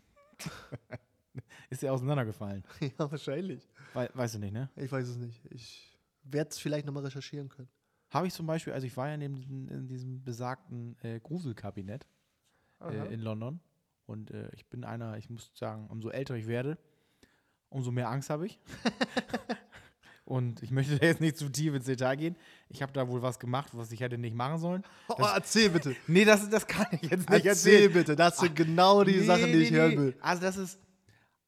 ist 1.72 1.82
ja 1.82 1.92
auseinandergefallen. 1.92 2.62
Fall. 2.62 2.92
ja, 3.00 3.12
wahrscheinlich. 3.12 3.68
Wei- 3.96 4.12
weißt 4.14 4.36
du 4.36 4.40
nicht, 4.40 4.54
ne? 4.54 4.70
Ich 4.76 4.92
weiß 4.92 5.08
es 5.08 5.18
nicht. 5.18 5.42
Ich 5.50 5.98
werde 6.22 6.52
es 6.52 6.60
vielleicht 6.60 6.86
nochmal 6.86 7.04
recherchieren 7.04 7.50
können. 7.50 7.70
Habe 8.12 8.28
ich 8.28 8.34
zum 8.36 8.46
Beispiel, 8.46 8.74
also 8.74 8.86
ich 8.86 8.96
war 8.96 9.08
ja 9.08 9.16
in, 9.16 9.22
dem, 9.22 9.68
in 9.70 9.88
diesem 9.88 10.24
besagten 10.24 10.96
äh, 11.02 11.20
Gruselkabinett 11.20 12.06
äh, 12.80 13.12
in 13.12 13.22
London 13.22 13.60
und 14.06 14.30
äh, 14.30 14.52
ich 14.54 14.68
bin 14.68 14.84
einer, 14.84 15.18
ich 15.18 15.32
muss 15.32 15.52
sagen, 15.56 15.88
umso 15.90 16.10
älter 16.10 16.36
ich 16.36 16.46
werde, 16.46 16.78
umso 17.76 17.92
mehr 17.92 18.10
Angst 18.10 18.30
habe 18.30 18.46
ich. 18.48 18.60
und 20.26 20.64
ich 20.64 20.72
möchte 20.72 20.98
da 20.98 21.06
jetzt 21.06 21.22
nicht 21.22 21.38
zu 21.38 21.50
tief 21.50 21.74
ins 21.76 21.86
Detail 21.86 22.16
gehen. 22.16 22.36
Ich 22.70 22.82
habe 22.82 22.92
da 22.94 23.08
wohl 23.08 23.22
was 23.22 23.38
gemacht, 23.40 23.70
was 23.74 23.92
ich 23.92 24.00
hätte 24.00 24.18
nicht 24.18 24.36
machen 24.36 24.58
sollen. 24.60 24.84
Oh, 25.08 25.16
erzähl 25.22 25.70
bitte. 25.70 25.96
Nee, 26.08 26.26
das, 26.26 26.50
das 26.50 26.66
kann 26.66 26.88
ich 26.92 27.04
jetzt 27.04 27.30
nicht 27.30 27.46
Erzähl 27.46 27.74
erzählen. 27.74 27.94
bitte. 27.94 28.16
Das 28.16 28.38
sind 28.38 28.56
genau 28.56 29.04
die 29.04 29.18
Nee, 29.18 29.26
Sachen, 29.26 29.46
die 29.52 29.64
ich 29.64 29.72
nee, 29.72 29.78
hören 29.78 29.92
nee. 29.92 29.98
will. 29.98 30.18
Also 30.22 30.42
das 30.42 30.58
ist, 30.58 30.80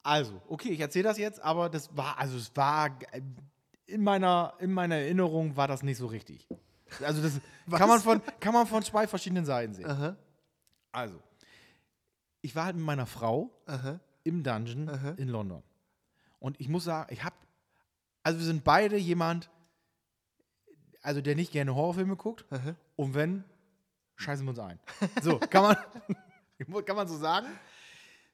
also, 0.03 0.41
okay, 0.47 0.69
ich 0.69 0.79
erzähle 0.79 1.05
das 1.05 1.17
jetzt, 1.17 1.41
aber 1.41 1.69
das 1.69 1.95
war, 1.97 2.17
also 2.19 2.37
es 2.37 2.55
war, 2.55 2.97
in 3.87 4.03
meiner, 4.03 4.53
in 4.59 4.71
meiner 4.71 4.95
Erinnerung 4.95 5.57
war 5.57 5.67
das 5.67 5.81
nicht 5.81 5.97
so 5.97 6.07
richtig. 6.07 6.47
Also 7.03 7.21
das 7.21 7.39
kann 7.77 7.89
man, 7.89 7.99
von, 7.99 8.21
kann 8.39 8.53
man 8.53 8.67
von 8.67 8.83
zwei 8.83 9.07
verschiedenen 9.07 9.45
Seiten 9.45 9.73
sehen. 9.73 9.85
Aha, 9.89 10.15
Also, 10.91 11.19
ich 12.41 12.55
war 12.55 12.65
halt 12.65 12.75
mit 12.75 12.85
meiner 12.85 13.05
Frau 13.07 13.49
aha. 13.65 13.99
im 14.23 14.43
Dungeon 14.43 14.87
Aha. 14.87 15.15
in 15.17 15.27
London. 15.29 15.63
Und 16.39 16.59
ich 16.59 16.69
muss 16.69 16.83
sagen, 16.83 17.11
ich 17.13 17.23
habe, 17.23 17.35
also 18.23 18.39
wir 18.39 18.45
sind 18.45 18.63
beide 18.63 18.97
jemand, 18.97 19.49
also 21.01 21.21
der 21.21 21.35
nicht 21.35 21.51
gerne 21.51 21.73
Horrorfilme 21.75 22.15
guckt. 22.15 22.45
Aha. 22.51 22.75
Und 22.95 23.13
wenn, 23.13 23.43
scheißen 24.15 24.45
wir 24.45 24.49
uns 24.49 24.59
ein. 24.59 24.79
So, 25.21 25.39
kann 25.39 25.63
man, 25.63 26.83
kann 26.85 26.95
man 26.95 27.07
so 27.07 27.17
sagen. 27.17 27.47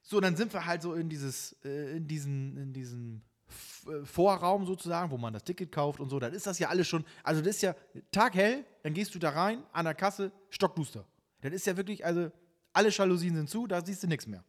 So, 0.02 0.20
dann 0.20 0.36
sind 0.36 0.52
wir 0.54 0.66
halt 0.66 0.82
so 0.82 0.94
in 0.94 1.10
dieses, 1.10 1.54
äh, 1.64 1.98
in 1.98 2.08
diesen, 2.08 2.58
in 2.58 2.74
diesem 2.74 3.22
F- 3.48 3.86
äh, 3.88 4.06
Vorraum 4.06 4.66
sozusagen, 4.66 5.12
wo 5.12 5.18
man 5.18 5.32
das 5.34 5.44
Ticket 5.44 5.72
kauft 5.72 6.00
und 6.00 6.10
so. 6.10 6.20
Dann 6.20 6.34
ist 6.34 6.46
das 6.46 6.60
ja 6.60 6.68
alles 6.70 6.88
schon, 6.88 7.06
also 7.24 7.42
das 7.42 7.56
ist 7.56 7.62
ja 7.62 7.76
taghell, 8.12 8.66
dann 8.82 8.94
gehst 8.94 9.16
du 9.16 9.20
da 9.20 9.30
rein, 9.30 9.64
an 9.72 9.86
der 9.86 9.94
Kasse, 9.96 10.32
stockduster. 10.50 11.06
Dann 11.42 11.54
ist 11.54 11.66
ja 11.68 11.78
wirklich, 11.78 12.04
also 12.06 12.32
alle 12.74 12.90
Jalousien 12.90 13.36
sind 13.36 13.50
zu, 13.50 13.68
da 13.68 13.86
siehst 13.86 14.04
du 14.04 14.08
nichts 14.08 14.28
mehr. 14.28 14.44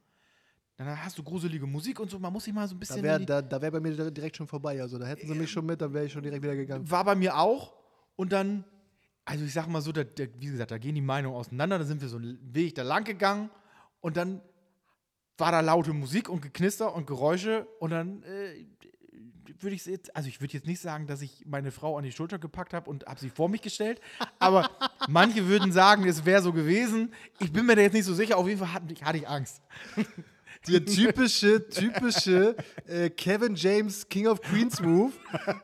Dann 0.76 1.00
hast 1.04 1.16
du 1.18 1.22
gruselige 1.22 1.66
Musik 1.66 2.00
und 2.00 2.10
so, 2.10 2.18
man 2.18 2.32
muss 2.32 2.44
sich 2.44 2.52
mal 2.52 2.66
so 2.66 2.74
ein 2.74 2.80
bisschen. 2.80 2.96
Da 2.96 3.02
wäre 3.02 3.24
da, 3.26 3.42
da 3.42 3.62
wär 3.62 3.70
bei 3.70 3.80
mir 3.80 3.92
dir- 3.96 4.10
direkt 4.10 4.36
schon 4.36 4.46
vorbei. 4.48 4.80
Also 4.80 4.98
da 4.98 5.06
hätten 5.06 5.26
sie 5.28 5.34
mich 5.34 5.50
schon 5.50 5.64
mit, 5.66 5.80
dann 5.80 5.92
wäre 5.94 6.06
ich 6.06 6.12
schon 6.12 6.22
direkt 6.22 6.42
wieder 6.42 6.56
gegangen. 6.56 6.90
war 6.90 7.04
bei 7.04 7.14
mir 7.14 7.38
auch. 7.38 7.74
Und 8.16 8.32
dann, 8.32 8.64
also 9.24 9.44
ich 9.44 9.52
sag 9.52 9.68
mal 9.68 9.80
so, 9.82 9.92
da, 9.92 10.02
da, 10.02 10.24
wie 10.38 10.46
gesagt, 10.46 10.70
da 10.72 10.78
gehen 10.78 10.94
die 10.96 11.00
Meinungen 11.00 11.36
auseinander. 11.36 11.78
Da 11.78 11.84
sind 11.84 12.00
wir 12.00 12.08
so 12.08 12.16
einen 12.16 12.38
Weg 12.54 12.74
da 12.74 12.82
lang 12.82 13.04
gegangen 13.04 13.50
und 14.00 14.16
dann 14.16 14.40
war 15.38 15.52
da 15.52 15.60
laute 15.60 15.92
Musik 15.92 16.28
und 16.28 16.42
Geknister 16.42 16.94
und 16.94 17.06
Geräusche 17.06 17.66
und 17.80 17.90
dann 17.90 18.22
äh, 18.24 18.66
würde 19.60 19.74
ich 19.76 19.84
jetzt, 19.86 20.14
also 20.14 20.28
ich 20.28 20.40
würde 20.40 20.54
jetzt 20.54 20.66
nicht 20.66 20.80
sagen, 20.80 21.06
dass 21.06 21.22
ich 21.22 21.44
meine 21.46 21.70
Frau 21.70 21.96
an 21.96 22.04
die 22.04 22.12
Schulter 22.12 22.38
gepackt 22.38 22.72
habe 22.74 22.88
und 22.90 23.06
habe 23.06 23.18
sie 23.20 23.30
vor 23.30 23.48
mich 23.48 23.62
gestellt, 23.62 24.00
aber 24.38 24.68
manche 25.08 25.46
würden 25.48 25.72
sagen, 25.72 26.04
es 26.06 26.24
wäre 26.24 26.42
so 26.42 26.52
gewesen. 26.52 27.12
Ich 27.40 27.52
bin 27.52 27.64
mir 27.66 27.74
da 27.76 27.82
jetzt 27.82 27.94
nicht 27.94 28.04
so 28.04 28.14
sicher, 28.14 28.36
auf 28.38 28.46
jeden 28.48 28.58
Fall 28.60 28.72
hatte, 28.74 28.94
hatte 29.02 29.18
ich 29.18 29.28
Angst. 29.28 29.60
Der 30.68 30.84
typische, 30.84 31.68
typische 31.68 32.56
äh, 32.86 33.10
Kevin 33.10 33.54
James 33.54 34.08
King 34.08 34.26
of 34.26 34.40
Queens 34.40 34.80
Move, 34.80 35.12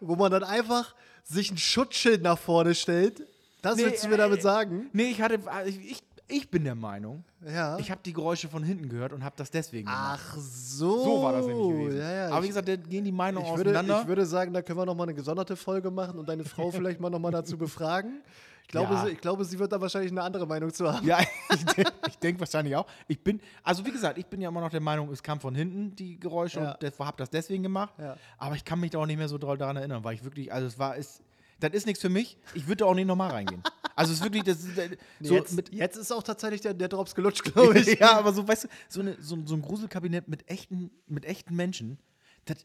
wo 0.00 0.14
man 0.16 0.30
dann 0.30 0.44
einfach 0.44 0.94
sich 1.24 1.50
ein 1.50 1.56
Schutzschild 1.58 2.22
nach 2.22 2.38
vorne 2.38 2.74
stellt. 2.74 3.26
Das 3.62 3.76
Nee, 3.76 3.84
willst 3.84 4.04
du 4.04 4.08
mir 4.08 4.14
äh, 4.14 4.18
damit 4.18 4.42
sagen? 4.42 4.88
Nee, 4.92 5.04
ich 5.10 5.20
hatte, 5.20 5.38
also 5.46 5.70
ich, 5.70 6.02
ich, 6.28 6.50
bin 6.50 6.64
der 6.64 6.74
Meinung, 6.74 7.24
Ja. 7.46 7.78
ich 7.78 7.90
habe 7.90 8.00
die 8.04 8.12
Geräusche 8.12 8.48
von 8.48 8.62
hinten 8.62 8.88
gehört 8.88 9.12
und 9.12 9.24
habe 9.24 9.34
das 9.36 9.50
deswegen 9.50 9.86
gemacht. 9.86 10.20
Ach 10.22 10.36
so. 10.38 11.04
So 11.04 11.22
war 11.22 11.32
das 11.32 11.46
nämlich 11.46 11.68
gewesen. 11.68 11.98
Ja, 11.98 12.12
ja. 12.12 12.28
Aber 12.30 12.42
wie 12.42 12.48
gesagt, 12.48 12.68
da 12.68 12.76
gehen 12.76 13.04
die 13.04 13.12
Meinungen 13.12 13.46
ich, 13.46 13.56
würde, 13.56 13.70
auseinander. 13.70 14.00
ich 14.02 14.08
würde 14.08 14.26
sagen, 14.26 14.52
da 14.52 14.62
können 14.62 14.78
wir 14.78 14.86
nochmal 14.86 15.06
eine 15.06 15.14
gesonderte 15.14 15.56
Folge 15.56 15.90
machen 15.90 16.18
und 16.18 16.28
deine 16.28 16.44
Frau 16.44 16.70
vielleicht 16.70 17.00
mal 17.00 17.10
nochmal 17.10 17.32
dazu 17.32 17.56
befragen. 17.58 18.22
Ich 18.70 18.72
glaube, 18.72 18.94
Ja. 18.94 19.04
sie, 19.04 19.10
ich 19.10 19.20
glaube, 19.20 19.44
sie 19.44 19.58
wird 19.58 19.72
da 19.72 19.80
wahrscheinlich 19.80 20.12
eine 20.12 20.22
andere 20.22 20.46
Meinung 20.46 20.72
zu 20.72 20.88
haben. 20.92 21.04
Ja, 21.04 21.18
ich 21.50 21.64
denke 21.74 21.92
denk 22.22 22.38
wahrscheinlich 22.38 22.76
auch. 22.76 22.86
Ich 23.08 23.20
bin, 23.20 23.40
also 23.64 23.84
wie 23.84 23.90
gesagt, 23.90 24.16
ich 24.16 24.26
bin 24.26 24.40
ja 24.40 24.48
immer 24.48 24.60
noch 24.60 24.70
der 24.70 24.78
Meinung, 24.80 25.10
es 25.10 25.24
kam 25.24 25.40
von 25.40 25.56
hinten 25.56 25.96
die 25.96 26.20
Geräusche 26.20 26.60
Ja. 26.60 26.78
und 26.80 26.98
habe 27.00 27.16
das 27.16 27.30
deswegen 27.30 27.64
gemacht. 27.64 27.92
Ja. 27.98 28.16
Aber 28.38 28.54
ich 28.54 28.64
kann 28.64 28.78
mich 28.78 28.92
da 28.92 28.98
auch 29.00 29.06
nicht 29.06 29.16
mehr 29.16 29.28
so 29.28 29.38
doll 29.38 29.58
daran 29.58 29.76
erinnern, 29.76 30.04
weil 30.04 30.14
ich 30.14 30.22
wirklich, 30.22 30.52
also 30.52 30.68
es 30.68 30.78
war, 30.78 30.96
es, 30.96 31.20
das 31.58 31.72
ist 31.72 31.84
nichts 31.84 32.00
für 32.00 32.10
mich. 32.10 32.38
Ich 32.54 32.68
würde 32.68 32.76
da 32.76 32.84
auch 32.84 32.94
nicht 32.94 33.06
nochmal 33.08 33.32
reingehen. 33.32 33.60
Also 33.96 34.12
es 34.12 34.18
ist 34.20 34.24
wirklich, 34.24 34.44
das 34.44 34.62
ist, 34.62 34.78
äh, 34.78 34.96
so 35.20 35.34
jetzt, 35.34 35.52
mit, 35.56 35.74
jetzt 35.74 35.96
ist 35.96 36.12
auch 36.12 36.22
tatsächlich 36.22 36.60
der, 36.60 36.72
der 36.72 36.86
Drops 36.86 37.16
gelutscht, 37.16 37.42
glaube 37.52 37.76
ich. 37.76 37.98
ja, 37.98 38.16
aber 38.18 38.32
so, 38.32 38.46
weißt 38.46 38.64
du, 38.64 38.68
so, 38.88 39.00
eine, 39.00 39.16
so, 39.20 39.36
so 39.46 39.56
ein 39.56 39.62
Gruselkabinett 39.62 40.28
mit 40.28 40.48
echten, 40.48 40.92
mit 41.08 41.24
echten 41.24 41.56
Menschen, 41.56 41.98
das, 42.44 42.58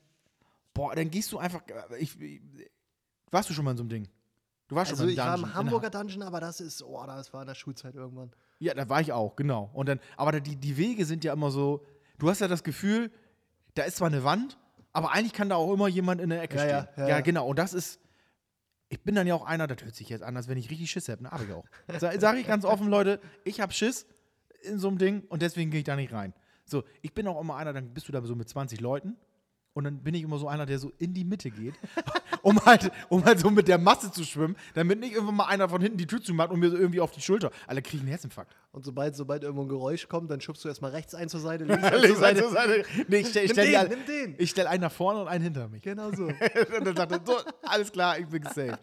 boah, 0.76 0.94
dann 0.96 1.10
gehst 1.10 1.32
du 1.32 1.40
einfach, 1.40 1.64
äh, 1.68 1.98
ich, 1.98 2.22
ich, 2.22 2.42
warst 3.32 3.50
du 3.50 3.56
schon 3.56 3.66
mal 3.66 3.72
in 3.72 3.78
so 3.78 3.82
einem 3.82 3.90
Ding? 3.90 4.08
Du 4.68 4.76
warst 4.76 4.92
Also 4.92 5.04
schon 5.04 5.12
ich 5.12 5.18
mal 5.18 5.26
war 5.28 5.36
im 5.36 5.40
im 5.40 5.42
Dungeon. 5.46 5.52
in 5.52 5.66
Hamburger 5.68 5.90
Dungeon, 5.90 6.24
aber 6.24 6.40
das 6.40 6.60
ist, 6.60 6.82
oh, 6.84 7.04
das 7.06 7.32
war 7.34 7.42
in 7.42 7.48
der 7.48 7.56
Schulzeit 7.56 7.94
irgendwann. 7.96 8.32
Ja, 8.60 8.74
da 8.74 8.88
war 8.90 9.00
ich 9.02 9.12
auch, 9.12 9.36
genau. 9.36 9.70
Und 9.74 9.88
dann, 9.90 10.00
aber 10.18 10.40
die, 10.40 10.56
die 10.56 10.78
Wege 10.78 11.06
sind 11.06 11.24
ja 11.24 11.34
immer 11.34 11.52
so, 11.52 11.86
du 12.18 12.30
hast 12.30 12.40
ja 12.42 12.48
das 12.48 12.64
Gefühl, 12.64 13.12
da 13.76 13.84
ist 13.84 13.98
zwar 13.98 14.08
eine 14.08 14.24
Wand, 14.24 14.58
aber 14.94 15.12
eigentlich 15.12 15.34
kann 15.34 15.50
da 15.50 15.56
auch 15.56 15.72
immer 15.74 15.88
jemand 15.88 16.22
in 16.22 16.30
der 16.30 16.42
Ecke 16.42 16.56
Ja, 16.58 16.62
stehen. 16.64 16.88
ja, 16.98 17.04
Ja, 17.04 17.08
ja, 17.10 17.22
genau. 17.22 17.48
Und 17.48 17.60
das 17.60 17.74
ist, 17.74 18.00
ich 18.90 19.04
bin 19.04 19.14
dann 19.16 19.28
ja 19.28 19.36
auch 19.36 19.46
einer, 19.46 19.68
das 19.68 19.84
hört 19.84 19.94
sich 19.96 20.10
jetzt 20.10 20.24
an, 20.24 20.36
als 20.38 20.48
wenn 20.48 20.58
ich 20.58 20.70
richtig 20.70 20.90
Schiss 20.90 21.08
hätte, 21.10 21.24
ne? 21.24 21.32
Hab 21.32 21.42
ich 21.44 21.52
auch. 21.52 21.66
Sag, 22.00 22.14
sag 22.22 22.38
ich 22.38 22.48
ganz 22.48 22.66
offen, 22.66 22.88
Leute, 22.88 23.20
ich 23.44 23.60
hab 23.62 23.74
Schiss 23.74 24.08
in 24.64 24.80
so 24.80 24.88
einem 24.88 24.98
Ding 24.98 25.26
und 25.28 25.42
deswegen 25.42 25.70
gehe 25.70 25.80
ich 25.82 25.86
da 25.86 25.96
nicht 25.96 26.14
rein. 26.14 26.34
So, 26.66 26.84
ich 27.04 27.14
bin 27.14 27.28
auch 27.28 27.40
immer 27.40 27.56
einer, 27.58 27.74
dann 27.74 27.94
bist 27.94 28.08
du 28.08 28.12
da 28.12 28.22
so 28.24 28.36
mit 28.36 28.50
20 28.50 28.80
Leuten 28.82 29.16
und 29.76 29.84
dann 29.84 29.98
bin 30.00 30.16
ich 30.16 30.24
immer 30.24 30.38
so 30.38 30.48
einer, 30.48 30.66
der 30.66 30.80
so 30.80 30.94
in 31.00 31.14
die 31.14 31.26
Mitte 31.26 31.52
geht, 31.52 31.76
um 32.42 32.66
halt, 32.66 32.92
um 33.10 33.24
halt 33.24 33.40
so 33.40 33.52
mit 33.52 33.68
der 33.68 33.78
Masse 33.78 34.10
zu 34.10 34.24
schwimmen, 34.24 34.56
damit 34.74 35.02
nicht 35.02 35.14
irgendwann 35.14 35.36
mal 35.36 35.46
einer 35.46 35.68
von 35.68 35.82
hinten 35.82 35.98
die 35.98 36.08
Tür 36.08 36.22
zumacht 36.22 36.50
und 36.50 36.62
mir 36.62 36.70
so 36.70 36.78
irgendwie 36.78 37.02
auf 37.02 37.12
die 37.12 37.22
Schulter. 37.22 37.52
Alle 37.68 37.82
kriegen 37.82 38.00
einen 38.02 38.10
Herzinfarkt. 38.10 38.56
Und 38.72 38.86
sobald, 38.86 39.16
sobald 39.18 39.44
irgendwo 39.44 39.64
ein 39.64 39.68
Geräusch 39.68 40.08
kommt, 40.08 40.32
dann 40.32 40.40
schubst 40.40 40.64
du 40.64 40.70
erstmal 40.70 40.92
rechts 40.92 41.14
ein 41.14 41.28
zur 41.28 41.42
Seite, 41.42 41.66
links 42.02 42.24
ein 42.24 42.38
zur 42.38 42.52
Seite. 42.52 42.86
Nee, 43.10 43.18
ich 43.18 43.28
stelle 43.28 43.48
Nimm 43.48 43.54
stell 43.54 43.68
die 43.68 43.90
den, 43.90 44.06
den. 44.06 44.36
ich 44.38 44.50
stell 44.50 44.68
einen 44.68 44.82
nach 44.82 44.92
vorne 44.92 45.22
und 45.22 45.28
einen 45.28 45.44
hinter 45.44 45.68
mich. 45.68 45.82
Genau 45.82 46.10
so. 46.12 46.24
und 46.78 46.86
dann 46.86 46.96
sagt 46.96 47.12
er, 47.12 47.22
so, 47.26 47.38
alles 47.64 47.92
klar, 47.92 48.18
ich 48.18 48.28
bin 48.28 48.44
safe. 48.44 48.80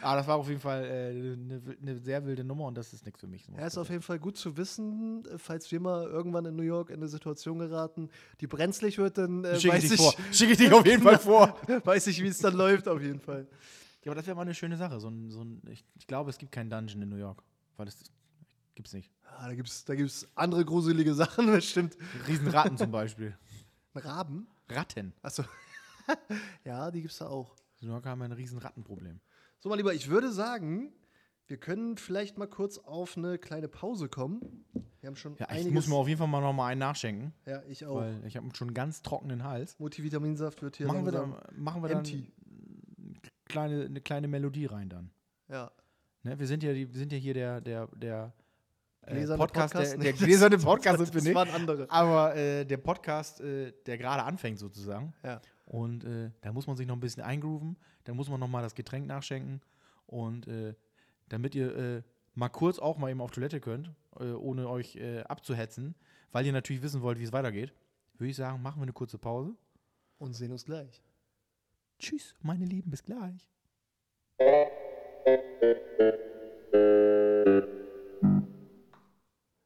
Aber 0.00 0.16
das 0.16 0.26
war 0.26 0.36
auf 0.36 0.48
jeden 0.48 0.60
Fall 0.60 0.84
äh, 0.84 1.08
eine 1.10 1.76
ne 1.80 1.98
sehr 1.98 2.24
wilde 2.24 2.44
Nummer 2.44 2.66
und 2.66 2.76
das 2.76 2.92
ist 2.92 3.04
nichts 3.04 3.20
für 3.20 3.26
mich. 3.26 3.46
Ja, 3.56 3.66
ist 3.66 3.78
auf 3.78 3.90
jeden 3.90 4.02
Fall 4.02 4.18
gut 4.18 4.36
zu 4.36 4.56
wissen, 4.56 5.24
falls 5.36 5.70
wir 5.70 5.80
mal 5.80 6.04
irgendwann 6.04 6.46
in 6.46 6.56
New 6.56 6.62
York 6.62 6.90
in 6.90 6.96
eine 6.96 7.08
Situation 7.08 7.58
geraten, 7.58 8.08
die 8.40 8.46
brenzlig 8.46 8.98
wird, 8.98 9.18
dann 9.18 9.44
äh, 9.44 9.60
Schicke 9.60 9.76
ich 9.76 9.82
dich 9.82 9.92
ich, 9.92 10.00
vor. 10.00 10.14
Schicke 10.32 10.52
ich 10.52 10.58
dich 10.58 10.72
auf 10.72 10.86
jeden 10.86 11.02
Fall 11.02 11.18
vor. 11.20 11.56
weiß 11.84 12.06
ich, 12.06 12.22
wie 12.22 12.28
es 12.28 12.38
dann 12.38 12.54
läuft, 12.54 12.88
auf 12.88 13.00
jeden 13.00 13.20
Fall. 13.20 13.46
Ja, 14.04 14.10
aber 14.10 14.16
das 14.16 14.26
wäre 14.26 14.36
mal 14.36 14.42
eine 14.42 14.54
schöne 14.54 14.76
Sache. 14.76 14.98
So 14.98 15.08
ein, 15.08 15.30
so 15.30 15.42
ein, 15.42 15.62
ich, 15.70 15.84
ich 15.94 16.06
glaube, 16.06 16.30
es 16.30 16.38
gibt 16.38 16.52
keinen 16.52 16.70
Dungeon 16.70 17.02
in 17.02 17.08
New 17.08 17.16
York. 17.16 17.42
Weil 17.76 17.86
das 17.86 17.98
gibt's 18.74 18.92
nicht. 18.92 19.10
Ah, 19.24 19.48
da 19.48 19.54
gibt 19.54 19.68
es 19.68 19.84
da 19.84 19.94
gibt's 19.94 20.28
andere 20.34 20.64
gruselige 20.64 21.14
Sachen, 21.14 21.46
das 21.52 21.64
stimmt. 21.64 21.96
Riesenratten 22.26 22.76
zum 22.76 22.90
Beispiel. 22.90 23.36
Raben? 23.94 24.48
Ratten. 24.68 25.12
Achso. 25.22 25.44
ja, 26.64 26.90
die 26.90 27.02
gibt 27.02 27.12
es 27.12 27.18
da 27.18 27.28
auch. 27.28 27.54
In 27.80 27.88
New 27.88 27.94
York 27.94 28.06
haben 28.06 28.20
wir 28.20 28.24
ein 28.24 28.32
riesen 28.32 28.58
Rattenproblem. 28.58 29.20
So, 29.62 29.68
mein 29.68 29.78
Lieber, 29.78 29.94
ich 29.94 30.08
würde 30.08 30.32
sagen, 30.32 30.92
wir 31.46 31.56
können 31.56 31.96
vielleicht 31.96 32.36
mal 32.36 32.48
kurz 32.48 32.78
auf 32.78 33.16
eine 33.16 33.38
kleine 33.38 33.68
Pause 33.68 34.08
kommen. 34.08 34.64
Wir 35.00 35.06
haben 35.06 35.14
schon 35.14 35.36
Ja, 35.36 35.46
ich 35.46 35.50
einiges. 35.58 35.72
muss 35.72 35.86
mir 35.86 35.94
auf 35.94 36.08
jeden 36.08 36.18
Fall 36.18 36.26
mal 36.26 36.40
noch 36.40 36.52
mal 36.52 36.66
einen 36.66 36.80
nachschenken. 36.80 37.32
ja, 37.46 37.62
ich 37.68 37.86
auch. 37.86 37.94
Weil 38.00 38.24
ich 38.26 38.36
habe 38.36 38.48
schon 38.56 38.68
einen 38.70 38.74
ganz 38.74 39.02
trockenen 39.02 39.44
Hals. 39.44 39.78
Multivitaminsaft 39.78 40.62
wird 40.62 40.74
hier 40.78 40.88
Machen 40.88 41.04
wir, 41.04 41.12
langsam 41.12 41.40
da, 41.40 41.52
machen 41.56 41.80
wir 41.80 41.90
dann 41.90 41.98
empty. 41.98 42.32
kleine, 43.44 43.84
eine 43.84 44.00
kleine 44.00 44.26
Melodie 44.26 44.66
rein 44.66 44.88
dann. 44.88 45.12
Ja. 45.48 45.70
Ne, 46.24 46.36
wir, 46.40 46.46
sind 46.48 46.64
ja 46.64 46.72
die, 46.72 46.92
wir 46.92 46.98
sind 46.98 47.12
ja 47.12 47.18
hier 47.18 47.34
der, 47.34 47.60
der, 47.60 47.86
der 47.94 48.32
äh, 49.02 49.24
Podcast, 49.36 49.74
Podcast? 49.74 49.92
der, 49.92 49.98
der 50.00 50.10
das- 50.12 50.20
gläserne 50.22 50.58
Podcast 50.58 50.98
das, 51.00 51.06
sind 51.06 51.14
wir 51.14 51.20
das 51.20 51.24
nicht. 51.26 51.34
waren 51.36 51.50
andere. 51.50 51.88
Aber 51.88 52.34
äh, 52.34 52.64
der 52.64 52.78
Podcast, 52.78 53.40
äh, 53.40 53.72
der 53.86 53.96
gerade 53.96 54.24
anfängt 54.24 54.58
sozusagen. 54.58 55.14
Ja. 55.22 55.40
Und 55.72 56.04
äh, 56.04 56.30
da 56.42 56.52
muss 56.52 56.66
man 56.66 56.76
sich 56.76 56.86
noch 56.86 56.96
ein 56.96 57.00
bisschen 57.00 57.22
eingrooven. 57.22 57.78
Da 58.04 58.12
muss 58.12 58.28
man 58.28 58.38
noch 58.38 58.46
mal 58.46 58.60
das 58.60 58.74
Getränk 58.74 59.06
nachschenken. 59.06 59.62
Und 60.06 60.46
äh, 60.46 60.74
damit 61.30 61.54
ihr 61.54 61.74
äh, 61.74 62.02
mal 62.34 62.50
kurz 62.50 62.78
auch 62.78 62.98
mal 62.98 63.10
eben 63.10 63.22
auf 63.22 63.30
Toilette 63.30 63.58
könnt, 63.58 63.90
äh, 64.20 64.32
ohne 64.32 64.68
euch 64.68 64.96
äh, 64.96 65.22
abzuhetzen, 65.22 65.94
weil 66.30 66.44
ihr 66.44 66.52
natürlich 66.52 66.82
wissen 66.82 67.00
wollt, 67.00 67.18
wie 67.18 67.24
es 67.24 67.32
weitergeht, 67.32 67.72
würde 68.18 68.30
ich 68.30 68.36
sagen, 68.36 68.60
machen 68.60 68.80
wir 68.80 68.82
eine 68.82 68.92
kurze 68.92 69.16
Pause. 69.16 69.54
Und 70.18 70.34
sehen 70.34 70.52
uns 70.52 70.66
gleich. 70.66 71.02
Tschüss, 71.98 72.34
meine 72.42 72.66
Lieben, 72.66 72.90
bis 72.90 73.02
gleich. 73.02 73.48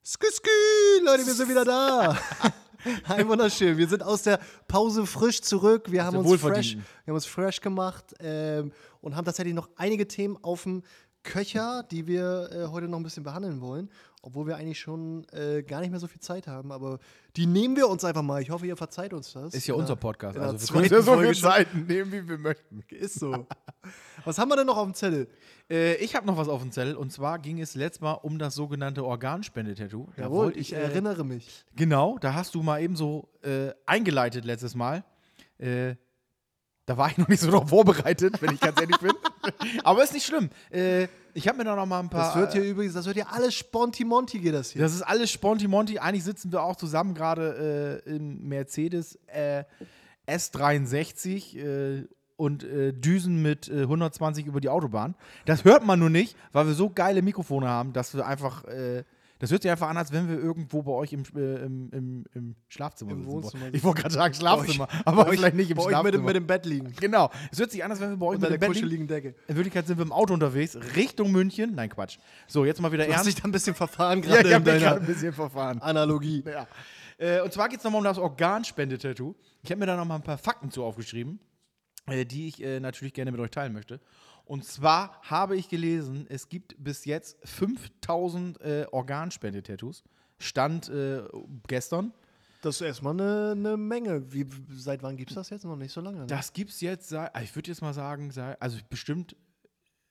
Skü, 0.04 0.26
skü, 0.30 1.04
Leute, 1.04 1.26
wir 1.26 1.34
sind 1.34 1.48
wieder 1.48 1.64
da. 1.64 2.16
Ein 3.04 3.28
wunderschön. 3.28 3.76
Wir 3.76 3.88
sind 3.88 4.02
aus 4.02 4.22
der 4.22 4.38
Pause 4.68 5.06
frisch 5.06 5.40
zurück. 5.42 5.90
Wir 5.90 6.04
haben 6.04 6.16
uns 6.16 6.40
fresh, 6.40 6.76
wir 6.76 6.82
haben 7.06 7.14
uns 7.14 7.26
fresh 7.26 7.60
gemacht 7.60 8.14
ähm, 8.20 8.72
und 9.00 9.16
haben 9.16 9.24
tatsächlich 9.24 9.54
noch 9.54 9.68
einige 9.76 10.06
Themen 10.06 10.36
auf 10.42 10.64
dem 10.64 10.82
Köcher, 11.22 11.82
die 11.90 12.06
wir 12.06 12.48
äh, 12.52 12.66
heute 12.68 12.88
noch 12.88 12.98
ein 12.98 13.02
bisschen 13.02 13.24
behandeln 13.24 13.60
wollen, 13.60 13.90
obwohl 14.26 14.48
wir 14.48 14.56
eigentlich 14.56 14.80
schon 14.80 15.24
äh, 15.32 15.62
gar 15.62 15.80
nicht 15.80 15.90
mehr 15.90 16.00
so 16.00 16.08
viel 16.08 16.20
Zeit 16.20 16.48
haben. 16.48 16.72
Aber 16.72 16.98
die 17.36 17.46
nehmen 17.46 17.76
wir 17.76 17.88
uns 17.88 18.04
einfach 18.04 18.22
mal. 18.22 18.42
Ich 18.42 18.50
hoffe, 18.50 18.66
ihr 18.66 18.76
verzeiht 18.76 19.12
uns 19.12 19.32
das. 19.32 19.54
Ist 19.54 19.68
ja 19.68 19.74
unser 19.74 19.94
Podcast. 19.94 20.36
Also 20.36 20.74
wir 20.74 20.82
können 20.82 20.92
ja 20.92 21.02
so 21.02 21.16
viel. 21.18 21.34
Zeiten 21.34 21.86
nehmen, 21.86 22.10
wie 22.10 22.28
wir 22.28 22.36
möchten. 22.36 22.82
Ist 22.88 23.20
so. 23.20 23.46
Was 24.24 24.38
haben 24.38 24.48
wir 24.48 24.56
denn 24.56 24.66
noch 24.66 24.78
auf 24.78 24.84
dem 24.84 24.94
Zettel? 24.94 25.28
Äh, 25.70 25.94
ich 25.96 26.16
habe 26.16 26.26
noch 26.26 26.36
was 26.36 26.48
auf 26.48 26.60
dem 26.60 26.72
Zettel 26.72 26.96
und 26.96 27.12
zwar 27.12 27.38
ging 27.38 27.60
es 27.60 27.76
letztes 27.76 28.00
Mal 28.00 28.14
um 28.14 28.40
das 28.40 28.56
sogenannte 28.56 29.04
Organspendetattoo. 29.04 30.08
Da 30.16 30.22
Jawohl, 30.22 30.46
wollte 30.46 30.58
ich 30.58 30.72
äh, 30.72 30.76
erinnere 30.76 31.24
mich. 31.24 31.64
Genau, 31.76 32.18
da 32.18 32.34
hast 32.34 32.56
du 32.56 32.62
mal 32.62 32.82
eben 32.82 32.96
so 32.96 33.28
äh, 33.42 33.70
eingeleitet 33.86 34.44
letztes 34.44 34.74
Mal. 34.74 35.04
Äh, 35.58 35.94
da 36.86 36.96
war 36.96 37.10
ich 37.10 37.18
noch 37.18 37.28
nicht 37.28 37.40
so 37.40 37.50
drauf 37.50 37.68
vorbereitet, 37.70 38.42
wenn 38.42 38.54
ich 38.54 38.60
ganz 38.60 38.80
ehrlich 38.80 38.98
bin. 38.98 39.12
Aber 39.84 40.02
ist 40.02 40.14
nicht 40.14 40.26
schlimm. 40.26 40.50
Äh, 40.70 41.06
ich 41.36 41.46
habe 41.46 41.58
mir 41.58 41.64
da 41.64 41.76
noch 41.76 41.84
mal 41.84 42.00
ein 42.00 42.08
paar. 42.08 42.28
Das 42.28 42.36
wird 42.36 42.52
hier 42.54 42.62
übrigens, 42.62 42.94
das 42.94 43.04
wird 43.04 43.16
hier 43.16 43.30
alles 43.30 43.54
Sponti-Monti 43.54 44.38
geht 44.38 44.54
das 44.54 44.70
hier. 44.70 44.80
Das 44.80 44.94
ist 44.94 45.02
alles 45.02 45.30
Sponti-Monti. 45.30 45.98
Eigentlich 45.98 46.24
sitzen 46.24 46.50
wir 46.50 46.62
auch 46.62 46.76
zusammen 46.76 47.14
gerade 47.14 48.02
äh, 48.06 48.16
im 48.16 48.48
Mercedes 48.48 49.18
äh, 49.26 49.64
S63 50.26 51.58
äh, 51.58 52.06
und 52.36 52.64
äh, 52.64 52.92
düsen 52.92 53.42
mit 53.42 53.68
äh, 53.68 53.82
120 53.82 54.46
über 54.46 54.60
die 54.60 54.70
Autobahn. 54.70 55.14
Das 55.44 55.64
hört 55.64 55.84
man 55.84 55.98
nur 55.98 56.10
nicht, 56.10 56.36
weil 56.52 56.66
wir 56.66 56.74
so 56.74 56.88
geile 56.88 57.20
Mikrofone 57.20 57.68
haben, 57.68 57.92
dass 57.92 58.14
wir 58.14 58.26
einfach. 58.26 58.64
Das 59.38 59.50
hört 59.50 59.60
sich 59.62 59.70
einfach 59.70 59.88
an, 59.88 59.98
als 59.98 60.12
wenn 60.12 60.28
wir 60.28 60.38
irgendwo 60.38 60.82
bei 60.82 60.92
euch 60.92 61.12
im, 61.12 61.22
äh, 61.36 61.56
im, 61.64 61.90
im, 61.90 62.24
im 62.34 62.56
Schlafzimmer 62.68 63.12
Im. 63.12 63.26
Wohnzimmer 63.26 63.66
Ich 63.72 63.84
wollte 63.84 64.00
gerade 64.02 64.14
sagen 64.14 64.32
Schlafzimmer, 64.32 64.88
aber 65.04 65.26
euch- 65.26 65.36
vielleicht 65.38 65.56
nicht 65.56 65.70
im 65.70 65.76
bei 65.76 65.82
euch 65.82 65.88
Schlafzimmer. 65.90 66.04
mit, 66.04 66.14
dem- 66.14 66.24
mit 66.24 66.36
dem 66.36 66.46
Bett 66.46 66.64
liegen. 66.64 66.92
genau. 66.98 67.30
Es 67.52 67.58
hört 67.58 67.70
sich 67.70 67.84
an, 67.84 67.90
als 67.90 68.00
wenn 68.00 68.10
wir 68.10 68.16
bei 68.16 68.26
euch 68.26 68.36
Unter 68.36 68.50
mit 68.50 68.62
der 68.62 68.68
dem 68.68 68.72
Bett 68.72 68.82
liegen. 68.82 69.04
kuscheligen 69.04 69.08
Decke. 69.08 69.34
In 69.48 69.56
Wirklichkeit 69.56 69.86
sind 69.86 69.98
wir 69.98 70.04
im 70.06 70.12
Auto 70.12 70.32
unterwegs, 70.32 70.78
Richtung 70.96 71.32
München. 71.32 71.74
Nein, 71.74 71.90
Quatsch. 71.90 72.16
So, 72.46 72.64
jetzt 72.64 72.80
mal 72.80 72.90
wieder 72.92 73.04
Du 73.04 73.10
hast 73.10 73.16
ernst. 73.18 73.28
dich 73.28 73.34
da 73.42 73.48
ein 73.48 73.52
bisschen 73.52 73.74
verfahren 73.74 74.22
Ja, 74.22 74.28
gerade 74.28 74.40
ich 74.40 74.46
in 74.48 74.54
habe 74.54 74.72
mich 74.72 74.82
gerade 74.82 75.00
ein 75.00 75.06
bisschen 75.06 75.32
verfahren. 75.34 75.82
Analogie. 75.82 76.42
Ja. 76.46 76.66
Äh, 77.18 77.40
und 77.42 77.52
zwar 77.52 77.68
geht 77.68 77.78
es 77.78 77.84
nochmal 77.84 77.98
um 78.00 78.04
das 78.04 78.18
Organspendetattoo. 78.18 79.34
Ich 79.62 79.70
habe 79.70 79.80
mir 79.80 79.86
da 79.86 79.96
nochmal 79.96 80.18
ein 80.18 80.22
paar 80.24 80.38
Fakten 80.38 80.70
zu 80.70 80.82
aufgeschrieben, 80.84 81.40
äh, 82.06 82.24
die 82.24 82.48
ich 82.48 82.58
natürlich 82.80 83.12
gerne 83.14 83.32
mit 83.32 83.40
euch 83.40 83.50
teilen 83.50 83.72
möchte. 83.74 84.00
Und 84.46 84.64
zwar 84.64 85.20
habe 85.22 85.56
ich 85.56 85.68
gelesen, 85.68 86.24
es 86.28 86.48
gibt 86.48 86.76
bis 86.82 87.04
jetzt 87.04 87.36
5000 87.44 88.60
äh, 88.60 88.86
Organspendetattoos. 88.92 90.04
Stand 90.38 90.88
äh, 90.88 91.22
gestern. 91.66 92.14
Das 92.62 92.76
ist 92.76 92.80
erstmal 92.82 93.14
eine, 93.14 93.52
eine 93.52 93.76
Menge. 93.76 94.32
Wie, 94.32 94.46
seit 94.70 95.02
wann 95.02 95.16
gibt 95.16 95.32
es 95.32 95.34
das 95.34 95.50
jetzt? 95.50 95.64
Noch 95.64 95.76
nicht 95.76 95.92
so 95.92 96.00
lange. 96.00 96.20
Ne? 96.20 96.26
Das 96.26 96.52
gibt 96.52 96.70
es 96.70 96.80
jetzt, 96.80 97.08
seit, 97.08 97.34
also 97.34 97.44
ich 97.44 97.54
würde 97.56 97.70
jetzt 97.70 97.82
mal 97.82 97.92
sagen, 97.92 98.30
seit, 98.30 98.60
also 98.62 98.78
bestimmt 98.88 99.34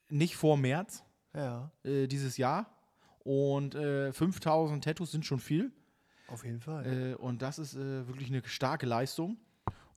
nicht 0.10 0.36
vor 0.36 0.58
März 0.58 1.04
ja, 1.34 1.72
äh, 1.84 2.08
dieses 2.08 2.36
Jahr. 2.36 2.70
Und 3.20 3.74
äh, 3.74 4.12
5000 4.12 4.84
Tattoos 4.84 5.12
sind 5.12 5.26
schon 5.26 5.40
viel. 5.40 5.72
auf 6.28 6.44
jeden 6.44 6.60
Fall. 6.60 7.14
Äh, 7.14 7.16
und 7.16 7.42
das 7.42 7.58
ist 7.58 7.76
äh, 7.76 8.06
wirklich 8.06 8.28
eine 8.28 8.42
starke 8.46 8.86
Leistung. 8.86 9.38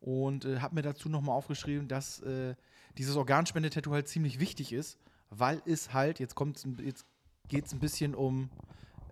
Und 0.01 0.45
äh, 0.45 0.61
habe 0.61 0.77
mir 0.77 0.83
dazu 0.83 1.09
nochmal 1.09 1.37
aufgeschrieben, 1.37 1.89
dass 1.89 2.21
äh, 2.21 2.55
dieses 2.97 3.17
Organspendetattoo 3.17 3.93
halt 3.93 4.09
ziemlich 4.09 4.41
wichtig 4.41 4.73
ist, 4.73 4.99
weil 5.31 5.61
es 5.67 5.93
halt, 5.93 6.21
jetzt 6.21 6.37
jetzt 6.83 7.05
geht 7.49 7.67
es 7.67 7.73
ein 7.73 7.81
bisschen 7.81 8.15
um, 8.15 8.51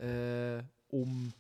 äh, 0.00 0.62
um, 0.88 1.32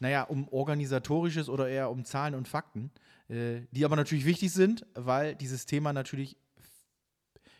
naja, 0.00 0.22
um 0.22 0.48
organisatorisches 0.48 1.48
oder 1.48 1.68
eher 1.68 1.90
um 1.90 2.04
Zahlen 2.04 2.34
und 2.34 2.48
Fakten, 2.48 2.90
äh, 3.28 3.60
die 3.70 3.84
aber 3.84 3.96
natürlich 3.96 4.24
wichtig 4.24 4.52
sind, 4.52 4.86
weil 4.94 5.34
dieses 5.34 5.66
Thema 5.66 5.92
natürlich 5.92 6.36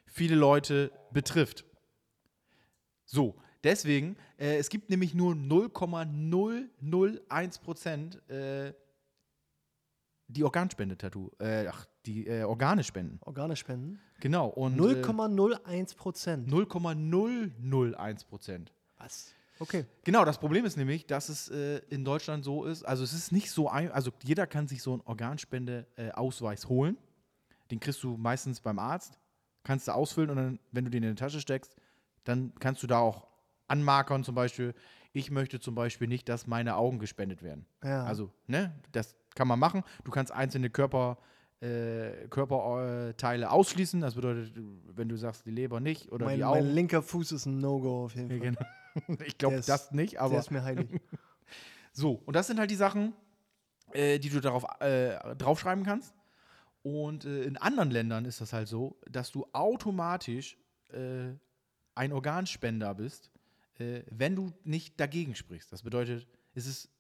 viele 0.07 0.37
Leute 0.37 0.93
betrifft. 1.13 1.65
So, 3.05 3.37
deswegen, 3.63 4.17
äh, 4.39 4.57
es 4.57 4.69
gibt 4.69 4.91
nämlich 4.91 5.15
nur 5.15 5.35
0,001 5.35 7.59
Prozent 7.59 8.31
äh, 8.31 8.73
die 10.29 10.45
Organspende-Tattoo, 10.45 11.31
äh, 11.39 11.67
ach, 11.69 11.87
die 12.07 12.27
äh, 12.27 12.43
Organe 12.45 12.85
spenden. 12.85 13.19
Organe 13.23 13.57
spenden. 13.57 14.01
Genau. 14.21 14.49
Und 14.49 14.79
0,01 14.79 15.97
Prozent. 15.97 16.49
0,001 16.49 18.25
Prozent. 18.25 18.73
Was? 18.99 19.33
Okay. 19.59 19.87
Genau, 20.03 20.25
das 20.25 20.39
Problem 20.39 20.65
ist 20.65 20.77
nämlich, 20.77 21.07
dass 21.07 21.29
es 21.29 21.49
äh, 21.49 21.79
in 21.91 22.05
Deutschland 22.05 22.45
so 22.45 22.65
ist, 22.65 22.83
also 22.83 23.05
es 23.05 23.13
ist 23.13 23.33
nicht 23.33 23.51
so 23.51 23.69
ein, 23.69 23.93
also 23.93 24.11
jeder 24.23 24.47
kann 24.47 24.67
sich 24.67 24.83
so 24.83 24.93
einen 24.95 25.03
Organspende-Ausweis 25.03 26.69
holen. 26.69 26.97
Den 27.71 27.81
kriegst 27.81 28.03
du 28.03 28.17
meistens 28.17 28.61
beim 28.61 28.79
Arzt, 28.79 29.19
kannst 29.63 29.89
du 29.89 29.93
ausfüllen 29.93 30.31
und 30.31 30.37
dann, 30.37 30.59
wenn 30.73 30.85
du 30.85 30.91
den 30.91 31.03
in 31.03 31.11
die 31.11 31.15
Tasche 31.21 31.41
steckst, 31.41 31.77
dann 32.25 32.53
kannst 32.59 32.83
du 32.83 32.87
da 32.87 32.99
auch 32.99 33.27
anmarkern, 33.69 34.25
zum 34.25 34.35
Beispiel, 34.35 34.75
ich 35.13 35.31
möchte 35.31 35.61
zum 35.61 35.75
Beispiel 35.75 36.09
nicht, 36.09 36.29
dass 36.29 36.47
meine 36.47 36.77
Augen 36.77 36.99
gespendet 36.99 37.43
werden. 37.43 37.67
Ja. 37.83 38.05
Also, 38.05 38.33
ne, 38.47 38.75
das 38.91 39.15
kann 39.35 39.49
man 39.49 39.59
machen. 39.59 39.83
Du 40.05 40.11
kannst 40.11 40.33
einzelne 40.33 40.71
Körper, 40.71 41.19
äh, 41.61 42.29
Körperteile 42.29 43.51
ausschließen. 43.51 44.01
Das 44.01 44.15
bedeutet, 44.15 44.53
wenn 44.95 45.09
du 45.09 45.17
sagst, 45.17 45.47
die 45.47 45.51
Leber 45.51 45.81
nicht 45.81 46.13
oder 46.13 46.27
mein, 46.27 46.37
die 46.37 46.43
mein 46.43 46.51
Augen. 46.63 46.69
linker 46.75 47.03
Fuß 47.03 47.33
ist 47.33 47.47
ein 47.47 47.59
No-Go 47.59 48.05
auf 48.05 48.15
jeden 48.15 48.31
Ja, 48.31 48.37
Fall. 48.39 48.47
genau. 49.07 49.21
Ich 49.27 49.39
glaube 49.39 49.57
Der 49.57 49.65
das 49.65 49.91
nicht, 49.91 50.15
Der 50.15 50.23
aber 50.23 50.39
ist 50.39 50.51
mir 50.53 50.63
heilig. 50.63 50.89
so. 51.93 52.13
Und 52.27 52.37
das 52.37 52.47
sind 52.47 52.59
halt 52.61 52.71
die 52.71 52.77
Sachen, 52.77 53.13
äh, 53.93 54.19
die 54.21 54.29
du 54.31 54.41
darauf 54.41 54.65
äh, 54.81 55.35
draufschreiben 55.37 55.85
kannst. 55.85 56.15
Und 56.83 57.25
äh, 57.25 57.43
in 57.45 57.57
anderen 57.57 57.91
Ländern 57.91 58.25
ist 58.25 58.41
das 58.41 58.53
halt 58.53 58.69
so, 58.69 58.97
dass 59.11 59.33
du 59.33 59.47
automatisch 59.53 60.59
äh, 60.93 61.33
ein 61.97 62.13
Organspender 62.13 62.95
bist, 62.95 63.33
äh, 63.79 64.03
wenn 64.11 64.37
du 64.37 64.53
nicht 64.65 65.01
dagegen 65.01 65.35
sprichst. 65.35 65.73
Das 65.73 65.83
bedeutet, 65.83 66.29
es 66.55 66.67
ist, 66.67 66.91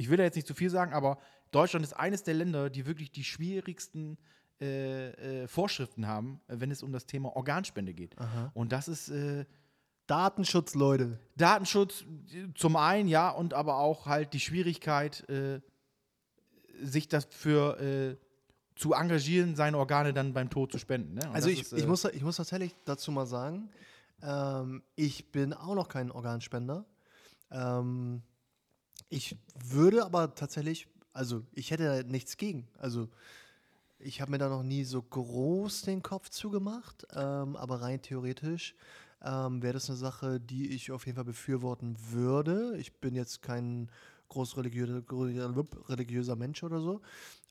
ich 0.00 0.08
will 0.08 0.16
da 0.16 0.24
jetzt 0.24 0.34
nicht 0.34 0.46
zu 0.46 0.54
viel 0.54 0.70
sagen, 0.70 0.92
aber 0.92 1.18
Deutschland 1.50 1.84
ist 1.84 1.92
eines 1.92 2.22
der 2.22 2.34
Länder, 2.34 2.70
die 2.70 2.86
wirklich 2.86 3.12
die 3.12 3.24
schwierigsten 3.24 4.16
äh, 4.60 5.42
äh, 5.42 5.46
Vorschriften 5.46 6.06
haben, 6.06 6.40
äh, 6.48 6.56
wenn 6.58 6.70
es 6.70 6.82
um 6.82 6.92
das 6.92 7.06
Thema 7.06 7.36
Organspende 7.36 7.92
geht. 7.92 8.18
Aha. 8.18 8.50
Und 8.54 8.72
das 8.72 8.88
ist 8.88 9.10
äh, 9.10 9.44
Datenschutz, 10.06 10.74
Leute. 10.74 11.20
Datenschutz 11.36 12.04
zum 12.54 12.76
einen, 12.76 13.08
ja, 13.08 13.30
und 13.30 13.54
aber 13.54 13.76
auch 13.76 14.06
halt 14.06 14.32
die 14.32 14.40
Schwierigkeit, 14.40 15.28
äh, 15.28 15.60
sich 16.82 17.08
dafür 17.08 17.78
äh, 17.80 18.16
zu 18.76 18.94
engagieren, 18.94 19.54
seine 19.54 19.76
Organe 19.76 20.14
dann 20.14 20.32
beim 20.32 20.48
Tod 20.48 20.72
zu 20.72 20.78
spenden. 20.78 21.14
Ne? 21.14 21.30
Also 21.32 21.50
ich, 21.50 21.60
ist, 21.60 21.72
ich, 21.74 21.86
muss, 21.86 22.04
ich 22.06 22.22
muss 22.22 22.36
tatsächlich 22.36 22.74
dazu 22.86 23.12
mal 23.12 23.26
sagen, 23.26 23.70
ähm, 24.22 24.82
ich 24.96 25.30
bin 25.30 25.52
auch 25.52 25.74
noch 25.74 25.88
kein 25.88 26.10
Organspender. 26.10 26.86
Ähm, 27.50 28.22
ich 29.10 29.36
würde 29.54 30.04
aber 30.04 30.34
tatsächlich, 30.34 30.88
also 31.12 31.42
ich 31.52 31.70
hätte 31.70 31.84
da 31.84 32.02
nichts 32.08 32.36
gegen. 32.36 32.68
Also 32.78 33.08
ich 33.98 34.20
habe 34.20 34.30
mir 34.30 34.38
da 34.38 34.48
noch 34.48 34.62
nie 34.62 34.84
so 34.84 35.02
groß 35.02 35.82
den 35.82 36.02
Kopf 36.02 36.30
zugemacht, 36.30 37.06
ähm, 37.14 37.56
aber 37.56 37.82
rein 37.82 38.00
theoretisch 38.00 38.74
ähm, 39.22 39.62
wäre 39.62 39.74
das 39.74 39.90
eine 39.90 39.98
Sache, 39.98 40.40
die 40.40 40.70
ich 40.70 40.90
auf 40.92 41.04
jeden 41.06 41.16
Fall 41.16 41.24
befürworten 41.24 41.96
würde. 42.10 42.76
Ich 42.78 42.94
bin 42.94 43.14
jetzt 43.14 43.42
kein 43.42 43.90
groß 44.28 44.56
religiöser, 44.56 46.36
Mensch 46.36 46.62
oder 46.62 46.80
so. 46.80 47.00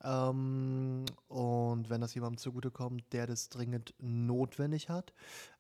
Ähm, 0.01 1.05
und 1.28 1.89
wenn 1.89 2.01
das 2.01 2.16
jemandem 2.16 2.38
zugutekommt, 2.38 3.03
der 3.12 3.28
das 3.28 3.49
dringend 3.49 3.93
notwendig 3.99 4.89
hat, 4.89 5.14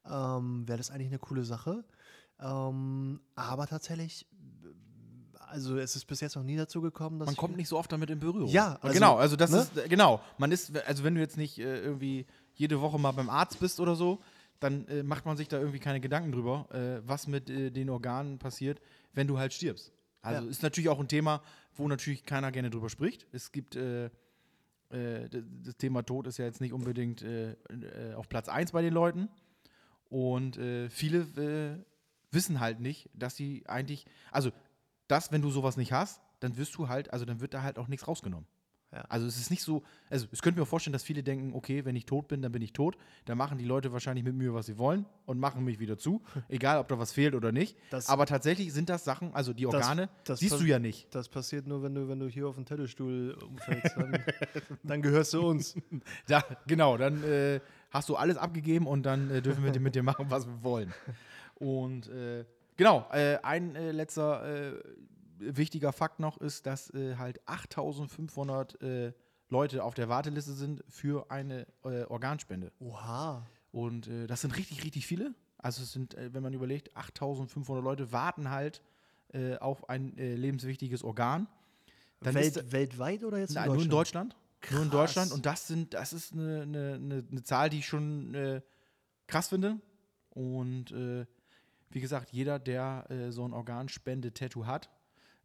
ähm, 0.09 0.67
wäre 0.67 0.77
das 0.77 0.89
eigentlich 0.89 1.09
eine 1.09 1.19
coole 1.19 1.43
Sache. 1.43 1.83
Ähm, 2.41 3.19
aber 3.35 3.67
tatsächlich, 3.67 4.25
also 5.49 5.77
es 5.77 5.95
ist 5.95 6.05
bis 6.05 6.21
jetzt 6.21 6.35
noch 6.35 6.43
nie 6.43 6.55
dazu 6.55 6.81
gekommen, 6.81 7.19
dass 7.19 7.25
man 7.27 7.35
kommt 7.35 7.57
nicht 7.57 7.67
so 7.67 7.77
oft 7.77 7.91
damit 7.91 8.09
in 8.09 8.19
Berührung. 8.19 8.49
Ja, 8.49 8.77
also, 8.81 8.93
genau, 8.93 9.17
also 9.17 9.35
das 9.35 9.51
ne? 9.51 9.59
ist, 9.59 9.77
äh, 9.77 9.87
genau, 9.87 10.21
man 10.37 10.51
ist, 10.51 10.75
also 10.85 11.03
wenn 11.03 11.15
du 11.15 11.21
jetzt 11.21 11.37
nicht 11.37 11.59
äh, 11.59 11.79
irgendwie 11.81 12.25
jede 12.53 12.81
Woche 12.81 12.99
mal 12.99 13.11
beim 13.11 13.29
Arzt 13.29 13.59
bist 13.59 13.79
oder 13.79 13.95
so, 13.95 14.19
dann 14.59 14.87
äh, 14.87 15.03
macht 15.03 15.25
man 15.25 15.37
sich 15.37 15.47
da 15.47 15.57
irgendwie 15.57 15.79
keine 15.79 15.99
Gedanken 15.99 16.31
drüber, 16.31 16.67
äh, 16.71 17.07
was 17.07 17.27
mit 17.27 17.49
äh, 17.49 17.71
den 17.71 17.89
Organen 17.89 18.39
passiert, 18.39 18.81
wenn 19.13 19.27
du 19.27 19.39
halt 19.39 19.53
stirbst. 19.53 19.91
Also 20.21 20.43
Ja. 20.43 20.49
ist 20.49 20.63
natürlich 20.63 20.89
auch 20.89 20.99
ein 20.99 21.07
Thema, 21.07 21.41
wo 21.75 21.87
natürlich 21.87 22.25
keiner 22.25 22.51
gerne 22.51 22.69
drüber 22.69 22.89
spricht. 22.89 23.25
Es 23.31 23.51
gibt, 23.51 23.75
äh, 23.75 24.09
das 24.89 25.77
Thema 25.77 26.03
Tod 26.03 26.25
ist 26.25 26.39
ja 26.39 26.45
jetzt 26.45 26.61
nicht 26.61 26.73
unbedingt 26.73 27.23
auf 28.15 28.27
Platz 28.27 28.49
1 28.49 28.71
bei 28.71 28.81
den 28.81 28.91
Leuten. 28.91 29.29
Und 30.09 30.59
viele 30.89 31.85
wissen 32.31 32.59
halt 32.59 32.79
nicht, 32.79 33.07
dass 33.13 33.35
sie 33.35 33.63
eigentlich, 33.67 34.07
also 34.31 34.51
das, 35.09 35.31
wenn 35.31 35.41
du 35.41 35.51
sowas 35.51 35.75
nicht 35.77 35.91
hast, 35.91 36.21
dann 36.39 36.55
wirst 36.57 36.75
du 36.75 36.87
halt, 36.87 37.11
also 37.11 37.25
dann 37.25 37.41
wird 37.41 37.53
da 37.53 37.61
halt 37.63 37.77
auch 37.77 37.87
nichts 37.89 38.07
rausgenommen. 38.07 38.47
Ja. 38.91 39.01
Also 39.01 39.27
es 39.27 39.37
ist 39.37 39.51
nicht 39.51 39.61
so, 39.61 39.83
also 40.09 40.25
es 40.31 40.41
könnte 40.41 40.59
mir 40.59 40.65
vorstellen, 40.65 40.93
dass 40.93 41.03
viele 41.03 41.21
denken, 41.21 41.53
okay, 41.53 41.85
wenn 41.85 41.95
ich 41.95 42.07
tot 42.07 42.27
bin, 42.27 42.41
dann 42.41 42.51
bin 42.51 42.63
ich 42.63 42.73
tot. 42.73 42.97
Dann 43.25 43.37
machen 43.37 43.59
die 43.59 43.65
Leute 43.65 43.91
wahrscheinlich 43.93 44.23
mit 44.25 44.33
mir, 44.33 44.55
was 44.55 44.65
sie 44.65 44.79
wollen 44.79 45.05
und 45.27 45.37
machen 45.37 45.63
mich 45.63 45.77
wieder 45.77 45.99
zu, 45.99 46.23
egal 46.49 46.79
ob 46.79 46.87
da 46.87 46.97
was 46.97 47.11
fehlt 47.11 47.35
oder 47.35 47.51
nicht. 47.51 47.77
Das- 47.91 48.09
Aber 48.09 48.25
tatsächlich 48.25 48.73
sind 48.73 48.89
das 48.89 49.03
Sachen, 49.03 49.31
also 49.35 49.53
die 49.53 49.67
Organe, 49.67 50.09
das 50.23 50.39
siehst 50.39 50.53
pass- 50.53 50.61
du 50.61 50.65
ja 50.65 50.79
nicht. 50.79 51.13
Das 51.13 51.29
passiert 51.29 51.67
nur, 51.67 51.83
wenn 51.83 51.93
du, 51.93 52.09
wenn 52.09 52.19
du 52.19 52.27
hier 52.27 52.47
auf 52.47 52.55
den 52.55 52.65
Teddelstuhl 52.65 53.37
umfällst. 53.47 53.95
Dann, 53.95 54.23
dann 54.83 55.01
gehörst 55.03 55.33
du 55.35 55.47
uns. 55.47 55.75
Da, 56.27 56.43
genau, 56.65 56.97
dann 56.97 57.23
äh, 57.23 57.59
hast 57.91 58.09
du 58.09 58.15
alles 58.15 58.37
abgegeben 58.37 58.87
und 58.87 59.03
dann 59.03 59.29
äh, 59.29 59.41
dürfen 59.43 59.63
wir 59.63 59.79
mit 59.79 59.93
dir 59.93 60.03
machen, 60.03 60.25
was 60.29 60.47
wir 60.47 60.63
wollen. 60.63 60.91
Und 61.55 62.07
äh, 62.09 62.43
genau, 62.79 63.05
äh, 63.11 63.37
ein 63.43 63.75
äh, 63.75 63.91
letzter 63.91 64.71
äh, 64.71 64.79
wichtiger 65.37 65.91
Fakt 65.91 66.19
noch 66.19 66.37
ist, 66.37 66.65
dass 66.65 66.89
äh, 66.93 67.17
halt 67.17 67.41
8500 67.45 68.81
äh, 68.81 69.13
Leute 69.49 69.83
auf 69.83 69.93
der 69.93 70.09
Warteliste 70.09 70.53
sind 70.53 70.83
für 70.87 71.29
eine 71.29 71.67
äh, 71.83 72.03
Organspende. 72.05 72.71
Oha. 72.79 73.45
Und 73.71 74.09
das 74.27 74.41
sind 74.41 74.57
richtig, 74.57 74.83
richtig 74.83 75.05
viele. 75.05 75.35
Also 75.59 75.83
es 75.83 75.91
sind, 75.91 76.15
wenn 76.17 76.41
man 76.41 76.53
überlegt, 76.53 76.97
8500 76.97 77.83
Leute 77.83 78.11
warten 78.11 78.49
halt 78.49 78.81
auf 79.59 79.89
ein 79.89 80.13
lebenswichtiges 80.15 81.03
Organ. 81.03 81.45
Dann 82.21 82.35
ist 82.35 82.55
Welt, 82.55 82.71
weltweit 82.71 83.23
oder 83.23 83.37
jetzt 83.37 83.53
Nein, 83.53 83.67
nur 83.67 83.83
in 83.83 83.89
Deutschland. 83.89 84.35
Nur 84.71 84.81
in 84.81 84.89
Krass. 84.89 85.13
Deutschland. 85.13 85.31
Und 85.33 85.45
das 85.45 85.67
sind, 85.67 85.93
das 85.93 86.13
ist 86.13 86.33
eine, 86.33 86.63
eine, 86.63 86.93
eine, 86.95 87.23
eine 87.29 87.43
Zahl, 87.43 87.69
die 87.69 87.77
ich 87.77 87.85
schon 87.85 88.61
krass 89.27 89.49
finde. 89.49 89.79
Und 90.31 90.91
wie 91.89 92.01
gesagt, 92.01 92.31
jeder, 92.31 92.59
der 92.59 93.05
äh, 93.09 93.31
so 93.31 93.45
ein 93.45 93.53
Organspende-Tattoo 93.53 94.65
hat, 94.65 94.89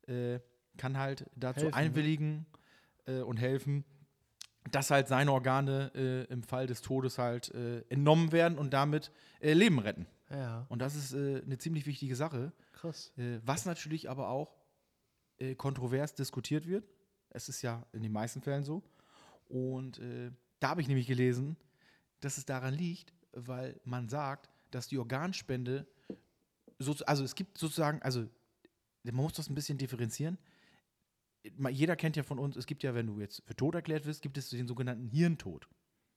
äh, 0.07 0.41
kann 0.77 0.99
halt 0.99 1.31
dazu 1.37 1.63
Helfen, 1.63 1.71
ne? 1.71 1.75
einwilligen 1.77 2.47
äh, 3.07 3.21
und 3.21 3.39
helfen, 3.39 3.85
dass 4.71 4.91
halt 4.91 5.09
seine 5.09 5.33
Organe 5.33 5.93
äh, 5.95 6.33
im 6.33 6.43
Fall 6.43 6.67
des 6.67 6.81
Todes 6.81 7.19
halt 7.19 7.51
äh, 7.55 7.81
entnommen 7.89 8.33
werden 8.33 8.59
und 8.59 8.73
damit 8.73 9.11
äh, 9.41 9.53
Leben 9.53 9.79
retten. 9.79 10.07
Ja, 10.31 10.67
Und 10.69 10.81
das 10.81 10.97
ist 10.97 11.15
eine 11.15 11.59
ziemlich 11.59 11.87
wichtige 11.87 12.17
Sache. 12.17 12.53
krass. 12.73 13.13
Was 13.45 13.67
natürlich 13.67 14.09
aber 14.11 14.31
auch 14.31 14.57
kontrovers 15.59 16.15
diskutiert 16.15 16.67
wird. 16.67 16.89
Es 17.29 17.49
ist 17.51 17.61
ja 17.63 17.87
in 17.93 18.03
den 18.03 18.11
meisten 18.11 18.41
Fällen 18.41 18.65
so. 18.65 18.83
Und 19.49 20.01
da 20.61 20.71
habe 20.71 20.81
ich 20.81 20.89
nämlich 20.89 21.07
gelesen, 21.07 21.57
dass 22.21 22.39
es 22.39 22.47
daran 22.47 22.75
liegt, 22.75 23.13
weil 23.33 23.79
man 23.85 24.09
sagt, 24.09 24.49
dass 24.71 24.89
die 24.89 24.99
Organspende, 24.99 25.87
so, 26.85 27.05
also 27.05 27.25
es 27.25 27.35
gibt 27.35 27.59
sozusagen, 27.59 28.01
also 28.03 28.29
man 29.03 29.15
muss 29.17 29.33
das 29.35 29.51
ein 29.51 29.55
bisschen 29.55 29.79
differenzieren. 29.79 30.39
Jeder 31.71 31.97
kennt 31.97 32.17
ja 32.17 32.23
von 32.23 32.39
uns, 32.39 32.57
es 32.57 32.67
gibt 32.67 32.83
ja, 32.83 32.95
wenn 32.95 33.07
du 33.07 33.21
jetzt 33.21 33.43
für 33.45 33.55
tot 33.55 33.75
erklärt 33.75 34.07
wirst, 34.07 34.23
gibt 34.23 34.39
es 34.39 34.49
den 34.49 34.67
sogenannten 34.67 35.09
Hirntod. 35.09 35.69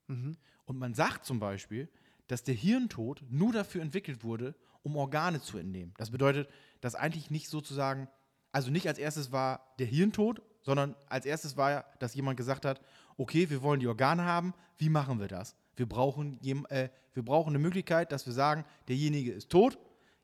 Mhm. 0.08 0.38
Und 0.66 0.78
man 0.78 0.94
sagt 0.94 1.26
zum 1.26 1.40
Beispiel, 1.40 1.90
dass 2.28 2.44
der 2.44 2.56
Hirntod 2.56 3.24
nur 3.30 3.52
dafür 3.52 3.82
entwickelt 3.82 4.24
wurde, 4.24 4.56
um 4.84 4.96
Organe 4.96 5.42
zu 5.42 5.58
entnehmen. 5.58 5.94
Das 5.98 6.12
bedeutet, 6.12 6.50
dass 6.82 6.96
eigentlich 6.96 7.30
nicht 7.30 7.50
sozusagen, 7.50 8.08
also 8.52 8.72
nicht 8.72 8.88
als 8.88 8.98
erstes 8.98 9.32
war 9.32 9.74
der 9.80 9.88
Hirntod, 9.88 10.42
sondern 10.62 10.96
als 11.08 11.26
erstes 11.26 11.58
war, 11.58 11.86
dass 12.00 12.14
jemand 12.14 12.38
gesagt 12.38 12.66
hat, 12.66 12.82
okay, 13.18 13.50
wir 13.50 13.62
wollen 13.62 13.80
die 13.80 13.88
Organe 13.88 14.24
haben, 14.24 14.54
wie 14.78 14.90
machen 14.90 15.20
wir 15.20 15.28
das? 15.28 15.56
Wir 15.76 15.88
brauchen, 15.88 16.40
äh, 16.70 16.90
wir 17.14 17.24
brauchen 17.24 17.50
eine 17.50 17.60
Möglichkeit, 17.60 18.12
dass 18.12 18.26
wir 18.26 18.34
sagen, 18.34 18.66
derjenige 18.88 19.32
ist 19.32 19.50
tot, 19.50 19.78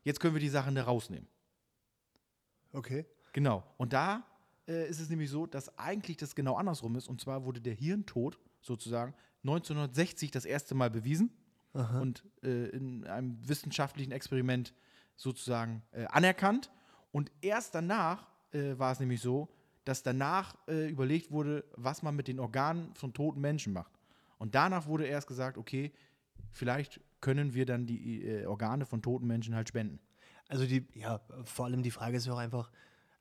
jetzt 0.04 0.20
können 0.20 0.34
wir 0.36 0.42
die 0.42 0.50
Sachen 0.50 0.76
da 0.76 0.84
rausnehmen. 0.84 1.28
Okay. 2.72 3.06
Genau. 3.34 3.64
Und 3.78 3.94
da 3.94 4.24
äh, 4.68 4.88
ist 4.88 5.00
es 5.00 5.10
nämlich 5.10 5.30
so, 5.30 5.46
dass 5.46 5.78
eigentlich 5.78 6.18
das 6.18 6.36
genau 6.36 6.56
andersrum 6.56 6.96
ist. 6.96 7.08
Und 7.08 7.22
zwar 7.22 7.46
wurde 7.46 7.62
der 7.62 7.74
Hirntod 7.74 8.40
sozusagen 8.62 9.14
1960 9.44 10.32
das 10.32 10.46
erste 10.46 10.76
Mal 10.76 10.90
bewiesen 10.90 11.32
und 11.74 12.24
äh, 12.44 12.68
in 12.70 13.06
einem 13.06 13.38
wissenschaftlichen 13.48 14.12
Experiment 14.12 14.74
sozusagen 15.16 15.82
äh, 15.92 16.06
anerkannt. 16.06 16.72
Und 17.12 17.32
erst 17.42 17.76
danach 17.76 18.28
äh, 18.52 18.78
war 18.78 18.92
es 18.92 19.00
nämlich 19.00 19.22
so, 19.22 19.50
dass 19.84 20.04
danach 20.04 20.56
äh, 20.68 20.90
überlegt 20.90 21.32
wurde, 21.32 21.66
was 21.76 22.04
man 22.04 22.16
mit 22.16 22.28
den 22.28 22.40
Organen 22.40 22.94
von 22.96 23.14
toten 23.14 23.42
Menschen 23.42 23.74
macht. 23.74 23.92
Und 24.38 24.56
danach 24.56 24.86
wurde 24.86 25.06
erst 25.06 25.28
gesagt, 25.28 25.58
okay, 25.58 25.92
vielleicht 26.52 27.02
können 27.24 27.54
wir 27.54 27.66
dann 27.66 27.86
die 27.86 28.26
äh, 28.26 28.46
Organe 28.46 28.86
von 28.86 29.02
toten 29.02 29.26
Menschen 29.26 29.56
halt 29.56 29.70
spenden. 29.70 30.02
Also 30.50 30.66
die, 30.66 30.86
ja, 30.94 31.22
vor 31.46 31.66
allem 31.66 31.82
die 31.82 31.90
Frage 31.90 32.18
ist 32.18 32.26
ja 32.26 32.34
auch 32.34 32.38
einfach, 32.38 32.70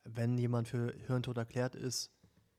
wenn 0.03 0.37
jemand 0.37 0.67
für 0.67 0.93
Hirntod 1.07 1.37
erklärt 1.37 1.77
ist, 1.77 2.11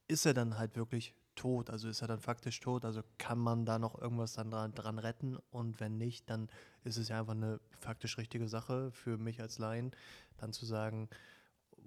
ist 0.08 0.26
er 0.26 0.34
dann 0.34 0.58
halt 0.58 0.78
wirklich 0.78 1.14
tot? 1.36 1.70
Also 1.70 1.90
ist 1.90 2.02
er 2.02 2.08
dann 2.08 2.22
faktisch 2.22 2.62
tot? 2.62 2.86
Also 2.86 3.02
kann 3.18 3.40
man 3.40 3.66
da 3.66 3.78
noch 3.78 4.02
irgendwas 4.02 4.32
dann 4.32 4.52
dran, 4.52 4.74
dran 4.74 5.00
retten? 5.00 5.38
Und 5.52 5.82
wenn 5.82 5.98
nicht, 5.98 6.30
dann 6.30 6.48
ist 6.86 6.96
es 6.96 7.10
ja 7.10 7.20
einfach 7.20 7.34
eine 7.34 7.60
faktisch 7.78 8.18
richtige 8.18 8.48
Sache 8.48 8.92
für 8.94 9.18
mich 9.18 9.42
als 9.42 9.60
Laien, 9.60 9.92
dann 10.38 10.54
zu 10.54 10.66
sagen, 10.66 11.10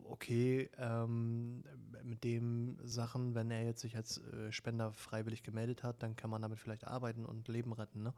okay, 0.05 0.69
ähm, 0.77 1.65
mit 2.03 2.25
dem 2.25 2.77
Sachen, 2.85 3.35
wenn 3.35 3.51
er 3.51 3.65
jetzt 3.65 3.81
sich 3.81 3.97
als 3.97 4.19
äh, 4.19 4.53
Spender 4.53 4.93
freiwillig 4.93 5.43
gemeldet 5.43 5.83
hat, 5.83 6.03
dann 6.03 6.15
kann 6.15 6.29
man 6.29 6.43
damit 6.43 6.59
vielleicht 6.59 6.87
arbeiten 6.87 7.25
und 7.25 7.49
Leben 7.49 7.73
retten. 7.73 8.03
Ne? 8.03 8.13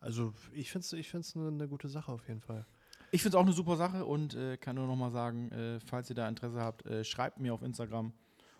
Also 0.00 0.32
ich 0.52 0.70
finde 0.70 0.84
es 0.84 0.92
ich 0.92 1.08
find's 1.08 1.34
eine 1.36 1.50
ne 1.52 1.68
gute 1.68 1.88
Sache 1.88 2.12
auf 2.12 2.26
jeden 2.28 2.40
Fall. 2.40 2.66
Ich 3.10 3.22
finde 3.22 3.36
es 3.36 3.40
auch 3.40 3.44
eine 3.46 3.52
super 3.54 3.76
Sache 3.76 4.04
und 4.04 4.34
äh, 4.34 4.56
kann 4.58 4.76
nur 4.76 4.86
noch 4.86 4.96
mal 4.96 5.10
sagen, 5.10 5.50
äh, 5.50 5.80
falls 5.80 6.10
ihr 6.10 6.14
da 6.16 6.28
Interesse 6.28 6.60
habt, 6.60 6.84
äh, 6.86 7.04
schreibt 7.04 7.40
mir 7.40 7.54
auf 7.54 7.62
Instagram 7.62 8.12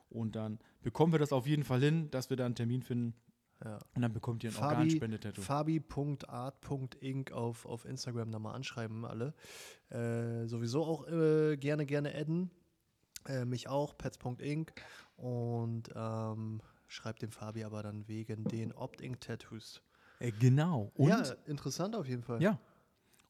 und 0.08 0.34
dann 0.36 0.58
bekommen 0.82 1.12
wir 1.12 1.18
das 1.18 1.32
auf 1.32 1.46
jeden 1.46 1.64
Fall 1.64 1.80
hin, 1.80 2.10
dass 2.10 2.30
wir 2.30 2.36
da 2.38 2.46
einen 2.46 2.54
Termin 2.54 2.82
finden 2.82 3.14
Ja. 3.62 3.78
und 3.94 4.00
dann 4.02 4.12
bekommt 4.14 4.42
ihr 4.44 4.50
ein 4.50 4.54
Fabi- 4.54 4.74
Organspendetattoo. 4.76 5.42
Fabi.art.inc 5.42 7.32
auf, 7.32 7.66
auf 7.66 7.84
Instagram 7.84 8.30
da 8.32 8.38
mal 8.38 8.52
anschreiben, 8.54 9.04
alle. 9.04 9.34
Äh, 9.90 10.46
sowieso 10.46 10.84
auch 10.84 11.06
äh, 11.08 11.56
gerne, 11.56 11.84
gerne 11.86 12.14
adden. 12.14 12.50
Äh, 13.26 13.44
mich 13.44 13.68
auch, 13.68 13.98
pets.inc. 13.98 14.72
Und 15.16 15.90
ähm, 15.94 16.62
schreibt 16.86 17.20
dem 17.22 17.32
Fabi 17.32 17.64
aber 17.64 17.82
dann 17.82 18.06
wegen 18.08 18.44
den 18.44 18.72
Opt-Inc-Tattoos. 18.72 19.82
Äh, 20.18 20.32
genau. 20.32 20.90
Und 20.94 21.08
Ja, 21.08 21.22
interessant 21.46 21.94
auf 21.94 22.06
jeden 22.06 22.22
Fall. 22.22 22.42
Ja. 22.42 22.58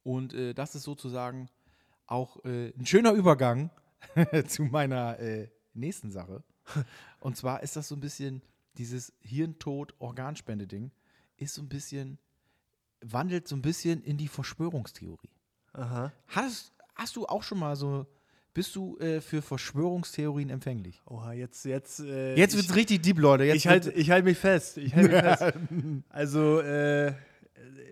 Und 0.03 0.33
äh, 0.33 0.55
das 0.55 0.75
ist 0.75 0.85
sozusagen 0.85 1.49
auch 2.07 2.43
äh, 2.45 2.71
ein 2.79 2.87
schöner 2.87 3.13
Übergang 3.13 3.71
zu 4.47 4.63
meiner 4.63 5.19
äh, 5.19 5.49
nächsten 5.75 6.11
Sache. 6.11 6.43
Und 7.21 7.37
zwar 7.37 7.63
ist 7.63 7.77
das 7.77 7.89
so 7.89 7.97
ein 7.97 8.01
bisschen 8.01 8.43
dieses 8.77 9.13
Hirntod-Organspende-Ding, 9.21 10.93
ist 11.37 11.55
so 11.55 11.63
ein 11.63 11.69
bisschen, 11.69 12.19
wandelt 13.01 13.49
so 13.49 13.57
ein 13.57 13.63
bisschen 13.63 14.03
in 14.03 14.17
die 14.17 14.29
Verschwörungstheorie. 14.29 15.31
Aha. 15.73 16.13
Hast, 16.29 16.73
hast 16.95 17.17
du 17.17 17.27
auch 17.27 17.43
schon 17.43 17.59
mal 17.59 17.77
so, 17.77 18.07
bist 18.59 18.75
du 18.75 18.99
äh, 18.99 19.21
für 19.21 19.41
Verschwörungstheorien 19.41 20.51
empfänglich? 20.51 21.01
Oha, 21.07 21.33
jetzt, 21.33 21.65
jetzt. 21.65 22.01
Äh, 22.01 22.35
Jetzt 22.35 22.55
ich- 22.55 22.59
wird 22.59 22.71
es 22.71 22.75
richtig 22.77 23.03
deep, 23.03 23.19
Leute. 23.21 23.45
Jetzt 23.45 23.57
ich 23.59 23.69
halte 23.69 23.93
ich 23.93 24.11
halt 24.11 24.25
mich 24.25 24.37
fest. 24.37 24.79
Ich 24.79 24.97
halte 24.97 25.11
mich 25.11 25.21
fest. 25.23 25.45
Also, 26.09 26.59
äh, 26.61 27.13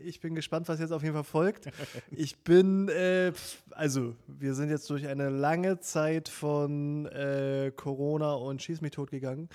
ich 0.05 0.19
bin 0.21 0.35
gespannt, 0.35 0.69
was 0.69 0.81
jetzt 0.81 0.91
auf 0.91 1.03
jeden 1.05 1.15
Fall 1.15 1.23
folgt. 1.25 1.69
Ich 2.11 2.39
bin, 2.39 2.89
äh, 2.89 3.33
also, 3.71 4.17
wir 4.27 4.55
sind 4.55 4.71
jetzt 4.71 4.91
durch 4.91 5.07
eine 5.07 5.29
lange 5.31 5.79
Zeit 5.79 6.29
von 6.29 7.07
äh, 7.07 7.71
Corona 7.77 8.35
und 8.35 8.61
Schieß 8.61 8.81
mich 8.81 8.91
tot 8.91 9.13
gegangen 9.13 9.49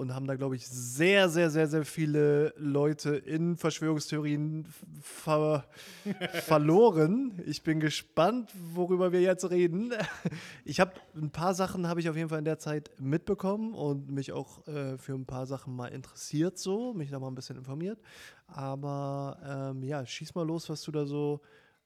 und 0.00 0.14
haben 0.14 0.26
da, 0.26 0.34
glaube 0.34 0.56
ich, 0.56 0.66
sehr, 0.66 1.28
sehr, 1.28 1.50
sehr, 1.50 1.66
sehr 1.66 1.84
viele 1.84 2.54
Leute 2.56 3.16
in 3.16 3.58
Verschwörungstheorien 3.58 4.66
ver 5.02 5.66
verloren. 6.46 7.38
Ich 7.44 7.62
bin 7.62 7.80
gespannt, 7.80 8.50
worüber 8.72 9.12
wir 9.12 9.20
jetzt 9.20 9.50
reden. 9.50 9.92
Ich 10.64 10.80
habe 10.80 10.94
ein 11.14 11.30
paar 11.30 11.52
Sachen 11.52 11.86
habe 11.86 12.00
ich 12.00 12.08
auf 12.08 12.16
jeden 12.16 12.30
Fall 12.30 12.38
in 12.38 12.46
der 12.46 12.58
Zeit 12.58 12.90
mitbekommen 12.98 13.74
und 13.74 14.10
mich 14.10 14.32
auch 14.32 14.66
äh, 14.66 14.96
für 14.96 15.12
ein 15.12 15.26
paar 15.26 15.44
Sachen 15.44 15.76
mal 15.76 15.88
interessiert, 15.88 16.58
so 16.58 16.94
mich 16.94 17.10
da 17.10 17.18
mal 17.18 17.28
ein 17.28 17.34
bisschen 17.34 17.58
informiert. 17.58 18.00
Aber 18.46 19.72
ähm, 19.74 19.82
ja, 19.82 20.06
schieß 20.06 20.34
mal 20.34 20.46
los, 20.46 20.70
was 20.70 20.80
du 20.80 20.92
da 20.92 21.04
so 21.04 21.42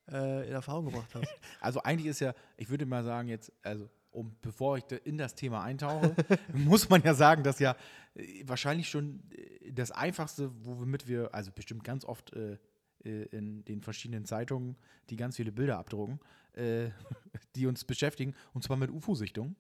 äh, 0.09 0.47
in 0.47 0.53
Erfahrung 0.53 0.85
gebracht 0.85 1.13
hast. 1.15 1.27
Also 1.61 1.83
eigentlich 1.83 2.07
ist 2.07 2.21
ja, 2.21 2.33
ich 2.57 2.71
würde 2.71 2.87
mal 2.87 3.03
sagen 3.03 3.29
jetzt, 3.29 3.53
also 3.65 3.91
um, 4.15 4.37
bevor 4.41 4.77
ich 4.79 4.85
in 5.05 5.19
das 5.19 5.35
Thema 5.35 5.63
eintauche, 5.63 6.15
muss 6.53 6.89
man 6.89 7.03
ja 7.03 7.15
sagen, 7.15 7.43
dass 7.43 7.59
ja 7.59 7.77
äh, 8.15 8.43
wahrscheinlich 8.47 8.89
schon 8.89 9.23
äh, 9.31 9.73
das 9.73 9.91
Einfachste, 9.91 10.51
womit 10.65 11.09
wir, 11.09 11.35
also 11.35 11.51
bestimmt 11.53 11.85
ganz 11.85 12.05
oft 12.05 12.33
äh, 12.35 12.59
äh, 13.05 13.25
in 13.31 13.65
den 13.65 13.83
verschiedenen 13.83 14.25
Zeitungen, 14.25 14.77
die 15.11 15.17
ganz 15.17 15.37
viele 15.37 15.53
Bilder 15.53 15.79
abdrucken, 15.79 16.21
äh, 16.55 16.91
die 17.57 17.67
uns 17.67 17.85
beschäftigen, 17.85 18.35
und 18.53 18.65
zwar 18.65 18.77
mit 18.77 18.91
UFO-Sichtungen. 18.91 19.57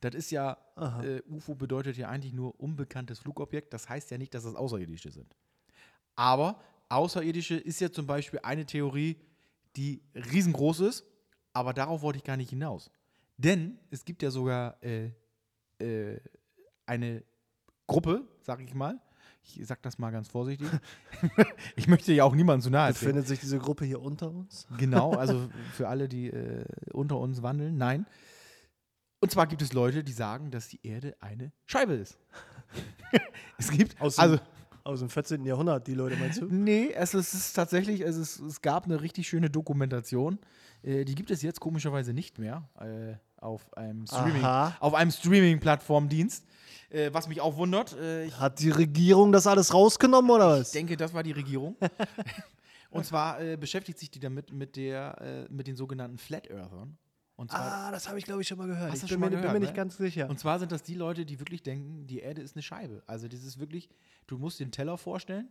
Das 0.00 0.14
ist 0.14 0.30
ja, 0.30 0.58
äh, 1.02 1.22
UFO 1.28 1.54
bedeutet 1.54 1.96
ja 1.96 2.08
eigentlich 2.08 2.34
nur 2.34 2.60
unbekanntes 2.60 3.18
Flugobjekt. 3.20 3.72
Das 3.72 3.88
heißt 3.88 4.10
ja 4.10 4.18
nicht, 4.18 4.34
dass 4.34 4.44
das 4.44 4.54
Außerirdische 4.54 5.10
sind. 5.10 5.34
Aber 6.16 6.60
Außerirdische 6.90 7.56
ist 7.56 7.80
ja 7.80 7.90
zum 7.90 8.06
Beispiel 8.06 8.40
eine 8.42 8.66
Theorie, 8.66 9.16
die 9.74 10.02
riesengroß 10.14 10.80
ist, 10.80 11.04
aber 11.52 11.72
darauf 11.72 12.02
wollte 12.02 12.18
ich 12.18 12.24
gar 12.24 12.36
nicht 12.36 12.50
hinaus. 12.50 12.90
Denn 13.36 13.78
es 13.90 14.04
gibt 14.04 14.22
ja 14.22 14.30
sogar 14.30 14.82
äh, 14.82 15.10
äh, 15.78 16.20
eine 16.86 17.22
Gruppe, 17.86 18.26
sag 18.42 18.60
ich 18.60 18.74
mal. 18.74 19.00
Ich 19.42 19.64
sag 19.64 19.80
das 19.82 19.98
mal 19.98 20.10
ganz 20.10 20.28
vorsichtig. 20.28 20.68
ich 21.76 21.86
möchte 21.86 22.12
ja 22.12 22.24
auch 22.24 22.34
niemandem 22.34 22.62
zu 22.62 22.70
nahe 22.70 22.92
treten. 22.92 23.04
Befindet 23.04 23.28
sich 23.28 23.38
diese 23.38 23.58
Gruppe 23.58 23.84
hier 23.84 24.02
unter 24.02 24.30
uns? 24.30 24.66
Genau, 24.76 25.12
also 25.12 25.48
für 25.72 25.88
alle, 25.88 26.08
die 26.08 26.28
äh, 26.28 26.64
unter 26.92 27.18
uns 27.18 27.42
wandeln, 27.42 27.76
nein. 27.76 28.06
Und 29.20 29.30
zwar 29.30 29.46
gibt 29.46 29.62
es 29.62 29.72
Leute, 29.72 30.02
die 30.02 30.12
sagen, 30.12 30.50
dass 30.50 30.68
die 30.68 30.80
Erde 30.82 31.16
eine 31.20 31.52
Scheibe 31.64 31.94
ist. 31.94 32.18
es 33.58 33.70
gibt, 33.70 34.00
Aus, 34.00 34.18
also, 34.18 34.36
dem, 34.36 34.46
aus 34.82 34.98
dem 34.98 35.10
14. 35.10 35.44
Jahrhundert, 35.44 35.86
die 35.86 35.94
Leute 35.94 36.16
meinst 36.16 36.40
du? 36.40 36.46
nee, 36.46 36.90
es 36.92 37.14
ist, 37.14 37.32
es 37.32 37.46
ist 37.46 37.52
tatsächlich, 37.54 38.00
es, 38.00 38.16
ist, 38.16 38.40
es 38.40 38.60
gab 38.62 38.84
eine 38.84 39.00
richtig 39.00 39.28
schöne 39.28 39.48
Dokumentation. 39.48 40.38
Äh, 40.86 41.04
die 41.04 41.14
gibt 41.14 41.30
es 41.30 41.42
jetzt 41.42 41.60
komischerweise 41.60 42.12
nicht 42.12 42.38
mehr 42.38 42.68
äh, 42.80 43.14
auf 43.36 43.76
einem 43.76 44.06
Streaming, 44.06 44.44
Aha. 44.44 44.76
auf 44.80 44.94
einem 44.94 45.10
Streaming-Plattformdienst. 45.10 46.46
Äh, 46.88 47.10
was 47.12 47.26
mich 47.26 47.40
auch 47.40 47.56
wundert. 47.56 47.94
Äh, 47.98 48.30
Hat 48.30 48.60
die 48.60 48.70
Regierung 48.70 49.32
das 49.32 49.46
alles 49.48 49.74
rausgenommen 49.74 50.30
oder 50.30 50.48
was? 50.48 50.68
Ich 50.68 50.72
denke, 50.72 50.96
das 50.96 51.12
war 51.12 51.22
die 51.24 51.32
Regierung. 51.32 51.76
Und 52.90 53.04
zwar 53.04 53.40
äh, 53.42 53.56
beschäftigt 53.56 53.98
sich 53.98 54.10
die 54.10 54.20
damit 54.20 54.52
mit, 54.52 54.76
der, 54.76 55.46
mit 55.50 55.66
den 55.66 55.76
sogenannten 55.76 56.16
Flat 56.16 56.48
Earthern. 56.50 56.96
Zwar, 57.48 57.60
Ah, 57.60 57.90
das 57.90 58.08
habe 58.08 58.18
ich, 58.18 58.24
glaube 58.24 58.40
ich, 58.40 58.48
schon 58.48 58.56
mal 58.56 58.66
gehört. 58.66 58.94
Ich 58.94 59.02
bin, 59.02 59.20
mir, 59.20 59.26
bin 59.28 59.36
gehört, 59.36 59.52
mir 59.52 59.60
ne? 59.60 59.66
nicht 59.66 59.74
ganz 59.74 59.98
sicher. 59.98 60.30
und 60.30 60.38
zwar 60.38 60.58
sind 60.58 60.72
das 60.72 60.82
die 60.82 60.94
Leute, 60.94 61.26
die 61.26 61.38
wirklich 61.38 61.62
denken, 61.62 62.06
die 62.06 62.20
Erde 62.20 62.40
ist 62.40 62.56
eine 62.56 62.62
Scheibe. 62.62 63.02
Also 63.06 63.28
das 63.28 63.44
ist 63.44 63.58
wirklich, 63.58 63.90
du 64.26 64.38
musst 64.38 64.60
einen 64.62 64.70
Teller 64.70 64.96
vorstellen 64.96 65.48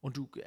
und 0.00 0.16
du, 0.16 0.28
äh, 0.36 0.42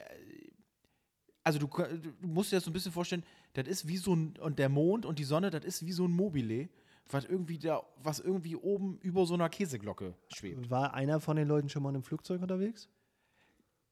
also 1.44 1.60
du, 1.60 1.68
du 1.68 2.28
musst 2.28 2.52
dir 2.52 2.58
das 2.58 2.66
so 2.66 2.70
ein 2.70 2.74
bisschen 2.74 2.92
vorstellen, 2.92 3.24
das 3.54 3.68
ist 3.68 3.88
wie 3.88 3.98
so 3.98 4.16
ein, 4.16 4.38
und 4.40 4.60
der 4.60 4.70
Mond 4.70 5.06
und 5.06 5.20
die 5.20 5.24
Sonne, 5.24 5.50
das 5.50 5.66
ist 5.66 5.86
wie 5.86 5.92
so 5.92 6.06
ein 6.06 6.12
Mobile, 6.12 6.70
was 7.10 7.26
irgendwie 7.26 7.58
da, 7.58 7.84
was 7.98 8.20
irgendwie 8.20 8.56
oben 8.56 9.00
über 9.00 9.26
so 9.26 9.34
einer 9.34 9.50
Käseglocke 9.50 10.14
schwebt. 10.34 10.70
War 10.70 10.94
einer 10.94 11.20
von 11.20 11.38
den 11.38 11.48
Leuten 11.48 11.70
schon 11.70 11.82
mal 11.82 11.90
in 11.90 11.96
einem 11.96 12.04
Flugzeug 12.04 12.42
unterwegs? 12.42 12.90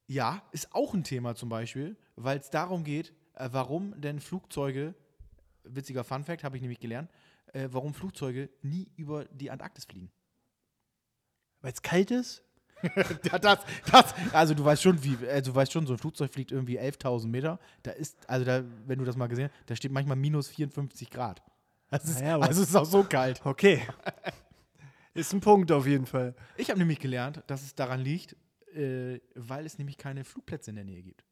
Ja, 0.07 0.41
ist 0.51 0.73
auch 0.73 0.93
ein 0.93 1.03
Thema 1.03 1.35
zum 1.35 1.49
Beispiel, 1.49 1.97
weil 2.15 2.39
es 2.39 2.49
darum 2.49 2.83
geht, 2.83 3.13
äh, 3.33 3.49
warum 3.51 3.99
denn 3.99 4.19
Flugzeuge, 4.19 4.93
witziger 5.63 6.03
Fun 6.03 6.23
Fact, 6.23 6.43
habe 6.43 6.55
ich 6.55 6.61
nämlich 6.61 6.79
gelernt, 6.79 7.09
äh, 7.53 7.67
warum 7.71 7.93
Flugzeuge 7.93 8.49
nie 8.61 8.89
über 8.95 9.25
die 9.25 9.51
Antarktis 9.51 9.85
fliegen. 9.85 10.11
Weil 11.61 11.73
es 11.73 11.81
kalt 11.81 12.11
ist? 12.11 12.43
Das, 13.41 13.59
das, 13.91 14.15
also 14.34 14.53
du 14.53 14.63
weißt 14.63 14.82
schon, 14.84 15.03
wie, 15.03 15.17
also 15.28 15.51
du 15.51 15.55
weißt 15.55 15.71
schon, 15.71 15.86
so 15.88 15.93
ein 15.93 15.99
Flugzeug 15.99 16.32
fliegt 16.34 16.51
irgendwie 16.51 16.80
11.000 16.80 17.28
Meter. 17.28 17.59
Da 17.84 17.91
ist, 17.91 18.17
also 18.30 18.45
da, 18.45 18.63
wenn 18.86 18.99
du 18.99 19.05
das 19.05 19.15
mal 19.17 19.28
gesehen 19.28 19.49
hast, 19.51 19.69
da 19.69 19.75
steht 19.75 19.91
manchmal 19.91 20.15
minus 20.17 20.47
54 20.47 21.09
Grad. 21.09 21.41
Das 21.89 22.03
ist, 22.05 22.19
Naja, 22.19 22.36
aber- 22.36 22.45
also 22.45 22.61
es 22.61 22.69
ist 22.69 22.75
auch 22.75 22.86
so 22.86 23.03
kalt. 23.03 23.41
Okay. 23.45 23.82
ist 25.13 25.34
ein 25.34 25.39
Punkt 25.41 25.71
auf 25.71 25.88
jeden 25.88 26.05
Fall. 26.05 26.36
Ich 26.57 26.69
habe 26.69 26.80
nämlich 26.80 26.99
gelernt, 26.99 27.41
dass 27.47 27.63
es 27.63 27.73
daran 27.75 28.01
liegt, 28.01 28.36
äh, 28.75 29.19
weil 29.36 29.65
es 29.65 29.78
nämlich 29.78 29.97
keine 29.97 30.23
Flugplätze 30.23 30.69
in 30.71 30.75
der 30.75 30.86
Nähe 30.86 31.01
gibt. 31.01 31.23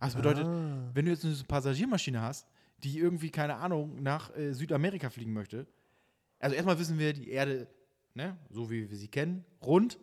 Das 0.00 0.14
bedeutet, 0.16 0.44
Ah. 0.46 0.90
wenn 0.92 1.06
du 1.06 1.12
jetzt 1.12 1.24
eine 1.24 1.34
Passagiermaschine 1.48 2.20
hast, 2.20 2.46
die 2.78 2.98
irgendwie, 2.98 3.30
keine 3.30 3.54
Ahnung, 3.56 4.02
nach 4.02 4.36
äh, 4.36 4.52
Südamerika 4.52 5.08
fliegen 5.08 5.32
möchte, 5.32 5.66
also 6.40 6.54
erstmal 6.54 6.78
wissen 6.78 6.98
wir, 6.98 7.14
die 7.14 7.30
Erde, 7.30 7.68
ne, 8.12 8.36
so 8.50 8.70
wie 8.70 8.90
wir 8.90 8.96
sie 8.98 9.08
kennen, 9.08 9.44
rund, 9.62 9.98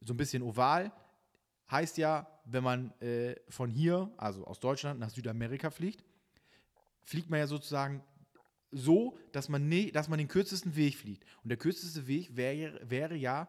so 0.00 0.14
ein 0.14 0.16
bisschen 0.16 0.42
oval, 0.42 0.92
heißt 1.70 1.98
ja, 1.98 2.26
wenn 2.44 2.64
man 2.64 2.92
äh, 3.00 3.36
von 3.48 3.70
hier, 3.70 4.10
also 4.16 4.44
aus 4.46 4.60
Deutschland, 4.60 5.00
nach 5.00 5.10
Südamerika 5.10 5.70
fliegt, 5.70 6.04
fliegt 7.02 7.30
man 7.30 7.40
ja 7.40 7.46
sozusagen 7.46 8.02
so, 8.70 9.18
dass 9.32 9.48
man, 9.48 9.68
ne, 9.68 9.90
dass 9.92 10.08
man 10.08 10.18
den 10.18 10.28
kürzesten 10.28 10.76
Weg 10.76 10.96
fliegt. 10.96 11.24
Und 11.42 11.48
der 11.48 11.58
kürzeste 11.58 12.06
Weg 12.06 12.36
wäre, 12.36 13.16
ja 13.16 13.48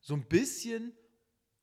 so 0.00 0.14
ein 0.14 0.24
bisschen 0.24 0.92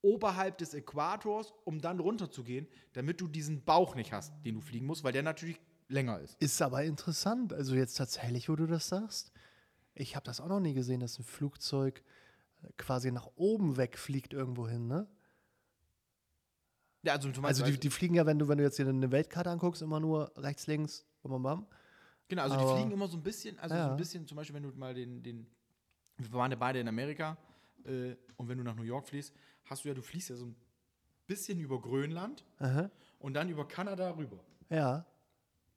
oberhalb 0.02 0.58
des 0.58 0.74
Äquators, 0.74 1.54
um 1.66 1.82
dann 1.82 2.00
runterzugehen, 2.00 2.68
damit 2.94 3.20
du 3.20 3.28
diesen 3.28 3.64
Bauch 3.64 3.96
nicht 3.96 4.14
hast, 4.14 4.34
den 4.46 4.56
du 4.56 4.62
fliegen 4.62 4.86
musst, 4.86 5.04
weil 5.04 5.12
der 5.12 5.24
natürlich 5.24 5.60
länger 5.90 6.20
ist. 6.20 6.42
Ist 6.42 6.62
aber 6.62 6.84
interessant. 6.84 7.52
Also 7.54 7.76
jetzt 7.76 7.96
tatsächlich, 7.96 8.48
wo 8.50 8.56
du 8.56 8.68
das 8.68 8.88
sagst. 8.88 9.32
Ich 9.96 10.16
habe 10.16 10.26
das 10.26 10.40
auch 10.40 10.48
noch 10.48 10.60
nie 10.60 10.74
gesehen, 10.74 11.00
dass 11.00 11.18
ein 11.18 11.24
Flugzeug 11.24 12.04
quasi 12.78 13.12
nach 13.12 13.28
oben 13.36 13.78
wegfliegt 13.78 14.34
irgendwo 14.34 14.68
hin, 14.68 14.88
ne? 14.88 15.08
Ja, 17.04 17.14
also, 17.14 17.32
zum 17.32 17.46
Also 17.46 17.64
die, 17.64 17.80
die 17.80 17.90
fliegen 17.90 18.16
ja, 18.16 18.26
wenn 18.26 18.40
du, 18.40 18.48
wenn 18.48 18.58
du 18.58 18.64
jetzt 18.64 18.76
hier 18.78 18.88
eine 18.88 19.12
Weltkarte 19.12 19.50
anguckst, 19.50 19.82
immer 19.82 20.00
nur 20.00 20.32
rechts, 20.36 20.68
links, 20.68 21.06
bam, 21.22 21.32
bam, 21.32 21.44
bam. 21.44 21.68
genau, 22.28 22.42
also 22.44 22.56
die 22.58 22.64
aber- 22.64 22.76
fliegen 22.76 22.92
immer 22.92 23.08
so 23.08 23.18
ein 23.18 23.24
bisschen, 23.24 23.58
also 23.60 23.76
so 23.76 23.80
Ja. 23.82 23.92
ein 23.92 23.98
bisschen, 23.98 24.28
zum 24.28 24.36
Beispiel, 24.36 24.56
wenn 24.56 24.64
du 24.64 24.78
mal 24.78 24.94
den, 24.94 25.24
den 25.24 25.48
wir 26.18 26.34
waren 26.34 26.52
ja 26.52 26.58
beide 26.58 26.80
in 26.80 26.88
Amerika 26.88 27.38
äh, 27.86 28.16
und 28.38 28.50
wenn 28.50 28.58
du 28.58 28.64
nach 28.64 28.76
New 28.76 28.84
York 28.84 29.08
fliegst, 29.08 29.34
hast 29.66 29.84
du 29.86 29.90
ja, 29.90 29.94
du 29.94 30.02
fliegst 30.02 30.30
ja 30.30 30.36
so 30.36 30.48
ein 30.48 30.56
bisschen 31.28 31.60
über 31.60 31.80
Grönland 31.80 32.44
Aha. 32.58 32.90
und 33.20 33.36
dann 33.36 33.50
über 33.50 33.68
Kanada 33.68 34.10
rüber. 34.12 34.44
Ja. 34.70 35.06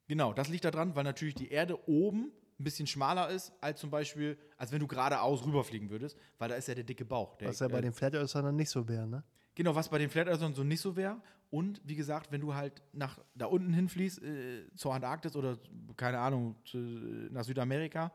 Genau, 0.09 0.33
das 0.33 0.49
liegt 0.49 0.65
daran, 0.65 0.97
weil 0.97 1.05
natürlich 1.05 1.35
die 1.35 1.51
Erde 1.51 1.87
oben 1.89 2.33
ein 2.61 2.65
bisschen 2.65 2.87
schmaler 2.87 3.31
ist, 3.31 3.53
als 3.61 3.81
zum 3.81 3.91
Beispiel, 3.91 4.39
als 4.57 4.71
wenn 4.71 4.81
du 4.81 4.87
geradeaus 4.87 5.45
rüberfliegen 5.45 5.91
würdest, 5.91 6.17
weil 6.39 6.51
da 6.51 6.55
ist 6.55 6.69
ja 6.69 6.75
der 6.75 6.85
dicke 6.85 7.05
Bauch. 7.05 7.37
Der, 7.37 7.49
Was 7.49 7.61
ja 7.61 7.69
bei 7.69 7.79
äh, 7.79 7.83
den 7.83 7.93
Flat 7.93 8.15
Earthern 8.15 8.45
dann 8.45 8.57
nicht 8.57 8.71
so 8.71 8.87
wäre, 8.87 9.07
ne? 9.07 9.25
Genau, 9.55 9.75
was 9.75 9.89
bei 9.89 9.99
den 9.99 10.11
Flat 10.11 10.29
Earthern 10.29 10.55
so 10.55 10.63
nicht 10.63 10.81
so 10.81 10.95
wäre. 10.95 11.21
Und 11.51 11.81
wie 11.85 11.97
gesagt, 11.97 12.31
wenn 12.31 12.41
du 12.41 12.55
halt 12.55 12.83
nach 12.93 13.19
da 13.35 13.47
unten 13.47 13.73
hinfließt, 13.73 14.23
äh, 14.23 14.75
zur 14.77 14.95
Antarktis 14.95 15.35
oder 15.35 15.59
keine 15.97 16.19
Ahnung, 16.19 16.55
zu, 16.65 16.79
nach 16.79 17.45
Südamerika, 17.45 18.13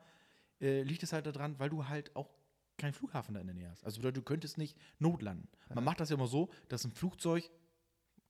äh, 0.62 0.84
liegt 0.84 1.04
es 1.04 1.12
halt 1.12 1.26
daran, 1.26 1.60
weil 1.60 1.70
du 1.70 1.88
halt 1.88 2.16
auch 2.16 2.30
keinen 2.78 2.94
Flughafen 2.94 3.34
da 3.34 3.42
in 3.42 3.48
der 3.48 3.56
Nähe 3.56 3.70
hast. 3.70 3.84
Also 3.84 3.98
bedeutet, 3.98 4.18
du 4.18 4.22
könntest 4.22 4.58
nicht 4.58 4.78
notlanden. 5.00 5.48
Man 5.74 5.84
macht 5.84 6.00
das 6.00 6.10
ja 6.10 6.16
immer 6.16 6.28
so, 6.28 6.50
dass 6.70 6.86
ein 6.86 6.92
Flugzeug, 6.92 7.50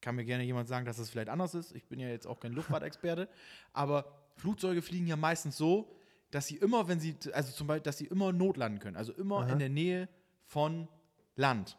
kann 0.02 0.16
mir 0.16 0.26
gerne 0.26 0.44
jemand 0.44 0.68
sagen, 0.68 0.86
dass 0.86 1.00
es 1.00 1.10
vielleicht 1.10 1.30
anders 1.30 1.56
ist. 1.56 1.74
Ich 1.76 1.88
bin 1.88 2.00
ja 2.00 2.08
jetzt 2.10 2.28
auch 2.28 2.40
kein 2.40 2.54
Luftfahrtexperte, 2.54 3.28
aber 3.74 4.26
Flugzeuge 4.36 4.82
fliegen 4.82 5.08
ja 5.08 5.16
meistens 5.16 5.58
so, 5.58 5.96
dass 6.32 6.48
sie 6.48 6.58
immer, 6.58 6.88
wenn 6.88 7.00
sie, 7.00 7.16
also 7.34 7.52
zum 7.52 7.68
Beispiel, 7.68 7.84
dass 7.84 7.98
sie 7.98 8.06
immer 8.06 8.32
notlanden 8.32 8.80
können. 8.80 8.98
Also 8.98 9.14
immer 9.14 9.42
Aha. 9.42 9.52
in 9.52 9.60
der 9.60 9.70
Nähe 9.70 10.10
von 10.46 10.88
Land. 11.36 11.78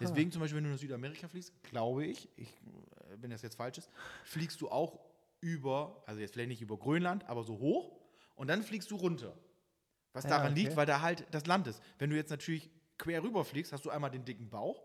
Deswegen 0.00 0.32
zum 0.32 0.40
Beispiel, 0.40 0.56
wenn 0.56 0.64
du 0.64 0.70
nach 0.70 0.78
Südamerika 0.78 1.28
fliegst, 1.28 1.52
glaube 1.62 2.04
ich, 2.04 2.28
ich, 2.36 2.48
äh, 2.48 3.16
wenn 3.20 3.30
das 3.30 3.42
jetzt 3.42 3.54
falsch 3.54 3.78
ist, 3.78 3.88
fliegst 4.24 4.60
du 4.60 4.68
auch 4.68 4.98
über, 5.40 6.02
also 6.06 6.20
jetzt 6.20 6.32
vielleicht 6.32 6.48
nicht 6.48 6.62
über 6.62 6.76
Grönland, 6.76 7.28
aber 7.28 7.44
so 7.44 7.58
hoch 7.58 7.96
und 8.34 8.48
dann 8.48 8.62
fliegst 8.62 8.90
du 8.90 8.96
runter. 8.96 9.36
Was 10.12 10.24
Ja, 10.24 10.30
daran 10.30 10.52
okay. 10.52 10.62
liegt, 10.62 10.76
weil 10.76 10.86
da 10.86 11.02
halt 11.02 11.24
das 11.30 11.46
Land 11.46 11.68
ist. 11.68 11.80
Wenn 11.98 12.10
du 12.10 12.16
jetzt 12.16 12.30
natürlich 12.30 12.68
quer 12.98 13.22
rüber 13.22 13.44
fliegst, 13.44 13.72
hast 13.72 13.84
du 13.84 13.90
einmal 13.90 14.10
den 14.10 14.24
dicken 14.24 14.50
Bauch 14.50 14.82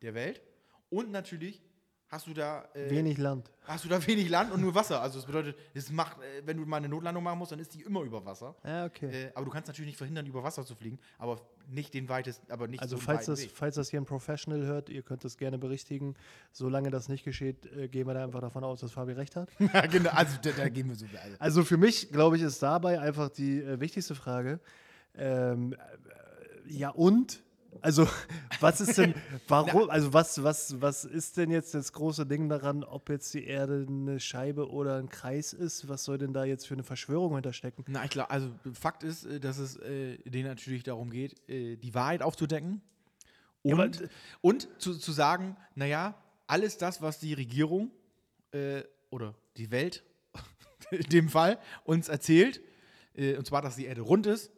der 0.00 0.14
Welt 0.14 0.40
und 0.90 1.10
natürlich 1.10 1.60
hast 2.10 2.26
du 2.26 2.34
da 2.34 2.64
äh, 2.74 2.90
Wenig 2.90 3.18
Land. 3.18 3.50
hast 3.64 3.84
du 3.84 3.88
da 3.88 4.04
wenig 4.04 4.28
Land 4.28 4.52
und 4.52 4.60
nur 4.60 4.74
Wasser. 4.74 5.00
Also 5.00 5.18
das 5.18 5.26
bedeutet, 5.26 5.56
es 5.74 5.90
macht, 5.90 6.18
äh, 6.18 6.42
wenn 6.44 6.56
du 6.56 6.66
mal 6.66 6.78
eine 6.78 6.88
Notlandung 6.88 7.22
machen 7.22 7.38
musst, 7.38 7.52
dann 7.52 7.60
ist 7.60 7.72
die 7.74 7.82
immer 7.82 8.02
über 8.02 8.24
Wasser. 8.24 8.54
Ja, 8.64 8.84
okay. 8.86 9.26
Äh, 9.26 9.30
aber 9.34 9.44
du 9.46 9.50
kannst 9.52 9.68
natürlich 9.68 9.90
nicht 9.90 9.96
verhindern, 9.96 10.26
über 10.26 10.42
Wasser 10.42 10.64
zu 10.66 10.74
fliegen, 10.74 10.98
aber 11.18 11.40
nicht 11.68 11.94
den 11.94 12.08
weitesten, 12.08 12.50
aber 12.50 12.66
nicht 12.66 12.80
Also 12.82 12.96
so 12.96 13.02
falls 13.02 13.26
das, 13.26 13.42
Weg. 13.42 13.52
falls 13.54 13.76
das 13.76 13.90
hier 13.90 14.00
ein 14.00 14.06
Professional 14.06 14.62
hört, 14.66 14.88
ihr 14.88 15.02
könnt 15.02 15.24
das 15.24 15.36
gerne 15.36 15.56
berichtigen. 15.56 16.16
Solange 16.52 16.90
das 16.90 17.08
nicht 17.08 17.24
geschieht, 17.24 17.64
äh, 17.76 17.88
gehen 17.88 18.06
wir 18.08 18.14
da 18.14 18.24
einfach 18.24 18.40
davon 18.40 18.64
aus, 18.64 18.80
dass 18.80 18.90
Fabi 18.92 19.12
recht 19.12 19.36
hat. 19.36 19.48
ja, 19.58 19.86
genau, 19.86 20.10
also 20.10 20.36
da, 20.42 20.50
da 20.50 20.68
gehen 20.68 20.88
wir 20.88 20.96
so. 20.96 21.06
Also. 21.06 21.36
Also 21.38 21.64
für 21.64 21.76
mich, 21.76 22.10
glaube 22.10 22.36
ich, 22.36 22.42
ist 22.42 22.60
dabei 22.62 23.00
einfach 23.00 23.28
die 23.28 23.62
äh, 23.62 23.78
wichtigste 23.80 24.14
Frage. 24.16 24.58
Ähm, 25.14 25.74
äh, 25.74 26.72
ja 26.72 26.90
und? 26.90 27.42
Also 27.82 28.08
was 28.60 28.80
ist 28.80 28.98
denn, 28.98 29.14
warum, 29.48 29.88
also 29.90 30.12
was, 30.12 30.42
was, 30.42 30.80
was 30.80 31.04
ist 31.04 31.36
denn 31.36 31.50
jetzt 31.50 31.74
das 31.74 31.92
große 31.92 32.26
Ding 32.26 32.48
daran, 32.48 32.84
ob 32.84 33.08
jetzt 33.08 33.32
die 33.34 33.44
Erde 33.44 33.86
eine 33.88 34.20
Scheibe 34.20 34.70
oder 34.70 34.96
ein 34.96 35.08
Kreis 35.08 35.52
ist? 35.52 35.88
Was 35.88 36.04
soll 36.04 36.18
denn 36.18 36.32
da 36.32 36.44
jetzt 36.44 36.66
für 36.66 36.74
eine 36.74 36.82
Verschwörung 36.82 37.34
hinterstecken? 37.34 37.84
Na, 37.88 38.04
ich 38.04 38.10
glaube, 38.10 38.30
also 38.30 38.50
Fakt 38.72 39.02
ist, 39.02 39.24
äh, 39.24 39.40
dass 39.40 39.58
es 39.58 39.76
äh, 39.76 40.18
denen 40.18 40.48
natürlich 40.48 40.82
darum 40.82 41.10
geht, 41.10 41.48
äh, 41.48 41.76
die 41.76 41.94
Wahrheit 41.94 42.22
aufzudecken 42.22 42.82
Ja, 43.62 43.76
und, 43.76 43.98
aber- 43.98 44.08
und 44.40 44.68
zu, 44.78 44.94
zu 44.94 45.12
sagen, 45.12 45.56
naja, 45.74 46.14
alles 46.46 46.76
das, 46.76 47.00
was 47.00 47.18
die 47.18 47.34
Regierung 47.34 47.90
äh, 48.52 48.82
oder 49.10 49.34
die 49.56 49.70
Welt 49.70 50.02
in 50.90 51.08
dem 51.10 51.28
Fall 51.28 51.58
uns 51.84 52.08
erzählt, 52.08 52.60
äh, 53.14 53.36
und 53.36 53.46
zwar, 53.46 53.62
dass 53.62 53.76
die 53.76 53.86
Erde 53.86 54.00
rund 54.02 54.26
ist, 54.26 54.50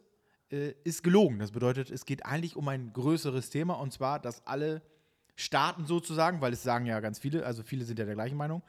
äh, 0.51 0.73
ist 0.83 1.03
gelogen. 1.03 1.39
Das 1.39 1.51
bedeutet, 1.51 1.89
es 1.91 2.05
geht 2.05 2.25
eigentlich 2.25 2.55
um 2.55 2.67
ein 2.67 2.93
größeres 2.93 3.49
Thema 3.49 3.75
und 3.75 3.91
zwar, 3.93 4.19
dass 4.19 4.45
alle 4.45 4.81
Staaten 5.35 5.85
sozusagen, 5.85 6.41
weil 6.41 6.53
es 6.53 6.63
sagen 6.63 6.85
ja 6.85 6.99
ganz 6.99 7.19
viele, 7.19 7.45
also 7.45 7.63
viele 7.63 7.85
sind 7.85 7.97
ja 7.99 8.05
der 8.05 8.15
gleichen 8.15 8.37
Meinung, 8.37 8.61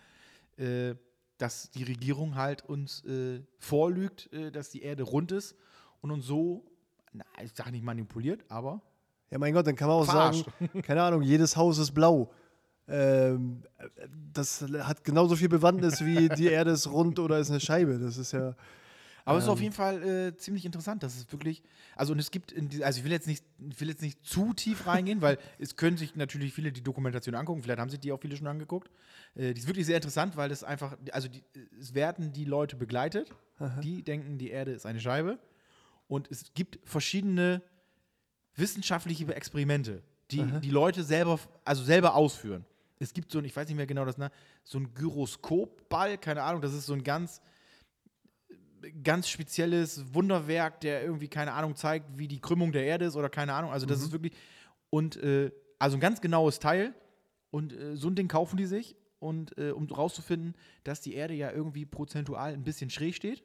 äh, 0.57 0.95
dass 1.39 1.71
die 1.71 1.83
Regierung 1.83 2.37
halt 2.37 2.63
uns 2.65 3.05
äh, 3.05 3.43
vorlügt, 3.59 4.33
äh, 4.33 4.51
dass 4.51 4.71
die 4.71 4.83
Erde 4.83 5.03
rund 5.03 5.33
ist 5.33 5.57
und 6.01 6.11
uns 6.11 6.25
so, 6.27 6.65
na, 7.13 7.25
ich 7.43 7.53
sage 7.55 7.71
nicht 7.73 7.85
manipuliert, 7.85 8.45
aber 8.49 8.81
Ja, 9.31 9.39
mein 9.39 9.53
Gott, 9.53 9.67
dann 9.67 9.77
kann 9.77 9.89
man 9.89 9.99
auch 9.99 10.05
Verarscht. 10.05 10.47
sagen, 10.59 10.83
keine 10.83 11.03
Ahnung, 11.03 11.23
jedes 11.23 11.57
Haus 11.57 11.79
ist 11.79 11.93
blau. 11.93 12.33
Ähm, 12.87 13.63
äh, 13.79 13.89
das 14.33 14.63
hat 14.63 15.05
genauso 15.05 15.37
viel 15.37 15.49
Bewandtnis 15.49 16.05
wie 16.05 16.29
die 16.29 16.47
Erde 16.47 16.71
ist 16.73 16.87
rund 16.87 17.19
oder 17.19 17.39
ist 17.39 17.51
eine 17.51 17.61
Scheibe. 17.61 17.99
Das 17.99 18.17
ist 18.17 18.33
ja. 18.33 18.55
Aber 19.27 19.39
es 19.39 19.45
ist 19.45 19.51
auf 19.51 19.61
jeden 19.61 19.73
Fall 19.73 20.03
äh, 20.03 20.37
ziemlich 20.37 20.67
interessant, 20.67 21.03
dass 21.03 21.17
es 21.17 21.33
wirklich, 21.33 21.63
also 21.97 22.13
und 22.13 22.19
es 22.19 22.31
gibt, 22.31 22.53
in 22.53 22.69
die, 22.69 22.85
also 22.85 22.99
ich 22.99 23.05
will 23.05 23.13
jetzt 23.13 23.27
nicht, 23.27 23.43
ich 23.71 23.81
will 23.81 23.89
jetzt 23.89 24.03
nicht 24.03 24.23
zu 24.25 24.53
tief 24.53 24.87
reingehen, 24.87 25.23
weil 25.23 25.39
es 25.59 25.77
können 25.77 25.97
sich 25.97 26.15
natürlich 26.15 26.53
viele 26.53 26.73
die 26.73 26.83
Dokumentation 26.83 27.35
angucken, 27.35 27.63
vielleicht 27.63 27.81
haben 27.81 27.89
sich 27.89 28.01
die 28.01 28.13
auch 28.13 28.21
viele 28.21 28.37
schon 28.37 28.47
angeguckt. 28.47 28.91
Äh, 29.35 29.55
die 29.55 29.61
ist 29.61 29.67
wirklich 29.67 29.87
sehr 29.87 29.97
interessant, 29.97 30.37
weil 30.37 30.51
das 30.51 30.63
einfach, 30.63 30.99
also 31.13 31.29
die, 31.29 31.43
es 31.81 31.95
werden 31.95 32.33
die 32.33 32.45
Leute 32.45 32.77
begleitet, 32.77 33.31
die 33.83 34.03
denken, 34.03 34.37
die 34.37 34.51
Erde 34.51 34.73
ist 34.73 34.85
eine 34.85 35.01
Scheibe. 35.01 35.39
Und 36.09 36.31
es 36.31 36.53
gibt 36.55 36.79
verschiedene 36.85 37.63
wissenschaftliche 38.57 39.33
Experimente, 39.35 40.03
die 40.31 40.45
die 40.61 40.71
Leute 40.71 41.03
selber, 41.03 41.39
also 41.65 41.83
selber 41.85 42.15
ausführen. 42.15 42.65
Es 42.99 43.13
gibt 43.13 43.31
so 43.31 43.39
ein, 43.39 43.45
ich 43.45 43.55
weiß 43.55 43.69
nicht 43.69 43.77
mehr 43.77 43.87
genau 43.87 44.05
das, 44.05 44.19
ne, 44.19 44.31
so 44.65 44.79
ein 44.79 44.93
Gyroskopball, 44.95 46.19
keine 46.19 46.43
Ahnung, 46.43 46.63
das 46.63 46.73
ist 46.73 46.87
so 46.87 46.95
ein 46.95 47.03
ganz 47.03 47.41
ganz 49.03 49.29
spezielles 49.29 50.15
Wunderwerk, 50.15 50.81
der 50.81 51.03
irgendwie, 51.03 51.29
keine 51.29 51.53
Ahnung, 51.53 51.77
zeigt, 51.77 52.19
wie 52.19 52.29
die 52.29 52.41
Krümmung 52.41 52.73
der 52.73 52.85
Erde 52.85 53.07
ist 53.07 53.17
oder 53.17 53.29
keine 53.29 53.55
Ahnung. 53.55 53.71
Also 53.71 53.87
das 53.87 54.01
ist 54.01 54.13
wirklich, 54.13 54.33
und 54.91 55.17
äh, 55.17 55.51
also 55.79 55.97
ein 55.97 56.01
ganz 56.01 56.21
genaues 56.21 56.59
Teil. 56.59 56.95
Und 57.51 57.73
äh, 57.73 57.97
so 57.97 58.09
ein 58.09 58.17
Ding 58.17 58.27
kaufen 58.27 58.57
die 58.57 58.67
sich, 58.67 58.97
und 59.25 59.57
äh, 59.59 59.71
um 59.71 59.87
rauszufinden, 59.87 60.55
dass 60.85 61.01
die 61.01 61.15
Erde 61.15 61.35
ja 61.35 61.51
irgendwie 61.51 61.87
prozentual 61.87 62.53
ein 62.53 62.63
bisschen 62.63 62.91
schräg 62.91 63.15
steht. 63.15 63.43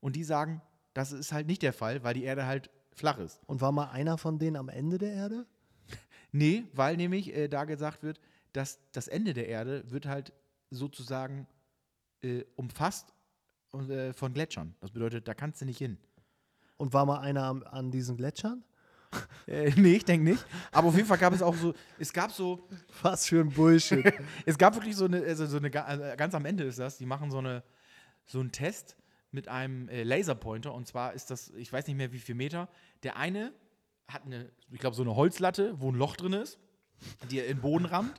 Und 0.00 0.16
die 0.16 0.24
sagen, 0.24 0.60
das 0.92 1.12
ist 1.12 1.32
halt 1.32 1.46
nicht 1.46 1.62
der 1.62 1.72
Fall, 1.72 2.02
weil 2.02 2.14
die 2.14 2.24
Erde 2.24 2.46
halt 2.46 2.70
flach 2.92 3.18
ist. 3.18 3.40
Und 3.46 3.60
war 3.60 3.72
mal 3.72 3.90
einer 3.90 4.18
von 4.18 4.38
denen 4.38 4.56
am 4.56 4.68
Ende 4.68 4.98
der 4.98 5.12
Erde? 5.12 5.46
Nee, 6.32 6.64
weil 6.72 6.96
nämlich 6.96 7.32
äh, 7.32 7.46
da 7.46 7.62
gesagt 7.62 8.02
wird, 8.02 8.20
dass 8.52 8.80
das 8.90 9.06
Ende 9.06 9.34
der 9.34 9.46
Erde 9.46 9.88
wird 9.88 10.06
halt 10.06 10.32
sozusagen 10.70 11.46
äh, 12.22 12.42
umfasst 12.56 13.14
von 14.14 14.32
Gletschern. 14.32 14.74
Das 14.80 14.90
bedeutet, 14.90 15.28
da 15.28 15.34
kannst 15.34 15.60
du 15.60 15.64
nicht 15.64 15.78
hin. 15.78 15.98
Und 16.76 16.92
war 16.92 17.06
mal 17.06 17.20
einer 17.20 17.44
am, 17.44 17.62
an 17.64 17.90
diesen 17.90 18.16
Gletschern? 18.16 18.64
Äh, 19.46 19.70
nee, 19.76 19.96
ich 19.96 20.04
denke 20.04 20.28
nicht. 20.30 20.44
Aber 20.72 20.88
auf 20.88 20.96
jeden 20.96 21.06
Fall 21.06 21.18
gab 21.18 21.32
es 21.32 21.40
auch 21.40 21.54
so, 21.54 21.72
es 22.00 22.12
gab 22.12 22.32
so, 22.32 22.66
Was 23.02 23.28
für 23.28 23.40
ein 23.40 23.50
Bullshit. 23.50 24.12
es 24.46 24.58
gab 24.58 24.74
wirklich 24.74 24.96
so 24.96 25.04
eine, 25.04 25.22
also 25.22 25.46
so 25.46 25.58
eine, 25.58 25.84
also 25.84 26.04
ganz 26.16 26.34
am 26.34 26.44
Ende 26.46 26.64
ist 26.64 26.80
das, 26.80 26.98
die 26.98 27.06
machen 27.06 27.30
so 27.30 27.38
eine, 27.38 27.62
so 28.24 28.40
einen 28.40 28.50
Test 28.50 28.96
mit 29.30 29.46
einem 29.46 29.88
äh, 29.88 30.02
Laserpointer 30.02 30.74
und 30.74 30.88
zwar 30.88 31.12
ist 31.12 31.30
das, 31.30 31.50
ich 31.50 31.72
weiß 31.72 31.86
nicht 31.86 31.96
mehr 31.96 32.12
wie 32.12 32.18
viel 32.18 32.34
Meter, 32.34 32.68
der 33.02 33.16
eine 33.16 33.52
hat 34.08 34.24
eine, 34.24 34.50
ich 34.72 34.80
glaube 34.80 34.96
so 34.96 35.02
eine 35.02 35.14
Holzlatte, 35.14 35.80
wo 35.80 35.92
ein 35.92 35.94
Loch 35.94 36.16
drin 36.16 36.32
ist, 36.32 36.58
die 37.30 37.40
er 37.40 37.46
in 37.46 37.56
den 37.56 37.62
Boden 37.62 37.86
rammt 37.86 38.16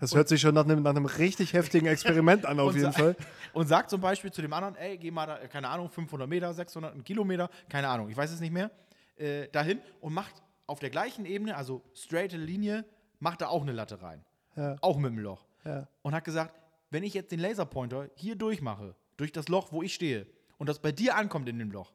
Das 0.00 0.14
hört 0.14 0.28
sich 0.28 0.40
schon 0.40 0.54
nach 0.54 0.64
einem, 0.64 0.82
nach 0.82 0.90
einem 0.90 1.06
richtig 1.06 1.52
heftigen 1.52 1.86
Experiment 1.86 2.46
an, 2.46 2.60
auf 2.60 2.74
jeden 2.74 2.92
Fall. 2.92 3.16
und 3.52 3.66
sagt 3.66 3.90
zum 3.90 4.00
Beispiel 4.00 4.32
zu 4.32 4.42
dem 4.42 4.52
anderen, 4.52 4.76
ey, 4.76 4.98
geh 4.98 5.10
mal 5.10 5.26
da, 5.26 5.38
äh, 5.38 5.48
keine 5.48 5.68
Ahnung, 5.68 5.88
500 5.88 6.28
Meter, 6.28 6.52
600 6.52 6.92
einen 6.92 7.04
Kilometer, 7.04 7.48
keine 7.68 7.88
Ahnung, 7.88 8.08
ich 8.08 8.16
weiß 8.16 8.30
es 8.30 8.40
nicht 8.40 8.52
mehr, 8.52 8.70
äh, 9.16 9.48
dahin 9.48 9.80
und 10.00 10.12
macht 10.12 10.42
auf 10.66 10.80
der 10.80 10.90
gleichen 10.90 11.24
Ebene, 11.26 11.56
also 11.56 11.82
straighte 11.94 12.36
Linie, 12.36 12.84
macht 13.20 13.40
da 13.40 13.48
auch 13.48 13.62
eine 13.62 13.72
Latte 13.72 14.02
rein. 14.02 14.24
Ja. 14.56 14.76
Auch 14.80 14.96
mit 14.96 15.10
dem 15.10 15.18
Loch. 15.18 15.44
Ja. 15.64 15.88
Und 16.02 16.14
hat 16.14 16.24
gesagt, 16.24 16.54
wenn 16.90 17.02
ich 17.02 17.14
jetzt 17.14 17.32
den 17.32 17.40
Laserpointer 17.40 18.08
hier 18.14 18.36
durchmache, 18.36 18.94
durch 19.16 19.32
das 19.32 19.48
Loch, 19.48 19.72
wo 19.72 19.82
ich 19.82 19.94
stehe, 19.94 20.26
und 20.58 20.68
das 20.68 20.80
bei 20.80 20.92
dir 20.92 21.16
ankommt 21.16 21.48
in 21.48 21.58
dem 21.58 21.70
Loch, 21.70 21.92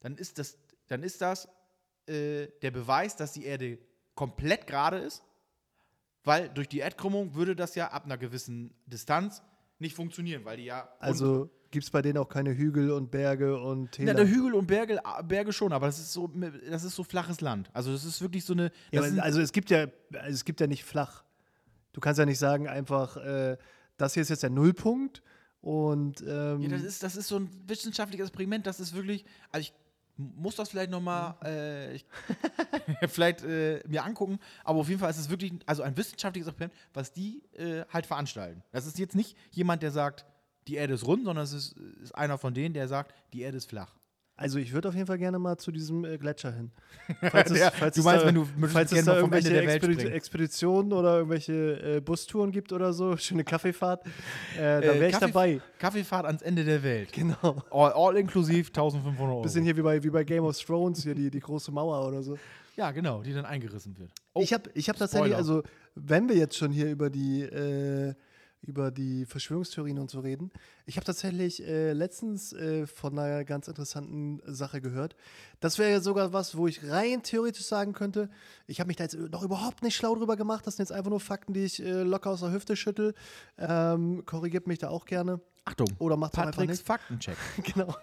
dann 0.00 0.16
ist 0.16 0.38
das, 0.38 0.58
dann 0.88 1.02
ist 1.02 1.20
das 1.20 1.48
äh, 2.06 2.48
der 2.62 2.70
Beweis, 2.70 3.16
dass 3.16 3.32
die 3.32 3.44
Erde 3.44 3.78
komplett 4.14 4.66
gerade 4.66 4.98
ist, 4.98 5.22
weil 6.24 6.48
durch 6.50 6.68
die 6.68 6.78
Erdkrümmung 6.78 7.34
würde 7.34 7.56
das 7.56 7.74
ja 7.74 7.88
ab 7.88 8.04
einer 8.04 8.18
gewissen 8.18 8.72
Distanz 8.86 9.42
nicht 9.78 9.94
funktionieren, 9.96 10.44
weil 10.44 10.58
die 10.58 10.64
ja. 10.64 10.88
Also 10.98 11.50
gibt 11.70 11.84
es 11.84 11.90
bei 11.90 12.02
denen 12.02 12.18
auch 12.18 12.28
keine 12.28 12.54
Hügel 12.56 12.90
und 12.90 13.10
Berge 13.10 13.60
und 13.60 13.84
Ja, 13.84 13.90
Täler. 14.06 14.14
der 14.14 14.28
Hügel 14.28 14.54
und 14.54 14.66
Berge, 14.66 15.00
Berge 15.24 15.52
schon, 15.52 15.72
aber 15.72 15.86
das 15.86 15.98
ist 15.98 16.12
so, 16.12 16.28
das 16.68 16.84
ist 16.84 16.94
so 16.96 17.04
flaches 17.04 17.40
Land. 17.40 17.70
Also 17.72 17.92
das 17.92 18.04
ist 18.04 18.20
wirklich 18.20 18.44
so 18.44 18.52
eine. 18.52 18.72
Ja, 18.90 19.02
also 19.02 19.40
es 19.40 19.52
gibt 19.52 19.70
ja, 19.70 19.86
also 20.12 20.30
es 20.34 20.44
gibt 20.44 20.60
ja 20.60 20.66
nicht 20.66 20.84
flach. 20.84 21.24
Du 21.92 22.00
kannst 22.00 22.18
ja 22.18 22.26
nicht 22.26 22.38
sagen 22.38 22.68
einfach, 22.68 23.16
äh, 23.16 23.56
das 23.96 24.14
hier 24.14 24.22
ist 24.22 24.28
jetzt 24.28 24.42
der 24.42 24.50
Nullpunkt 24.50 25.22
und 25.60 26.22
ähm, 26.26 26.60
Ja, 26.60 26.68
das 26.68 26.82
ist, 26.82 27.02
das 27.02 27.16
ist 27.16 27.28
so 27.28 27.36
ein 27.36 27.48
wissenschaftliches 27.66 28.28
Experiment, 28.28 28.66
das 28.66 28.80
ist 28.80 28.94
wirklich, 28.94 29.24
also 29.50 29.62
ich 29.62 29.72
muss 30.36 30.56
das 30.56 30.68
vielleicht 30.68 30.90
nochmal 30.90 31.34
äh, 31.44 31.94
ich- 31.94 32.06
vielleicht 33.08 33.42
äh, 33.44 33.82
mir 33.88 34.04
angucken, 34.04 34.38
aber 34.64 34.80
auf 34.80 34.88
jeden 34.88 35.00
Fall 35.00 35.10
ist 35.10 35.18
es 35.18 35.30
wirklich 35.30 35.52
also 35.66 35.82
ein 35.82 35.96
wissenschaftliches 35.96 36.48
Experiment, 36.48 36.78
was 36.92 37.12
die 37.12 37.42
äh, 37.56 37.84
halt 37.92 38.06
veranstalten. 38.06 38.62
Das 38.72 38.86
ist 38.86 38.98
jetzt 38.98 39.14
nicht 39.14 39.36
jemand, 39.50 39.82
der 39.82 39.90
sagt, 39.90 40.24
die 40.68 40.74
Erde 40.76 40.94
ist 40.94 41.06
rund, 41.06 41.24
sondern 41.24 41.44
es 41.44 41.52
ist, 41.52 41.72
ist 42.02 42.14
einer 42.14 42.38
von 42.38 42.54
denen, 42.54 42.74
der 42.74 42.86
sagt, 42.86 43.14
die 43.32 43.40
Erde 43.42 43.56
ist 43.56 43.68
flach. 43.68 43.94
Also 44.40 44.58
ich 44.58 44.72
würde 44.72 44.88
auf 44.88 44.94
jeden 44.94 45.06
Fall 45.06 45.18
gerne 45.18 45.38
mal 45.38 45.56
zu 45.58 45.70
diesem 45.70 46.04
äh, 46.04 46.16
Gletscher 46.18 46.52
hin. 46.52 46.70
Falls 47.30 47.52
Der- 47.52 47.70
du 47.94 48.02
meinst, 48.02 48.26
wenn 48.26 48.34
du 48.34 48.46
falls 48.68 48.90
es 48.90 49.04
da 49.04 49.16
irgendwelche 49.16 49.56
Expedi. 49.60 50.06
Expeditionen 50.08 50.92
oder 50.92 51.16
irgendwelche 51.18 51.96
äh, 51.96 52.00
Bustouren 52.00 52.50
gibt 52.50 52.72
oder 52.72 52.92
so, 52.92 53.16
schöne 53.18 53.44
Kaffeefahrt, 53.44 54.06
äh, 54.06 54.10
da 54.58 54.78
Äh, 54.80 54.82
wäre 54.82 55.06
ich 55.08 55.12
Kaffee- 55.12 55.26
dabei. 55.26 55.60
Kaffeefahrt 55.78 56.26
ans 56.26 56.42
Ende 56.42 56.64
der 56.64 56.82
Welt. 56.82 57.12
Genau. 57.12 57.62
All, 57.70 57.92
all 57.92 58.16
inklusiv 58.16 58.68
1500 58.68 59.20
Euro. 59.20 59.42
Bisschen 59.42 59.62
hier 59.64 59.76
wie 59.76 59.82
bei, 59.82 60.02
wie 60.02 60.10
bei 60.10 60.24
Game 60.24 60.44
of 60.44 60.58
Thrones, 60.58 61.02
hier 61.02 61.14
die, 61.14 61.30
die 61.30 61.40
große 61.40 61.70
Mauer 61.70 62.06
oder 62.08 62.22
so. 62.22 62.38
Ja, 62.76 62.92
genau, 62.92 63.22
die 63.22 63.34
dann 63.34 63.44
eingerissen 63.44 63.98
wird. 63.98 64.10
Oh, 64.32 64.40
ich 64.42 64.52
habe 64.54 64.70
ich 64.74 64.88
hab 64.88 64.96
tatsächlich, 64.96 65.34
also 65.36 65.62
wenn 65.94 66.28
wir 66.28 66.36
jetzt 66.36 66.56
schon 66.56 66.70
hier 66.72 66.90
über 66.90 67.10
die, 67.10 67.42
äh, 67.42 68.14
über 68.62 68.90
die 68.90 69.24
Verschwörungstheorien 69.24 69.98
und 69.98 70.10
so 70.10 70.20
reden, 70.20 70.50
ich 70.86 70.96
habe 70.96 71.06
tatsächlich 71.06 71.66
äh, 71.66 71.92
letztens 71.92 72.52
äh, 72.52 72.86
von 72.86 73.18
einer 73.18 73.44
ganz 73.44 73.68
interessanten 73.68 74.40
Sache 74.46 74.80
gehört. 74.80 75.16
Das 75.60 75.78
wäre 75.78 75.90
ja 75.90 76.00
sogar 76.00 76.32
was, 76.32 76.56
wo 76.56 76.66
ich 76.66 76.88
rein 76.88 77.22
theoretisch 77.22 77.64
sagen 77.64 77.92
könnte, 77.92 78.28
ich 78.66 78.80
habe 78.80 78.88
mich 78.88 78.96
da 78.96 79.04
jetzt 79.04 79.16
noch 79.16 79.42
überhaupt 79.42 79.82
nicht 79.82 79.96
schlau 79.96 80.14
drüber 80.14 80.36
gemacht. 80.36 80.66
Das 80.66 80.76
sind 80.76 80.84
jetzt 80.88 80.92
einfach 80.92 81.10
nur 81.10 81.20
Fakten, 81.20 81.52
die 81.52 81.64
ich 81.64 81.82
äh, 81.82 82.02
locker 82.02 82.30
aus 82.30 82.40
der 82.40 82.52
Hüfte 82.52 82.76
schüttel. 82.76 83.14
Ähm, 83.58 84.24
korrigiert 84.26 84.66
mich 84.66 84.78
da 84.78 84.88
auch 84.88 85.06
gerne. 85.06 85.40
Achtung, 85.64 85.88
Oder 85.98 86.16
macht 86.16 86.36
einfach 86.38 86.52
Patricks 86.52 86.78
nicht. 86.78 86.86
Faktencheck. 86.86 87.36
genau. 87.74 87.94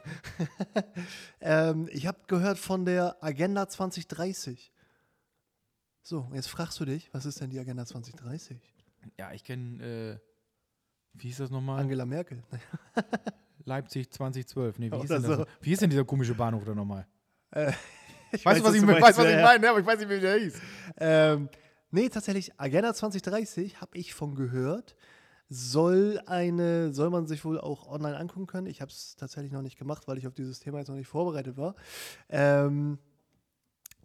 ähm, 1.41 1.89
ich 1.91 2.07
habe 2.07 2.19
gehört 2.27 2.57
von 2.57 2.85
der 2.85 3.21
Agenda 3.23 3.67
2030. 3.67 4.71
So, 6.03 6.29
jetzt 6.33 6.47
fragst 6.47 6.79
du 6.79 6.85
dich, 6.85 7.13
was 7.13 7.25
ist 7.25 7.41
denn 7.41 7.49
die 7.49 7.59
Agenda 7.59 7.85
2030? 7.85 8.57
Ja, 9.17 9.33
ich 9.33 9.43
kenne, 9.43 9.83
äh, 9.83 10.26
wie 11.17 11.27
hieß 11.27 11.37
das 11.37 11.51
nochmal? 11.51 11.79
Angela 11.79 12.05
Merkel. 12.05 12.43
Leipzig 13.65 14.09
2012. 14.11 14.79
Nee, 14.79 14.91
wie 14.91 14.97
hieß, 14.97 15.09
denn 15.09 15.23
das? 15.23 15.37
so. 15.37 15.45
wie 15.61 15.69
hieß 15.69 15.79
denn 15.79 15.89
dieser 15.89 16.05
komische 16.05 16.33
Bahnhof 16.33 16.63
da 16.63 16.73
nochmal? 16.73 17.07
Ich 18.29 18.45
Weißt 18.45 18.59
du, 18.59 18.65
was 18.65 18.75
ich, 18.75 18.81
meinst, 18.81 19.01
weiß, 19.01 19.17
was 19.17 19.25
ich 19.25 19.31
ja. 19.31 19.41
meine, 19.41 19.59
ne? 19.61 19.69
aber 19.69 19.79
ich 19.79 19.85
weiß 19.85 19.99
nicht, 19.99 20.09
wie 20.09 20.19
der 20.19 20.37
hieß. 20.37 20.59
Ähm, 20.97 21.47
nee, 21.91 22.09
tatsächlich, 22.09 22.51
Agenda 22.59 22.93
2030 22.93 23.79
habe 23.79 23.97
ich 23.97 24.13
von 24.13 24.35
gehört. 24.35 24.97
Soll 25.47 26.19
eine, 26.25 26.91
soll 26.93 27.09
man 27.09 27.25
sich 27.25 27.45
wohl 27.45 27.57
auch 27.57 27.87
online 27.87 28.17
angucken 28.17 28.45
können. 28.45 28.67
Ich 28.67 28.81
habe 28.81 28.91
es 28.91 29.15
tatsächlich 29.15 29.53
noch 29.53 29.61
nicht 29.61 29.77
gemacht, 29.77 30.09
weil 30.09 30.17
ich 30.17 30.27
auf 30.27 30.33
dieses 30.33 30.59
Thema 30.59 30.79
jetzt 30.79 30.89
noch 30.89 30.97
nicht 30.97 31.07
vorbereitet 31.07 31.55
war. 31.55 31.75
Ähm, 32.27 32.99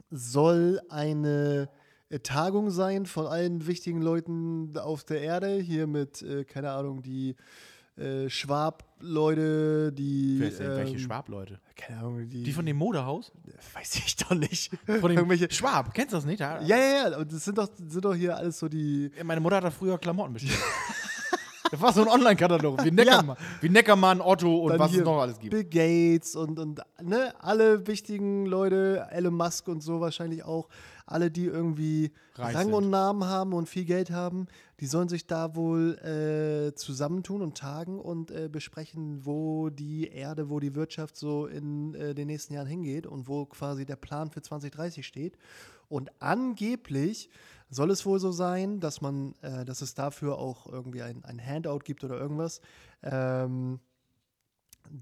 soll 0.08 0.80
eine 0.88 1.68
äh, 1.68 1.81
Tagung 2.20 2.70
sein 2.70 3.06
von 3.06 3.26
allen 3.26 3.66
wichtigen 3.66 4.02
Leuten 4.02 4.76
auf 4.76 5.04
der 5.04 5.20
Erde, 5.22 5.56
hier 5.58 5.86
mit, 5.86 6.22
äh, 6.22 6.44
keine 6.44 6.72
Ahnung, 6.72 7.02
die 7.02 7.36
äh, 7.96 8.28
Schwab-Leute, 8.28 9.92
die. 9.92 10.36
Wer 10.38 10.48
ist 10.48 10.60
denn, 10.60 10.76
welche 10.76 10.94
ähm, 10.94 10.98
Schwab-Leute? 10.98 11.60
Keine 11.76 11.98
Ahnung, 11.98 12.28
die. 12.28 12.42
Die 12.42 12.52
von 12.52 12.64
dem 12.64 12.78
Modehaus? 12.78 13.32
Weiß 13.74 13.96
ich 13.96 14.16
doch 14.16 14.34
nicht. 14.34 14.70
Von 14.86 15.10
dem 15.10 15.18
Irgendwelche. 15.18 15.50
Schwab, 15.52 15.92
kennst 15.92 16.12
du 16.12 16.16
das 16.16 16.24
nicht? 16.24 16.40
Ja, 16.40 16.60
Ja, 16.62 16.76
ja, 16.76 17.10
ja. 17.10 17.18
Und 17.18 17.32
das 17.32 17.44
sind 17.44 17.58
doch, 17.58 17.68
sind 17.76 18.04
doch 18.04 18.14
hier 18.14 18.36
alles 18.36 18.58
so 18.58 18.68
die. 18.68 19.10
Meine 19.22 19.40
Mutter 19.40 19.56
hat 19.56 19.64
da 19.64 19.70
früher 19.70 19.98
Klamotten 19.98 20.32
bestellt. 20.32 20.58
das 21.72 21.80
war 21.80 21.90
so 21.90 22.02
ein 22.02 22.08
Online-Katalog, 22.08 22.84
wie 22.84 22.90
Neckermann, 22.92 23.36
wie 23.62 23.70
Neckermann, 23.70 24.20
Otto 24.20 24.58
und 24.58 24.72
Dann 24.72 24.78
was 24.78 24.92
es 24.92 25.02
noch 25.02 25.22
alles 25.22 25.38
gibt. 25.38 25.52
Bill 25.52 25.64
Gates 25.64 26.36
und, 26.36 26.58
und 26.58 26.82
ne, 27.02 27.32
alle 27.40 27.86
wichtigen 27.86 28.44
Leute, 28.44 29.06
Elon 29.10 29.32
Musk 29.32 29.68
und 29.68 29.82
so 29.82 29.98
wahrscheinlich 29.98 30.44
auch, 30.44 30.68
alle, 31.06 31.30
die 31.30 31.46
irgendwie 31.46 32.12
Reich 32.34 32.54
Rang 32.54 32.66
sind. 32.66 32.74
und 32.74 32.90
Namen 32.90 33.24
haben 33.24 33.54
und 33.54 33.70
viel 33.70 33.86
Geld 33.86 34.10
haben, 34.10 34.48
die 34.80 34.86
sollen 34.86 35.08
sich 35.08 35.26
da 35.26 35.56
wohl 35.56 35.94
äh, 35.98 36.74
zusammentun 36.74 37.40
und 37.40 37.56
tagen 37.56 37.98
und 37.98 38.30
äh, 38.30 38.50
besprechen, 38.52 39.24
wo 39.24 39.70
die 39.70 40.08
Erde, 40.08 40.50
wo 40.50 40.60
die 40.60 40.74
Wirtschaft 40.74 41.16
so 41.16 41.46
in 41.46 41.94
äh, 41.94 42.14
den 42.14 42.26
nächsten 42.26 42.52
Jahren 42.52 42.66
hingeht 42.66 43.06
und 43.06 43.28
wo 43.28 43.46
quasi 43.46 43.86
der 43.86 43.96
Plan 43.96 44.30
für 44.30 44.42
2030 44.42 45.06
steht. 45.06 45.38
Und 45.88 46.10
angeblich 46.20 47.30
soll 47.72 47.90
es 47.90 48.04
wohl 48.04 48.20
so 48.20 48.32
sein, 48.32 48.80
dass 48.80 49.00
man, 49.00 49.34
äh, 49.40 49.64
dass 49.64 49.80
es 49.80 49.94
dafür 49.94 50.38
auch 50.38 50.66
irgendwie 50.66 51.02
ein, 51.02 51.24
ein 51.24 51.44
Handout 51.44 51.80
gibt 51.80 52.04
oder 52.04 52.18
irgendwas. 52.18 52.60
Ähm, 53.02 53.80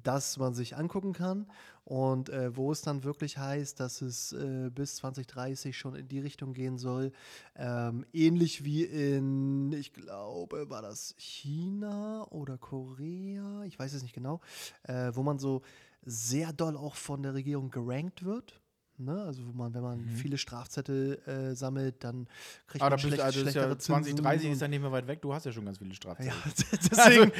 das 0.03 0.37
man 0.37 0.55
sich 0.55 0.77
angucken 0.77 1.13
kann 1.13 1.47
und 1.85 2.29
äh, 2.29 2.57
wo 2.57 2.71
es 2.71 2.83
dann 2.83 3.03
wirklich 3.03 3.39
heißt, 3.39 3.81
dass 3.81 4.03
es 4.03 4.33
äh, 4.33 4.71
bis 4.73 4.97
2030 4.97 5.77
schon 5.77 5.97
in 5.97 6.07
die 6.07 6.21
Richtung 6.21 6.53
gehen 6.53 6.79
soll. 6.79 7.13
Ähm, 7.57 8.07
ähnlich 8.13 8.63
wie 8.65 8.85
in, 8.85 9.73
ich 9.73 9.93
glaube, 9.93 10.71
war 10.71 10.83
das 10.83 11.15
China 11.19 12.27
oder 12.31 12.59
Korea, 12.59 13.65
ich 13.65 13.79
weiß 13.79 13.95
es 13.95 14.03
nicht 14.03 14.15
genau, 14.15 14.41
äh, 14.85 15.11
wo 15.15 15.23
man 15.23 15.39
so 15.39 15.63
sehr 16.05 16.53
doll 16.53 16.77
auch 16.77 16.95
von 16.95 17.23
der 17.23 17.35
Regierung 17.35 17.71
gerankt 17.71 18.25
wird. 18.25 18.61
Ne? 19.01 19.23
Also 19.25 19.47
wo 19.47 19.53
man, 19.53 19.73
wenn 19.75 19.83
man 19.83 20.07
viele 20.09 20.37
Strafzettel 20.39 21.19
äh, 21.27 21.55
sammelt, 21.55 22.05
dann 22.05 22.27
kriegt 22.67 22.83
Aber 22.83 22.91
da 22.91 22.97
man 22.97 23.03
bist, 23.03 23.07
schlecht, 23.07 23.23
also 23.23 23.39
ja 23.41 23.45
schlechtere 23.51 23.79
Zinsen 23.79 24.05
2030 24.17 24.47
und- 24.47 24.53
ist 24.53 24.61
ja 24.61 24.69
nicht 24.69 24.81
mehr 24.83 24.93
weit 24.93 25.07
weg. 25.07 25.23
Du 25.23 25.33
hast 25.33 25.47
ja 25.47 25.53
schon 25.53 25.65
ganz 25.65 25.79
viele 25.79 25.95
Strafen. 25.95 26.27
ja, 26.27 26.33
deswegen, 26.91 27.33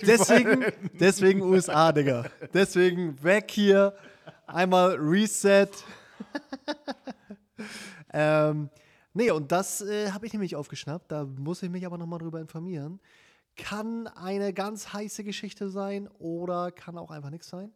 deswegen, 0.06 0.64
deswegen 0.98 1.42
USA, 1.42 1.92
Digga. 1.92 2.24
Deswegen 2.54 3.22
weg 3.22 3.50
hier, 3.50 3.94
einmal 4.46 4.94
Reset. 4.96 5.68
ähm, 8.12 8.70
nee, 9.14 9.30
und 9.30 9.50
das 9.52 9.80
äh, 9.80 10.10
habe 10.10 10.26
ich 10.26 10.32
nämlich 10.32 10.56
aufgeschnappt. 10.56 11.10
Da 11.12 11.24
muss 11.24 11.62
ich 11.62 11.70
mich 11.70 11.84
aber 11.86 11.98
nochmal 11.98 12.18
drüber 12.18 12.40
informieren. 12.40 13.00
Kann 13.56 14.06
eine 14.06 14.52
ganz 14.52 14.92
heiße 14.92 15.24
Geschichte 15.24 15.68
sein 15.68 16.08
oder 16.18 16.70
kann 16.70 16.96
auch 16.96 17.10
einfach 17.10 17.30
nichts 17.30 17.48
sein. 17.48 17.72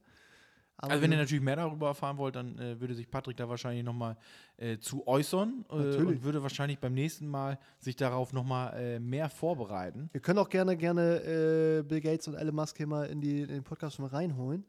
Aber 0.83 0.91
Also 0.91 1.03
wenn 1.05 1.13
ihr 1.13 1.19
natürlich 1.19 1.43
mehr 1.43 1.55
darüber 1.55 1.87
erfahren 1.87 2.19
wollt, 2.19 2.35
dann 2.35 2.59
äh, 2.59 2.81
würde 2.81 2.95
sich 2.95 3.09
Patrick 3.09 3.37
da 3.37 3.49
wahrscheinlich 3.49 3.85
nochmal 3.85 4.17
äh, 4.57 4.79
zu 4.79 5.07
äußern 5.07 5.65
äh, 5.69 5.73
und 5.73 6.25
würde 6.25 6.43
wahrscheinlich 6.43 6.81
beim 6.81 6.93
nächsten 6.93 7.29
Mal 7.29 7.57
sich 7.79 7.95
darauf 7.95 8.33
nochmal 8.33 8.75
äh, 8.77 8.99
mehr 8.99 9.31
vorbereiten. 9.31 10.11
wir 10.11 10.21
können 10.21 10.41
auch 10.41 10.49
gerne, 10.49 10.77
gerne 10.77 11.23
äh, 11.23 11.83
Bill 11.85 12.01
Gates 12.01 12.27
und 12.27 12.35
Elon 12.35 12.57
Musk 12.57 12.77
hier 12.77 12.89
mal 12.89 13.05
in, 13.07 13.21
die, 13.21 13.43
in 13.43 13.49
den 13.49 13.63
Podcast 13.63 14.01
mal 14.01 14.09
reinholen. 14.09 14.67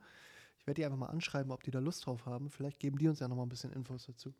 Ich 0.60 0.68
werde 0.68 0.82
die 0.82 0.86
einfach 0.86 1.00
mal 1.00 1.08
anschreiben, 1.08 1.52
ob 1.52 1.64
die 1.64 1.72
da 1.72 1.80
Lust 1.80 2.06
drauf 2.06 2.28
haben. 2.28 2.52
Vielleicht 2.52 2.80
geben 2.80 3.00
die 3.00 3.08
uns 3.08 3.20
ja 3.20 3.28
nochmal 3.28 3.48
ein 3.48 3.50
bisschen 3.50 3.74
Infos 3.74 4.06
dazu. 4.06 4.36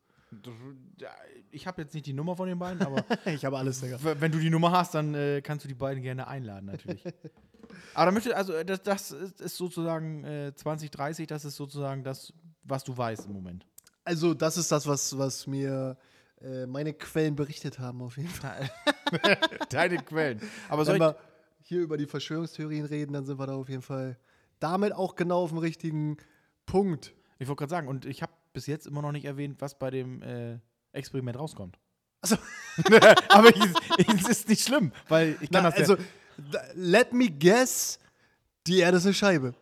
Ich 1.52 1.68
habe 1.68 1.82
jetzt 1.82 1.94
nicht 1.94 2.06
die 2.06 2.14
Nummer 2.14 2.36
von 2.36 2.48
den 2.48 2.60
beiden, 2.60 2.82
aber 2.82 3.06
Ich 3.26 3.46
habe 3.46 3.58
alles, 3.58 3.82
Digga. 3.82 3.98
wenn 4.02 4.32
du 4.32 4.40
die 4.40 4.50
Nummer 4.50 4.72
hast, 4.72 4.94
dann 4.94 5.14
äh, 5.14 5.42
kannst 5.42 5.66
du 5.66 5.68
die 5.68 5.76
beiden 5.76 6.02
gerne 6.04 6.28
einladen, 6.28 6.66
natürlich. 6.66 7.04
aber 7.94 8.06
da 8.06 8.12
möchte, 8.12 8.36
also 8.36 8.54
äh, 8.54 8.66
das, 8.66 8.84
das 8.84 9.12
ist, 9.12 9.56
sozusagen 9.56 10.24
äh, 10.24 10.54
2030, 10.56 11.28
das 11.28 11.46
ist 11.46 11.56
sozusagen 11.56 12.04
das, 12.04 12.34
was 12.64 12.84
du 12.84 12.96
weißt 12.96 13.28
im 13.28 13.34
Moment. 13.34 13.66
Also, 14.06 14.34
das 14.34 14.58
ist 14.58 14.72
das, 14.72 14.86
was, 14.86 15.18
was 15.18 15.48
mir 15.48 15.98
äh, 16.42 16.66
meine 16.66 16.94
Quellen 16.94 17.36
berichtet 17.36 17.80
haben, 17.80 18.02
auf 18.02 18.18
jeden 18.18 18.30
Fall. 18.30 18.70
Deine 19.70 19.98
Quellen. 19.98 20.42
Aber 20.68 20.86
Wenn 20.86 21.00
wir 21.00 21.16
hier 21.62 21.82
über 21.82 21.98
die 21.98 22.06
Verschwörungstheorien 22.06 22.86
reden, 22.86 23.14
dann 23.14 23.26
sind 23.26 23.40
wir 23.40 23.48
da 23.48 23.56
auf 23.56 23.70
jeden 23.70 23.82
Fall 23.82 24.18
damit 24.60 24.94
auch 24.94 25.16
genau 25.16 25.44
auf 25.44 25.50
dem 25.50 25.58
richtigen 25.58 26.18
Punkt. 26.66 27.14
ich 27.40 27.48
wollte 27.48 27.60
gerade 27.60 27.70
sagen, 27.70 27.88
und 27.88 28.06
ich 28.06 28.22
habe 28.22 28.32
bis 28.54 28.68
jetzt 28.68 28.88
immer 28.88 29.02
noch 29.02 29.12
nicht 29.12 29.26
erwähnt, 29.26 29.58
was 29.60 29.78
bei 29.78 29.90
dem 29.90 30.22
äh, 30.22 30.60
Experiment 30.92 31.38
rauskommt. 31.38 31.78
Achso. 32.22 32.38
aber 33.30 33.52
es 33.98 34.30
ist 34.30 34.48
nicht 34.48 34.66
schlimm, 34.66 34.92
weil 35.10 35.32
ich 35.42 35.52
kann 35.52 35.64
Na, 35.64 35.72
das 35.72 35.80
also, 35.80 35.96
ja, 35.98 36.04
da- 36.52 36.64
let 36.76 37.12
me 37.12 37.30
guess, 37.30 38.00
die 38.66 38.80
Erde 38.80 38.98
ist 38.98 39.06
eine 39.06 39.14
Scheibe. 39.14 39.54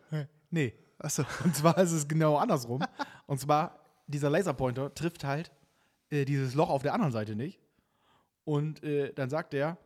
Nee. 0.50 0.74
Achso. 0.98 1.24
Und 1.42 1.56
zwar 1.56 1.76
ist 1.78 1.90
es 1.90 2.06
genau 2.06 2.36
andersrum. 2.36 2.84
Und 3.26 3.40
zwar, 3.40 3.80
dieser 4.06 4.30
Laserpointer 4.30 4.94
trifft 4.94 5.24
halt 5.24 5.50
äh, 6.10 6.24
dieses 6.24 6.54
Loch 6.54 6.68
auf 6.70 6.82
der 6.82 6.94
anderen 6.94 7.12
Seite 7.12 7.34
nicht. 7.34 7.58
Und 8.44 8.82
äh, 8.84 9.12
dann 9.12 9.28
sagt 9.28 9.54
er, 9.54 9.78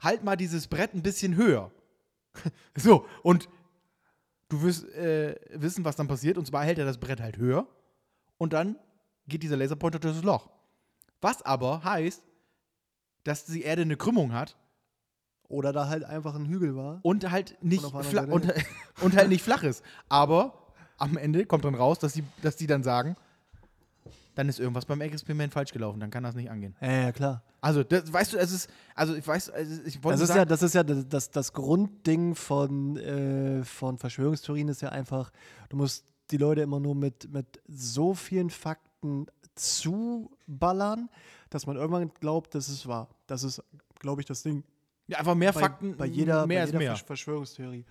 halt 0.00 0.24
mal 0.24 0.36
dieses 0.36 0.66
Brett 0.66 0.94
ein 0.94 1.02
bisschen 1.02 1.36
höher. 1.36 1.70
so, 2.76 3.06
und 3.22 3.48
du 4.48 4.62
wirst 4.62 4.88
äh, 4.94 5.36
wissen, 5.52 5.84
was 5.84 5.94
dann 5.94 6.08
passiert. 6.08 6.38
Und 6.38 6.46
zwar 6.46 6.64
hält 6.64 6.78
er 6.78 6.84
das 6.84 6.98
Brett 6.98 7.20
halt 7.20 7.36
höher. 7.36 7.68
Und 8.42 8.52
dann 8.54 8.74
geht 9.28 9.44
dieser 9.44 9.56
Laserpointer 9.56 10.00
durch 10.00 10.16
das 10.16 10.24
Loch. 10.24 10.50
Was 11.20 11.42
aber 11.42 11.84
heißt, 11.84 12.24
dass 13.22 13.44
die 13.44 13.62
Erde 13.62 13.82
eine 13.82 13.96
Krümmung 13.96 14.32
hat 14.32 14.56
Oder 15.46 15.72
da 15.72 15.86
halt 15.86 16.02
einfach 16.02 16.34
ein 16.34 16.46
Hügel 16.46 16.74
war. 16.74 16.98
und 17.04 17.30
halt 17.30 17.56
nicht 17.62 17.84
Und 17.84 18.16
und, 18.32 18.52
und 19.00 19.14
halt 19.14 19.28
nicht 19.28 19.44
flach 19.44 19.62
ist. 19.62 19.84
Aber 20.08 20.66
am 20.98 21.16
Ende 21.16 21.46
kommt 21.46 21.64
dann 21.64 21.76
raus, 21.76 22.00
dass 22.00 22.14
die, 22.14 22.24
dass 22.42 22.56
die 22.56 22.66
dann 22.66 22.82
sagen, 22.82 23.14
dann 24.34 24.48
ist 24.48 24.58
irgendwas 24.58 24.86
beim 24.86 25.00
Experiment 25.02 25.52
falsch 25.52 25.72
gelaufen, 25.72 26.00
dann 26.00 26.10
kann 26.10 26.24
das 26.24 26.34
nicht 26.34 26.50
angehen. 26.50 26.74
Ja, 26.80 26.90
ja, 26.90 27.12
klar. 27.12 27.44
Also, 27.60 27.84
das, 27.84 28.12
weißt 28.12 28.32
du, 28.32 28.38
es 28.38 28.50
ist, 28.50 28.70
also 28.96 29.14
ich 29.14 29.24
weiß, 29.24 29.50
also 29.50 29.82
ich 29.84 30.02
wollte 30.02 30.14
Das 30.18 30.22
ist, 30.22 30.28
sagen, 30.28 30.38
ja, 30.38 30.44
das 30.46 30.62
ist 30.64 30.74
ja 30.74 30.82
das, 30.82 31.08
das, 31.08 31.30
das 31.30 31.52
Grundding 31.52 32.34
von, 32.34 32.96
äh, 32.96 33.62
von 33.62 33.98
Verschwörungstheorien 33.98 34.66
ist 34.66 34.82
ja 34.82 34.88
einfach, 34.88 35.30
du 35.68 35.76
musst 35.76 36.11
die 36.32 36.38
Leute 36.38 36.62
immer 36.62 36.80
nur 36.80 36.94
mit, 36.94 37.30
mit 37.32 37.60
so 37.68 38.14
vielen 38.14 38.50
Fakten 38.50 39.26
zuballern, 39.54 41.08
dass 41.50 41.66
man 41.66 41.76
irgendwann 41.76 42.10
glaubt, 42.20 42.54
das 42.54 42.68
ist 42.68 42.86
wahr. 42.86 43.08
Das 43.26 43.42
ist, 43.42 43.62
glaube 43.98 44.20
ich, 44.22 44.26
das 44.26 44.42
Ding. 44.42 44.64
ja, 45.06 45.18
einfach 45.18 45.34
mehr 45.34 45.52
Bei, 45.52 45.60
Fakten, 45.60 45.96
bei 45.96 46.06
jeder, 46.06 46.46
mehr 46.46 46.60
bei 46.60 46.64
ist 46.64 46.68
jeder 46.70 46.78
mehr. 46.78 46.96
Versch- 46.96 47.04
Verschwörungstheorie. 47.04 47.84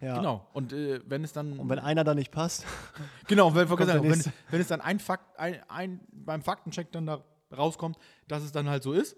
Ja. 0.00 0.16
Genau. 0.16 0.46
Und 0.52 0.72
äh, 0.72 1.00
wenn 1.06 1.22
es 1.24 1.32
dann, 1.32 1.58
Und 1.58 1.68
wenn 1.68 1.78
einer 1.78 2.02
da 2.04 2.14
nicht 2.14 2.30
passt, 2.32 2.66
genau, 3.28 3.54
wenn, 3.54 3.70
wenn, 3.70 4.22
wenn 4.50 4.60
es 4.60 4.66
dann 4.68 4.80
ein 4.80 4.98
Fakt, 4.98 5.38
ein, 5.38 5.62
ein, 5.68 6.00
beim 6.12 6.42
Faktencheck 6.42 6.90
dann 6.92 7.06
da 7.06 7.24
rauskommt, 7.56 7.96
dass 8.28 8.42
es 8.42 8.50
dann 8.52 8.68
halt 8.68 8.82
so 8.82 8.92
ist, 8.92 9.16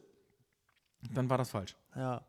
dann 1.12 1.28
war 1.30 1.38
das 1.38 1.50
falsch. 1.50 1.76
ja. 1.96 2.22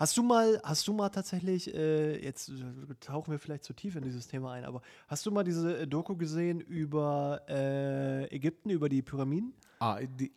Hast 0.00 0.16
du 0.16 0.22
mal, 0.22 0.58
hast 0.64 0.88
du 0.88 0.94
mal 0.94 1.10
tatsächlich, 1.10 1.74
äh, 1.74 2.24
jetzt 2.24 2.48
äh, 2.48 2.54
tauchen 3.00 3.32
wir 3.32 3.38
vielleicht 3.38 3.64
zu 3.64 3.74
tief 3.74 3.96
in 3.96 4.02
dieses 4.02 4.26
Thema 4.26 4.52
ein, 4.52 4.64
aber 4.64 4.80
hast 5.08 5.26
du 5.26 5.30
mal 5.30 5.44
diese 5.44 5.80
äh, 5.80 5.86
Doku 5.86 6.16
gesehen 6.16 6.58
über 6.58 7.42
äh, 7.46 8.24
Ägypten, 8.34 8.70
über 8.70 8.88
die 8.88 9.02
Pyramiden? 9.02 9.52
Ah, 9.78 10.00
die, 10.00 10.32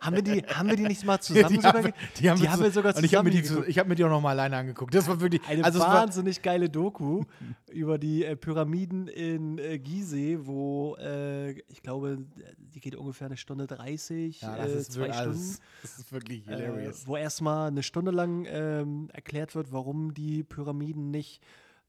Haben 0.00 0.16
wir 0.16 0.22
die, 0.22 0.40
haben 0.42 0.68
wir 0.68 0.76
die 0.76 0.84
nicht 0.84 1.04
mal 1.04 1.20
zusammen 1.20 1.48
die, 1.48 1.56
sogar 1.56 1.74
haben, 1.74 1.92
die 2.18 2.30
haben 2.30 2.40
die 2.40 2.48
haben 2.48 2.62
wir 2.62 2.70
sogar 2.70 2.96
und 2.96 3.04
ich 3.04 3.14
habe 3.14 3.30
zusammen 3.30 3.58
mir, 3.60 3.66
zu- 3.66 3.80
hab 3.80 3.88
mir 3.88 3.94
die 3.94 4.04
auch 4.04 4.08
noch 4.10 4.20
mal 4.20 4.30
alleine 4.30 4.56
angeguckt. 4.56 4.94
Das 4.94 5.06
war 5.08 5.20
wirklich 5.20 5.42
Eine 5.48 5.64
also 5.64 5.78
es 5.78 5.84
war, 5.84 5.94
wahnsinnig 6.02 6.42
geile 6.42 6.68
Doku 6.70 7.24
über 7.70 7.98
die 7.98 8.24
äh, 8.24 8.36
Pyramiden 8.36 9.08
in 9.08 9.58
äh, 9.58 9.78
Gizeh, 9.78 10.38
wo 10.46 10.96
äh, 10.96 11.52
ich 11.68 11.82
glaube, 11.82 12.18
die 12.56 12.80
geht 12.80 12.96
ungefähr 12.96 13.26
eine 13.26 13.36
Stunde 13.36 13.66
30, 13.66 14.40
ja, 14.40 14.56
das, 14.56 14.70
äh, 14.70 14.78
ist 14.78 14.92
zwei 14.92 15.00
wirklich, 15.02 15.16
also, 15.18 15.32
Stunden. 15.32 15.58
das 15.82 15.98
ist 15.98 16.12
wirklich 16.12 16.48
Äh, 16.48 16.56
hilarious. 16.56 17.06
wo 17.06 17.16
erstmal 17.16 17.68
eine 17.68 17.82
Stunde 17.82 18.10
lang 18.12 18.46
ähm, 18.48 19.08
erklärt 19.12 19.54
wird, 19.54 19.72
warum 19.72 20.14
die 20.14 20.42
Pyramiden 20.42 21.10
nicht 21.10 21.40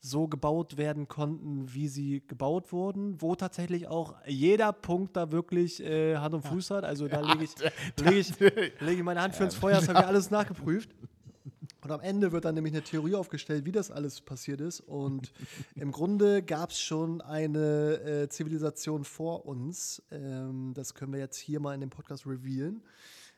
so 0.05 0.27
gebaut 0.27 0.75
werden 0.75 1.07
konnten, 1.07 1.73
wie 1.73 1.87
sie 1.87 2.21
gebaut 2.27 2.73
wurden, 2.73 3.21
wo 3.21 3.35
tatsächlich 3.35 3.87
auch 3.87 4.15
jeder 4.27 4.73
Punkt 4.73 5.15
da 5.15 5.31
wirklich 5.31 5.81
äh, 5.81 6.17
Hand 6.17 6.35
und 6.35 6.41
Fuß 6.41 6.71
hat. 6.71 6.83
Also 6.83 7.07
da 7.07 7.21
lege 7.21 7.45
ich, 7.45 7.55
lege 7.97 8.19
ich, 8.19 8.37
lege 8.81 8.97
ich 8.97 9.03
meine 9.03 9.21
Hand 9.21 9.33
für 9.33 9.45
ins 9.45 9.55
Feuer, 9.55 9.75
das 9.75 9.87
habe 9.87 9.99
ich 9.99 10.05
alles 10.05 10.29
nachgeprüft. 10.29 10.89
Und 11.83 11.91
am 11.91 12.01
Ende 12.01 12.33
wird 12.33 12.43
dann 12.43 12.55
nämlich 12.55 12.73
eine 12.73 12.83
Theorie 12.83 13.15
aufgestellt, 13.15 13.63
wie 13.65 13.71
das 13.71 13.91
alles 13.91 14.19
passiert 14.19 14.59
ist. 14.59 14.81
Und 14.81 15.31
im 15.75 15.93
Grunde 15.93 16.43
gab 16.43 16.71
es 16.71 16.81
schon 16.81 17.21
eine 17.21 17.93
äh, 18.23 18.29
Zivilisation 18.29 19.05
vor 19.05 19.45
uns. 19.45 20.03
Ähm, 20.11 20.73
das 20.73 20.95
können 20.95 21.13
wir 21.13 21.19
jetzt 21.19 21.37
hier 21.37 21.61
mal 21.61 21.73
in 21.75 21.79
dem 21.79 21.89
Podcast 21.89 22.27
revealen. 22.27 22.83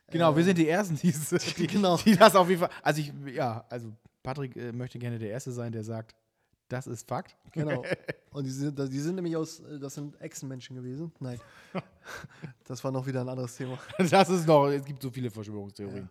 Genau, 0.10 0.36
wir 0.36 0.44
sind 0.44 0.58
die 0.58 0.68
Ersten, 0.68 0.96
die, 0.96 1.14
die, 1.58 1.68
Genau. 1.68 1.98
die 1.98 2.16
das 2.16 2.36
auf 2.36 2.50
jeden 2.50 2.62
Fall. 2.62 2.72
Also 2.82 3.02
ich, 3.02 3.14
ja, 3.36 3.66
also 3.70 3.92
Patrick 4.24 4.56
äh, 4.56 4.72
möchte 4.72 4.98
gerne 4.98 5.20
der 5.20 5.30
Erste 5.30 5.52
sein, 5.52 5.72
der 5.72 5.84
sagt, 5.84 6.16
das 6.68 6.88
ist 6.88 7.08
Fakt. 7.08 7.36
Genau. 7.52 7.84
Und 8.32 8.46
die 8.46 8.52
sind, 8.52 8.78
die 8.78 9.00
sind 9.00 9.16
nämlich 9.16 9.36
aus, 9.36 9.60
äh, 9.60 9.80
das 9.80 9.96
sind 9.96 10.20
Echsenmenschen 10.22 10.76
gewesen. 10.76 11.12
Nein. 11.20 11.40
Das 12.68 12.84
war 12.84 12.92
noch 12.92 13.06
wieder 13.08 13.22
ein 13.22 13.30
anderes 13.30 13.56
Thema. 13.56 13.80
Das 14.10 14.30
ist 14.30 14.46
noch, 14.48 14.68
es 14.68 14.86
gibt 14.86 15.02
so 15.02 15.10
viele 15.10 15.30
Verschwörungstheorien. 15.32 16.10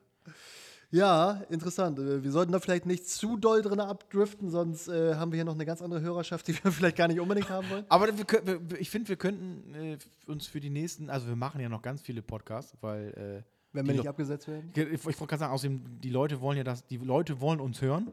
Ja, 0.90 1.42
interessant. 1.50 1.98
Äh, 1.98 2.22
Wir 2.22 2.30
sollten 2.30 2.52
da 2.52 2.60
vielleicht 2.60 2.86
nicht 2.86 3.08
zu 3.08 3.36
doll 3.36 3.62
drin 3.62 3.80
abdriften, 3.80 4.50
sonst 4.50 4.88
äh, 4.88 5.14
haben 5.14 5.32
wir 5.32 5.36
hier 5.36 5.44
noch 5.44 5.54
eine 5.54 5.66
ganz 5.66 5.82
andere 5.82 6.00
Hörerschaft, 6.00 6.46
die 6.48 6.54
wir 6.62 6.70
vielleicht 6.72 6.96
gar 6.96 7.08
nicht 7.08 7.20
unbedingt 7.20 7.50
haben 7.50 7.68
wollen. 7.70 7.84
Aber 7.88 8.08
wir, 8.16 8.78
ich 8.78 8.90
finde, 8.90 9.08
wir 9.08 9.16
könnten 9.16 9.74
äh, 9.74 9.98
uns 10.26 10.46
für 10.46 10.60
die 10.60 10.70
nächsten, 10.70 11.10
also 11.10 11.26
wir 11.26 11.36
machen 11.36 11.60
ja 11.60 11.68
noch 11.68 11.82
ganz 11.82 12.00
viele 12.00 12.22
Podcasts, 12.22 12.76
weil 12.80 13.44
Wenn 13.74 13.86
wir 13.86 13.94
nicht 13.94 14.08
abgesetzt 14.08 14.48
werden. 14.48 14.70
ich, 14.74 14.78
ich 14.92 15.04
wollte 15.04 15.26
gerade 15.26 15.38
sagen, 15.40 15.52
außerdem, 15.52 16.00
die 16.00 16.10
Leute 16.10 16.40
wollen 16.40 16.56
ja 16.56 16.64
das, 16.64 16.86
die 16.86 16.96
Leute 16.96 17.40
wollen 17.40 17.60
uns 17.60 17.82
hören. 17.82 18.10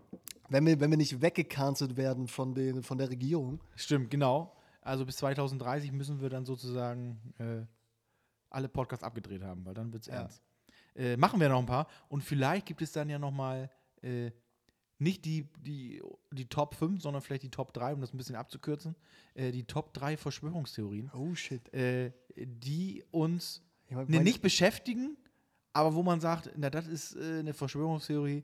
Wenn 0.49 0.65
wir, 0.65 0.79
wenn 0.81 0.89
wir 0.89 0.97
nicht 0.97 1.21
weggecancelt 1.21 1.95
werden 1.95 2.27
von, 2.27 2.53
den, 2.53 2.83
von 2.83 2.97
der 2.97 3.09
Regierung. 3.09 3.61
Stimmt, 3.75 4.09
genau. 4.11 4.53
Also 4.81 5.05
bis 5.05 5.17
2030 5.17 5.91
müssen 5.93 6.19
wir 6.19 6.29
dann 6.29 6.43
sozusagen 6.45 7.19
äh, 7.37 7.61
alle 8.49 8.67
Podcasts 8.67 9.03
abgedreht 9.03 9.43
haben, 9.43 9.63
weil 9.65 9.73
dann 9.73 9.93
wird 9.93 10.01
es 10.03 10.07
Ja. 10.07 10.21
ernst. 10.21 10.41
Äh, 10.95 11.15
machen 11.15 11.39
wir 11.39 11.47
noch 11.47 11.59
ein 11.59 11.65
paar 11.67 11.87
und 12.09 12.21
vielleicht 12.21 12.65
gibt 12.65 12.81
es 12.81 12.91
dann 12.91 13.09
ja 13.09 13.17
noch 13.17 13.31
mal 13.31 13.69
äh, 14.01 14.31
nicht 14.99 15.23
die, 15.25 15.47
die, 15.65 16.01
die 16.31 16.45
Top 16.47 16.75
5, 16.75 17.01
sondern 17.01 17.21
vielleicht 17.21 17.43
die 17.43 17.49
Top 17.49 17.73
3, 17.73 17.93
um 17.93 18.01
das 18.01 18.13
ein 18.13 18.17
bisschen 18.17 18.35
abzukürzen. 18.35 18.95
Äh, 19.35 19.51
die 19.51 19.63
Top 19.63 19.93
3 19.93 20.17
Verschwörungstheorien, 20.17 21.09
Oh 21.13 21.33
shit. 21.33 21.73
äh, 21.73 22.11
die 22.35 23.03
uns 23.11 23.61
Ich 23.87 23.95
mein, 23.95 24.07
ne, 24.07 24.19
nicht 24.19 24.41
beschäftigen, 24.41 25.15
aber 25.73 25.93
wo 25.95 26.03
man 26.03 26.19
sagt, 26.19 26.51
na, 26.55 26.69
das 26.69 26.87
ist 26.87 27.15
äh, 27.15 27.39
eine 27.39 27.53
Verschwörungstheorie, 27.53 28.43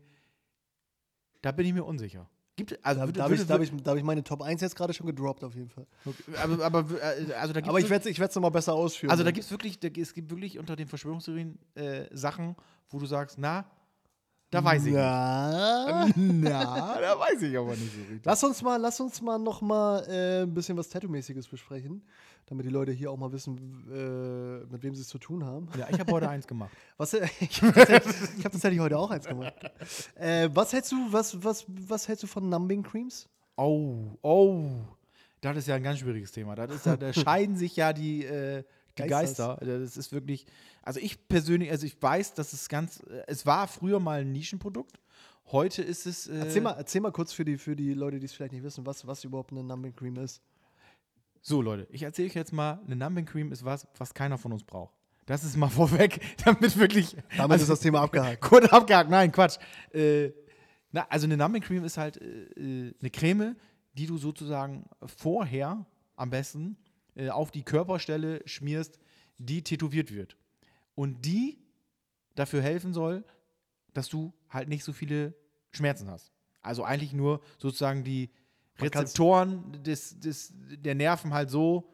da 1.41 1.51
bin 1.51 1.65
ich 1.65 1.73
mir 1.73 1.83
unsicher. 1.83 2.29
Gibt, 2.55 2.83
also, 2.83 3.05
Da, 3.11 3.23
habe 3.23 3.35
ich, 3.35 3.45
da 3.45 3.59
ich, 3.59 3.71
da 3.83 3.95
ich 3.95 4.03
meine 4.03 4.23
Top 4.23 4.41
1 4.41 4.61
jetzt 4.61 4.75
gerade 4.75 4.91
schon 4.91 5.05
gedroppt, 5.05 5.43
auf 5.43 5.53
jeden 5.53 5.69
Fall. 5.69 5.85
Okay, 6.03 6.23
aber, 6.41 6.65
aber 6.65 7.01
äh, 7.01 7.33
also 7.33 7.53
da 7.53 7.63
Aber 7.63 7.79
ich 7.79 7.87
werde 7.87 8.09
es 8.09 8.17
ich 8.19 8.35
nochmal 8.35 8.49
besser 8.49 8.73
ausführen. 8.73 9.11
also 9.11 9.23
da 9.23 9.29
gibt 9.29 9.45
es 9.45 9.51
wirklich, 9.51 9.79
da, 9.79 9.89
es 9.89 10.11
gibt 10.13 10.31
wirklich 10.31 10.57
unter 10.57 10.75
den 10.75 10.87
Verschwörungstheorien 10.87 11.59
äh, 11.75 12.05
Sachen, 12.11 12.55
wo 12.89 12.97
du 12.97 13.05
sagst, 13.05 13.37
na, 13.37 13.69
da 14.49 14.63
weiß 14.63 14.85
ich 14.85 14.93
Na, 14.93 16.05
nicht. 16.05 16.17
Na, 16.17 16.99
da 17.01 17.19
weiß 17.19 17.41
ich 17.41 17.57
aber 17.57 17.71
nicht 17.71 17.93
so 17.93 17.99
richtig. 17.99 18.21
Lass 18.23 18.43
uns 18.43 18.61
mal, 18.61 18.77
lass 18.77 18.99
uns 18.99 19.21
mal 19.21 19.37
noch 19.37 19.61
mal 19.61 20.03
äh, 20.07 20.43
ein 20.43 20.53
bisschen 20.53 20.77
was 20.77 20.89
Tattoo-mäßiges 20.89 21.47
besprechen, 21.49 22.01
damit 22.45 22.65
die 22.65 22.69
Leute 22.69 22.93
hier 22.93 23.11
auch 23.11 23.17
mal 23.17 23.31
wissen, 23.33 23.57
äh, 23.91 24.71
mit 24.71 24.83
wem 24.83 24.95
sie 24.95 25.01
es 25.01 25.09
zu 25.09 25.17
tun 25.17 25.43
haben. 25.43 25.67
Ja, 25.77 25.87
ich 25.89 25.99
habe 25.99 26.11
heute 26.13 26.29
eins 26.29 26.47
gemacht. 26.47 26.71
Was, 26.97 27.13
äh, 27.13 27.27
ich 27.41 27.61
habe 27.61 27.73
tatsächlich, 27.73 28.15
ich 28.37 28.45
hab 28.45 28.51
tatsächlich 28.53 28.79
heute 28.79 28.97
auch 28.97 29.11
eins 29.11 29.27
gemacht. 29.27 29.53
Äh, 30.15 30.49
was 30.53 30.71
hältst 30.71 30.91
du, 30.91 31.11
was, 31.11 31.43
was, 31.43 31.65
was 31.67 32.07
hältst 32.07 32.23
du 32.23 32.27
von 32.27 32.47
Numbing 32.47 32.83
Creams? 32.83 33.27
Oh, 33.57 34.17
oh. 34.21 34.69
Das 35.41 35.57
ist 35.57 35.67
ja 35.67 35.75
ein 35.75 35.83
ganz 35.83 35.99
schwieriges 35.99 36.31
Thema. 36.31 36.55
Das 36.55 36.73
ist 36.73 36.85
ja, 36.85 36.97
da 36.97 37.13
scheiden 37.13 37.55
sich 37.55 37.75
ja 37.75 37.93
die, 37.93 38.23
äh, 38.23 38.63
die. 39.05 39.09
Geister. 39.09 39.57
Das 39.61 39.97
ist 39.97 40.11
wirklich, 40.11 40.45
also 40.81 40.99
ich 40.99 41.27
persönlich, 41.27 41.71
also 41.71 41.85
ich 41.85 42.01
weiß, 42.01 42.33
dass 42.33 42.53
es 42.53 42.69
ganz, 42.69 43.01
äh, 43.09 43.23
es 43.27 43.45
war 43.45 43.67
früher 43.67 43.99
mal 43.99 44.21
ein 44.21 44.31
Nischenprodukt. 44.31 44.99
Heute 45.51 45.81
ist 45.81 46.05
es. 46.05 46.27
Äh, 46.27 46.39
Erzähl 46.39 46.61
mal, 46.61 46.73
erzähl 46.73 47.01
mal 47.01 47.11
kurz 47.11 47.33
für 47.33 47.45
die, 47.45 47.57
für 47.57 47.75
die 47.75 47.93
Leute, 47.93 48.19
die 48.19 48.25
es 48.25 48.33
vielleicht 48.33 48.53
nicht 48.53 48.63
wissen, 48.63 48.85
was, 48.85 49.07
was 49.07 49.23
überhaupt 49.23 49.51
eine 49.51 49.63
Numbing 49.63 49.95
Cream 49.95 50.17
ist. 50.17 50.41
So, 51.41 51.61
Leute, 51.61 51.87
ich 51.91 52.03
erzähle 52.03 52.27
euch 52.27 52.35
jetzt 52.35 52.51
mal, 52.51 52.81
eine 52.85 52.95
Numbing 52.95 53.25
Cream 53.25 53.51
ist 53.51 53.63
was, 53.63 53.87
was 53.97 54.13
keiner 54.13 54.37
von 54.37 54.51
uns 54.51 54.63
braucht. 54.63 54.93
Das 55.25 55.43
ist 55.43 55.55
mal 55.55 55.69
vorweg, 55.69 56.19
damit 56.43 56.77
wirklich. 56.77 57.15
Damit 57.37 57.53
also, 57.53 57.63
ist 57.63 57.69
das 57.69 57.79
Thema 57.79 58.01
abgehakt. 58.01 58.41
Kurz 58.41 58.65
abgehakt, 58.65 59.09
nein, 59.09 59.31
Quatsch. 59.31 59.57
Äh, 59.93 60.31
na, 60.91 61.05
also 61.09 61.25
eine 61.25 61.37
Numbing 61.37 61.61
Cream 61.61 61.83
ist 61.83 61.97
halt 61.97 62.17
äh, 62.17 62.87
äh, 62.87 62.93
eine 62.99 63.09
Creme, 63.09 63.55
die 63.93 64.07
du 64.07 64.17
sozusagen 64.17 64.85
vorher 65.05 65.85
am 66.15 66.29
besten 66.29 66.77
äh, 67.17 67.29
auf 67.29 67.51
die 67.51 67.63
Körperstelle 67.63 68.41
schmierst, 68.45 68.99
die 69.37 69.63
tätowiert 69.63 70.13
wird. 70.13 70.37
Und 70.95 71.25
die 71.25 71.59
dafür 72.35 72.61
helfen 72.61 72.93
soll, 72.93 73.25
dass 73.93 74.09
du 74.09 74.33
halt 74.49 74.69
nicht 74.69 74.83
so 74.83 74.93
viele 74.93 75.33
Schmerzen 75.71 76.09
hast. 76.09 76.31
Also 76.61 76.83
eigentlich 76.83 77.13
nur 77.13 77.41
sozusagen 77.57 78.03
die 78.03 78.29
Rezeptoren 78.79 79.83
des, 79.83 80.19
des, 80.19 80.53
der 80.53 80.95
Nerven 80.95 81.33
halt 81.33 81.49
so 81.49 81.93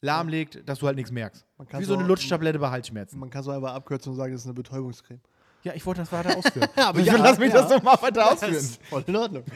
lahmlegt, 0.00 0.66
dass 0.66 0.78
du 0.78 0.86
halt 0.86 0.96
nichts 0.96 1.12
merkst. 1.12 1.46
Man 1.58 1.68
kann 1.68 1.80
Wie 1.80 1.84
so 1.84 1.94
eine 1.94 2.06
Lutschtablette 2.06 2.58
bei 2.58 2.70
Halsschmerzen. 2.70 3.18
Man 3.18 3.28
kann 3.28 3.42
so 3.42 3.50
einfach 3.50 3.74
abkürzen 3.74 4.12
und 4.12 4.16
sagen, 4.16 4.32
das 4.32 4.42
ist 4.42 4.46
eine 4.46 4.54
Betäubungscreme. 4.54 5.20
Ja, 5.62 5.74
ich 5.74 5.84
wollte 5.84 6.00
das 6.00 6.12
weiter 6.12 6.36
ausführen. 6.36 6.68
Aber 6.76 7.00
ich 7.00 7.06
ja, 7.06 7.16
lass 7.16 7.38
mich 7.38 7.52
ja. 7.52 7.60
das 7.60 7.70
doch 7.70 7.82
mal 7.82 8.00
weiter 8.00 8.32
ausführen. 8.32 8.54
ist 8.54 8.82
voll 8.86 9.04
in 9.06 9.16
Ordnung. 9.16 9.44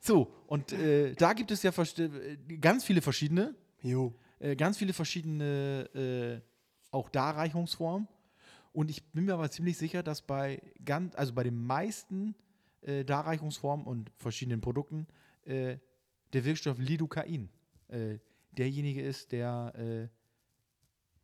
So, 0.00 0.32
und 0.46 0.72
äh, 0.72 1.14
da 1.14 1.32
gibt 1.32 1.50
es 1.50 1.64
ja 1.64 1.72
äh, 1.72 2.36
ganz 2.60 2.84
viele 2.84 3.02
verschiedene, 3.02 3.56
Jo. 3.82 4.14
äh, 4.38 4.54
ganz 4.54 4.78
viele 4.78 4.92
verschiedene 4.92 5.88
äh, 5.94 6.40
auch 6.92 7.08
Darreichungsformen. 7.10 8.06
Und 8.72 8.88
ich 8.88 9.04
bin 9.10 9.24
mir 9.24 9.34
aber 9.34 9.50
ziemlich 9.50 9.76
sicher, 9.76 10.04
dass 10.04 10.22
bei 10.22 10.62
ganz, 10.84 11.16
also 11.16 11.32
bei 11.32 11.42
den 11.42 11.66
meisten 11.66 12.36
äh, 12.82 13.04
Darreichungsformen 13.04 13.84
und 13.84 14.12
verschiedenen 14.16 14.60
Produkten 14.60 15.08
äh, 15.44 15.78
der 16.32 16.44
Wirkstoff 16.44 16.78
Lidocain 16.78 17.48
derjenige 18.50 19.00
ist, 19.00 19.30
der 19.30 20.08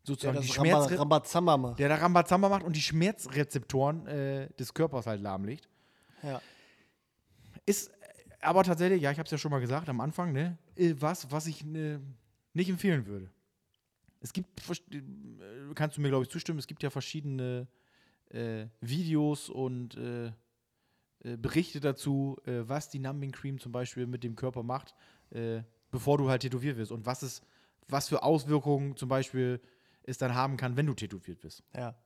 äh, 0.02 0.06
Der 0.06 0.14
sozusagen 0.14 0.40
die 0.40 0.48
Schmerz 0.48 0.84
Ramba, 0.86 0.96
Rambazamba 0.96 1.56
macht. 1.56 1.78
der 1.78 1.88
da 1.88 1.94
Rambazamba 1.96 2.48
macht 2.48 2.64
und 2.64 2.74
die 2.76 2.82
Schmerzrezeptoren 2.82 4.06
äh, 4.06 4.48
des 4.58 4.74
Körpers 4.74 5.06
halt 5.06 5.20
lahmlegt. 5.20 5.68
Ja. 6.22 6.40
Ist 7.66 7.88
äh, 7.88 7.92
aber 8.40 8.64
tatsächlich, 8.64 9.02
ja, 9.02 9.10
ich 9.12 9.18
habe 9.18 9.26
es 9.26 9.30
ja 9.30 9.38
schon 9.38 9.50
mal 9.50 9.60
gesagt 9.60 9.88
am 9.88 10.00
Anfang, 10.00 10.32
ne, 10.32 10.58
äh, 10.76 10.94
was, 10.98 11.30
was 11.30 11.46
ich 11.46 11.64
ne, 11.64 12.00
nicht 12.52 12.68
empfehlen 12.68 13.06
würde. 13.06 13.30
Es 14.20 14.32
gibt, 14.32 14.48
äh, 14.92 15.02
kannst 15.74 15.96
du 15.96 16.00
mir 16.00 16.08
glaube 16.08 16.24
ich 16.24 16.30
zustimmen, 16.30 16.58
es 16.58 16.66
gibt 16.66 16.82
ja 16.82 16.90
verschiedene 16.90 17.68
äh, 18.30 18.66
Videos 18.80 19.48
und 19.48 19.96
äh, 19.96 20.32
Berichte 21.38 21.78
dazu, 21.78 22.36
was 22.44 22.88
die 22.88 22.98
Numbing 22.98 23.30
Cream 23.30 23.60
zum 23.60 23.70
Beispiel 23.70 24.08
mit 24.08 24.24
dem 24.24 24.34
Körper 24.34 24.64
macht, 24.64 24.92
bevor 25.92 26.18
du 26.18 26.28
halt 26.28 26.42
tätowiert 26.42 26.76
wirst 26.76 26.90
und 26.90 27.06
was 27.06 27.22
es, 27.22 27.42
was 27.86 28.08
für 28.08 28.24
Auswirkungen 28.24 28.96
zum 28.96 29.08
Beispiel 29.08 29.60
es 30.04 30.18
dann 30.18 30.34
haben 30.34 30.56
kann, 30.56 30.76
wenn 30.76 30.86
du 30.86 30.94
tätowiert 30.94 31.40
bist. 31.40 31.62
Ja. 31.74 31.96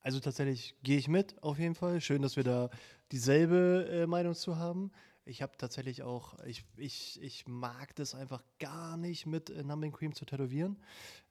Also 0.00 0.20
tatsächlich 0.20 0.76
gehe 0.82 0.98
ich 0.98 1.08
mit, 1.08 1.42
auf 1.42 1.58
jeden 1.58 1.74
Fall. 1.74 2.00
Schön, 2.00 2.20
dass 2.20 2.36
wir 2.36 2.44
da 2.44 2.68
dieselbe 3.10 3.88
äh, 3.90 4.06
Meinung 4.06 4.34
zu 4.34 4.58
haben. 4.58 4.92
Ich 5.24 5.40
habe 5.40 5.56
tatsächlich 5.56 6.02
auch, 6.02 6.38
ich, 6.44 6.66
ich, 6.76 7.22
ich 7.22 7.46
mag 7.46 7.94
das 7.94 8.14
einfach 8.14 8.44
gar 8.58 8.98
nicht 8.98 9.24
mit 9.24 9.48
äh, 9.48 9.64
Numbing 9.64 9.92
Cream 9.92 10.14
zu 10.14 10.26
tätowieren. 10.26 10.78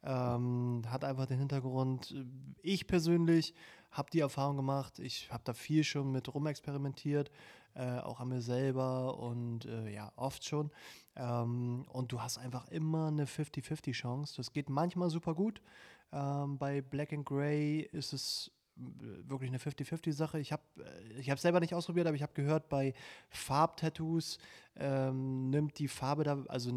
Ähm, 0.02 0.82
hat 0.88 1.04
einfach 1.04 1.28
den 1.28 1.38
Hintergrund, 1.38 2.12
äh, 2.12 2.26
ich 2.64 2.88
persönlich 2.88 3.54
habe 3.92 4.10
die 4.10 4.22
Erfahrung 4.22 4.58
gemacht, 4.58 4.98
ich 4.98 5.32
habe 5.32 5.44
da 5.46 5.54
viel 5.54 5.84
schon 5.84 6.12
mit 6.12 6.34
rumexperimentiert, 6.34 7.30
äh, 7.76 8.00
auch 8.00 8.20
an 8.20 8.30
mir 8.30 8.42
selber 8.42 9.20
und 9.20 9.66
äh, 9.66 9.94
ja, 9.94 10.12
oft 10.16 10.46
schon. 10.46 10.72
Ähm, 11.16 11.86
und 11.90 12.12
du 12.12 12.22
hast 12.22 12.38
einfach 12.38 12.68
immer 12.70 13.08
eine 13.08 13.26
50-50 13.26 13.94
Chance. 13.94 14.36
Das 14.38 14.52
geht 14.52 14.70
manchmal 14.70 15.10
super 15.10 15.34
gut. 15.36 15.62
Ähm, 16.12 16.58
bei 16.58 16.82
Black 16.82 17.14
and 17.14 17.26
Gray 17.26 17.82
ist 17.92 18.14
es 18.14 18.52
wirklich 18.76 19.50
eine 19.50 19.60
50-50-Sache. 19.60 20.40
Ich 20.40 20.52
habe 20.52 20.64
ich 21.18 21.30
hab 21.30 21.40
selber 21.40 21.60
nicht 21.60 21.76
ausprobiert, 21.76 22.08
aber 22.08 22.16
ich 22.16 22.24
habe 22.24 22.34
gehört, 22.34 22.70
bei 22.70 22.94
Farbtattoos 23.30 24.40
ähm, 24.76 25.50
nimmt 25.50 25.78
die 25.78 25.88
Farbe 25.88 26.24
da, 26.24 26.44
also 26.48 26.72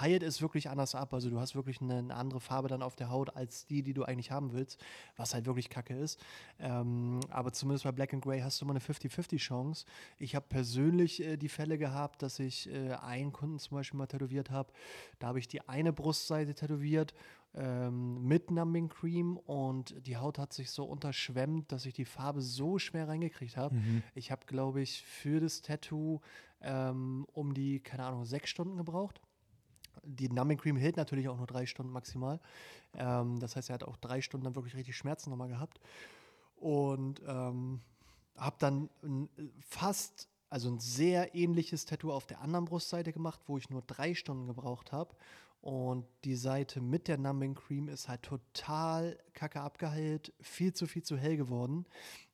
heilt 0.00 0.22
es 0.22 0.40
wirklich 0.42 0.68
anders 0.68 0.94
ab. 0.94 1.14
Also 1.14 1.30
du 1.30 1.40
hast 1.40 1.54
wirklich 1.54 1.80
eine, 1.80 1.98
eine, 1.98 2.14
andere 2.14 2.40
Farbe 2.40 2.68
dann 2.68 2.82
auf 2.82 2.96
der 2.96 3.10
Haut 3.10 3.34
als 3.36 3.66
die, 3.66 3.82
die 3.82 3.94
du 3.94 4.04
eigentlich 4.04 4.30
haben 4.30 4.52
willst, 4.52 4.80
was 5.16 5.34
halt 5.34 5.46
wirklich 5.46 5.70
kacke 5.70 5.94
ist. 5.94 6.20
Ähm, 6.58 7.20
aber 7.30 7.52
zumindest 7.52 7.84
bei 7.84 7.92
Black 7.92 8.14
and 8.14 8.22
Gray 8.22 8.40
hast 8.40 8.60
du 8.60 8.64
immer 8.64 8.72
eine 8.74 8.80
50-50-Chance. 8.80 9.86
Ich 10.18 10.34
habe 10.34 10.46
persönlich 10.48 11.22
äh, 11.22 11.36
die 11.36 11.48
Fälle 11.48 11.78
gehabt, 11.78 12.22
dass 12.22 12.38
ich 12.38 12.68
äh, 12.70 12.92
einen 12.94 13.32
Kunden 13.32 13.58
zum 13.58 13.76
Beispiel 13.76 13.98
mal 13.98 14.06
tätowiert 14.06 14.50
habe. 14.50 14.72
Da 15.18 15.28
habe 15.28 15.38
ich 15.38 15.48
die 15.48 15.66
eine 15.68 15.92
Brustseite 15.92 16.54
tätowiert 16.54 17.14
ähm, 17.54 18.22
mit 18.24 18.50
Numbing 18.50 18.88
Cream 18.88 19.36
und 19.36 19.94
die 20.06 20.16
Haut 20.16 20.38
hat 20.38 20.52
sich 20.52 20.70
so 20.70 20.84
unterschwemmt, 20.84 21.72
dass 21.72 21.86
ich 21.86 21.94
die 21.94 22.04
Farbe 22.04 22.40
so 22.40 22.78
schwer 22.78 23.08
reingekriegt 23.08 23.56
habe. 23.56 23.74
Mhm. 23.74 24.02
Ich 24.14 24.30
habe, 24.30 24.46
glaube 24.46 24.82
ich, 24.82 25.02
für 25.02 25.40
das 25.40 25.62
Tattoo 25.62 26.20
ähm, 26.60 27.26
um 27.32 27.54
die, 27.54 27.80
keine 27.80 28.04
Ahnung, 28.04 28.24
sechs 28.24 28.50
Stunden 28.50 28.76
gebraucht. 28.76 29.20
Die 30.04 30.28
Numbing 30.28 30.58
Cream 30.58 30.76
hält 30.76 30.96
natürlich 30.96 31.28
auch 31.28 31.36
nur 31.36 31.46
drei 31.46 31.66
Stunden 31.66 31.92
maximal. 31.92 32.40
Ähm, 32.94 33.38
das 33.38 33.56
heißt, 33.56 33.70
er 33.70 33.74
hat 33.74 33.84
auch 33.84 33.96
drei 33.96 34.20
Stunden 34.20 34.44
dann 34.44 34.54
wirklich 34.54 34.76
richtig 34.76 34.96
Schmerzen 34.96 35.30
nochmal 35.30 35.48
gehabt. 35.48 35.80
Und 36.56 37.22
ähm, 37.26 37.80
habe 38.36 38.56
dann 38.58 38.88
fast, 39.60 40.28
also 40.50 40.68
ein 40.70 40.78
sehr 40.78 41.34
ähnliches 41.34 41.84
Tattoo 41.84 42.12
auf 42.12 42.26
der 42.26 42.40
anderen 42.40 42.64
Brustseite 42.64 43.12
gemacht, 43.12 43.40
wo 43.46 43.58
ich 43.58 43.70
nur 43.70 43.82
drei 43.82 44.14
Stunden 44.14 44.46
gebraucht 44.46 44.92
habe. 44.92 45.14
Und 45.60 46.06
die 46.24 46.36
Seite 46.36 46.80
mit 46.80 47.08
der 47.08 47.18
Numbing 47.18 47.54
Cream 47.54 47.88
ist 47.88 48.08
halt 48.08 48.22
total 48.22 49.18
kacke 49.34 49.60
abgeheilt, 49.60 50.32
viel 50.40 50.72
zu 50.72 50.86
viel 50.86 51.02
zu 51.02 51.16
hell 51.16 51.36
geworden. 51.36 51.84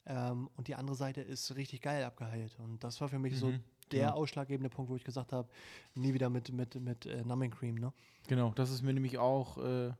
Ähm, 0.06 0.50
und 0.56 0.68
die 0.68 0.74
andere 0.74 0.94
Seite 0.96 1.22
ist 1.22 1.56
richtig 1.56 1.80
geil 1.80 2.04
abgeheilt. 2.04 2.58
Und 2.58 2.84
das 2.84 3.00
war 3.00 3.08
für 3.08 3.18
mich 3.18 3.34
mhm, 3.34 3.38
so 3.38 3.52
der 3.90 4.06
genau. 4.06 4.16
ausschlaggebende 4.16 4.70
Punkt, 4.70 4.90
wo 4.90 4.96
ich 4.96 5.04
gesagt 5.04 5.32
habe, 5.32 5.48
nie 5.94 6.12
wieder 6.12 6.28
mit, 6.28 6.52
mit, 6.52 6.74
mit 6.80 7.06
äh, 7.06 7.24
Numbing 7.24 7.50
Cream. 7.50 7.76
Ne? 7.76 7.92
Genau, 8.28 8.52
das 8.54 8.70
ist 8.70 8.82
mir 8.82 8.92
nämlich 8.92 9.18
auch 9.18 9.58
äh, 9.58 9.92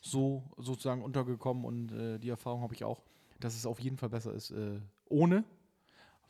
so 0.00 0.42
sozusagen 0.56 1.02
untergekommen 1.02 1.64
und 1.64 1.92
äh, 1.92 2.18
die 2.18 2.30
Erfahrung 2.30 2.62
habe 2.62 2.74
ich 2.74 2.84
auch, 2.84 3.02
dass 3.38 3.54
es 3.54 3.66
auf 3.66 3.80
jeden 3.80 3.96
Fall 3.96 4.08
besser 4.08 4.32
ist 4.32 4.50
äh, 4.50 4.80
ohne, 5.06 5.44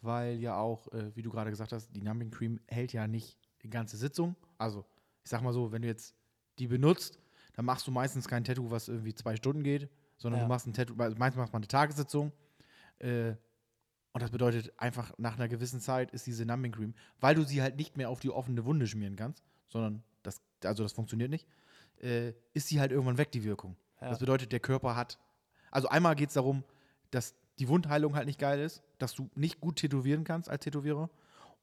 weil 0.02 0.38
ja 0.38 0.58
auch, 0.58 0.88
äh, 0.92 1.14
wie 1.14 1.22
du 1.22 1.30
gerade 1.30 1.50
gesagt 1.50 1.72
hast, 1.72 1.94
die 1.94 2.02
Numbing 2.02 2.30
Cream 2.30 2.60
hält 2.66 2.92
ja 2.92 3.06
nicht 3.06 3.38
die 3.62 3.70
ganze 3.70 3.96
Sitzung. 3.96 4.34
Also 4.58 4.84
ich 5.30 5.32
sag 5.32 5.42
mal 5.42 5.52
so, 5.52 5.70
wenn 5.70 5.82
du 5.82 5.86
jetzt 5.86 6.16
die 6.58 6.66
benutzt, 6.66 7.20
dann 7.54 7.64
machst 7.64 7.86
du 7.86 7.92
meistens 7.92 8.26
kein 8.26 8.42
Tattoo, 8.42 8.72
was 8.72 8.88
irgendwie 8.88 9.14
zwei 9.14 9.36
Stunden 9.36 9.62
geht, 9.62 9.88
sondern 10.18 10.40
ja. 10.40 10.44
du 10.44 10.48
machst 10.48 10.66
ein 10.66 10.72
Tattoo, 10.72 10.96
meistens 10.96 11.36
machst 11.36 11.52
man 11.52 11.62
eine 11.62 11.68
Tagessitzung. 11.68 12.32
Äh, 12.98 13.34
und 14.12 14.22
das 14.22 14.32
bedeutet 14.32 14.72
einfach, 14.76 15.16
nach 15.18 15.36
einer 15.36 15.46
gewissen 15.46 15.80
Zeit 15.80 16.10
ist 16.10 16.26
diese 16.26 16.44
Numbing 16.44 16.72
Cream, 16.72 16.94
weil 17.20 17.36
du 17.36 17.44
sie 17.44 17.62
halt 17.62 17.76
nicht 17.76 17.96
mehr 17.96 18.10
auf 18.10 18.18
die 18.18 18.30
offene 18.30 18.64
Wunde 18.64 18.88
schmieren 18.88 19.14
kannst, 19.14 19.44
sondern 19.68 20.02
das, 20.24 20.42
also 20.64 20.82
das 20.82 20.94
funktioniert 20.94 21.30
nicht, 21.30 21.46
äh, 22.02 22.32
ist 22.52 22.66
sie 22.66 22.80
halt 22.80 22.90
irgendwann 22.90 23.16
weg, 23.16 23.30
die 23.30 23.44
Wirkung. 23.44 23.76
Ja. 24.00 24.08
Das 24.08 24.18
bedeutet, 24.18 24.50
der 24.50 24.58
Körper 24.58 24.96
hat, 24.96 25.20
also 25.70 25.86
einmal 25.86 26.16
geht 26.16 26.30
es 26.30 26.34
darum, 26.34 26.64
dass 27.12 27.36
die 27.60 27.68
Wundheilung 27.68 28.16
halt 28.16 28.26
nicht 28.26 28.40
geil 28.40 28.58
ist, 28.58 28.82
dass 28.98 29.14
du 29.14 29.30
nicht 29.36 29.60
gut 29.60 29.76
tätowieren 29.76 30.24
kannst 30.24 30.50
als 30.50 30.64
Tätowierer 30.64 31.08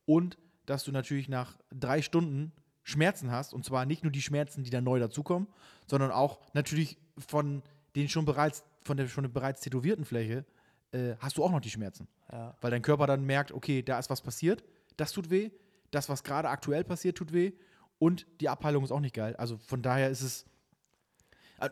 und 0.05 0.38
dass 0.65 0.86
du 0.86 0.93
natürlich 0.93 1.28
nach 1.28 1.57
drei 1.70 2.01
Stunden 2.01 2.53
Schmerzen 2.88 3.32
hast, 3.32 3.54
und 3.54 3.66
zwar 3.66 3.86
nicht 3.86 4.04
nur 4.04 4.14
die 4.14 4.22
Schmerzen, 4.22 4.64
die 4.64 4.70
dann 4.70 4.86
neu 4.86 4.98
dazukommen, 4.98 5.50
sondern 5.88 6.10
auch 6.10 6.40
natürlich 6.54 6.98
von 7.18 7.62
den 7.98 8.08
schon 8.08 8.24
bereits, 8.24 8.64
von 8.82 8.96
der 8.96 9.10
schon 9.10 9.30
bereits 9.34 9.60
tätowierten 9.60 10.06
Fläche, 10.06 10.46
äh, 10.94 11.16
hast 11.20 11.38
du 11.38 11.44
auch 11.44 11.52
noch 11.52 11.60
die 11.60 11.70
Schmerzen. 11.70 12.08
Ja. 12.32 12.56
Weil 12.62 12.72
dein 12.72 12.82
Körper 12.82 13.06
dann 13.06 13.26
merkt, 13.26 13.52
okay, 13.52 13.84
da 13.84 14.00
ist 14.00 14.10
was 14.10 14.22
passiert, 14.22 14.64
das 14.96 15.12
tut 15.12 15.30
weh, 15.30 15.52
das, 15.92 16.08
was 16.08 16.24
gerade 16.24 16.48
aktuell 16.48 16.86
passiert, 16.86 17.18
tut 17.18 17.34
weh 17.34 17.52
und 18.00 18.26
die 18.40 18.48
Abheilung 18.48 18.86
ist 18.86 18.92
auch 18.92 19.02
nicht 19.02 19.16
geil. 19.16 19.36
Also 19.36 19.58
von 19.58 19.82
daher 19.82 20.10
ist 20.10 20.22
es. 20.22 20.46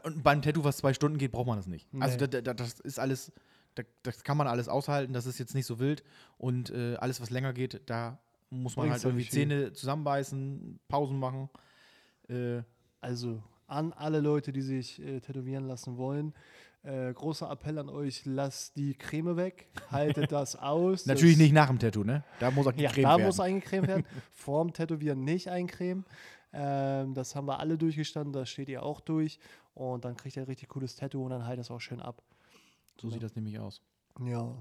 Und 0.03 0.21
beim 0.21 0.41
Tattoo, 0.41 0.65
was 0.65 0.75
zwei 0.75 0.93
Stunden 0.93 1.17
geht, 1.17 1.31
braucht 1.31 1.47
man 1.47 1.55
das 1.55 1.67
nicht. 1.67 1.93
Nee. 1.93 2.01
Also 2.01 2.17
da, 2.17 2.41
da, 2.41 2.53
das 2.53 2.81
ist 2.81 2.99
alles, 2.99 3.31
da, 3.75 3.83
das 4.03 4.25
kann 4.25 4.35
man 4.35 4.47
alles 4.47 4.67
aushalten, 4.67 5.13
das 5.13 5.27
ist 5.27 5.39
jetzt 5.39 5.55
nicht 5.55 5.65
so 5.65 5.79
wild. 5.79 6.03
Und 6.37 6.71
äh, 6.71 6.95
alles, 6.97 7.21
was 7.21 7.29
länger 7.29 7.53
geht, 7.53 7.83
da 7.85 8.19
muss 8.49 8.75
man 8.75 8.91
halt 8.91 9.03
irgendwie 9.03 9.27
Zähne 9.27 9.73
zusammenbeißen, 9.73 10.79
Pausen 10.87 11.19
machen. 11.19 11.49
Äh, 12.29 12.61
also 13.01 13.41
an 13.67 13.93
alle 13.93 14.19
Leute, 14.19 14.51
die 14.51 14.61
sich 14.61 15.01
äh, 15.01 15.19
tätowieren 15.19 15.67
lassen 15.67 15.97
wollen. 15.97 16.33
Äh, 16.83 17.13
großer 17.13 17.49
Appell 17.49 17.79
an 17.79 17.89
euch, 17.89 18.25
lasst 18.25 18.77
die 18.77 18.93
Creme 18.93 19.37
weg, 19.37 19.69
haltet 19.89 20.31
das 20.31 20.55
aus. 20.61 21.07
Natürlich 21.07 21.35
das 21.35 21.41
nicht 21.41 21.53
nach 21.53 21.67
dem 21.67 21.79
Tattoo, 21.79 22.03
ne? 22.03 22.23
Da 22.39 22.51
muss 22.51 22.67
auch 22.67 22.73
ja, 22.75 22.91
da 22.91 22.95
werden. 22.95 23.23
muss 23.23 23.39
eingecremt 23.39 23.87
werden. 23.87 24.05
Vorm 24.33 24.71
Tätowieren 24.71 25.23
nicht 25.23 25.49
eincremen. 25.49 26.05
Ähm, 26.53 27.15
das 27.15 27.35
haben 27.35 27.47
wir 27.47 27.59
alle 27.59 27.77
durchgestanden, 27.77 28.33
das 28.33 28.49
steht 28.49 28.69
ihr 28.69 28.83
auch 28.83 29.01
durch. 29.01 29.39
Und 29.73 30.05
dann 30.05 30.15
kriegt 30.15 30.35
ihr 30.35 30.43
ein 30.43 30.47
richtig 30.47 30.69
cooles 30.69 30.95
Tattoo 30.95 31.23
und 31.23 31.31
dann 31.31 31.45
heilt 31.45 31.59
das 31.59 31.71
auch 31.71 31.81
schön 31.81 32.01
ab. 32.01 32.21
So 33.01 33.07
ja. 33.07 33.13
sieht 33.13 33.23
das 33.23 33.35
nämlich 33.35 33.57
aus. 33.57 33.81
Ja. 34.23 34.55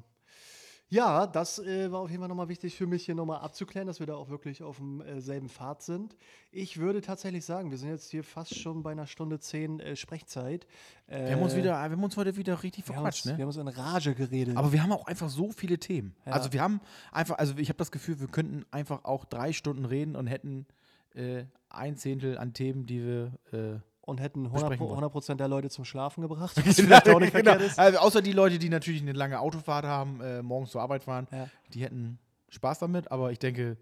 Ja, 0.91 1.27
das 1.27 1.59
äh, 1.59 1.91
war 1.91 2.01
auf 2.01 2.11
jeden 2.11 2.21
Fall 2.21 2.29
nochmal 2.29 2.49
wichtig 2.49 2.77
für 2.77 2.87
mich 2.87 3.05
hier 3.05 3.15
nochmal 3.15 3.41
abzuklären, 3.41 3.87
dass 3.87 4.01
wir 4.01 4.07
da 4.07 4.15
auch 4.15 4.29
wirklich 4.29 4.63
auf 4.63 4.79
demselben 4.79 5.47
äh, 5.47 5.49
Pfad 5.49 5.83
sind. 5.83 6.17
Ich 6.53 6.79
würde 6.79 7.01
tatsächlich 7.01 7.45
sagen, 7.45 7.71
wir 7.71 7.79
sind 7.79 7.89
jetzt 7.89 8.11
hier 8.11 8.23
fast 8.23 8.55
schon 8.55 8.83
bei 8.83 8.93
einer 8.93 9.07
Stunde 9.07 9.41
zehn 9.41 9.81
äh, 9.81 9.97
Sprechzeit. 9.97 10.67
wir, 11.09 11.33
haben 11.33 11.43
uns 11.43 11.57
wieder, 11.57 11.73
wir 11.73 11.79
haben 11.79 12.05
uns 12.05 12.17
heute 12.17 12.37
wieder 12.37 12.63
richtig 12.63 12.85
verquatscht, 12.85 13.27
ne? 13.27 13.37
Wir 13.37 13.43
haben 13.43 13.49
uns 13.49 13.57
in 13.57 13.69
Rage 13.69 14.15
geredet. 14.15 14.57
Aber 14.57 14.73
wir 14.73 14.83
haben 14.83 14.93
auch 14.93 15.07
einfach 15.07 15.31
so 15.31 15.51
viele 15.51 15.79
Themen. 15.79 16.15
Ja. 16.27 16.33
Also 16.33 16.53
wir 16.53 16.63
haben 16.63 16.81
einfach, 17.13 17.39
also 17.39 17.57
ich 17.57 17.69
habe 17.71 17.79
das 17.79 17.91
Gefühl, 17.91 18.21
wir 18.21 18.29
könnten 18.29 18.65
einfach 18.71 19.05
auch 19.05 19.25
drei 19.25 19.53
Stunden 19.53 19.87
reden 19.87 20.15
und 20.17 20.27
hätten 20.27 20.67
äh, 21.15 21.45
ein 21.71 21.97
Zehntel 21.97 22.39
an 22.39 22.53
Themen, 22.53 22.87
die 22.87 23.05
wir 23.05 23.33
äh, 23.53 23.81
und 24.07 24.21
hätten 24.21 24.49
100%, 24.49 25.09
Prozent 25.09 25.41
der 25.41 25.49
Leute 25.49 25.71
zum 25.71 25.85
Schlafen 25.85 26.23
gebracht. 26.23 26.57
Was 26.65 26.77
vielleicht 26.77 27.09
auch 27.09 27.21
nicht 27.21 27.35
genau. 27.35 27.55
ist. 27.55 27.79
Also 27.79 27.99
außer 27.99 28.23
die 28.23 28.33
Leute, 28.33 28.59
die 28.59 28.69
natürlich 28.69 29.03
eine 29.03 29.13
lange 29.13 29.41
Autofahrt 29.41 29.85
haben, 29.85 30.21
äh, 30.21 30.43
morgens 30.43 30.71
zur 30.71 30.83
Arbeit 30.83 31.05
fahren, 31.05 31.27
ja. 31.33 31.49
die 31.73 31.83
hätten 31.83 32.19
Spaß 32.51 32.79
damit. 32.81 33.11
Aber 33.11 33.33
ich 33.33 33.39
denke, 33.39 33.77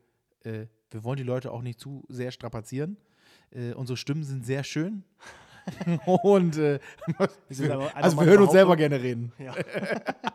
äh, 0.44 0.66
wir 0.90 1.04
wollen 1.04 1.16
die 1.16 1.24
Leute 1.24 1.50
auch 1.50 1.62
nicht 1.62 1.80
zu 1.80 2.04
sehr 2.08 2.30
strapazieren. 2.30 2.96
Äh, 3.50 3.72
unsere 3.72 3.96
Stimmen 3.96 4.24
sind 4.24 4.46
sehr 4.46 4.64
schön. 4.64 5.04
und 6.22 6.56
äh, 6.56 6.78
wir 7.48 7.94
also 7.94 8.18
wir 8.18 8.26
hören 8.26 8.42
uns 8.42 8.52
selber 8.52 8.76
gerne 8.76 9.00
reden. 9.00 9.32
Ja. 9.38 9.54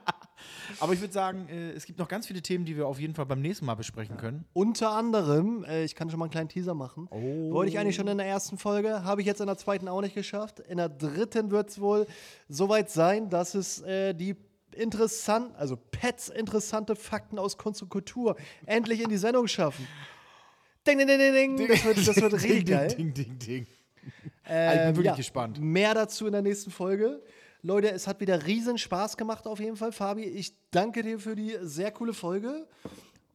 Aber 0.79 0.93
ich 0.93 1.01
würde 1.01 1.13
sagen, 1.13 1.47
äh, 1.49 1.71
es 1.71 1.85
gibt 1.85 1.99
noch 1.99 2.07
ganz 2.07 2.27
viele 2.27 2.41
Themen, 2.41 2.65
die 2.65 2.75
wir 2.75 2.87
auf 2.87 2.99
jeden 2.99 3.13
Fall 3.13 3.25
beim 3.25 3.41
nächsten 3.41 3.65
Mal 3.65 3.75
besprechen 3.75 4.15
ja. 4.15 4.21
können. 4.21 4.45
Unter 4.53 4.91
anderem, 4.91 5.63
äh, 5.63 5.83
ich 5.83 5.95
kann 5.95 6.09
schon 6.09 6.19
mal 6.19 6.25
einen 6.25 6.31
kleinen 6.31 6.49
Teaser 6.49 6.73
machen. 6.73 7.07
Oh. 7.11 7.51
Wollte 7.51 7.71
ich 7.71 7.79
eigentlich 7.79 7.95
schon 7.95 8.07
in 8.07 8.17
der 8.17 8.27
ersten 8.27 8.57
Folge, 8.57 9.03
habe 9.03 9.21
ich 9.21 9.27
jetzt 9.27 9.41
in 9.41 9.47
der 9.47 9.57
zweiten 9.57 9.87
auch 9.87 10.01
nicht 10.01 10.15
geschafft. 10.15 10.59
In 10.59 10.77
der 10.77 10.89
dritten 10.89 11.51
wird 11.51 11.69
es 11.69 11.79
wohl 11.79 12.07
soweit 12.49 12.89
sein, 12.89 13.29
dass 13.29 13.55
es 13.55 13.81
äh, 13.81 14.13
die 14.13 14.35
interessant, 14.75 15.55
also 15.57 15.75
Pets 15.75 16.29
interessante 16.29 16.95
Fakten 16.95 17.39
aus 17.39 17.57
Kunst 17.57 17.81
und 17.81 17.89
Kultur 17.89 18.35
endlich 18.65 19.01
in 19.01 19.09
die 19.09 19.17
Sendung 19.17 19.47
schaffen. 19.47 19.87
Ding, 20.87 20.97
ding, 20.97 21.07
ding, 21.07 21.19
ding, 21.19 21.57
ding. 21.57 21.67
Das 21.67 21.83
wird, 21.83 22.07
das 22.07 22.15
wird 22.15 22.33
richtig 22.33 22.65
geil. 22.65 22.87
Ding, 22.87 23.13
ding, 23.13 23.37
ding. 23.39 23.67
Ähm, 24.47 24.71
ich 24.71 24.85
bin 24.85 24.95
wirklich 24.95 25.05
ja, 25.05 25.15
gespannt. 25.15 25.59
Mehr 25.59 25.93
dazu 25.93 26.27
in 26.27 26.31
der 26.31 26.41
nächsten 26.41 26.71
Folge. 26.71 27.21
Leute, 27.67 27.91
es 27.91 28.07
hat 28.07 28.21
wieder 28.21 28.47
riesen 28.47 28.77
Spaß 28.77 29.17
gemacht 29.17 29.45
auf 29.45 29.59
jeden 29.59 29.75
Fall, 29.75 29.91
Fabi. 29.91 30.23
Ich 30.23 30.53
danke 30.71 31.03
dir 31.03 31.19
für 31.19 31.35
die 31.35 31.57
sehr 31.61 31.91
coole 31.91 32.13
Folge. 32.13 32.65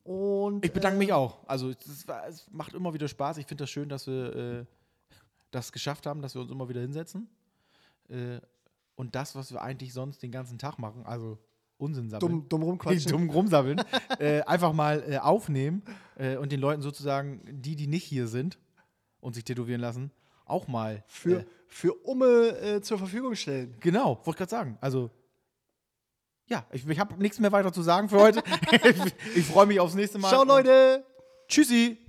Und, 0.05 0.65
ich 0.65 0.73
bedanke 0.73 0.97
äh, 0.97 0.99
mich 1.01 1.13
auch. 1.13 1.47
Also 1.47 1.69
es, 1.69 2.07
es, 2.29 2.51
macht 2.51 2.73
immer 2.73 2.95
wieder 2.95 3.09
Spaß. 3.09 3.37
Ich 3.37 3.47
finde 3.47 3.65
das 3.65 3.71
schön, 3.71 3.91
dass 3.91 4.07
wir 4.07 4.35
äh, 4.35 4.65
das 5.51 5.71
geschafft 5.71 6.07
haben, 6.07 6.23
dass 6.23 6.35
wir 6.35 6.41
uns 6.41 6.51
immer 6.51 6.67
wieder 6.67 6.81
hinsetzen. 6.81 7.29
Äh, 8.09 8.41
und 8.95 9.15
das, 9.15 9.35
was 9.35 9.53
wir 9.53 9.61
eigentlich 9.61 9.93
sonst 9.93 10.23
den 10.23 10.33
ganzen 10.33 10.59
Tag 10.59 10.79
machen, 10.79 11.05
also 11.05 11.39
Unsinn 11.77 12.09
sammeln, 12.09 12.31
Dumm, 12.31 12.49
dumm 12.49 12.63
rumquatschen. 12.63 13.13
dumm 13.13 13.29
rumsammeln, 13.29 13.83
äh, 14.19 14.41
einfach 14.43 14.73
mal 14.73 15.05
äh, 15.07 15.19
aufnehmen 15.19 15.83
äh, 16.17 16.39
und 16.39 16.53
den 16.53 16.61
Leuten 16.61 16.81
sozusagen, 16.81 17.43
die, 17.61 17.77
die 17.77 17.87
nicht 17.87 18.05
hier 18.05 18.29
sind 18.29 18.59
und 19.21 19.35
sich 19.35 19.45
tätowieren 19.45 19.83
lassen, 19.83 20.11
auch 20.47 20.69
mal 20.69 21.05
Für, 21.07 21.45
für 21.73 21.95
Umme 22.05 22.59
äh, 22.61 22.81
zur 22.83 22.99
Verfügung 22.99 23.35
stellen. 23.35 23.75
Genau, 23.81 24.21
wollte 24.25 24.39
gerade 24.39 24.51
sagen. 24.51 24.79
Also, 24.81 25.11
ja, 26.47 26.67
ich, 26.71 26.87
ich 26.87 26.99
habe 26.99 27.15
nichts 27.21 27.41
mehr 27.41 27.51
weiter 27.51 27.73
zu 27.73 27.83
sagen 27.83 28.11
für 28.11 28.19
heute. 28.19 28.43
ich 28.71 29.37
ich 29.37 29.47
freue 29.47 29.67
mich 29.67 29.81
aufs 29.81 29.95
nächste 29.95 30.19
Mal. 30.19 30.29
Ciao, 30.29 30.45
Leute! 30.45 31.05
Tschüssi. 31.49 32.02